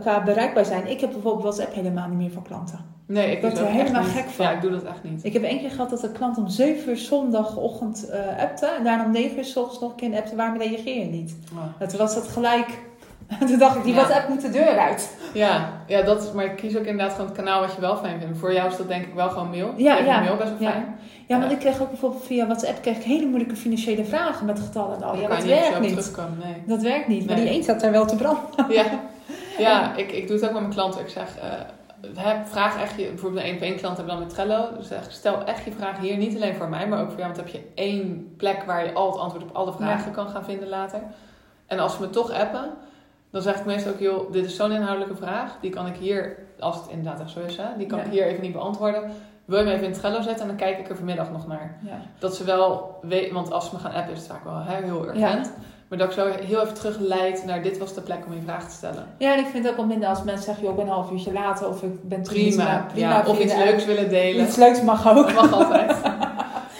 qua 0.00 0.22
bereikbaar 0.22 0.64
zijn. 0.64 0.90
Ik 0.90 1.00
heb 1.00 1.10
bijvoorbeeld 1.12 1.42
WhatsApp 1.42 1.74
helemaal 1.74 2.08
niet 2.08 2.18
meer 2.18 2.30
voor 2.30 2.42
klanten. 2.42 2.78
nee, 3.06 3.30
ik 3.32 3.40
ben 3.40 3.50
dus 3.50 3.58
er 3.58 3.64
ook 3.64 3.70
helemaal 3.72 4.00
echt 4.02 4.14
niet. 4.14 4.22
gek 4.22 4.30
van. 4.30 4.44
Ja, 4.46 4.52
ik 4.52 4.60
doe 4.60 4.70
dat 4.70 4.82
echt 4.84 5.02
niet. 5.02 5.24
Ik 5.24 5.32
heb 5.32 5.42
één 5.42 5.58
keer 5.58 5.70
gehad 5.70 5.90
dat 5.90 6.02
een 6.02 6.12
klant 6.12 6.38
om 6.38 6.48
7 6.48 6.88
uur 6.90 6.96
zondagochtend 6.96 8.08
eh 8.10 8.20
appte. 8.42 8.66
En 8.66 8.84
daarna 8.84 9.04
om 9.04 9.10
9 9.10 9.38
uur 9.38 9.44
's 9.44 9.56
ochtends 9.56 9.80
nog 9.80 9.90
een 9.90 9.96
keer 9.96 10.16
appte. 10.18 10.36
Waarom 10.36 10.58
reageer 10.58 10.98
je 10.98 11.04
niet? 11.04 11.36
Oh. 11.54 11.58
En 11.78 11.88
toen 11.88 11.98
was 11.98 12.14
dat 12.14 12.28
gelijk. 12.28 12.78
Toen 13.48 13.58
dacht 13.58 13.76
ik, 13.76 13.82
die 13.84 13.94
Ja. 13.94 14.00
WhatsApp 14.00 14.28
moet 14.28 14.40
de 14.40 14.50
deur 14.50 14.78
uit. 14.78 15.16
Ja, 15.32 15.68
ja 15.86 16.02
dat 16.02 16.22
is, 16.22 16.32
maar 16.32 16.44
ik 16.44 16.56
kies 16.56 16.76
ook 16.76 16.84
inderdaad 16.84 17.10
gewoon 17.12 17.26
het 17.26 17.36
kanaal 17.36 17.60
wat 17.60 17.74
je 17.74 17.80
wel 17.80 17.96
fijn 17.96 18.20
vindt. 18.20 18.38
Voor 18.38 18.52
jou 18.52 18.70
is 18.70 18.76
dat 18.76 18.88
denk 18.88 19.04
ik 19.06 19.14
wel 19.14 19.28
gewoon 19.30 19.50
mail. 19.50 19.72
Ja, 19.76 19.90
Ik 19.90 19.96
vind 19.96 20.08
ja. 20.08 20.20
mail 20.20 20.36
best 20.36 20.58
wel 20.58 20.70
fijn. 20.70 20.96
Ja, 21.26 21.38
want 21.38 21.52
ik 21.52 21.58
kreeg 21.58 21.80
ook 21.80 21.88
bijvoorbeeld 21.88 22.24
via 22.24 22.46
WhatsApp 22.46 22.82
kreeg 22.82 22.96
ik 22.96 23.02
hele 23.02 23.26
moeilijke 23.26 23.56
financiële 23.56 24.04
vragen 24.04 24.46
met 24.46 24.60
getallen. 24.60 24.98
Nou, 25.00 25.12
Dan 25.12 25.22
ja, 25.22 25.28
dat 25.28 25.44
werkt 25.44 25.80
niet. 25.80 25.88
terugkomen, 25.90 26.38
nee. 26.44 26.62
Dat 26.66 26.82
werkt 26.82 27.08
niet. 27.08 27.26
Maar 27.26 27.36
Nee. 27.36 27.44
die 27.46 27.54
een 27.54 27.62
zat 27.62 27.80
daar 27.80 27.90
wel 27.90 28.06
te 28.06 28.16
branden. 28.16 28.42
Ja, 28.68 28.84
ja 29.58 29.96
ik, 29.96 30.12
ik 30.12 30.26
doe 30.26 30.36
het 30.36 30.44
ook 30.46 30.52
met 30.52 30.60
mijn 30.60 30.74
klanten. 30.74 31.00
Ik 31.00 31.08
zeg, 31.08 31.36
eh, 31.38 31.48
heb, 32.16 32.46
vraag 32.48 32.82
echt 32.82 32.96
je, 32.96 33.06
bijvoorbeeld 33.06 33.42
een 33.42 33.48
één 33.48 33.56
op 33.56 33.62
één 33.62 33.76
klant 33.76 33.96
hebben 33.96 34.14
we 34.14 34.20
dan 34.20 34.28
met 34.28 34.36
Trello. 34.36 34.76
Dus 34.78 34.86
zeg, 34.88 35.06
stel 35.08 35.44
echt 35.44 35.64
je 35.64 35.72
vraag 35.78 35.98
hier, 35.98 36.16
niet 36.16 36.34
alleen 36.36 36.54
voor 36.54 36.68
mij, 36.68 36.86
maar 36.88 37.00
ook 37.00 37.10
voor 37.10 37.18
jou. 37.20 37.32
Want 37.32 37.36
dan 37.36 37.44
heb 37.44 37.54
je 37.54 37.82
één 37.82 38.34
plek 38.36 38.62
waar 38.66 38.84
je 38.84 38.92
al 38.92 39.10
het 39.10 39.20
antwoord 39.20 39.44
op 39.44 39.56
alle 39.56 39.72
vragen 39.72 40.12
kan 40.12 40.28
gaan 40.28 40.44
vinden 40.44 40.68
later. 40.68 41.00
En 41.66 41.78
als 41.78 41.94
ze 41.94 42.00
me 42.00 42.10
toch 42.10 42.30
appen, 42.32 42.70
dan 43.32 43.42
zeg 43.42 43.56
ik 43.58 43.64
meestal 43.64 43.92
ook, 43.92 43.98
joh, 43.98 44.32
dit 44.32 44.44
is 44.44 44.56
zo'n 44.56 44.72
inhoudelijke 44.72 45.16
vraag. 45.16 45.56
Die 45.60 45.70
kan 45.70 45.86
ik 45.86 45.96
hier, 45.96 46.36
als 46.60 46.76
het 46.76 46.84
inderdaad 46.88 47.20
echt 47.20 47.30
zo 47.30 47.40
is, 47.46 47.56
hè, 47.56 47.64
die 47.78 47.86
kan 47.86 47.98
Ja. 47.98 48.04
ik 48.04 48.10
hier 48.10 48.24
even 48.24 48.42
niet 48.42 48.52
beantwoorden. 48.52 49.02
Wil 49.44 49.58
je 49.58 49.64
me 49.64 49.72
even 49.72 49.86
in 49.86 49.92
Trello 49.92 50.20
zetten 50.20 50.40
en 50.40 50.46
dan 50.46 50.56
kijk 50.56 50.78
ik 50.78 50.88
er 50.88 50.96
vanmiddag 50.96 51.30
nog 51.32 51.46
naar. 51.46 51.78
Ja. 51.84 51.96
Dat 52.18 52.36
ze 52.36 52.44
wel 52.44 52.98
weten, 53.02 53.34
want 53.34 53.52
als 53.52 53.68
ze 53.68 53.74
me 53.74 53.80
gaan 53.80 53.92
appen 53.92 54.12
is 54.12 54.18
het 54.18 54.28
vaak 54.28 54.44
wel 54.44 54.62
hè, 54.64 54.84
heel 54.84 55.04
urgent. 55.08 55.52
Maar 55.88 55.98
dat 56.00 56.08
ik 56.10 56.14
zo 56.14 56.26
heel 56.44 56.60
even 56.62 56.74
terugleid 56.74 57.44
naar 57.46 57.62
dit 57.62 57.78
was 57.78 57.94
de 57.94 58.00
plek 58.00 58.18
om 58.26 58.34
je 58.34 58.40
vraag 58.44 58.68
te 58.68 58.74
stellen. 58.74 59.06
ja, 59.18 59.32
en 59.32 59.38
ik 59.38 59.46
vind 59.46 59.62
het 59.64 59.72
ook 59.72 59.78
wel 59.78 59.86
minder 59.86 60.08
als 60.08 60.22
mensen 60.22 60.44
zeggen, 60.44 60.62
joh, 60.64 60.72
ik 60.72 60.78
ben 60.78 60.86
een 60.86 60.92
half 60.92 61.10
uurtje 61.10 61.32
later. 61.32 61.68
Of 61.68 61.82
ik 61.82 62.08
ben 62.08 62.22
Prima. 62.22 62.86
ja, 62.94 63.24
of 63.26 63.38
iets 63.38 63.54
leuks 63.56 63.84
willen 63.84 64.08
delen. 64.08 64.44
Iets 64.44 64.56
leuks 64.56 64.82
mag 64.82 65.08
ook. 65.16 65.32
Mag 65.32 65.52
altijd. 65.52 65.96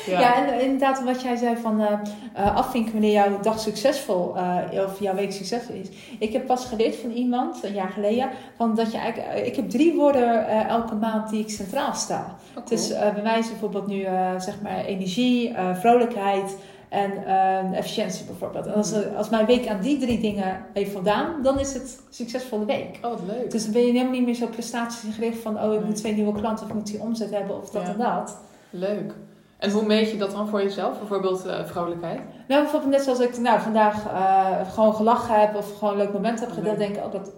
Ja, 0.07 0.21
Ja. 0.21 0.47
en 0.49 0.61
inderdaad 0.61 1.05
wat 1.05 1.23
jij 1.23 1.37
zei 1.37 1.57
van 1.57 1.81
eh, 1.81 1.93
eh, 2.35 2.57
afvinken 2.57 2.93
wanneer 2.93 3.13
jouw 3.13 3.41
dag 3.41 3.61
succesvol 3.61 4.37
eh, 4.37 4.85
of 4.87 5.01
jouw 5.01 5.15
week 5.15 5.33
succesvol 5.33 5.75
is. 5.75 5.89
Ik 6.19 6.33
heb 6.33 6.47
pas 6.47 6.65
geleerd 6.65 6.97
van 6.97 7.11
iemand, 7.11 7.65
een 7.65 7.75
jaar 7.75 7.89
geleden, 7.89 8.29
van 8.57 8.75
dat 8.75 8.93
je 8.93 8.99
eigenlijk, 8.99 9.33
eh, 9.33 9.47
ik 9.47 9.57
heb 9.57 9.71
drie 9.71 9.95
woorden 9.95 10.47
eh, 10.49 10.69
elke 10.69 10.95
maand 10.95 11.31
die 11.31 11.41
ik 11.41 11.51
centraal 11.51 11.95
sta. 11.95 12.35
Oh, 12.59 12.67
Dus 12.67 12.91
eh, 12.91 13.13
bij 13.15 13.23
mij 13.23 13.39
is 13.39 13.49
bijvoorbeeld 13.49 13.87
nu 13.87 14.03
eh, 14.03 14.31
zeg 14.41 14.61
maar 14.63 14.85
energie, 14.85 15.55
eh, 15.55 15.77
vrolijkheid 15.77 16.57
en 16.89 17.27
eh, 17.27 17.79
efficiëntie 17.79 18.25
bijvoorbeeld. 18.25 18.67
En 18.67 18.75
als, 18.75 18.93
eh, 18.93 19.17
als 19.17 19.29
mijn 19.29 19.47
week 19.47 19.69
aan 19.69 19.81
die 19.81 19.99
drie 19.99 20.21
dingen 20.21 20.65
heeft 20.73 20.93
voldaan, 20.93 21.43
dan 21.43 21.59
is 21.59 21.75
het 21.75 22.01
succesvolle 22.11 22.65
week. 22.65 22.99
oh, 23.03 23.11
wat 23.11 23.21
leuk. 23.27 23.51
Dus 23.51 23.63
dan 23.65 23.73
ben 23.73 23.83
je 23.83 23.93
helemaal 23.93 24.13
niet 24.13 24.25
meer 24.25 24.35
zo 24.35 24.47
prestatiegericht 24.47 25.39
van, 25.39 25.57
oh 25.63 25.73
ik 25.73 25.79
Nee. 25.79 25.87
moet 25.89 25.97
twee 25.97 26.13
nieuwe 26.15 26.33
klanten 26.41 26.65
of 26.65 26.71
ik 26.71 26.77
moet 26.77 26.87
die 26.87 27.01
omzet 27.01 27.31
hebben 27.31 27.57
of 27.63 27.71
dat 27.71 27.83
Ja. 27.83 27.89
en 27.89 27.99
dat. 27.99 28.39
Leuk. 28.71 29.15
En 29.63 29.71
hoe 29.71 29.85
meet 29.87 30.11
je 30.11 30.17
dat 30.17 30.31
dan 30.31 30.49
voor 30.49 30.63
jezelf? 30.63 30.99
Bijvoorbeeld 30.99 31.47
eh, 31.47 31.65
vrolijkheid? 31.65 32.21
Nou, 32.49 32.63
bijvoorbeeld 32.63 32.93
net 32.93 33.03
zoals 33.03 33.21
ik 33.21 33.39
nou, 33.39 33.61
vandaag 33.61 34.07
eh, 34.07 34.73
gewoon 34.73 34.95
gelachen 34.95 35.41
heb 35.41 35.55
of 35.57 35.79
gewoon 35.79 35.93
een 35.93 35.99
leuk 35.99 36.13
moment 36.13 36.41
heb 36.41 36.49
gedeeld, 36.53 36.79
Leuk. 36.79 36.87
denk 36.87 36.97
ik, 36.97 37.05
oh, 37.05 37.13
dat, 37.13 37.33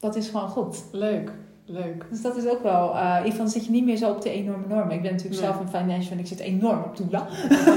dat 0.00 0.16
is 0.16 0.28
gewoon 0.28 0.48
goed. 0.48 0.84
Leuk. 0.92 1.30
Leuk. 1.66 2.04
Dus 2.10 2.22
dat 2.22 2.36
is 2.36 2.46
ook 2.48 2.62
wel, 2.62 2.88
ieder 3.18 3.30
geval 3.30 3.46
zit 3.48 3.64
je 3.64 3.70
niet 3.70 3.84
meer 3.84 3.96
zo 3.96 4.10
op 4.10 4.22
de 4.22 4.30
enorme 4.30 4.66
normen. 4.68 4.94
Ik 4.94 5.02
ben 5.02 5.10
natuurlijk 5.12 5.40
Nee. 5.40 5.50
zelf 5.50 5.60
een 5.60 5.68
financial 5.80 6.12
en 6.12 6.18
ik 6.18 6.26
zit 6.26 6.40
enorm 6.40 6.82
op 6.82 6.96
doelen. 6.96 7.22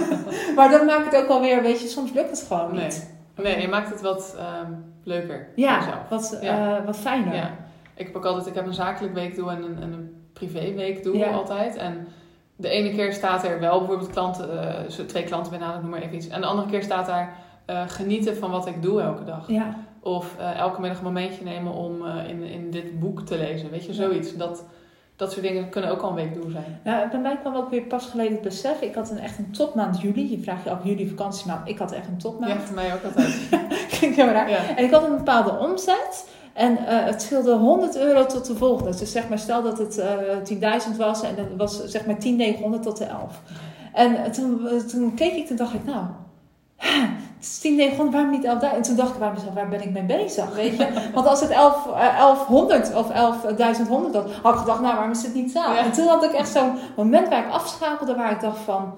maar 0.55 0.69
dat 0.71 0.85
maakt 0.85 1.05
het 1.05 1.21
ook 1.21 1.27
wel 1.27 1.41
weer, 1.41 1.61
weet 1.61 1.81
je, 1.81 1.87
soms 1.87 2.13
lukt 2.13 2.29
het 2.29 2.45
gewoon 2.47 2.73
Nee. 2.75 2.83
niet. 2.83 3.13
Nee, 3.35 3.61
je 3.61 3.67
maakt 3.67 3.89
het 3.89 4.01
wat 4.01 4.35
ehm, 4.37 4.71
leuker 5.03 5.47
voor 5.55 5.63
Ja, 5.63 5.77
jezelf. 5.77 5.97
wat, 6.09 6.37
Ja. 6.41 6.83
wat 6.85 6.97
fijner. 6.97 7.35
Ja. 7.35 7.49
Ik 7.95 8.05
heb 8.05 8.15
ook 8.15 8.25
altijd, 8.25 8.47
ik 8.47 8.53
heb 8.55 8.65
een 8.65 8.73
zakelijk 8.73 9.13
weekdoel 9.13 9.51
en 9.51 9.63
een, 9.63 9.77
en 9.81 9.93
een 9.93 10.29
privéweekdoel 10.33 11.15
Ja. 11.15 11.29
altijd. 11.31 11.75
En 11.75 12.07
de 12.59 12.69
ene 12.69 12.91
keer 12.95 13.13
staat 13.13 13.43
er 13.43 13.59
wel 13.59 13.77
bijvoorbeeld 13.79 14.09
klanten, 14.09 14.61
eh, 14.61 15.05
twee 15.05 15.23
klanten 15.23 15.51
benaderd, 15.51 15.81
noem 15.81 15.91
maar 15.91 16.01
even 16.01 16.15
iets. 16.15 16.27
En 16.27 16.41
de 16.41 16.47
andere 16.47 16.67
keer 16.69 16.83
staat 16.83 17.05
daar 17.05 17.35
eh, 17.65 17.81
genieten 17.87 18.37
van 18.37 18.51
wat 18.51 18.67
ik 18.67 18.81
doe 18.81 19.01
elke 19.01 19.23
dag. 19.23 19.47
Ja. 19.47 19.75
Of 19.99 20.35
eh, 20.37 20.59
elke 20.59 20.81
middag 20.81 20.97
een 20.97 21.03
momentje 21.03 21.43
nemen 21.43 21.73
om 21.73 22.05
in, 22.05 22.43
in 22.43 22.71
dit 22.71 22.99
boek 22.99 23.21
te 23.21 23.37
lezen. 23.37 23.69
Weet 23.71 23.85
je, 23.85 23.93
zoiets. 23.93 24.35
Dat, 24.35 24.63
dat 25.15 25.31
soort 25.31 25.45
dingen 25.45 25.69
kunnen 25.69 25.91
ook 25.91 26.01
al 26.01 26.09
een 26.09 26.15
weekdoel 26.15 26.49
zijn. 26.49 26.79
Nou, 26.83 27.09
bij 27.09 27.19
mij 27.19 27.37
kwam 27.37 27.55
ook 27.55 27.69
weer 27.69 27.81
pas 27.81 28.05
geleden 28.05 28.31
het 28.31 28.41
besef. 28.41 28.81
Ik 28.81 28.95
had 28.95 29.09
een, 29.09 29.19
echt 29.19 29.37
een 29.37 29.51
topmaand 29.51 30.01
juli. 30.01 30.31
Je 30.31 30.39
vraagt 30.39 30.63
je 30.63 30.69
af 30.69 30.83
juli 30.83 31.07
vakantiemaand. 31.07 31.67
Ik 31.67 31.77
had 31.77 31.91
echt 31.91 32.07
een 32.07 32.13
Ja, 32.13 32.19
topmaand. 32.19 32.63
voor 32.63 32.75
mij 32.75 32.93
ook 32.93 33.03
altijd. 33.03 33.49
Klinkt 33.97 34.15
heel 34.15 34.27
raar. 34.27 34.49
Ja. 34.49 34.75
En 34.75 34.83
ik 34.83 34.91
had 34.91 35.03
een 35.03 35.17
bepaalde 35.17 35.57
omzet. 35.57 36.29
En 36.57 36.77
eh, 36.77 37.05
het 37.05 37.21
scheelde 37.21 37.55
100 37.55 37.97
euro 37.97 38.25
tot 38.25 38.45
de 38.45 38.55
volgende. 38.55 38.97
Dus 38.97 39.11
zeg 39.11 39.29
maar, 39.29 39.39
stel 39.39 39.63
dat 39.63 39.77
het 39.77 39.97
eh 39.97 40.79
10.000 40.91 40.97
was. 40.97 41.21
En 41.21 41.35
dat 41.35 41.45
was 41.57 41.85
zeg 41.85 42.05
maar 42.05 42.15
10.900 42.15 42.81
tot 42.81 42.97
de 42.97 43.05
11. 43.05 43.41
En 43.93 44.31
toen, 44.31 44.67
toen 44.87 45.13
keek 45.13 45.33
ik, 45.33 45.47
toen 45.47 45.57
dacht 45.57 45.73
ik, 45.73 45.85
nou, 45.85 46.05
het 46.77 47.45
is 47.45 47.59
10, 47.59 47.75
900, 47.75 48.15
waarom 48.15 48.31
niet 48.31 48.45
11.000? 48.45 48.75
En 48.75 48.81
toen 48.81 48.95
dacht 48.95 49.13
ik 49.13 49.19
bij 49.19 49.31
mezelf, 49.33 49.53
waar 49.53 49.69
ben 49.69 49.81
ik 49.81 49.91
mee 49.91 50.03
bezig, 50.03 50.55
weet 50.55 50.77
je? 50.77 50.87
Want 51.13 51.27
als 51.27 51.41
het 51.41 51.49
11, 51.49 51.87
eh, 51.87 52.17
1100 52.17 52.95
of 52.95 53.09
11.100 53.09 54.11
was, 54.11 54.23
had 54.41 54.53
ik 54.53 54.59
gedacht, 54.59 54.81
nou, 54.81 54.93
waarom 54.93 55.11
is 55.11 55.23
het 55.23 55.33
niet 55.33 55.51
zo? 55.51 55.59
Ja. 55.59 55.77
En 55.77 55.91
toen 55.91 56.07
had 56.07 56.23
ik 56.23 56.31
echt 56.31 56.49
zo'n 56.49 56.77
moment 56.95 57.29
waar 57.29 57.45
ik 57.45 57.51
afschakelde, 57.51 58.15
waar 58.15 58.31
ik 58.31 58.41
dacht 58.41 58.59
van, 58.59 58.93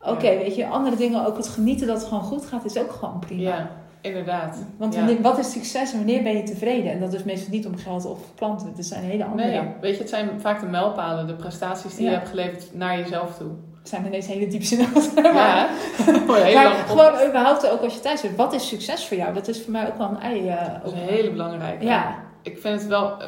oké, 0.00 0.28
weet 0.28 0.56
je, 0.56 0.66
andere 0.66 0.96
dingen, 0.96 1.26
ook 1.26 1.36
het 1.36 1.48
genieten 1.48 1.86
dat 1.86 1.96
het 1.96 2.06
gewoon 2.06 2.22
goed 2.22 2.46
gaat, 2.46 2.64
is 2.64 2.78
ook 2.78 2.92
gewoon 2.92 3.18
prima. 3.18 3.42
Ja, 3.42 3.70
inderdaad. 4.04 4.58
Want 4.76 4.94
Ja. 4.94 5.06
wat 5.20 5.38
is 5.38 5.52
succes 5.52 5.90
en 5.92 5.96
wanneer 5.96 6.22
ben 6.22 6.36
je 6.36 6.42
tevreden? 6.42 6.92
En 6.92 7.00
dat 7.00 7.12
is 7.12 7.22
meestal 7.24 7.50
niet 7.52 7.66
om 7.66 7.76
geld 7.76 8.04
of 8.04 8.18
klanten. 8.34 8.72
Het 8.76 8.86
zijn 8.86 9.02
hele 9.04 9.24
andere. 9.24 9.48
Nee, 9.50 9.60
weet 9.80 9.92
je, 9.94 9.98
het 10.00 10.08
zijn 10.08 10.40
vaak 10.40 10.60
de 10.60 10.66
mijlpalen, 10.66 11.26
de 11.26 11.34
prestaties 11.34 11.94
die 11.94 12.04
Ja. 12.04 12.10
je 12.10 12.16
hebt 12.16 12.28
geleverd 12.28 12.74
naar 12.74 12.98
jezelf 12.98 13.36
toe. 13.36 13.50
Het 13.78 13.88
zijn 13.88 14.06
ineens 14.06 14.26
hele 14.26 14.46
diepste 14.46 14.76
zinnen. 14.76 15.34
Ja, 15.34 15.68
heel 16.26 16.54
maar 16.54 16.72
gewoon 16.86 17.28
überhaupt 17.28 17.70
ook 17.70 17.80
als 17.80 17.94
je 17.94 18.00
thuis 18.00 18.20
bent. 18.20 18.36
Wat 18.36 18.52
is 18.52 18.68
succes 18.68 19.06
voor 19.06 19.16
jou? 19.16 19.34
Dat 19.34 19.48
is 19.48 19.62
voor 19.62 19.72
mij 19.72 19.86
ook 19.88 19.98
wel 19.98 20.08
een 20.08 20.20
ei. 20.20 20.48
eh, 20.48 20.56
Dat 20.82 20.92
is 20.92 20.98
een 21.00 21.06
hele 21.06 21.30
belangrijke. 21.30 21.84
Ja, 21.84 22.18
Ik 22.42 22.58
vind 22.58 22.80
het 22.80 22.88
wel... 22.88 23.10
eh, 23.20 23.26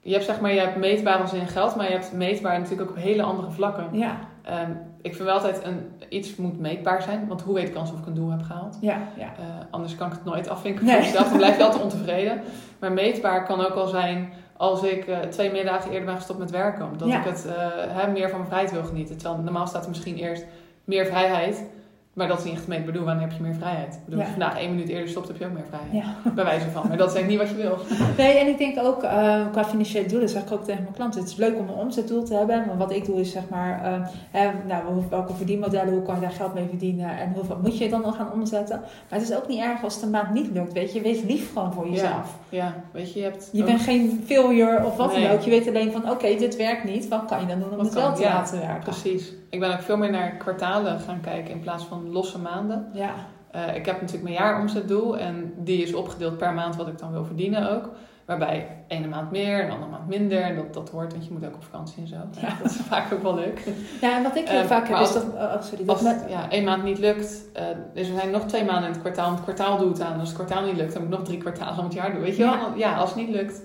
Je 0.00 0.12
hebt 0.12 0.24
zeg 0.24 0.40
maar, 0.40 0.52
je 0.52 0.60
hebt 0.60 0.76
meetbaar 0.76 1.16
als 1.20 1.32
in 1.32 1.46
geld, 1.46 1.76
maar 1.76 1.86
je 1.86 1.92
hebt 1.92 2.12
meetbaar 2.12 2.58
natuurlijk 2.60 2.90
ook 2.90 2.96
op 2.96 3.02
hele 3.02 3.22
andere 3.22 3.50
vlakken. 3.50 3.86
ja, 3.92 4.18
Ehm, 4.42 4.70
ik 5.02 5.14
vind 5.14 5.24
wel 5.28 5.34
altijd, 5.34 5.64
een, 5.64 5.90
iets 6.08 6.36
moet 6.36 6.60
meetbaar 6.60 7.02
zijn, 7.02 7.26
want 7.28 7.42
hoe 7.42 7.54
weet 7.54 7.68
ik 7.68 7.74
kans 7.74 7.92
of 7.92 7.98
ik 7.98 8.06
een 8.06 8.14
doel 8.14 8.30
heb 8.30 8.42
gehaald? 8.42 8.78
ja, 8.80 8.98
ja. 9.18 9.24
Eh, 9.38 9.44
anders 9.70 9.96
kan 9.96 10.06
ik 10.06 10.12
het 10.12 10.24
nooit 10.24 10.48
afvinken 10.48 10.84
Nee. 10.84 10.94
voor 10.94 11.04
mezelf. 11.04 11.28
Dan 11.28 11.36
blijf 11.36 11.56
je 11.56 11.64
altijd 11.64 11.82
ontevreden. 11.92 12.40
Maar 12.80 12.92
meetbaar 12.92 13.44
kan 13.46 13.60
ook 13.66 13.74
al 13.74 13.86
zijn 13.86 14.32
als 14.56 14.82
ik 14.82 15.06
eh, 15.06 15.18
twee 15.18 15.50
middagen 15.52 15.90
eerder 15.90 16.06
ben 16.06 16.16
gestopt 16.16 16.38
met 16.38 16.50
werken. 16.50 16.84
Omdat 16.90 17.08
Ja. 17.08 17.18
ik 17.18 17.24
het 17.24 17.46
eh, 17.46 17.54
hè, 17.88 18.10
meer 18.10 18.28
van 18.28 18.38
mijn 18.38 18.50
vrijheid 18.50 18.72
wil 18.72 18.84
genieten. 18.84 19.16
Terwijl 19.18 19.40
normaal 19.42 19.66
staat 19.66 19.82
er 19.82 19.88
misschien 19.88 20.16
eerst 20.16 20.44
meer 20.84 21.06
vrijheid. 21.06 21.64
Maar 22.12 22.28
dat 22.28 22.38
is 22.38 22.44
niet 22.44 22.54
echt 22.54 22.66
mee. 22.66 22.78
Ik 22.78 22.86
bedoel, 22.86 23.04
wanneer 23.04 23.22
heb 23.28 23.36
je 23.36 23.42
meer 23.42 23.54
vrijheid? 23.54 23.94
Ik 23.94 24.00
bedoel, 24.04 24.18
Ja. 24.20 24.24
als 24.26 24.34
je 24.34 24.40
vandaag 24.40 24.58
één 24.60 24.70
minuut 24.70 24.88
eerder 24.88 25.08
stopt, 25.08 25.28
heb 25.28 25.36
je 25.38 25.44
ook 25.46 25.52
meer 25.52 25.64
vrijheid. 25.68 25.92
ja. 26.24 26.30
Bij 26.34 26.44
wijze 26.44 26.70
van. 26.70 26.88
Maar 26.88 26.96
dat 26.96 27.08
is 27.10 27.14
eigenlijk 27.16 27.28
niet 27.50 27.56
wat 27.56 27.62
je 27.62 27.68
wil. 27.68 27.78
Nee, 28.24 28.38
en 28.38 28.46
ik 28.48 28.58
denk 28.58 28.78
ook 28.78 29.02
eh, 29.02 29.50
qua 29.52 29.64
financiële 29.64 30.08
doelen, 30.08 30.28
zeg 30.28 30.42
ik 30.42 30.52
ook 30.52 30.64
tegen 30.64 30.82
mijn 30.82 30.94
klanten. 30.94 31.20
Het 31.20 31.28
is 31.30 31.36
leuk 31.36 31.58
om 31.58 31.68
een 31.68 31.74
omzetdoel 31.74 32.24
te 32.24 32.34
hebben. 32.34 32.64
Maar 32.66 32.76
wat 32.76 32.92
ik 32.92 33.04
doe 33.04 33.20
is 33.20 33.30
zeg 33.32 33.42
maar, 33.50 33.84
eh, 33.84 34.06
hè, 34.30 34.50
nou, 34.66 34.82
welke 35.10 35.34
verdienmodellen, 35.34 35.92
hoe 35.92 36.02
kan 36.02 36.14
je 36.14 36.20
daar 36.20 36.30
geld 36.30 36.54
mee 36.54 36.66
verdienen 36.68 37.18
en 37.18 37.32
hoeveel 37.34 37.58
moet 37.62 37.78
je 37.78 37.88
dan 37.88 38.00
nog 38.00 38.16
gaan 38.16 38.32
omzetten. 38.32 38.80
Maar 38.80 39.18
het 39.18 39.28
is 39.30 39.36
ook 39.36 39.48
niet 39.48 39.60
erg 39.60 39.84
als 39.84 39.94
het 39.94 40.02
een 40.02 40.10
maand 40.10 40.32
niet 40.32 40.50
lukt. 40.52 40.72
Weet 40.72 40.92
je, 40.92 41.00
wees 41.00 41.22
lief 41.22 41.52
gewoon 41.52 41.72
voor 41.72 41.88
jezelf. 41.88 42.36
Ja, 42.48 42.74
weet 42.92 43.12
je, 43.12 43.18
je 43.18 43.24
hebt... 43.24 43.48
Je 43.52 43.60
ook- 43.60 43.66
bent 43.68 43.80
geen 43.80 44.22
failure 44.26 44.84
of 44.86 44.96
wat 44.96 45.12
Nee. 45.12 45.22
dan 45.22 45.30
ook. 45.32 45.40
Je 45.40 45.50
weet 45.50 45.68
alleen 45.68 45.92
van, 45.92 46.10
oké, 46.10 46.34
dit 46.38 46.56
werkt 46.56 46.84
niet. 46.84 47.08
Wat 47.08 47.24
kan 47.24 47.40
je 47.40 47.46
dan 47.46 47.58
doen 47.58 47.70
om 47.70 47.76
Wat 47.76 47.84
het 47.86 47.94
wel 47.94 48.14
te 48.14 48.22
laten 48.22 48.58
werken? 48.60 48.82
Precies. 48.82 49.32
Ik 49.52 49.60
ben 49.60 49.72
ook 49.72 49.80
veel 49.82 49.96
meer 49.96 50.10
naar 50.10 50.30
kwartalen 50.36 51.00
gaan 51.00 51.20
kijken 51.20 51.50
in 51.50 51.60
plaats 51.60 51.84
van 51.84 52.10
losse 52.12 52.38
maanden. 52.38 52.88
Ja, 52.92 53.10
Eh, 53.50 53.74
ik 53.76 53.86
heb 53.86 53.94
natuurlijk 54.00 54.22
mijn 54.22 54.34
jaaromzetdoel 54.44 55.18
en 55.18 55.52
die 55.56 55.82
is 55.82 55.94
opgedeeld 55.94 56.38
per 56.38 56.52
maand 56.52 56.76
wat 56.76 56.88
ik 56.88 56.98
dan 56.98 57.12
wil 57.12 57.24
verdienen 57.24 57.70
ook. 57.70 57.88
Waarbij 58.24 58.66
ene 58.88 59.06
maand 59.06 59.30
meer, 59.30 59.64
een 59.64 59.70
andere 59.70 59.90
maand 59.90 60.08
minder. 60.08 60.42
En 60.42 60.56
dat, 60.56 60.74
dat 60.74 60.90
hoort, 60.90 61.12
want 61.12 61.24
je 61.24 61.32
moet 61.32 61.44
ook 61.46 61.54
op 61.54 61.62
vakantie 61.64 62.02
en 62.02 62.08
zo. 62.08 62.16
Ja. 62.40 62.48
Dat 62.62 62.70
is 62.70 62.76
vaak 62.76 63.12
ook 63.12 63.22
wel 63.22 63.34
leuk. 63.34 63.62
ja 64.00 64.16
en 64.16 64.22
wat 64.22 64.36
ik 64.36 64.48
heel 64.48 64.60
Eh, 64.60 64.66
vaak 64.66 64.88
heb 64.88 64.98
is 64.98 65.12
dat... 65.12 65.24
oh, 65.24 65.62
sorry, 65.62 65.84
dat 65.84 65.88
Als 65.96 66.02
met, 66.02 66.24
ja, 66.28 66.50
één 66.50 66.64
maand 66.64 66.82
niet 66.82 66.98
lukt, 66.98 67.44
eh, 67.52 67.64
dus 67.94 68.08
er 68.08 68.14
zijn 68.14 68.30
nog 68.30 68.44
twee 68.44 68.64
maanden 68.64 68.84
in 68.86 68.90
het 68.92 69.00
kwartaal. 69.00 69.26
En 69.26 69.32
het 69.34 69.42
kwartaal 69.42 69.78
doet 69.78 70.00
aan. 70.00 70.18
Als 70.20 70.28
het 70.28 70.36
kwartaal 70.38 70.64
niet 70.64 70.76
lukt, 70.76 70.92
dan 70.92 71.02
moet 71.02 71.10
ik 71.12 71.18
nog 71.18 71.26
drie 71.26 71.38
kwartalen 71.38 71.78
om 71.78 71.84
het 71.84 71.94
jaar 71.94 72.12
doen. 72.12 72.20
Weet 72.20 72.36
je 72.36 72.42
Ja. 72.42 72.58
wel? 72.58 72.76
Ja, 72.76 72.96
als 72.96 73.08
het 73.14 73.18
niet 73.18 73.34
lukt, 73.34 73.62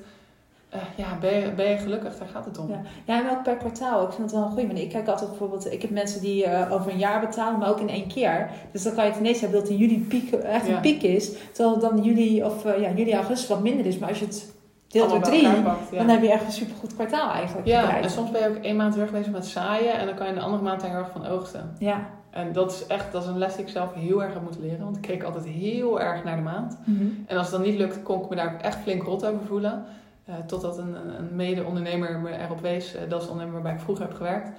eh, 0.77 1.05
ja, 1.05 1.17
ben, 1.19 1.33
je, 1.39 1.51
ben 1.51 1.69
je 1.69 1.77
gelukkig. 1.77 2.17
Daar 2.17 2.27
gaat 2.27 2.45
het 2.45 2.57
om. 2.57 2.69
Ja. 2.69 2.81
Ja, 3.05 3.23
en 3.23 3.29
ook 3.29 3.43
per 3.43 3.55
kwartaal. 3.55 4.03
Ik 4.03 4.11
vind 4.11 4.21
het 4.21 4.31
wel 4.31 4.41
een 4.41 4.51
goede 4.51 4.67
manier. 4.67 4.83
Ik 4.83 4.89
kijk 4.89 5.07
altijd 5.07 5.29
bijvoorbeeld, 5.29 5.71
ik 5.71 5.81
heb 5.81 5.91
mensen 5.91 6.21
die 6.21 6.45
eh, 6.45 6.71
over 6.71 6.91
een 6.91 6.97
jaar 6.97 7.19
betalen, 7.19 7.59
maar 7.59 7.69
ook 7.69 7.79
in 7.79 7.89
één 7.89 8.07
keer. 8.07 8.49
Dus 8.71 8.83
dan 8.83 8.93
kan 8.93 9.03
je 9.03 9.09
het 9.09 9.19
ineens 9.19 9.39
hebben 9.41 9.59
dat 9.59 9.69
in 9.69 9.77
juli 9.77 9.99
piek, 10.09 10.31
echt 10.31 10.67
Ja. 10.67 10.75
een 10.75 10.81
piek 10.81 11.01
is. 11.03 11.31
Terwijl 11.51 11.79
dan 11.79 12.03
juli 12.03 12.43
of 12.43 12.65
eh, 12.65 12.81
ja, 12.81 12.89
juli, 12.95 13.13
augustus 13.13 13.47
wat 13.49 13.61
minder 13.61 13.85
is. 13.85 13.97
Maar 13.97 14.09
als 14.09 14.19
je 14.19 14.25
het 14.25 14.53
deelt 14.87 15.09
door 15.09 15.21
drie, 15.21 15.45
elkaar 15.45 15.61
pakt, 15.61 15.91
ja. 15.91 15.97
dan 15.97 16.09
heb 16.09 16.21
je 16.21 16.31
echt 16.31 16.45
een 16.45 16.51
supergoed 16.51 16.95
kwartaal 16.95 17.31
eigenlijk 17.31 17.67
Ja, 17.67 18.01
en 18.01 18.09
soms 18.09 18.31
ben 18.31 18.41
je 18.41 18.47
ook 18.47 18.63
één 18.63 18.75
maand 18.75 18.93
heel 18.93 19.03
erg 19.03 19.11
bezig 19.11 19.31
met 19.31 19.45
zaaien. 19.45 19.93
En 19.93 20.05
dan 20.05 20.15
kan 20.15 20.27
je 20.27 20.33
de 20.33 20.39
andere 20.39 20.63
maand 20.63 20.81
heel 20.81 20.93
erg 20.95 21.09
van 21.11 21.27
oogsten. 21.27 21.75
Ja. 21.79 22.15
En 22.29 22.53
dat 22.53 22.71
is 22.71 22.87
echt, 22.87 23.11
dat 23.11 23.23
is 23.23 23.27
een 23.29 23.37
les 23.37 23.55
die 23.55 23.65
ik 23.65 23.71
zelf 23.71 23.93
heel 23.93 24.23
erg 24.23 24.33
heb 24.33 24.41
moeten 24.41 24.61
leren. 24.61 24.83
Want 24.83 24.95
ik 24.95 25.01
keek 25.01 25.23
altijd 25.23 25.45
heel 25.45 26.01
erg 26.01 26.23
naar 26.23 26.35
de 26.35 26.41
maand. 26.41 26.77
Mhm. 26.85 27.05
En 27.25 27.37
als 27.37 27.47
het 27.47 27.55
dan 27.55 27.65
niet 27.65 27.77
lukt, 27.77 28.03
kon 28.03 28.21
ik 28.21 28.29
me 28.29 28.35
daar 28.35 28.57
echt 28.61 28.77
flink 28.83 29.03
rot 29.03 29.25
over 29.25 29.45
voelen. 29.47 29.83
Eh, 30.27 30.33
totdat 30.47 30.77
een, 30.77 30.95
een- 30.95 31.35
mede-ondernemer 31.35 32.19
me 32.19 32.37
erop 32.37 32.61
wees. 32.61 32.95
eh, 32.95 33.01
dat 33.09 33.19
is 33.21 33.25
de 33.25 33.31
ondernemer 33.31 33.53
waarbij 33.61 33.73
ik 33.79 33.83
vroeger 33.83 34.05
heb 34.05 34.15
gewerkt. 34.15 34.49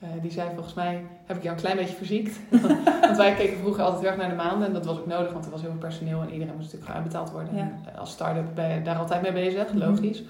Eh, 0.00 0.08
die 0.22 0.30
zei 0.32 0.48
volgens 0.54 0.74
mij, 0.74 1.02
heb 1.26 1.36
ik 1.36 1.42
jou 1.42 1.54
een 1.54 1.60
klein 1.62 1.76
beetje 1.76 1.94
verziekt. 1.96 2.38
want 3.00 3.16
wij 3.16 3.34
keken 3.34 3.58
vroeger 3.58 3.82
altijd 3.84 4.04
erg 4.04 4.16
naar 4.16 4.28
de 4.28 4.34
maanden. 4.34 4.66
En 4.66 4.72
dat 4.74 4.84
was 4.86 4.98
ook 4.98 5.06
nodig, 5.06 5.32
want 5.32 5.44
er 5.44 5.50
was 5.50 5.60
heel 5.60 5.70
veel 5.70 5.78
personeel. 5.78 6.20
En 6.20 6.30
iedereen 6.32 6.54
moest 6.56 6.72
natuurlijk 6.72 6.84
gewoon 6.84 7.00
uitbetaald 7.02 7.30
worden. 7.30 7.56
Ja. 7.56 7.60
En, 7.92 7.98
als 7.98 8.10
start-up 8.10 8.46
ben 8.54 8.68
je 8.74 8.82
daar 8.82 8.96
altijd 8.96 9.22
mee 9.22 9.32
bezig, 9.32 9.68
Mhm. 9.72 9.78
logisch. 9.78 10.22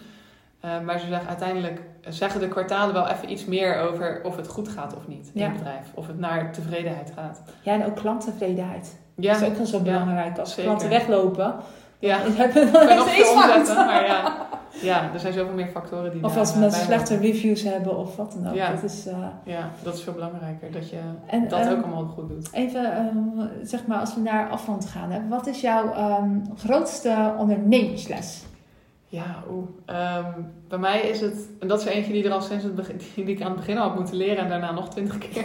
Maar 0.85 0.99
ze 0.99 1.07
zeggen 1.07 1.29
uiteindelijk 1.29 1.81
zeggen 2.09 2.41
de 2.41 2.49
kwartalen 2.49 2.95
wel 2.95 3.09
even 3.09 3.31
iets 3.33 3.45
meer 3.45 3.79
over 3.81 4.21
of 4.25 4.37
het 4.37 4.49
goed 4.49 4.69
gaat 4.69 4.97
of 4.97 5.07
niet 5.09 5.31
in 5.35 5.41
Ja. 5.41 5.47
het 5.49 5.57
bedrijf. 5.57 5.87
Of 5.95 6.07
het 6.07 6.19
naar 6.19 6.53
tevredenheid 6.53 7.13
gaat. 7.17 7.43
ja, 7.63 7.73
en 7.73 7.87
ook 7.87 7.97
klanttevredenheid. 7.97 8.99
Ja, 9.15 9.33
Dat 9.33 9.43
is 9.43 9.49
ook 9.49 9.57
wel 9.57 9.67
zo 9.67 9.81
belangrijk. 9.81 10.39
Als 10.39 10.49
zeker. 10.49 10.65
klanten 10.65 10.89
weglopen, 10.89 11.55
ja. 11.99 12.23
dan 12.23 12.33
hebben 12.41 12.65
we 12.73 12.95
nog 12.95 13.09
steeds 13.09 13.75
maar 13.75 14.07
ja. 14.07 14.37
Ja, 14.83 15.11
er 15.13 15.21
zijn 15.21 15.33
zoveel 15.33 15.55
meer 15.55 15.67
factoren 15.67 16.13
die 16.13 16.25
Of 16.25 16.37
als 16.37 16.53
eh, 16.53 16.59
mensen 16.59 16.87
bij 16.87 16.97
slechte 16.97 17.17
reviews 17.27 17.63
hebben 17.63 17.97
of 17.99 18.17
wat 18.17 18.33
dan 18.33 18.49
ook. 18.49 18.55
Ja. 18.55 18.71
Dat 18.71 18.83
is, 18.83 19.07
eh, 19.07 19.19
Ja, 19.45 19.71
dat 19.83 19.95
is 19.95 20.03
veel 20.03 20.13
belangrijker, 20.13 20.73
dat 20.73 20.91
je 20.91 20.97
en, 21.27 21.49
dat 21.49 21.61
ehm, 21.61 21.71
ook 21.73 21.83
allemaal 21.85 22.05
goed 22.05 22.29
doet. 22.29 22.49
Even, 22.53 22.97
ehm, 22.97 23.47
zeg 23.63 23.87
maar, 23.87 23.99
als 23.99 24.15
we 24.15 24.21
naar 24.21 24.49
afstand 24.51 24.87
gaan. 24.87 25.11
Hè, 25.11 25.21
wat 25.29 25.47
is 25.47 25.61
jouw 25.61 25.93
ehm, 25.93 26.31
grootste 26.57 27.35
ondernemersles? 27.39 28.43
Ja, 29.09 29.43
oeh. 29.51 29.67
Bij 30.69 30.79
mij 30.79 31.01
is 31.01 31.21
het, 31.21 31.37
en 31.61 31.69
dat 31.69 31.81
is 31.81 31.87
eentje 31.87 32.13
die 32.13 32.25
er 32.25 32.33
al 32.33 32.41
sinds 32.41 32.65
het 32.65 32.75
begin, 32.75 33.01
die 33.15 33.25
ik 33.25 33.43
aan 33.43 33.51
het 33.51 33.57
begin 33.57 33.79
al 33.79 33.89
had 33.89 33.99
moeten 33.99 34.17
leren 34.17 34.37
en 34.39 34.49
daarna 34.49 34.73
nog 34.73 34.89
twintig 34.89 35.19
keer 35.19 35.45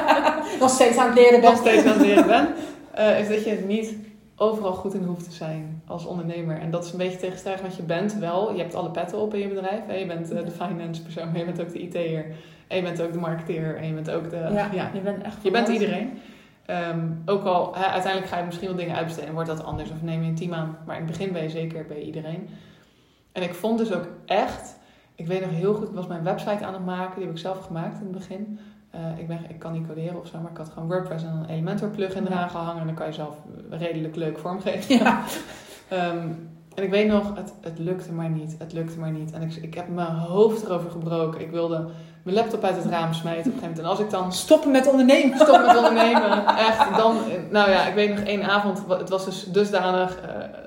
Nog 0.60 0.70
steeds 0.70 0.96
aan 0.96 1.06
het 1.06 1.14
leren 1.18 1.40
nog 1.42 1.50
bent. 1.50 1.58
steeds 1.58 1.84
aan 1.84 1.98
het 1.98 2.06
leren 2.06 2.26
ben, 2.26 2.48
eh, 2.94 3.20
is 3.20 3.28
dat 3.28 3.44
je 3.44 3.64
niet 3.66 3.94
overal 4.36 4.72
goed 4.72 4.94
in 4.94 5.04
hoeft 5.04 5.24
te 5.24 5.32
zijn 5.32 5.82
als 5.86 6.04
ondernemer. 6.04 6.58
En 6.58 6.70
dat 6.70 6.84
is 6.84 6.92
een 6.92 6.98
beetje 6.98 7.18
tegenstrijdig, 7.18 7.62
want 7.62 7.76
je 7.76 7.82
bent 7.82 8.14
wel, 8.14 8.52
je 8.52 8.60
hebt 8.60 8.74
alle 8.74 8.90
petten 8.90 9.18
op 9.18 9.34
in 9.34 9.40
je 9.40 9.48
bedrijf. 9.48 9.86
Hè? 9.86 9.94
Je 9.94 10.06
bent 10.06 10.30
eh, 10.30 10.44
de 10.44 10.50
finance 10.50 11.02
persoon, 11.02 11.26
maar 11.30 11.38
je 11.38 11.44
bent 11.44 11.60
ook 11.60 11.72
de 11.72 11.80
IT'er. 11.80 12.34
En 12.66 12.76
je 12.76 12.82
bent 12.82 13.02
ook 13.02 13.12
de 13.12 13.18
marketeer 13.18 13.76
en 13.76 13.86
je 13.86 13.92
bent 13.92 14.10
ook 14.10 14.30
de... 14.30 14.36
Ja, 14.36 14.68
ja, 14.72 14.90
je 14.94 15.00
bent 15.00 15.22
echt 15.22 15.42
Je 15.42 15.50
bent 15.50 15.68
iedereen. 15.68 16.18
Ehm, 16.66 17.10
ook 17.26 17.44
al, 17.44 17.74
uiteindelijk 17.76 18.26
ga 18.26 18.38
je 18.38 18.44
misschien 18.44 18.68
wel 18.68 18.76
dingen 18.76 18.94
uitbesteden 18.96 19.28
en 19.28 19.34
wordt 19.34 19.48
dat 19.48 19.64
anders 19.64 19.90
of 19.90 20.02
neem 20.02 20.22
je 20.22 20.28
een 20.28 20.34
team 20.34 20.54
aan. 20.54 20.78
Maar 20.86 20.96
in 20.96 21.02
het 21.02 21.10
begin 21.10 21.32
ben 21.32 21.42
je 21.42 21.50
zeker 21.50 21.86
bij 21.86 22.02
iedereen. 22.02 22.48
En 23.32 23.42
ik 23.42 23.54
vond 23.54 23.78
dus 23.78 23.92
ook 23.92 24.06
echt, 24.26 24.78
ik 25.14 25.26
weet 25.26 25.40
nog 25.40 25.50
heel 25.50 25.74
goed, 25.74 25.88
ik 25.88 25.94
was 25.94 26.06
mijn 26.06 26.22
website 26.24 26.64
aan 26.64 26.72
het 26.72 26.84
maken, 26.84 27.14
die 27.14 27.24
heb 27.24 27.34
ik 27.34 27.40
zelf 27.40 27.64
gemaakt 27.64 27.98
in 27.98 28.06
het 28.06 28.12
begin. 28.12 28.58
Eh, 28.92 29.18
ik, 29.18 29.26
ben, 29.26 29.38
ik 29.48 29.58
kan 29.58 29.72
niet 29.72 29.86
coderen 29.86 30.20
of 30.20 30.26
zo, 30.26 30.38
maar 30.38 30.50
ik 30.50 30.56
had 30.56 30.68
gewoon 30.68 30.88
WordPress 30.88 31.24
en 31.24 31.30
een 31.30 31.48
Elementor 31.48 31.88
plugin 31.88 32.26
eraan 32.26 32.50
gehangen 32.50 32.80
en 32.80 32.86
dan 32.86 32.94
kan 32.94 33.06
je 33.06 33.12
zelf 33.12 33.36
redelijk 33.70 34.16
leuk 34.16 34.38
vormgeven. 34.38 34.96
Ja. 34.96 35.20
Ehm, 35.88 36.28
en 36.74 36.82
ik 36.82 36.90
weet 36.90 37.08
nog, 37.08 37.36
het, 37.36 37.52
het 37.60 37.78
lukte 37.78 38.12
maar 38.12 38.30
niet. 38.30 38.54
Het 38.58 38.72
lukte 38.72 38.98
maar 38.98 39.10
niet. 39.10 39.32
En 39.32 39.42
ik, 39.42 39.54
ik 39.54 39.74
heb 39.74 39.88
mijn 39.88 40.08
hoofd 40.08 40.64
erover 40.64 40.90
gebroken. 40.90 41.40
Ik 41.40 41.50
wilde 41.50 41.88
mijn 42.22 42.36
laptop 42.36 42.64
uit 42.64 42.76
het 42.76 42.84
raam 42.84 43.12
smijten 43.12 43.52
op 43.52 43.56
een 43.56 43.62
gegeven 43.62 43.68
moment. 43.68 43.78
En 43.78 43.84
als 43.84 43.98
ik 43.98 44.10
dan 44.10 44.32
Stoppen 44.32 44.70
met 44.70 44.90
ondernemen. 44.90 45.38
stop 45.38 45.66
met 45.66 45.76
ondernemen. 45.76 46.46
Echt, 46.68 46.96
dan, 46.96 47.16
nou 47.50 47.70
ja, 47.70 47.86
ik 47.86 47.94
weet 47.94 48.14
nog 48.14 48.24
één 48.24 48.42
avond, 48.42 48.84
het 48.88 49.08
was 49.08 49.24
dus 49.24 49.44
dusdanig 49.44 50.20
eh, 50.20 50.61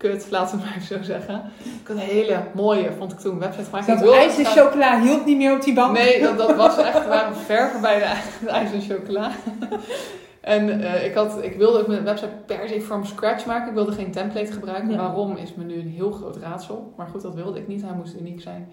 kut, 0.00 0.30
laten 0.30 0.58
we 0.58 0.64
maar 0.64 0.74
even 0.76 0.98
zo 0.98 1.02
zeggen. 1.02 1.42
Ik 1.80 1.86
had 1.86 1.96
een 1.96 2.02
hele 2.02 2.42
mooie, 2.54 2.92
vond 2.98 3.12
ik 3.12 3.18
toen, 3.18 3.38
website 3.38 3.64
gemaakt. 3.64 3.86
Dat 3.86 4.12
ijs 4.12 4.38
en 4.38 4.44
chocola 4.44 5.00
hielp 5.00 5.24
niet 5.24 5.36
meer 5.36 5.54
op 5.54 5.62
die 5.62 5.74
bank. 5.74 5.96
Nee, 5.96 6.20
dat, 6.20 6.38
dat 6.38 6.56
was 6.56 6.78
echt, 6.78 7.02
we 7.02 7.08
waren 7.08 7.36
ver 7.36 7.70
voorbij 7.70 7.98
de, 7.98 8.44
de 8.44 8.50
ijs 8.50 8.72
en 8.72 8.80
chocola. 8.80 9.30
En 10.40 10.80
eh, 10.80 11.04
ik, 11.06 11.14
had, 11.14 11.42
ik 11.42 11.56
wilde 11.56 11.80
ook 11.80 11.86
mijn 11.86 12.04
website 12.04 12.30
per 12.46 12.68
se 12.68 12.80
from 12.80 13.04
scratch 13.04 13.46
maken. 13.46 13.68
Ik 13.68 13.74
wilde 13.74 13.92
geen 13.92 14.10
template 14.10 14.52
gebruiken. 14.52 14.90
Ja. 14.90 14.96
Waarom 14.96 15.36
is 15.36 15.54
me 15.54 15.64
nu 15.64 15.74
een 15.74 15.88
heel 15.88 16.10
groot 16.10 16.36
raadsel. 16.36 16.92
Maar 16.96 17.06
goed, 17.06 17.22
dat 17.22 17.34
wilde 17.34 17.58
ik 17.58 17.68
niet. 17.68 17.82
Hij 17.82 17.94
moest 17.94 18.14
uniek 18.14 18.40
zijn. 18.40 18.68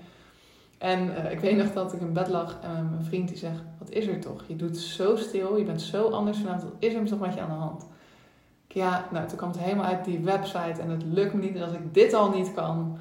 En 0.78 1.16
eh, 1.16 1.32
ik 1.32 1.40
weet 1.40 1.58
nog 1.58 1.74
dat 1.74 1.94
ik 1.94 2.02
in 2.02 2.14
bed 2.14 2.28
lag 2.28 2.58
en 2.62 2.90
mijn 2.92 3.04
vriend 3.04 3.28
die 3.28 3.38
zegt... 3.38 3.62
Wat 3.80 3.90
is 3.90 4.08
er 4.08 4.20
toch? 4.20 4.44
Je 4.48 4.56
doet 4.56 4.78
zo 4.78 5.16
stil. 5.16 5.58
Je 5.58 5.64
bent 5.64 5.82
zo 5.82 6.10
anders 6.10 6.38
vanavond. 6.38 6.64
Wat 6.64 6.74
is 6.80 6.94
er 6.94 7.06
toch 7.06 7.20
met 7.20 7.34
je 7.34 7.42
aan 7.42 7.50
de 7.50 7.56
hand? 7.56 7.88
Ja, 8.68 9.05
nou, 9.11 9.28
toen 9.28 9.38
kwam 9.38 9.49
het 9.49 9.59
helemaal 9.59 9.86
uit 9.86 10.05
die 10.05 10.20
website. 10.20 10.82
En 10.82 10.89
het 10.89 11.03
lukt 11.05 11.34
me 11.34 11.41
niet. 11.41 11.55
En 11.55 11.63
als 11.63 11.72
ik 11.72 11.93
dit 11.93 12.13
al 12.13 12.30
niet 12.30 12.53
kan... 12.53 12.97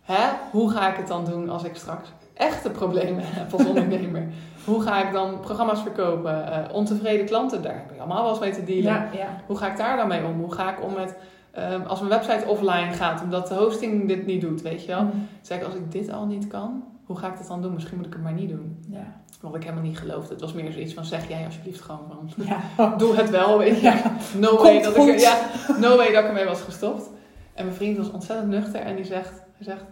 Hè, 0.00 0.28
hoe 0.50 0.70
ga 0.70 0.90
ik 0.90 0.96
het 0.96 1.06
dan 1.06 1.24
doen 1.24 1.48
als 1.48 1.64
ik 1.64 1.76
straks 1.76 2.08
echte 2.34 2.70
problemen 2.70 3.22
heb 3.38 3.52
als 3.52 3.66
ondernemer? 3.66 4.28
Hoe 4.64 4.82
ga 4.82 5.06
ik 5.06 5.12
dan 5.12 5.40
programma's 5.40 5.82
verkopen? 5.82 6.52
Eh, 6.52 6.74
ontevreden 6.74 7.26
klanten, 7.26 7.62
daar 7.62 7.74
heb 7.74 7.90
ik 7.90 7.98
allemaal 7.98 8.22
wel 8.22 8.30
eens 8.30 8.40
mee 8.40 8.52
te 8.52 8.64
dealen. 8.64 8.84
Ja, 8.84 9.08
ja. 9.12 9.40
Hoe 9.46 9.56
ga 9.56 9.70
ik 9.70 9.76
daar 9.76 9.96
dan 9.96 10.08
mee 10.08 10.24
om? 10.24 10.40
Hoe 10.40 10.52
ga 10.52 10.70
ik 10.70 10.82
om 10.82 10.92
met 10.94 11.16
ehm, 11.50 11.82
als 11.82 12.00
mijn 12.00 12.10
website 12.10 12.48
offline 12.48 12.92
gaat 12.92 13.22
omdat 13.22 13.48
de 13.48 13.54
hosting 13.54 14.08
dit 14.08 14.26
niet 14.26 14.40
doet, 14.40 14.62
weet 14.62 14.80
je 14.80 14.86
wel? 14.86 15.02
Mm. 15.02 15.28
Zei 15.40 15.60
ik, 15.60 15.66
als 15.66 15.74
ik 15.74 15.92
dit 15.92 16.12
al 16.12 16.26
niet 16.26 16.46
kan, 16.46 16.84
hoe 17.06 17.18
ga 17.18 17.30
ik 17.30 17.38
dat 17.38 17.46
dan 17.46 17.62
doen? 17.62 17.74
Misschien 17.74 17.96
moet 17.96 18.06
ik 18.06 18.12
het 18.12 18.22
maar 18.22 18.32
niet 18.32 18.48
doen. 18.48 18.84
Ja. 18.88 19.20
Wat 19.40 19.54
ik 19.54 19.62
helemaal 19.62 19.84
niet 19.84 19.98
geloofde. 19.98 20.32
Het 20.32 20.40
was 20.40 20.52
meer 20.52 20.72
zoiets 20.72 20.94
van, 20.94 21.04
zeg 21.04 21.28
jij 21.28 21.44
alsjeblieft 21.44 21.80
gewoon 21.80 22.00
van, 22.08 22.44
Ja. 22.46 22.96
doe 22.98 23.16
het 23.16 23.30
wel, 23.30 23.58
weet 23.58 23.76
je. 23.76 23.82
Ja. 23.82 24.12
No, 24.36 24.62
way 24.62 24.82
dat 24.82 24.96
ik, 24.96 25.18
ja, 25.18 25.50
no 25.80 25.96
way 25.96 26.12
dat 26.12 26.22
ik 26.22 26.28
ermee 26.28 26.44
was 26.44 26.60
gestopt. 26.60 27.10
En 27.54 27.64
mijn 27.64 27.76
vriend 27.76 27.96
was 27.96 28.10
ontzettend 28.10 28.48
nuchter 28.48 28.80
en 28.80 28.96
die 28.96 29.04
zegt, 29.04 29.32
hij 29.52 29.64
zegt 29.64 29.84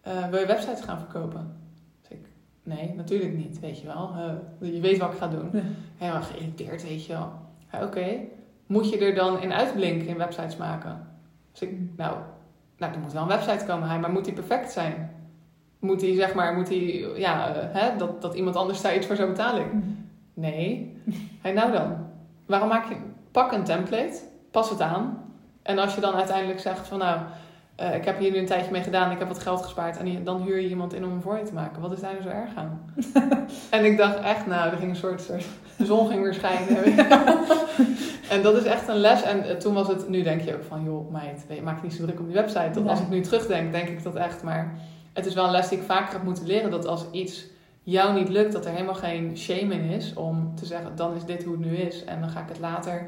eh, 0.00 0.28
wil 0.28 0.40
je 0.40 0.46
websites 0.46 0.80
gaan 0.80 0.98
verkopen? 0.98 1.56
Dus 2.00 2.10
ik, 2.10 2.26
nee, 2.62 2.94
natuurlijk 2.94 3.34
niet, 3.36 3.60
weet 3.60 3.80
je 3.80 3.86
wel. 3.86 4.14
Eh, 4.60 4.72
je 4.72 4.80
weet 4.80 4.98
wat 4.98 5.12
ik 5.12 5.18
ga 5.18 5.28
doen. 5.28 5.50
Ja. 5.52 5.62
Helemaal 5.96 6.22
geïrriteerd, 6.22 6.82
weet 6.82 7.06
je 7.06 7.12
wel. 7.12 7.32
Oké, 7.82 8.06
moet 8.66 8.90
je 8.90 8.98
er 8.98 9.14
dan 9.14 9.42
in 9.42 9.52
uitblinken 9.52 10.08
in 10.08 10.16
websites 10.16 10.56
maken? 10.56 11.06
Dus 11.52 11.60
ik, 11.60 11.78
nou, 11.96 12.16
nou, 12.76 12.92
er 12.92 12.98
moet 12.98 13.12
wel 13.12 13.22
een 13.22 13.28
website 13.28 13.64
komen, 13.64 13.88
hij, 13.88 13.98
maar 13.98 14.10
moet 14.10 14.24
die 14.24 14.34
perfect 14.34 14.72
zijn? 14.72 15.10
Moet 15.78 16.00
die, 16.00 16.16
zeg 16.16 16.34
maar, 16.34 16.54
moet 16.54 16.66
die, 16.66 17.06
ja, 17.16 17.54
eh, 17.54 17.82
hè, 17.82 17.96
dat, 17.96 18.22
dat 18.22 18.34
iemand 18.34 18.56
anders 18.56 18.80
daar 18.80 18.96
iets 18.96 19.06
voor 19.06 19.16
zou 19.16 19.28
betalen? 19.28 19.60
Ik, 19.60 19.72
Nee. 20.38 20.96
Hey, 21.42 21.52
nou 21.52 21.72
dan. 21.72 21.96
Waarom 22.46 22.68
maak 22.68 22.88
je... 22.88 22.94
Pak 23.30 23.52
een 23.52 23.64
template. 23.64 24.20
Pas 24.50 24.70
het 24.70 24.80
aan. 24.80 25.18
En 25.62 25.78
als 25.78 25.94
je 25.94 26.00
dan 26.00 26.14
uiteindelijk 26.14 26.60
zegt 26.60 26.88
van 26.88 26.98
nou... 26.98 27.20
eh, 27.76 27.94
ik 27.94 28.04
heb 28.04 28.18
hier 28.18 28.30
nu 28.30 28.38
een 28.38 28.46
tijdje 28.46 28.70
mee 28.70 28.82
gedaan. 28.82 29.10
Ik 29.10 29.18
heb 29.18 29.28
wat 29.28 29.38
geld 29.38 29.62
gespaard. 29.62 29.96
En 29.96 30.24
dan 30.24 30.42
huur 30.42 30.60
je 30.60 30.68
iemand 30.68 30.94
in 30.94 31.04
om 31.04 31.10
hem 31.10 31.22
voor 31.22 31.36
je 31.36 31.42
te 31.42 31.52
maken. 31.52 31.82
Wat 31.82 31.92
is 31.92 32.00
daar 32.00 32.12
nou 32.12 32.22
zo 32.22 32.28
erg 32.28 32.54
aan? 32.56 32.94
en 33.70 33.84
ik 33.84 33.96
dacht 33.96 34.18
echt 34.18 34.46
nou... 34.46 34.70
Er 34.70 34.76
ging 34.76 34.90
een 34.90 34.96
soort... 34.96 35.20
soort 35.20 35.44
de 35.76 35.86
zon 35.86 36.08
ging 36.08 36.22
weer 36.22 36.34
schijnen. 36.34 36.84
en 38.34 38.42
dat 38.42 38.56
is 38.56 38.64
echt 38.64 38.88
een 38.88 38.96
les. 38.96 39.22
En 39.22 39.48
eh, 39.48 39.56
toen 39.56 39.74
was 39.74 39.88
het... 39.88 40.08
Nu 40.08 40.22
denk 40.22 40.40
je 40.40 40.54
ook 40.54 40.64
van... 40.64 40.84
Joh 40.84 41.12
meid. 41.12 41.44
je, 41.48 41.62
Maak 41.62 41.76
je 41.76 41.82
niet 41.82 41.94
zo 41.94 42.04
druk 42.04 42.20
op 42.20 42.26
die 42.26 42.34
website. 42.34 42.70
Dat 42.72 42.88
als 42.88 43.00
ik 43.00 43.08
nu 43.08 43.20
terugdenk... 43.20 43.72
Denk 43.72 43.88
ik 43.88 44.02
dat 44.02 44.14
echt. 44.14 44.42
Maar 44.42 44.78
het 45.18 45.26
is 45.26 45.34
wel 45.34 45.44
een 45.44 45.50
les 45.50 45.68
die 45.68 45.78
ik 45.78 45.84
vaker 45.84 46.12
heb 46.12 46.22
moeten 46.22 46.46
leren. 46.46 46.70
Dat 46.70 46.86
als 46.86 47.04
iets 47.10 47.46
jou 47.82 48.14
niet 48.14 48.28
lukt, 48.28 48.52
dat 48.52 48.64
er 48.64 48.72
helemaal 48.72 48.94
geen 48.94 49.36
shame 49.36 49.74
in 49.74 49.90
is 49.90 50.14
om 50.14 50.54
te 50.54 50.66
zeggen, 50.66 50.96
dan 50.96 51.14
is 51.14 51.24
dit 51.24 51.44
hoe 51.44 51.52
het 51.52 51.64
nu 51.64 51.76
is. 51.76 52.04
En 52.04 52.20
dan 52.20 52.28
ga 52.28 52.40
ik 52.40 52.48
het 52.48 52.58
later 52.58 53.06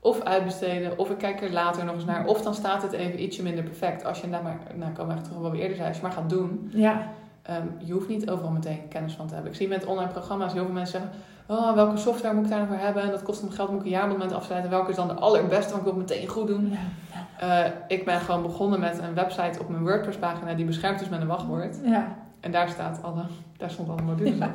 of 0.00 0.22
uitbesteden, 0.22 0.98
of 0.98 1.10
ik 1.10 1.18
kijk 1.18 1.42
er 1.42 1.52
later 1.52 1.84
nog 1.84 1.94
eens 1.94 2.04
naar. 2.04 2.26
Of 2.26 2.42
dan 2.42 2.54
staat 2.54 2.82
het 2.82 2.92
even 2.92 3.22
ietsje 3.22 3.42
minder 3.42 3.64
perfect. 3.64 4.04
Als 4.04 4.20
je 4.20 4.30
daar 4.30 4.42
maar, 4.42 4.60
nou 4.74 4.92
komen 4.92 5.14
we 5.14 5.20
echt 5.20 5.24
terug 5.24 5.40
wat 5.40 5.50
we 5.50 5.58
eerder 5.58 5.76
zei, 5.76 5.88
als 5.88 5.96
je 5.96 6.02
maar 6.02 6.12
gaat 6.12 6.30
doen. 6.30 6.70
Ja. 6.74 7.12
ehm, 7.42 7.66
je 7.78 7.92
hoeft 7.92 8.08
niet 8.08 8.30
overal 8.30 8.50
meteen 8.50 8.88
kennis 8.88 9.12
van 9.12 9.26
te 9.26 9.34
hebben. 9.34 9.52
Ik 9.52 9.58
zie 9.58 9.68
met 9.68 9.84
online 9.84 10.10
programma's 10.10 10.52
heel 10.52 10.64
veel 10.64 10.74
mensen 10.74 11.00
zeggen, 11.00 11.18
oh, 11.50 11.74
welke 11.74 11.96
software 11.96 12.34
moet 12.34 12.44
ik 12.44 12.50
daar 12.50 12.58
nou 12.58 12.70
voor 12.70 12.80
hebben? 12.84 13.02
En 13.02 13.10
dat 13.10 13.22
kost 13.22 13.42
me 13.42 13.50
geld, 13.50 13.70
moet 13.70 13.78
ik 13.80 13.84
een 13.84 13.90
jaarabonnement 13.90 14.32
afsluiten. 14.32 14.70
Welke 14.70 14.90
is 14.90 14.96
dan 14.96 15.08
de 15.08 15.14
allerbeste, 15.14 15.72
want 15.72 15.86
ik 15.86 15.92
wil 15.92 16.00
het 16.00 16.10
meteen 16.10 16.28
goed 16.28 16.46
doen. 16.46 16.72
Ja. 16.72 17.64
Eh, 17.64 17.70
ik 17.88 18.04
ben 18.04 18.20
gewoon 18.20 18.42
begonnen 18.42 18.80
met 18.80 18.98
een 18.98 19.14
website 19.14 19.60
op 19.60 19.68
mijn 19.68 19.82
WordPress 19.82 20.18
pagina, 20.18 20.54
die 20.54 20.64
beschermd 20.64 21.00
is 21.00 21.08
met 21.08 21.20
een 21.20 21.26
wachtwoord. 21.26 21.76
Ja. 21.84 22.16
En 22.40 22.50
daar, 22.50 22.68
staat 22.68 22.98
alle, 23.02 23.22
daar 23.56 23.70
stond 23.70 23.88
alle 23.88 24.02
modules 24.02 24.34
op. 24.40 24.50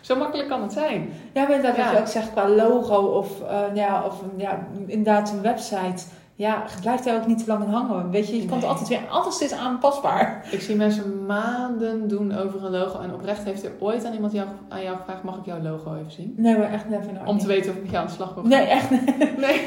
Zo 0.00 0.16
makkelijk 0.16 0.48
kan 0.48 0.62
het 0.62 0.72
zijn. 0.72 1.12
Ja, 1.32 1.42
maar 1.48 1.62
Ja. 1.62 1.62
wat 1.62 1.90
je 1.92 1.98
ook 1.98 2.06
zegt 2.06 2.30
qua 2.32 2.48
logo 2.48 2.96
of, 2.96 3.42
eh, 3.42 3.60
ja, 3.74 4.02
of 4.04 4.22
ja, 4.36 4.58
inderdaad 4.86 5.30
een 5.32 5.42
website. 5.42 6.04
Ja, 6.40 6.62
het 6.70 6.80
blijft 6.80 7.04
daar 7.04 7.16
ook 7.16 7.26
niet 7.26 7.38
te 7.38 7.44
lang 7.46 7.64
in 7.64 7.70
hangen. 7.70 8.10
Weet 8.10 8.28
je, 8.28 8.36
je 8.42 8.48
Nee. 8.50 8.64
altijd 8.66 8.88
weer, 8.88 9.00
alles 9.10 9.40
is 9.40 9.52
aanpasbaar. 9.52 10.46
Ik 10.50 10.60
zie 10.60 10.76
mensen 10.76 11.26
maanden 11.26 12.08
doen 12.08 12.36
over 12.38 12.64
een 12.64 12.70
logo. 12.70 13.00
En 13.00 13.14
oprecht 13.14 13.44
heeft 13.44 13.64
er 13.64 13.70
ooit 13.78 14.04
aan 14.04 14.12
iemand 14.12 14.32
jou, 14.32 14.46
aan 14.68 14.82
jou 14.82 14.96
gevraagd: 14.96 15.22
mag 15.22 15.36
ik 15.36 15.44
jouw 15.44 15.60
logo 15.62 15.94
even 15.94 16.10
zien? 16.10 16.34
Nee, 16.36 16.58
maar 16.58 16.72
echt 16.72 16.88
never. 16.88 17.10
Om 17.24 17.38
te 17.38 17.46
weten 17.46 17.70
of 17.70 17.76
ik 17.76 17.82
met 17.82 17.90
jou 17.90 18.02
aan 18.02 18.08
de 18.08 18.14
slag 18.16 18.34
wil 18.34 18.42
gaan. 18.42 18.52
Nee, 18.52 18.66
echt 18.66 18.90
niet. 18.90 19.06
Nee. 19.46 19.60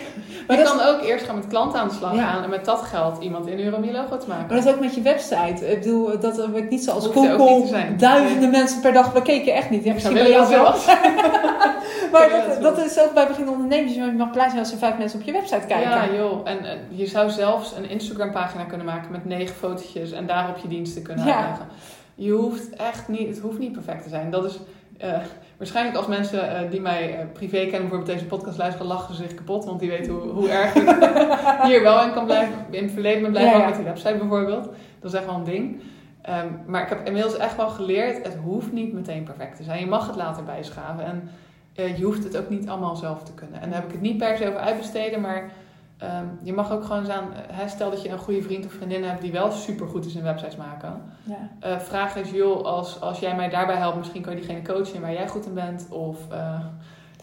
Maar 0.48 0.58
je 0.58 0.64
kan 0.64 0.82
ook 0.82 1.02
eerst 1.02 1.26
gaan 1.26 1.36
met 1.36 1.48
klanten 1.48 1.80
aan 1.80 1.88
de 1.88 1.94
slag 1.94 2.16
Ja. 2.16 2.32
gaan. 2.32 2.44
En 2.44 2.50
met 2.50 2.66
dat 2.66 2.82
geld 2.82 3.24
iemand 3.24 3.48
inhuren 3.48 3.78
om 3.78 3.84
je 3.84 3.92
logo 3.92 4.18
te 4.18 4.28
maken. 4.28 4.46
maar 4.48 4.56
dat 4.58 4.66
is 4.66 4.74
ook 4.74 4.80
met 4.80 4.96
je 4.96 5.02
website. 5.02 5.72
Ik 5.72 5.82
bedoel, 5.82 6.20
dat 6.20 6.40
ik 6.54 6.70
niet 6.70 6.84
zoals 6.84 7.08
Google 7.08 7.96
duizenden 7.98 8.50
mensen 8.50 8.82
per 8.82 8.94
dag 8.94 9.14
bekeken. 9.14 9.54
Echt 9.54 9.70
niet. 9.70 9.84
Ja, 9.84 9.94
misschien 9.94 10.18
Zou 10.18 10.28
bij 10.30 10.38
jou 10.38 10.50
willen 10.50 10.64
wel. 10.64 10.74
maar 12.14 12.30
dat, 12.30 12.62
dat 12.62 12.86
is 12.86 13.00
ook 13.00 13.14
bij 13.14 13.28
beginnende 13.28 13.62
ondernemers. 13.62 13.96
Je 13.96 14.14
mag 14.18 14.32
blij 14.32 14.48
zijn 14.48 14.60
als 14.60 14.72
er 14.72 14.78
vijf 14.78 14.98
mensen 14.98 15.20
op 15.20 15.26
je 15.26 15.32
website 15.32 15.68
kijken. 15.68 15.90
Ja, 15.90 16.14
joh. 16.14 16.50
En, 16.50 16.66
en 16.66 16.80
je 16.90 17.08
zou 17.08 17.30
zelfs 17.30 17.76
een 17.76 17.90
Instagram 17.90 18.32
pagina 18.32 18.64
kunnen 18.64 18.86
maken 18.86 19.12
met 19.12 19.26
negen 19.26 19.56
fotootjes. 19.56 20.12
En 20.12 20.26
daarop 20.26 20.58
je 20.58 20.68
diensten 20.68 21.02
kunnen 21.02 21.26
Ja. 21.26 21.58
Je 22.16 22.32
hoeft 22.32 22.70
echt 22.70 23.08
niet, 23.08 23.28
het 23.28 23.40
hoeft 23.40 23.60
niet 23.60 23.72
perfect 23.72 24.04
te 24.04 24.10
zijn. 24.10 24.30
Dat 24.30 24.46
is 24.46 24.60
eh, 24.98 25.18
waarschijnlijk 25.58 25.98
als 25.98 26.08
mensen 26.08 26.56
eh, 26.56 26.72
die 26.72 26.82
mij 26.82 27.16
eh, 27.16 27.26
privé 27.34 27.58
kennen, 27.58 27.82
bijvoorbeeld 27.82 28.06
deze 28.06 28.26
podcast 28.26 28.58
luisteren, 28.58 28.88
lachen 28.88 29.16
ze 29.16 29.24
zich 29.24 29.34
kapot. 29.34 29.66
Want 29.66 29.80
die 29.80 29.90
weten 29.90 30.14
hoe, 30.14 30.32
hoe 30.32 30.50
erg 30.50 30.76
ik 30.76 30.90
hier 31.70 31.82
wel 31.82 32.04
in 32.04 32.14
kan 32.14 32.26
blijven. 32.26 32.54
In 32.70 32.84
het 32.84 32.92
verleden 32.92 33.22
ben 33.22 33.32
blijven 33.32 33.60
ja. 33.60 33.66
met 33.66 33.76
die 33.76 33.84
website 33.84 34.18
bijvoorbeeld. 34.18 34.64
Dat 35.00 35.12
is 35.12 35.14
echt 35.14 35.26
wel 35.26 35.36
een 35.36 35.44
ding. 35.44 35.82
Ehm, 36.22 36.48
maar 36.66 36.82
ik 36.82 36.90
heb 36.90 37.06
inmiddels 37.06 37.38
echt 37.38 37.56
wel 37.56 37.70
geleerd, 37.70 38.24
het 38.24 38.38
hoeft 38.44 38.72
niet 38.72 38.94
meteen 38.94 39.24
perfect 39.24 39.58
te 39.58 39.64
zijn. 39.64 39.80
Je 39.80 39.86
mag 39.86 40.08
het 40.08 40.16
later 40.16 40.44
bijschaven. 40.44 41.06
En 41.06 41.30
eh, 41.76 41.98
je 41.98 42.04
hoeft 42.04 42.24
het 42.24 42.38
ook 42.38 42.50
niet 42.50 42.70
allemaal 42.70 42.96
zelf 42.96 43.24
te 43.24 43.34
kunnen. 43.34 43.62
En 43.62 43.70
daar 43.70 43.80
heb 43.80 43.88
ik 43.88 43.94
het 43.94 44.02
niet 44.02 44.18
per 44.18 44.38
se 44.38 44.48
over 44.48 44.60
uitbesteden, 44.60 45.22
maar 45.22 45.52
ehm, 45.98 46.26
je 46.42 46.54
mag 46.54 46.72
ook 46.72 46.84
gewoon 46.84 47.12
aan, 47.12 47.30
hè, 47.34 47.68
stel 47.68 47.90
dat 47.90 48.02
je 48.02 48.10
een 48.10 48.18
goede 48.18 48.42
vriend 48.42 48.66
of 48.66 48.72
vriendin 48.72 49.04
hebt 49.04 49.22
die 49.22 49.32
wel 49.32 49.52
super 49.52 49.88
goed 49.88 50.06
is 50.06 50.16
in 50.16 50.24
websites 50.24 50.56
maken. 50.56 51.02
Ja. 51.24 51.50
Eh, 51.60 51.80
vraag 51.80 52.16
eens, 52.16 52.32
joh, 52.32 52.66
als, 52.66 53.02
als 53.02 53.20
jij 53.20 53.36
mij 53.36 53.50
daarbij 53.50 53.76
helpt, 53.76 53.98
misschien 53.98 54.22
kan 54.22 54.34
je 54.34 54.40
diegene 54.40 54.62
coachen 54.62 55.02
waar 55.02 55.14
jij 55.14 55.28
goed 55.28 55.46
in 55.46 55.54
bent. 55.54 55.88
Of 55.90 56.32
eh, 56.32 56.66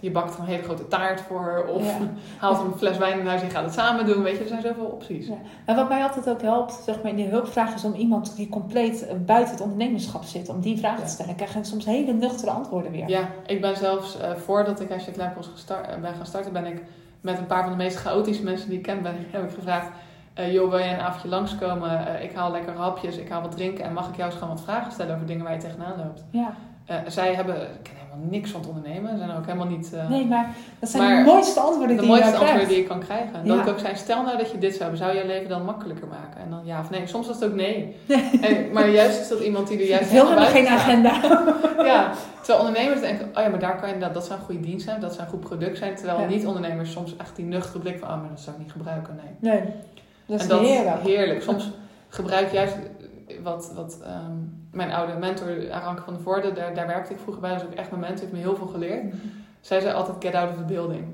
je 0.01 0.11
bakt 0.11 0.39
een 0.39 0.45
hele 0.45 0.63
grote 0.63 0.89
taart 0.89 1.21
voor. 1.21 1.65
Of 1.69 1.85
Ja. 1.85 1.97
haalt 2.41 2.59
een 2.61 2.79
fles 2.79 2.99
wijn 2.99 3.19
in 3.19 3.27
huis 3.27 3.41
en 3.41 3.47
je 3.47 3.53
gaat 3.53 3.65
het 3.65 3.73
samen 3.75 4.07
doen. 4.07 4.23
Weet 4.23 4.37
je, 4.37 4.43
er 4.43 4.49
zijn 4.49 4.63
zoveel 4.63 4.85
opties. 4.85 5.27
Ja. 5.27 5.35
En 5.65 5.77
wat 5.77 5.89
mij 5.89 6.03
altijd 6.03 6.29
ook 6.29 6.43
helpt, 6.43 6.73
zeg 6.85 6.97
maar, 7.03 7.11
in 7.11 7.17
die 7.17 7.29
hulpvraag 7.29 7.75
is 7.75 7.85
om 7.85 7.95
iemand 7.95 8.37
die 8.37 8.49
compleet 8.49 9.07
buiten 9.27 9.53
het 9.55 9.63
ondernemerschap 9.63 10.25
zit, 10.25 10.49
om 10.49 10.61
die 10.61 10.79
vragen 10.79 10.99
Ja. 10.99 11.05
te 11.05 11.11
stellen. 11.11 11.31
Ik 11.31 11.47
krijg 11.47 11.67
soms 11.67 11.85
hele 11.85 12.13
nuchtere 12.13 12.51
antwoorden 12.51 12.93
weer. 12.93 13.09
Ja, 13.09 13.29
ik 13.47 13.61
ben 13.61 13.77
zelfs, 13.77 14.21
eh, 14.21 14.31
voordat 14.35 14.81
ik 14.81 14.89
was 15.37 15.49
gestart, 15.53 15.89
eh, 15.89 15.97
ben 16.01 16.15
gaan 16.15 16.27
starten, 16.27 16.53
ben 16.53 16.67
ik 16.67 16.83
met 17.21 17.39
een 17.39 17.47
paar 17.47 17.63
van 17.63 17.71
de 17.73 17.77
meest 17.77 17.97
chaotische 17.97 18.45
mensen 18.45 18.69
die 18.69 18.79
ik 18.79 18.85
ken, 18.85 19.03
ben, 19.03 19.15
heb 19.31 19.45
ik 19.45 19.51
gevraagd, 19.55 19.89
eh, 20.35 20.53
joh, 20.53 20.69
wil 20.71 20.79
je 20.79 20.85
een 20.85 21.01
avondje 21.01 21.29
langskomen? 21.29 22.07
Eh, 22.07 22.25
ik 22.25 22.33
haal 22.35 22.51
lekker 22.51 22.77
hapjes, 22.77 23.17
ik 23.17 23.29
haal 23.29 23.43
wat 23.43 23.51
drinken 23.53 23.85
en 23.85 23.93
mag 23.93 24.09
ik 24.09 24.17
jou 24.17 24.31
eens 24.31 24.39
gewoon 24.39 24.55
wat 24.55 24.65
vragen 24.65 24.93
stellen 24.93 25.15
over 25.15 25.27
dingen 25.27 25.45
waar 25.45 25.53
je 25.55 25.59
tegenaan 25.61 25.97
loopt? 25.97 26.25
Ja. 26.31 26.55
Zij 27.07 27.35
hebben, 27.35 27.57
niks 28.29 28.51
van 28.51 28.61
het 28.61 28.69
ondernemen, 28.69 29.19
zijn 29.19 29.31
ook 29.37 29.47
helemaal 29.47 29.67
niet... 29.67 29.93
eh, 29.95 30.09
Nee, 30.09 30.27
maar 30.27 30.55
dat 30.79 30.89
zijn 30.89 31.03
Maar 31.03 31.25
de 31.25 31.31
mooiste 31.31 31.61
antwoorden 31.61 31.97
de 31.97 32.03
die 32.03 32.11
je 32.11 32.17
mooiste 32.17 32.27
krijgt. 32.29 32.41
antwoorden 32.43 32.69
die 32.69 32.79
je 32.83 32.89
kan 32.89 33.01
krijgen. 33.01 33.33
Dat 33.45 33.57
Ja. 33.57 33.63
ik 33.63 33.69
ook 33.69 33.79
zei, 33.79 33.97
stel 33.97 34.23
nou 34.23 34.37
dat 34.39 34.51
je 34.51 34.59
dit 34.59 34.71
zou 34.71 34.83
hebben, 34.83 34.99
zou 34.99 35.17
je 35.17 35.27
leven 35.27 35.49
dan 35.49 35.65
makkelijker 35.65 36.07
maken? 36.07 36.41
En 36.41 36.51
dan 36.51 36.61
ja 36.65 36.81
of 36.81 36.91
nee. 36.91 37.07
Soms 37.07 37.27
was 37.27 37.37
het 37.41 37.45
ook 37.51 37.55
nee. 37.55 37.97
Nee. 38.07 38.31
En, 38.47 38.73
maar 38.73 38.89
juist 38.89 39.21
is 39.21 39.29
dat 39.29 39.41
iemand 39.41 39.69
die 39.69 39.77
er 39.77 39.83
Ik 39.83 39.89
juist 39.89 40.11
wil 40.11 40.25
helemaal 40.25 40.47
geen 40.49 40.67
agenda. 40.69 41.13
Ja, 41.85 42.11
terwijl 42.43 42.67
ondernemers 42.67 43.01
denken, 43.01 43.27
oh 43.35 43.43
ja, 43.43 43.49
maar 43.49 43.59
daar 43.59 43.77
kan 43.79 43.89
je 43.89 43.95
inderdaad, 43.95 44.15
dat 44.17 44.27
zou 44.27 44.39
een 44.39 44.45
goede 44.45 44.61
dienst 44.61 44.85
zijn, 44.85 45.01
dat 45.01 45.13
zou 45.13 45.23
een 45.25 45.31
goed 45.31 45.41
product 45.41 45.79
zijn. 45.79 45.95
Terwijl 45.95 46.21
Ja. 46.21 46.27
niet-ondernemers 46.27 46.93
soms 46.93 47.17
echt 47.17 47.37
die 47.37 47.45
nuchtere 47.45 47.79
blik 47.79 47.99
van, 47.99 48.09
oh, 48.09 48.21
maar 48.21 48.29
dat 48.29 48.41
zou 48.41 48.57
ik 48.57 48.63
niet 48.63 48.73
gebruiken, 48.73 49.19
nee. 49.41 49.53
Nee, 49.53 49.63
dat 50.27 50.37
is 50.41 50.43
en 50.43 50.49
dat 50.49 50.61
heerlijk. 50.61 51.03
heerlijk. 51.03 51.43
Soms 51.43 51.71
gebruik 52.09 52.53
juist 52.53 52.75
wat, 53.43 53.73
wat 53.75 54.01
ehm, 54.05 54.33
mijn 54.73 54.93
oude 54.93 55.13
mentor, 55.19 55.73
Aranke 55.73 56.03
van 56.03 56.13
der 56.15 56.23
Voorde, 56.23 56.53
daar, 56.53 56.75
daar 56.75 56.87
werkte 56.87 57.13
ik 57.13 57.19
vroeger 57.19 57.43
bij, 57.43 57.51
dat 57.53 57.61
is 57.61 57.67
ook 57.67 57.75
echt 57.75 57.89
mijn 57.91 58.01
mentor, 58.03 58.21
heeft 58.21 58.33
me 58.33 58.39
heel 58.39 58.57
veel 58.57 58.67
geleerd. 58.67 59.15
Zij 59.61 59.81
zei 59.81 59.95
altijd, 59.95 60.17
get 60.21 60.35
out 60.35 60.51
of 60.51 60.57
the 60.57 60.63
building. 60.73 61.05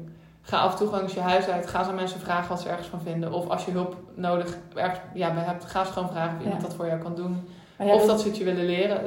Ga 0.43 0.59
af 0.59 0.73
en 0.73 0.79
toe 0.79 0.87
gewoon 0.89 1.03
eens 1.03 1.14
je 1.14 1.21
huis 1.21 1.49
uit. 1.49 1.67
Ga 1.67 1.83
aan 1.83 1.95
mensen 1.95 2.21
vragen 2.21 2.49
wat 2.49 2.61
ze 2.61 2.69
ergens 2.69 2.89
van 2.89 3.01
vinden. 3.01 3.33
Of 3.33 3.49
als 3.49 3.64
je 3.64 3.71
hulp 3.71 3.97
nodig 4.14 4.57
ergens 4.75 5.01
ja, 5.14 5.33
hebt, 5.35 5.64
ga 5.64 5.81
eens 5.81 5.89
gewoon 5.89 6.09
vragen 6.11 6.37
of 6.37 6.43
iemand 6.43 6.61
Ja. 6.62 6.67
dat 6.69 6.77
voor 6.77 6.87
jou 6.87 7.01
kan 7.01 7.14
doen. 7.14 7.49
Of 7.79 7.99
dat- 7.99 8.07
dat 8.07 8.21
ze 8.21 8.29
het 8.29 8.37
je 8.37 8.45
willen 8.45 8.64
leren. 8.64 9.01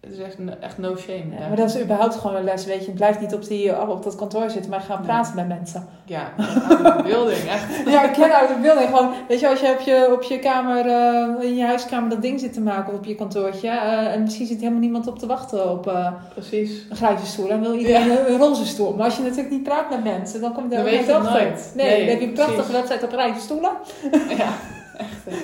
Het 0.00 0.12
is 0.12 0.18
echt, 0.18 0.36
echt 0.60 0.78
no 0.78 0.96
shame. 0.96 1.24
ja, 1.40 1.48
maar 1.48 1.56
dat 1.56 1.74
is 1.74 1.80
überhaupt 1.82 2.14
gewoon 2.14 2.36
een 2.36 2.44
les, 2.44 2.64
weet 2.64 2.84
je. 2.84 2.90
Blijf 2.92 3.20
niet 3.20 3.34
op, 3.34 3.46
die, 3.48 3.88
op 3.88 4.02
dat 4.02 4.14
kantoor 4.16 4.50
zitten, 4.50 4.70
maar 4.70 4.80
ga 4.80 4.96
praten 4.96 5.34
met 5.34 5.48
mensen. 5.48 5.86
ja 6.04 6.32
the 6.36 7.00
building, 7.04 7.38
echt. 7.48 7.64
Ja, 7.92 8.04
ik 8.04 8.12
ken 8.12 8.32
uit 8.34 8.48
de 8.48 8.54
beelding. 8.62 8.88
Gewoon, 8.88 9.10
weet 9.28 9.40
je, 9.40 9.48
als 9.48 9.60
je 9.60 9.70
op 9.78 9.80
je, 9.80 10.08
op 10.12 10.22
je 10.22 10.38
kamer, 10.38 10.86
eh, 10.86 11.48
in 11.48 11.56
je 11.56 11.64
huiskamer 11.64 12.10
dat 12.10 12.22
ding 12.22 12.40
zit 12.40 12.52
te 12.52 12.60
maken 12.60 12.92
of 12.92 12.98
op 12.98 13.04
je 13.04 13.14
kantoortje. 13.14 13.68
eh, 13.68 14.12
en 14.14 14.22
misschien 14.22 14.46
zit 14.46 14.58
helemaal 14.58 14.80
niemand 14.80 15.06
op 15.06 15.18
te 15.18 15.26
wachten 15.26 15.70
op 15.70 15.86
eh, 15.86 16.12
Precies. 16.34 16.70
een 16.90 16.96
grijze 16.96 17.26
stoel. 17.26 17.50
En 17.50 17.60
wil 17.60 17.74
iedereen 17.74 18.10
een, 18.10 18.32
een 18.32 18.38
roze 18.38 18.66
stoel. 18.66 18.94
Maar 18.94 19.04
als 19.04 19.16
je 19.16 19.22
natuurlijk 19.22 19.50
niet 19.50 19.62
praat 19.62 19.90
met 19.90 20.04
mensen, 20.04 20.40
dan 20.40 20.52
kom 20.52 20.62
je 20.62 20.68
daar 20.70 20.84
Dan 20.84 20.94
ook 21.16 21.22
nooit 21.22 21.32
nooit. 21.34 21.72
Nee, 21.74 21.86
Nee, 21.86 21.98
dan 22.00 22.08
heb 22.08 22.20
je 22.20 22.26
een 22.26 22.32
prachtige 22.32 22.72
website 22.72 23.04
op 23.04 23.12
grijze 23.12 23.40
stoelen. 23.40 23.70
Ja, 24.28 24.48
echt. 25.06 25.38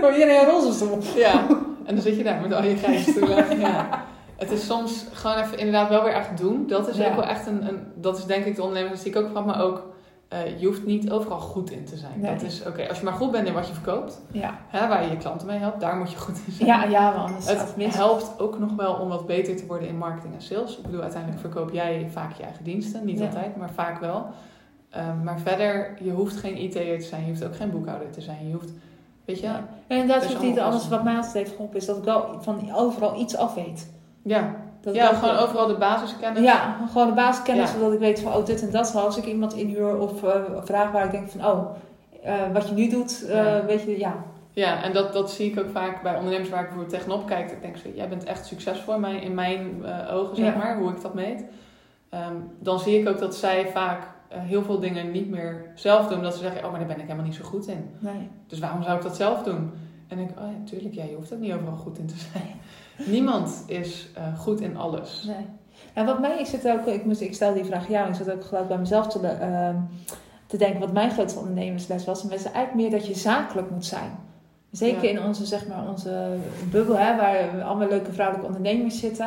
voor 0.00 0.12
iedereen 0.12 0.38
een 0.40 0.46
roze 0.50 0.72
stoel. 0.72 0.98
Ja, 1.14 1.46
en 1.86 1.94
dan 1.94 2.02
zit 2.04 2.16
je 2.16 2.22
daar 2.24 2.40
met 2.40 2.52
al 2.52 2.64
je 2.64 2.76
grijze 2.76 3.10
stoelen. 3.10 3.58
Ja. 3.60 4.04
Het 4.36 4.50
is 4.50 4.66
soms 4.66 5.04
gewoon 5.12 5.36
even 5.36 5.58
inderdaad 5.58 5.88
wel 5.88 6.04
weer 6.04 6.12
echt 6.12 6.38
doen. 6.38 6.66
Dat 6.66 6.88
is 6.88 6.96
Ja. 6.96 7.08
ook 7.08 7.14
wel 7.14 7.24
echt 7.24 7.46
een, 7.46 7.68
een... 7.68 7.78
Dat 7.94 8.18
is 8.18 8.24
denk 8.24 8.44
ik 8.44 8.56
de 8.56 8.62
ondernemers 8.62 9.02
die 9.02 9.12
ik 9.12 9.18
ook 9.18 9.30
vraag, 9.30 9.44
maar 9.44 9.60
ook... 9.62 9.86
eh, 10.28 10.60
je 10.60 10.66
hoeft 10.66 10.86
niet 10.86 11.10
overal 11.10 11.38
goed 11.40 11.70
in 11.70 11.84
te 11.84 11.96
zijn. 11.96 12.12
Nee. 12.20 12.32
Dat 12.34 12.42
is 12.42 12.62
oké. 12.66 12.88
Als 12.88 12.98
je 12.98 13.04
maar 13.04 13.12
goed 13.12 13.30
bent 13.30 13.46
in 13.46 13.52
wat 13.54 13.66
je 13.68 13.72
verkoopt, 13.74 14.20
Ja, 14.32 14.58
hè, 14.68 14.88
waar 14.88 15.04
je 15.04 15.10
je 15.10 15.16
klanten 15.16 15.46
mee 15.46 15.58
helpt, 15.58 15.80
daar 15.80 15.96
moet 15.96 16.10
je 16.10 16.18
goed 16.18 16.40
in 16.46 16.52
zijn. 16.52 16.68
ja, 16.68 16.84
ja 16.84 17.10
anders 17.12 17.46
gaat 17.48 17.58
Het 17.66 17.76
mis. 17.76 17.94
helpt 17.94 18.40
ook 18.40 18.58
nog 18.58 18.74
wel 18.76 18.94
om 18.94 19.08
wat 19.08 19.26
beter 19.26 19.56
te 19.56 19.66
worden 19.66 19.88
in 19.88 19.98
marketing 19.98 20.34
en 20.34 20.42
sales. 20.42 20.76
Ik 20.76 20.82
bedoel, 20.82 21.02
uiteindelijk 21.02 21.40
verkoop 21.40 21.70
jij 21.72 22.08
vaak 22.12 22.32
je 22.36 22.42
eigen 22.42 22.64
diensten. 22.64 23.04
Niet 23.04 23.18
Ja. 23.18 23.24
altijd, 23.26 23.56
maar 23.56 23.70
vaak 23.70 24.00
wel. 24.00 24.26
Ehm, 24.90 25.22
maar 25.22 25.38
verder, 25.40 25.96
je 26.00 26.10
hoeft 26.10 26.36
geen 26.36 26.62
IT'er 26.62 26.98
te 26.98 27.06
zijn. 27.06 27.22
Je 27.24 27.28
hoeft 27.30 27.44
ook 27.44 27.56
geen 27.56 27.70
boekhouder 27.70 28.10
te 28.10 28.20
zijn. 28.20 28.46
Je 28.48 28.52
hoeft, 28.54 28.70
weet 29.32 29.40
je... 29.40 29.46
Ja. 29.46 29.64
En 29.86 29.96
inderdaad, 29.98 30.22
Dat 30.22 30.32
is 30.32 30.48
niet 30.48 30.60
alles 30.60 30.88
wat 30.88 31.04
mij 31.04 31.14
altijd 31.16 31.32
heeft 31.32 31.50
geholpen, 31.50 31.76
is 31.76 31.86
dat 31.86 31.96
ik 31.96 32.04
wel 32.04 32.36
van 32.40 32.74
overal 32.74 33.20
iets 33.20 33.36
af 33.36 33.54
weet. 33.54 33.90
Ja, 34.22 34.54
Dat 34.80 34.94
ja 34.94 35.08
ook- 35.10 35.14
gewoon 35.16 35.36
overal 35.36 35.66
de 35.66 35.74
basiskennis. 35.78 36.42
Ja, 36.42 36.76
gewoon 36.92 37.06
de 37.06 37.12
basiskennis, 37.14 37.70
Ja. 37.72 37.76
zodat 37.78 37.92
ik 37.92 37.98
weet 37.98 38.20
van, 38.20 38.32
oh, 38.34 38.44
dit 38.46 38.62
en 38.62 38.70
dat. 38.70 38.94
Als 38.94 39.16
ik 39.16 39.24
iemand 39.26 39.54
inhuur 39.54 39.98
of 39.98 40.22
eh 40.22 40.30
vraag 40.64 40.90
waar 40.90 41.04
ik 41.04 41.10
denk 41.10 41.28
van, 41.30 41.46
oh, 41.46 41.70
eh, 42.22 42.34
wat 42.52 42.68
je 42.68 42.74
nu 42.74 42.88
doet, 42.88 43.24
eh, 43.28 43.34
Ja. 43.44 43.64
weet 43.64 43.82
je, 43.82 43.98
ja. 43.98 44.14
Ja, 44.54 44.82
en 44.82 44.92
dat, 44.92 45.12
dat 45.12 45.30
zie 45.30 45.50
ik 45.50 45.58
ook 45.58 45.70
vaak 45.72 46.02
bij 46.02 46.14
ondernemers 46.16 46.48
waar 46.48 46.60
ik 46.60 46.68
bijvoorbeeld 46.68 46.98
tegenop 46.98 47.26
kijk. 47.26 47.50
Ik 47.50 47.62
denk 47.62 47.76
zo, 47.76 47.88
jij 47.94 48.08
bent 48.08 48.24
echt 48.24 48.46
succesvol 48.46 48.94
in 48.94 49.00
mijn, 49.00 49.22
in 49.22 49.34
mijn 49.34 49.84
ogen, 50.10 50.36
zeg 50.36 50.56
maar, 50.56 50.76
hoe 50.78 50.90
ik 50.90 51.02
dat 51.02 51.14
meet. 51.14 51.44
Ehm, 52.08 52.34
dan 52.58 52.78
zie 52.78 53.00
ik 53.00 53.08
ook 53.08 53.18
dat 53.18 53.34
zij 53.34 53.68
vaak 53.72 54.02
heel 54.38 54.62
veel 54.62 54.78
dingen 54.78 55.10
niet 55.10 55.30
meer 55.30 55.72
zelf 55.74 56.08
doen. 56.08 56.22
Dat 56.22 56.34
ze 56.34 56.40
zeggen, 56.40 56.64
oh, 56.64 56.70
maar 56.70 56.78
daar 56.78 56.88
ben 56.88 56.96
ik 56.96 57.02
helemaal 57.02 57.24
niet 57.24 57.34
zo 57.34 57.44
goed 57.44 57.66
in. 57.66 57.90
Nee. 57.98 58.28
Dus 58.46 58.58
waarom 58.58 58.82
zou 58.82 58.96
ik 58.96 59.02
dat 59.02 59.16
zelf 59.16 59.42
doen? 59.42 59.70
En 60.08 60.18
ik 60.18 60.30
oh 60.30 60.36
ja, 60.36 60.64
tuurlijk, 60.64 60.94
ja, 60.94 61.04
je 61.04 61.14
hoeft 61.14 61.32
ook 61.32 61.40
niet 61.40 61.52
overal 61.52 61.76
goed 61.76 61.98
in 61.98 62.06
te 62.06 62.16
zijn. 62.16 62.54
Niemand 63.14 63.64
is 63.66 64.08
eh, 64.14 64.38
goed 64.38 64.60
in 64.60 64.76
alles. 64.76 65.24
Nee. 65.26 65.46
En 65.92 66.06
wat 66.06 66.20
mij, 66.20 66.38
ik 66.38 66.46
zit 66.46 66.68
ook, 66.68 66.86
ik, 66.86 67.04
moest, 67.04 67.20
ik 67.20 67.34
stel 67.34 67.54
die 67.54 67.64
vraag 67.64 67.88
jou, 67.88 68.08
ik 68.08 68.14
zit 68.14 68.30
ook 68.30 68.44
gelijk 68.44 68.68
bij 68.68 68.78
mezelf 68.78 69.06
te, 69.06 69.26
ehm, 69.26 69.76
te 70.46 70.56
denken 70.56 70.80
wat 70.80 70.92
mijn 70.92 71.10
grootste 71.10 71.38
ondernemersles 71.38 72.04
was. 72.04 72.22
En 72.22 72.28
dat 72.28 72.38
is 72.38 72.44
eigenlijk 72.44 72.74
meer 72.74 72.90
dat 72.90 73.06
je 73.06 73.14
zakelijk 73.14 73.70
moet 73.70 73.84
zijn. 73.84 74.10
Zeker 74.72 75.02
Ja. 75.04 75.08
in 75.10 75.22
onze, 75.24 75.46
zeg 75.46 75.66
maar, 75.66 75.88
onze 75.88 76.26
bubbel, 76.70 76.96
hè, 76.98 77.16
waar 77.16 77.62
allemaal 77.64 77.88
leuke 77.88 78.12
vrouwelijke 78.12 78.46
ondernemers 78.54 78.98
zitten. 79.00 79.26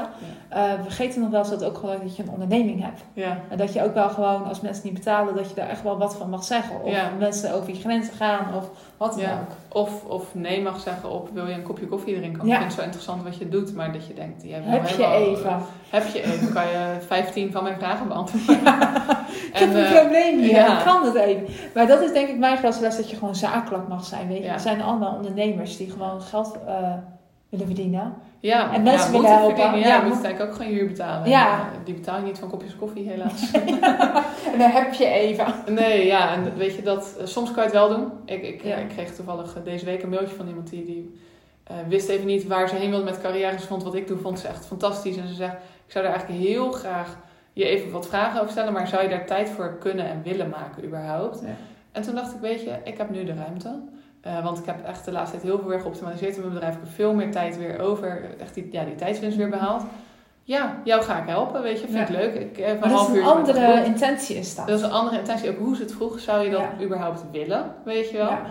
Eh, 0.50 0.74
we 0.74 0.84
vergeten 0.84 1.22
nog 1.22 1.30
wel 1.30 1.40
eens 1.40 1.50
dat 1.50 1.64
ook 1.64 1.78
gewoon 1.78 2.00
dat 2.04 2.16
je 2.16 2.24
een 2.24 2.30
onderneming 2.30 2.82
hebt. 2.84 3.02
Ja, 3.14 3.38
En 3.50 3.58
dat 3.58 3.74
je 3.74 3.84
ook 3.84 3.94
wel 3.94 4.10
gewoon, 4.10 4.46
als 4.46 4.62
mensen 4.62 4.84
niet 4.86 4.94
betalen, 4.94 5.36
dat 5.36 5.50
je 5.50 5.56
daar 5.56 5.70
echt 5.70 5.84
wel 5.84 5.98
wat 5.98 6.16
van 6.16 6.30
mag 6.30 6.44
zeggen. 6.44 6.84
Of 6.84 6.92
Ja. 6.92 7.10
mensen 7.20 7.54
over 7.54 7.70
je 7.70 7.80
grenzen 7.80 8.14
gaan, 8.14 8.56
of 8.56 8.70
wat 8.98 9.12
dan 9.14 9.22
Ja. 9.22 9.40
ook. 9.40 9.82
Of, 9.82 10.04
of 10.04 10.36
nee 10.36 10.62
mag 10.62 10.80
zeggen 10.80 11.10
op, 11.12 11.30
wil 11.34 11.48
je 11.48 11.54
een 11.54 11.64
kopje 11.64 11.88
koffie 11.88 12.16
drinken? 12.18 12.48
Ja. 12.48 12.54
Ik 12.54 12.58
vind 12.60 12.70
het 12.72 12.80
zo 12.80 12.82
interessant 12.86 13.24
wat 13.24 13.38
je 13.38 13.50
doet, 13.50 13.76
maar 13.76 13.94
dat 13.94 14.08
je 14.08 14.14
denkt, 14.14 14.44
wil 14.44 14.52
Heb 14.62 14.88
je 14.88 15.06
even. 15.06 15.58
Heb 15.90 16.08
je 16.08 16.24
even, 16.24 16.54
kan 16.54 16.68
je 16.68 16.96
15 17.08 17.52
van 17.52 17.64
mijn 17.64 17.78
vragen 17.78 18.08
beantwoorden. 18.08 18.56
Ik 18.56 19.62
heb 19.62 19.70
En, 19.70 19.76
een 19.78 19.86
eh, 19.86 20.00
probleem 20.02 20.40
hier, 20.40 20.50
ja. 20.50 20.78
ik 20.78 20.86
kan 20.86 21.04
het 21.06 21.16
even. 21.16 21.46
Maar 21.74 21.88
dat 21.88 22.02
is 22.02 22.12
denk 22.14 22.30
ik 22.30 22.38
mijn 22.38 22.58
grootste 22.58 22.84
les, 22.84 22.96
dat 22.98 23.10
je 23.10 23.16
gewoon 23.18 23.36
zakelijk 23.36 23.88
mag 23.88 24.06
zijn. 24.06 24.28
Weet 24.28 24.44
je? 24.44 24.52
We 24.52 24.60
zijn 24.60 24.82
allemaal 24.82 25.16
ondernemers 25.16 25.78
die 25.78 25.92
gewoon 25.92 26.22
geld 26.22 26.58
eh, 26.68 26.94
willen 27.50 27.66
verdienen. 27.66 28.14
Ja, 28.40 28.74
En 28.74 28.84
mensen 28.84 29.12
ja, 29.12 29.12
willen 29.12 29.38
helpen. 29.38 29.80
Ja, 29.80 29.88
Ja, 29.88 29.96
je 29.96 30.08
moet 30.08 30.24
eigenlijk 30.24 30.42
ook 30.42 30.56
gewoon 30.56 30.72
huur 30.72 30.88
betalen. 30.88 31.30
Ja. 31.30 31.60
En, 31.60 31.60
eh, 31.60 31.86
die 31.86 31.94
betaal 31.94 32.18
je 32.18 32.24
niet 32.24 32.40
van 32.40 32.50
kopjes 32.50 32.76
koffie, 32.76 33.10
helaas. 33.10 33.52
En 34.54 34.60
dan 34.60 34.70
heb 34.70 34.94
je 34.94 35.06
even. 35.06 35.46
nee, 35.70 36.06
ja, 36.06 36.34
en 36.34 36.58
weet 36.58 36.76
je 36.76 36.82
dat, 36.82 37.16
eh, 37.20 37.26
soms 37.26 37.52
kan 37.52 37.64
je 37.64 37.70
het 37.70 37.80
wel 37.80 37.90
doen. 37.90 38.12
Ik, 38.26 38.44
ik, 38.44 38.64
ik 38.64 38.88
kreeg 38.88 39.16
toevallig 39.16 39.56
eh, 39.56 39.64
deze 39.64 39.86
week 39.86 40.04
een 40.04 40.10
mailtje 40.10 40.36
van 40.36 40.48
iemand 40.48 40.70
die, 40.70 40.86
die 40.86 41.20
wist 41.88 42.10
even 42.10 42.26
niet 42.26 42.48
waar 42.48 42.70
ze 42.70 42.76
heen 42.76 42.90
wilde 42.90 43.06
met 43.06 43.22
carrière. 43.22 43.60
Ze 43.60 43.68
vond 43.68 43.84
wat 43.84 43.96
ik 43.96 44.08
doe, 44.08 44.18
vond 44.18 44.40
ze 44.40 44.48
echt 44.48 44.66
fantastisch. 44.66 45.18
En 45.18 45.28
ze 45.28 45.34
zegt, 45.34 45.54
ik 45.86 45.92
zou 45.92 46.06
daar 46.06 46.14
eigenlijk 46.14 46.44
heel 46.44 46.72
graag 46.72 47.18
je 47.54 47.66
even 47.66 47.92
wat 47.92 48.08
vragen 48.08 48.40
over 48.40 48.52
stellen, 48.52 48.74
maar 48.74 48.88
zou 48.88 49.04
je 49.04 49.10
daar 49.10 49.26
tijd 49.26 49.50
voor 49.50 49.78
kunnen 49.80 50.10
en 50.10 50.22
willen 50.24 50.50
maken 50.50 50.86
überhaupt? 50.86 51.42
Ja. 51.42 51.56
En 51.92 52.02
toen 52.02 52.16
dacht 52.16 52.34
ik, 52.34 52.40
weet 52.40 52.62
je, 52.62 52.78
ik 52.84 52.98
heb 52.98 53.10
nu 53.10 53.24
de 53.24 53.34
ruimte. 53.34 53.80
Eh, 54.26 54.44
want 54.44 54.58
ik 54.60 54.66
heb 54.66 54.86
echt 54.86 55.06
de 55.06 55.12
laatste 55.12 55.32
tijd 55.38 55.48
heel 55.48 55.60
veel 55.60 55.68
weer 55.70 55.80
geoptimaliseerd 55.80 56.36
in 56.36 56.42
mijn 56.42 56.54
bedrijf. 56.54 56.74
Ik 56.76 56.80
heb 56.84 56.90
veel 56.94 57.14
meer 57.14 57.32
tijd 57.32 57.58
weer 57.58 57.80
over. 57.80 58.22
Echt 58.40 58.54
die, 58.54 58.68
ja, 58.72 58.84
die 58.84 58.96
tijdswinst 58.96 59.38
weer 59.38 59.50
behaald. 59.50 59.84
Ja, 60.44 60.82
jou 60.84 61.02
ga 61.04 61.22
ik 61.22 61.28
helpen, 61.30 61.62
weet 61.62 61.80
je. 61.82 61.88
Vind 61.88 62.10
ik 62.10 62.16
leuk. 62.16 62.34
Ik 62.36 62.58
heb 62.58 62.74
een 62.74 62.80
Maar 62.80 62.90
dat 62.90 63.10
is 63.10 63.16
een 63.18 63.24
andere 63.24 63.86
intentie 63.86 64.36
is 64.36 64.56
dat. 64.56 64.68
Dat 64.68 64.80
is 64.80 64.86
een 64.86 64.92
andere 64.92 65.18
intentie. 65.20 65.50
Ook 65.50 65.58
hoe 65.58 65.76
ze 65.76 65.82
het 65.82 65.92
vroeg, 65.92 66.20
zou 66.20 66.44
je 66.44 66.50
dat 66.50 66.60
Ja. 66.78 66.84
überhaupt 66.86 67.24
willen, 67.32 67.72
weet 67.86 68.10
je 68.10 68.18
wel. 68.18 68.30
Ja. 68.30 68.42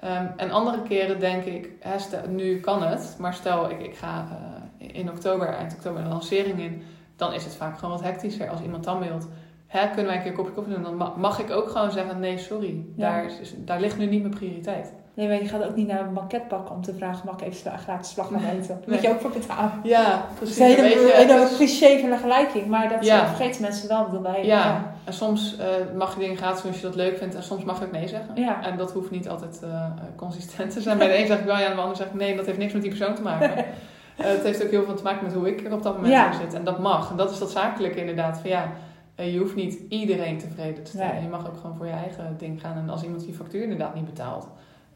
Ehm, 0.00 0.26
en 0.36 0.50
andere 0.50 0.82
keren 0.82 1.20
denk 1.20 1.44
ik, 1.44 1.68
hè, 1.80 1.98
stel, 1.98 2.20
nu 2.28 2.60
kan 2.60 2.82
het. 2.82 3.16
Maar 3.18 3.34
stel, 3.34 3.70
ik, 3.70 3.80
ik 3.82 3.96
ga 3.96 4.26
eh, 4.78 4.88
in 5.00 5.10
oktober, 5.10 5.48
eind 5.48 5.72
oktober 5.74 6.00
een 6.00 6.08
lancering 6.08 6.58
in. 6.60 6.82
Dan 7.16 7.32
is 7.32 7.44
het 7.44 7.54
vaak 7.54 7.78
gewoon 7.78 7.94
wat 7.94 8.04
hectischer. 8.04 8.48
Als 8.50 8.60
iemand 8.60 8.84
dan 8.84 8.98
wilt, 8.98 9.28
hè, 9.66 9.86
kunnen 9.86 10.06
wij 10.06 10.14
een 10.14 10.20
keer 10.22 10.30
een 10.30 10.36
kopje 10.36 10.52
koffie 10.52 10.74
doen? 10.74 10.82
Dan 10.82 10.96
ma- 10.96 11.12
mag 11.16 11.38
ik 11.40 11.50
ook 11.50 11.68
gewoon 11.70 11.90
zeggen, 11.90 12.20
nee, 12.20 12.38
sorry. 12.38 12.84
Daar, 12.96 13.24
is, 13.24 13.54
daar 13.56 13.80
ligt 13.80 13.98
nu 13.98 14.06
niet 14.06 14.22
mijn 14.22 14.34
prioriteit. 14.34 14.92
Nee, 15.16 15.28
maar 15.28 15.42
je 15.42 15.48
gaat 15.48 15.64
ook 15.64 15.76
niet 15.76 15.86
naar 15.86 16.00
een 16.00 16.14
banket 16.14 16.48
pakken 16.48 16.74
om 16.74 16.82
te 16.82 16.94
vragen, 16.94 17.26
mag 17.26 17.34
ik 17.34 17.40
even 17.40 17.56
sla- 17.56 17.76
gratis 17.76 18.10
slag 18.10 18.28
gaan 18.28 18.44
eten? 18.60 18.82
Moet 18.86 19.02
je 19.02 19.08
ook 19.08 19.20
voor 19.20 19.30
betalen. 19.30 19.70
Ja, 19.82 20.24
precies. 20.34 20.58
is 20.58 20.78
een 20.78 20.84
hele, 20.84 21.48
cliché 21.56 21.98
van 21.98 22.10
de 22.10 22.16
gelijking, 22.16 22.66
maar 22.66 22.88
dat 22.88 23.04
Ja. 23.04 23.20
eh, 23.22 23.26
vergeten 23.34 23.62
mensen 23.62 23.88
wel. 23.88 24.10
Dat 24.10 24.20
wij, 24.20 24.44
Ja, 24.44 24.92
en 25.04 25.12
soms 25.12 25.56
eh, 25.58 25.66
mag 25.96 26.14
je 26.14 26.20
dingen 26.20 26.36
gratis 26.36 26.62
doen 26.62 26.70
als 26.70 26.80
je 26.80 26.86
dat 26.86 26.96
leuk 26.96 27.18
vindt. 27.18 27.34
En 27.34 27.42
soms 27.42 27.64
mag 27.64 27.78
je 27.78 27.84
ook 27.84 27.92
nee 27.92 28.08
zeggen. 28.08 28.34
Ja. 28.34 28.62
En 28.64 28.76
dat 28.76 28.92
hoeft 28.92 29.10
niet 29.10 29.28
altijd 29.28 29.62
eh, 29.62 29.90
consistent 30.16 30.72
te 30.72 30.80
zijn. 30.80 30.98
Bij 30.98 31.06
de 31.06 31.18
een 31.18 31.26
zeg 31.26 31.38
ik 31.38 31.44
wel 31.44 31.54
ja, 31.58 31.60
en 31.60 31.66
bij 31.66 31.74
de 31.76 31.80
ander 31.82 31.96
zeg 31.96 32.06
ik 32.06 32.14
nee. 32.14 32.36
Dat 32.36 32.46
heeft 32.46 32.58
niks 32.58 32.72
met 32.72 32.82
die 32.82 32.90
persoon 32.90 33.14
te 33.14 33.22
maken. 33.22 33.50
Het 34.16 34.42
heeft 34.42 34.64
ook 34.64 34.70
heel 34.70 34.84
veel 34.84 34.94
te 34.94 35.02
maken 35.02 35.24
met 35.24 35.34
hoe 35.34 35.48
ik 35.48 35.64
er 35.66 35.72
op 35.72 35.82
dat 35.82 35.94
moment 35.94 36.12
Ja. 36.12 36.32
zit. 36.32 36.54
En 36.54 36.64
dat 36.64 36.78
mag. 36.78 37.10
En 37.10 37.16
dat 37.16 37.30
is 37.30 37.38
dat 37.38 37.50
zakelijke 37.50 38.00
inderdaad. 38.00 38.40
Van 38.40 38.50
ja, 38.50 38.72
je 39.16 39.38
hoeft 39.38 39.54
niet 39.54 39.78
iedereen 39.88 40.38
tevreden 40.38 40.82
te 40.84 40.90
stellen. 40.90 41.14
Nee. 41.14 41.22
Je 41.22 41.28
mag 41.28 41.46
ook 41.48 41.56
gewoon 41.60 41.76
voor 41.76 41.86
je 41.86 41.92
eigen 41.92 42.34
ding 42.38 42.60
gaan. 42.60 42.76
En 42.76 42.90
als 42.90 43.02
iemand 43.02 43.24
die 43.24 43.34
factuur 43.34 43.62
inderdaad 43.62 43.94
niet 43.94 44.04
betaalt. 44.04 44.46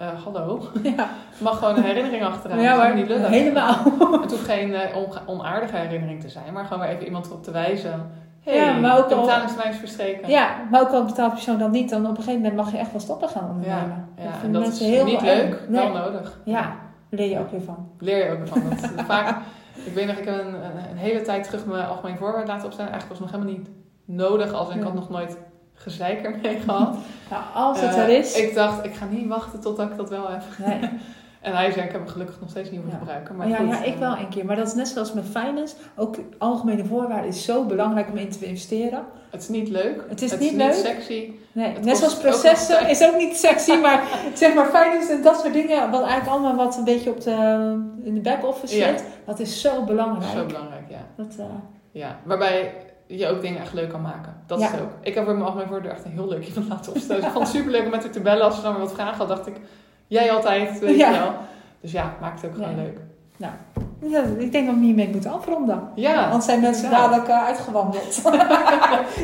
Eh, 0.01 0.09
hallo. 0.25 0.61
Ja, 0.97 1.09
mag 1.39 1.59
gewoon 1.59 1.77
een 1.77 1.83
herinnering 1.83 2.25
achteraan. 2.25 2.61
ja 2.61 2.77
maar 2.77 2.95
niet 2.95 3.07
helemaal. 3.09 3.77
Het 4.21 4.31
hoeft 4.31 4.45
geen 4.45 4.75
eh, 4.75 4.97
onaardige 5.27 5.77
herinnering 5.77 6.21
te 6.21 6.29
zijn. 6.29 6.53
Maar 6.53 6.65
gewoon 6.65 6.83
weer 6.83 6.89
even 6.93 7.05
iemand 7.05 7.27
erop 7.27 7.43
te 7.45 7.51
wijzen. 7.51 8.11
Hey, 8.41 8.55
Ja, 8.57 8.73
maar 8.73 8.99
ook 8.99 9.09
de 9.09 9.15
al- 9.15 9.21
betalingstermijn 9.21 9.73
is 9.73 9.79
verstreken. 9.79 10.29
Ja, 10.29 10.49
maar 10.71 10.81
ook 10.81 10.89
al 10.91 11.05
betaalt 11.05 11.33
persoon 11.33 11.59
dan 11.59 11.71
niet, 11.71 11.91
dan 11.91 12.03
op 12.03 12.11
een 12.11 12.17
gegeven 12.17 12.41
moment 12.41 12.57
mag 12.57 12.71
je 12.73 12.79
echt 12.79 12.93
wel 12.93 13.01
stoppen 13.01 13.29
gaan 13.29 13.49
ondernemen. 13.51 14.09
Ja, 14.17 14.25
Dat 14.25 14.33
en 14.43 14.53
dat 14.53 14.67
is 14.67 14.81
heel 14.81 15.05
niet 15.05 15.21
leuk, 15.23 15.59
Nee. 15.69 15.93
wel 15.93 16.03
nodig. 16.03 16.41
Ja, 16.45 16.73
leer 17.11 17.31
je 17.31 17.39
ook 17.39 17.51
weer 17.51 17.63
van. 17.63 17.89
Leer 17.99 18.25
je 18.25 18.31
ook 18.33 18.47
van. 18.49 18.63
Dat, 18.97 19.05
vaak, 19.07 19.37
ik 19.85 19.95
weet 19.95 20.07
nog, 20.07 20.17
ik 20.17 20.25
heb 20.25 20.39
een, 20.39 20.55
een, 20.91 20.97
hele 20.97 21.23
tijd 21.23 21.45
terug 21.45 21.67
mijn 21.67 21.87
algemeen 21.87 22.17
voorwaarden 22.17 22.49
laten 22.49 22.65
opstellen. 22.67 22.91
Eigenlijk 22.93 23.21
was 23.21 23.31
het 23.31 23.39
nog 23.41 23.47
helemaal 23.47 23.65
niet 23.65 23.77
nodig, 24.05 24.53
als 24.53 24.75
ik 24.75 24.83
had 24.83 24.95
nog 24.95 25.11
nooit 25.11 25.37
gezeik 25.81 26.23
ermee 26.25 26.61
gehad. 26.67 26.97
Nou, 27.31 27.43
als 27.55 27.81
het 27.81 27.91
Eh, 27.95 27.99
er 28.03 28.09
is. 28.09 28.35
Ik 28.37 28.55
dacht, 28.55 28.85
ik 28.85 28.95
ga 28.95 29.05
niet 29.11 29.27
wachten 29.29 29.61
totdat 29.61 29.91
ik 29.91 29.97
dat 29.97 30.11
wel 30.11 30.29
heb. 30.29 30.43
Nee. 30.67 30.79
En 31.41 31.55
hij 31.57 31.71
zei, 31.73 31.85
ik 31.87 31.93
heb 31.93 32.01
hem 32.01 32.11
gelukkig 32.11 32.41
nog 32.41 32.51
steeds 32.51 32.71
niet 32.71 32.81
hoeven 32.81 32.99
Ja. 32.99 33.05
gebruiken. 33.05 33.37
Maar 33.37 33.49
ja, 33.49 33.57
goed, 33.57 33.69
ja, 33.69 33.83
ik 33.83 33.95
eh, 33.95 33.99
wel 34.01 34.17
een 34.17 34.29
keer. 34.29 34.45
Maar 34.45 34.57
dat 34.57 34.67
is 34.67 34.75
net 34.75 34.89
zoals 34.89 35.13
met 35.13 35.25
finance. 35.25 35.75
Ook 35.97 36.17
algemene 36.39 36.85
voorwaarden 36.85 37.29
is 37.29 37.45
zo 37.45 37.65
belangrijk 37.65 38.09
om 38.11 38.17
in 38.17 38.29
te 38.29 38.45
investeren. 38.45 39.05
Het 39.31 39.43
is 39.43 39.49
niet 39.49 39.69
leuk. 39.69 40.05
Het 40.09 40.23
is 40.23 40.39
niet 40.39 40.53
leuk. 40.53 40.73
sexy. 40.73 41.31
Nee, 41.53 41.73
net 41.83 41.97
zoals 41.97 42.17
processen 42.19 42.89
is 42.89 43.03
ook 43.09 43.17
niet 43.17 43.37
sexy. 43.37 43.73
Maar 43.77 44.03
zeg 44.35 44.55
maar 44.55 44.67
finance 44.67 45.13
en 45.13 45.23
dat 45.23 45.41
soort 45.41 45.53
dingen. 45.53 45.91
Wat 45.91 46.01
eigenlijk 46.03 46.31
allemaal 46.31 46.55
wat 46.57 46.77
een 46.77 46.85
beetje 46.85 47.11
op 47.11 47.21
de, 47.21 47.33
in 48.03 48.15
de 48.15 48.21
back-office 48.21 48.75
zit. 48.75 49.05
Dat 49.27 49.41
is 49.41 49.61
zo 49.61 49.85
belangrijk. 49.85 50.33
Zo 50.39 50.47
belangrijk, 50.47 50.89
ja. 50.89 51.07
Dat, 51.17 51.35
eh, 51.39 51.45
ja. 51.91 52.17
Waarbij 52.25 52.75
je 53.19 53.29
ook 53.29 53.41
dingen 53.41 53.61
echt 53.61 53.73
leuk 53.73 53.89
kan 53.89 54.03
maken. 54.03 54.35
Dat 54.47 54.61
is 54.61 54.71
het 54.71 54.81
ook. 54.81 54.91
Ik 55.01 55.15
heb 55.15 55.25
voor 55.25 55.33
mijn 55.33 55.47
algemeen 55.47 55.67
voordeur 55.67 55.91
echt 55.91 56.05
een 56.05 56.11
heel 56.11 56.29
leuk 56.29 56.47
iemand 56.47 56.69
laten 56.69 56.93
opstellen. 56.93 57.25
Ik 57.25 57.31
vond 57.31 57.47
het 57.47 57.57
super 57.57 57.71
leuk 57.71 57.85
om 57.85 57.91
met 57.91 58.03
haar 58.03 58.13
te 58.13 58.21
bellen. 58.21 58.45
Als 58.45 58.57
ze 58.57 58.63
dan 58.63 58.73
weer 58.73 58.83
wat 58.83 58.93
vragen 58.93 59.17
had, 59.17 59.29
dacht 59.29 59.47
ik, 59.47 59.57
jij 60.07 60.33
altijd, 60.33 60.79
weet 60.79 60.99
je 60.99 61.11
wel. 61.11 61.35
Dus 61.81 61.93
ja, 61.93 62.17
maakt 62.21 62.41
het 62.43 62.51
ook 62.51 62.57
gewoon 62.57 62.77
leuk. 62.77 62.99
Ja, 64.03 64.23
ik 64.39 64.53
denk 64.53 64.67
dat 64.67 64.75
we 64.75 64.81
hiermee 64.85 65.09
moeten 65.09 65.33
afronden. 65.33 65.89
Ja. 65.95 66.31
Want 66.31 66.45
zijn 66.45 66.61
mensen 66.61 66.91
Ja. 66.91 66.99
dadelijk 66.99 67.29
eh, 67.29 67.45
uitgewandeld. 67.45 68.07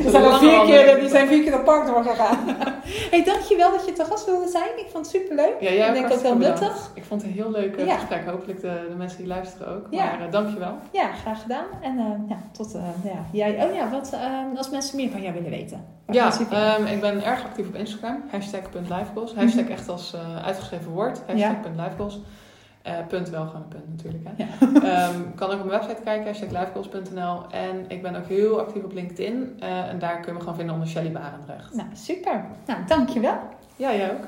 Is 0.05 0.11
zijn, 0.11 0.23
al 0.23 0.37
vier 0.37 0.61
keer, 0.65 0.99
die 0.99 1.09
zijn 1.09 1.27
vier 1.27 1.43
keer 1.43 1.51
het 1.53 1.63
park 1.63 1.87
doorgegaan. 1.87 2.37
hey, 3.11 3.23
dankjewel 3.23 3.71
dat 3.71 3.85
je 3.85 3.93
te 3.93 4.05
gast 4.05 4.25
wilde 4.25 4.47
zijn. 4.47 4.69
Ik 4.77 4.85
vond 4.91 5.05
het 5.11 5.15
superleuk. 5.21 5.55
Ja, 5.59 5.71
jij 5.71 5.87
Ik 5.87 5.93
denk 5.93 6.11
ook 6.13 6.19
heel 6.21 6.35
bedankt. 6.37 6.59
nuttig. 6.59 6.91
Ik 6.93 7.03
vond 7.05 7.21
het 7.21 7.29
een 7.31 7.37
heel 7.37 7.51
leuk 7.51 7.75
eh, 7.75 7.85
Ja. 7.85 7.95
gesprek. 7.95 8.25
Hopelijk 8.25 8.61
de, 8.61 8.85
de 8.89 8.95
mensen 8.95 9.17
die 9.17 9.27
luisteren 9.27 9.67
ook. 9.75 9.87
Ja. 9.89 10.03
Maar 10.05 10.25
uh, 10.25 10.31
dankjewel. 10.31 10.73
Ja, 10.91 11.11
graag 11.11 11.41
gedaan. 11.41 11.65
En 11.81 11.97
eh, 11.97 12.05
ja, 12.29 12.37
tot 12.51 12.75
uh, 12.75 12.81
ja, 13.03 13.19
jij. 13.31 13.65
Oh 13.67 13.73
ja, 13.75 13.89
wat 13.89 14.09
eh, 14.13 14.57
als 14.57 14.69
mensen 14.69 14.95
meer 14.95 15.09
van 15.09 15.21
jou 15.21 15.33
willen 15.33 15.49
weten? 15.49 15.85
Ja, 16.11 16.31
ze 16.31 16.45
ehm, 16.51 16.85
ik 16.85 17.01
ben 17.01 17.23
erg 17.23 17.43
actief 17.43 17.67
op 17.67 17.75
Instagram. 17.75 18.23
Hashtag.lifegoals. 18.31 19.33
Hashtag 19.35 19.63
Mhm. 19.63 19.71
echt 19.71 19.89
als 19.89 20.15
uitgeschreven 20.45 20.91
woord. 20.91 21.21
Hashtag.lifegoals. 21.27 22.19
Uh, 22.87 23.07
punt 23.07 23.29
wel 23.29 23.45
gewoon 23.45 23.61
een 23.61 23.67
punt 23.67 23.89
natuurlijk. 23.89 24.23
Hè. 24.27 24.43
Ja. 24.43 24.47
Ehm, 25.07 25.21
kan 25.35 25.47
ook 25.49 25.59
op 25.59 25.65
mijn 25.65 25.79
website 25.79 26.01
kijken, 26.03 26.25
hashtag 26.25 26.49
lifegoals.nl. 26.49 27.51
En 27.51 27.85
ik 27.87 28.01
ben 28.01 28.15
ook 28.15 28.25
heel 28.25 28.59
actief 28.59 28.83
op 28.83 28.93
LinkedIn. 28.93 29.57
Uh, 29.59 29.89
en 29.89 29.99
daar 29.99 30.15
kun 30.15 30.25
je 30.25 30.33
me 30.33 30.39
gewoon 30.39 30.55
vinden 30.55 30.73
onder 30.73 30.89
Shelly 30.89 31.11
Barendrecht. 31.11 31.75
Nou, 31.75 31.87
super. 31.93 32.45
Nou, 32.65 32.79
dankjewel. 32.87 33.39
Ja, 33.75 33.93
jij 33.93 34.11
ook. 34.11 34.23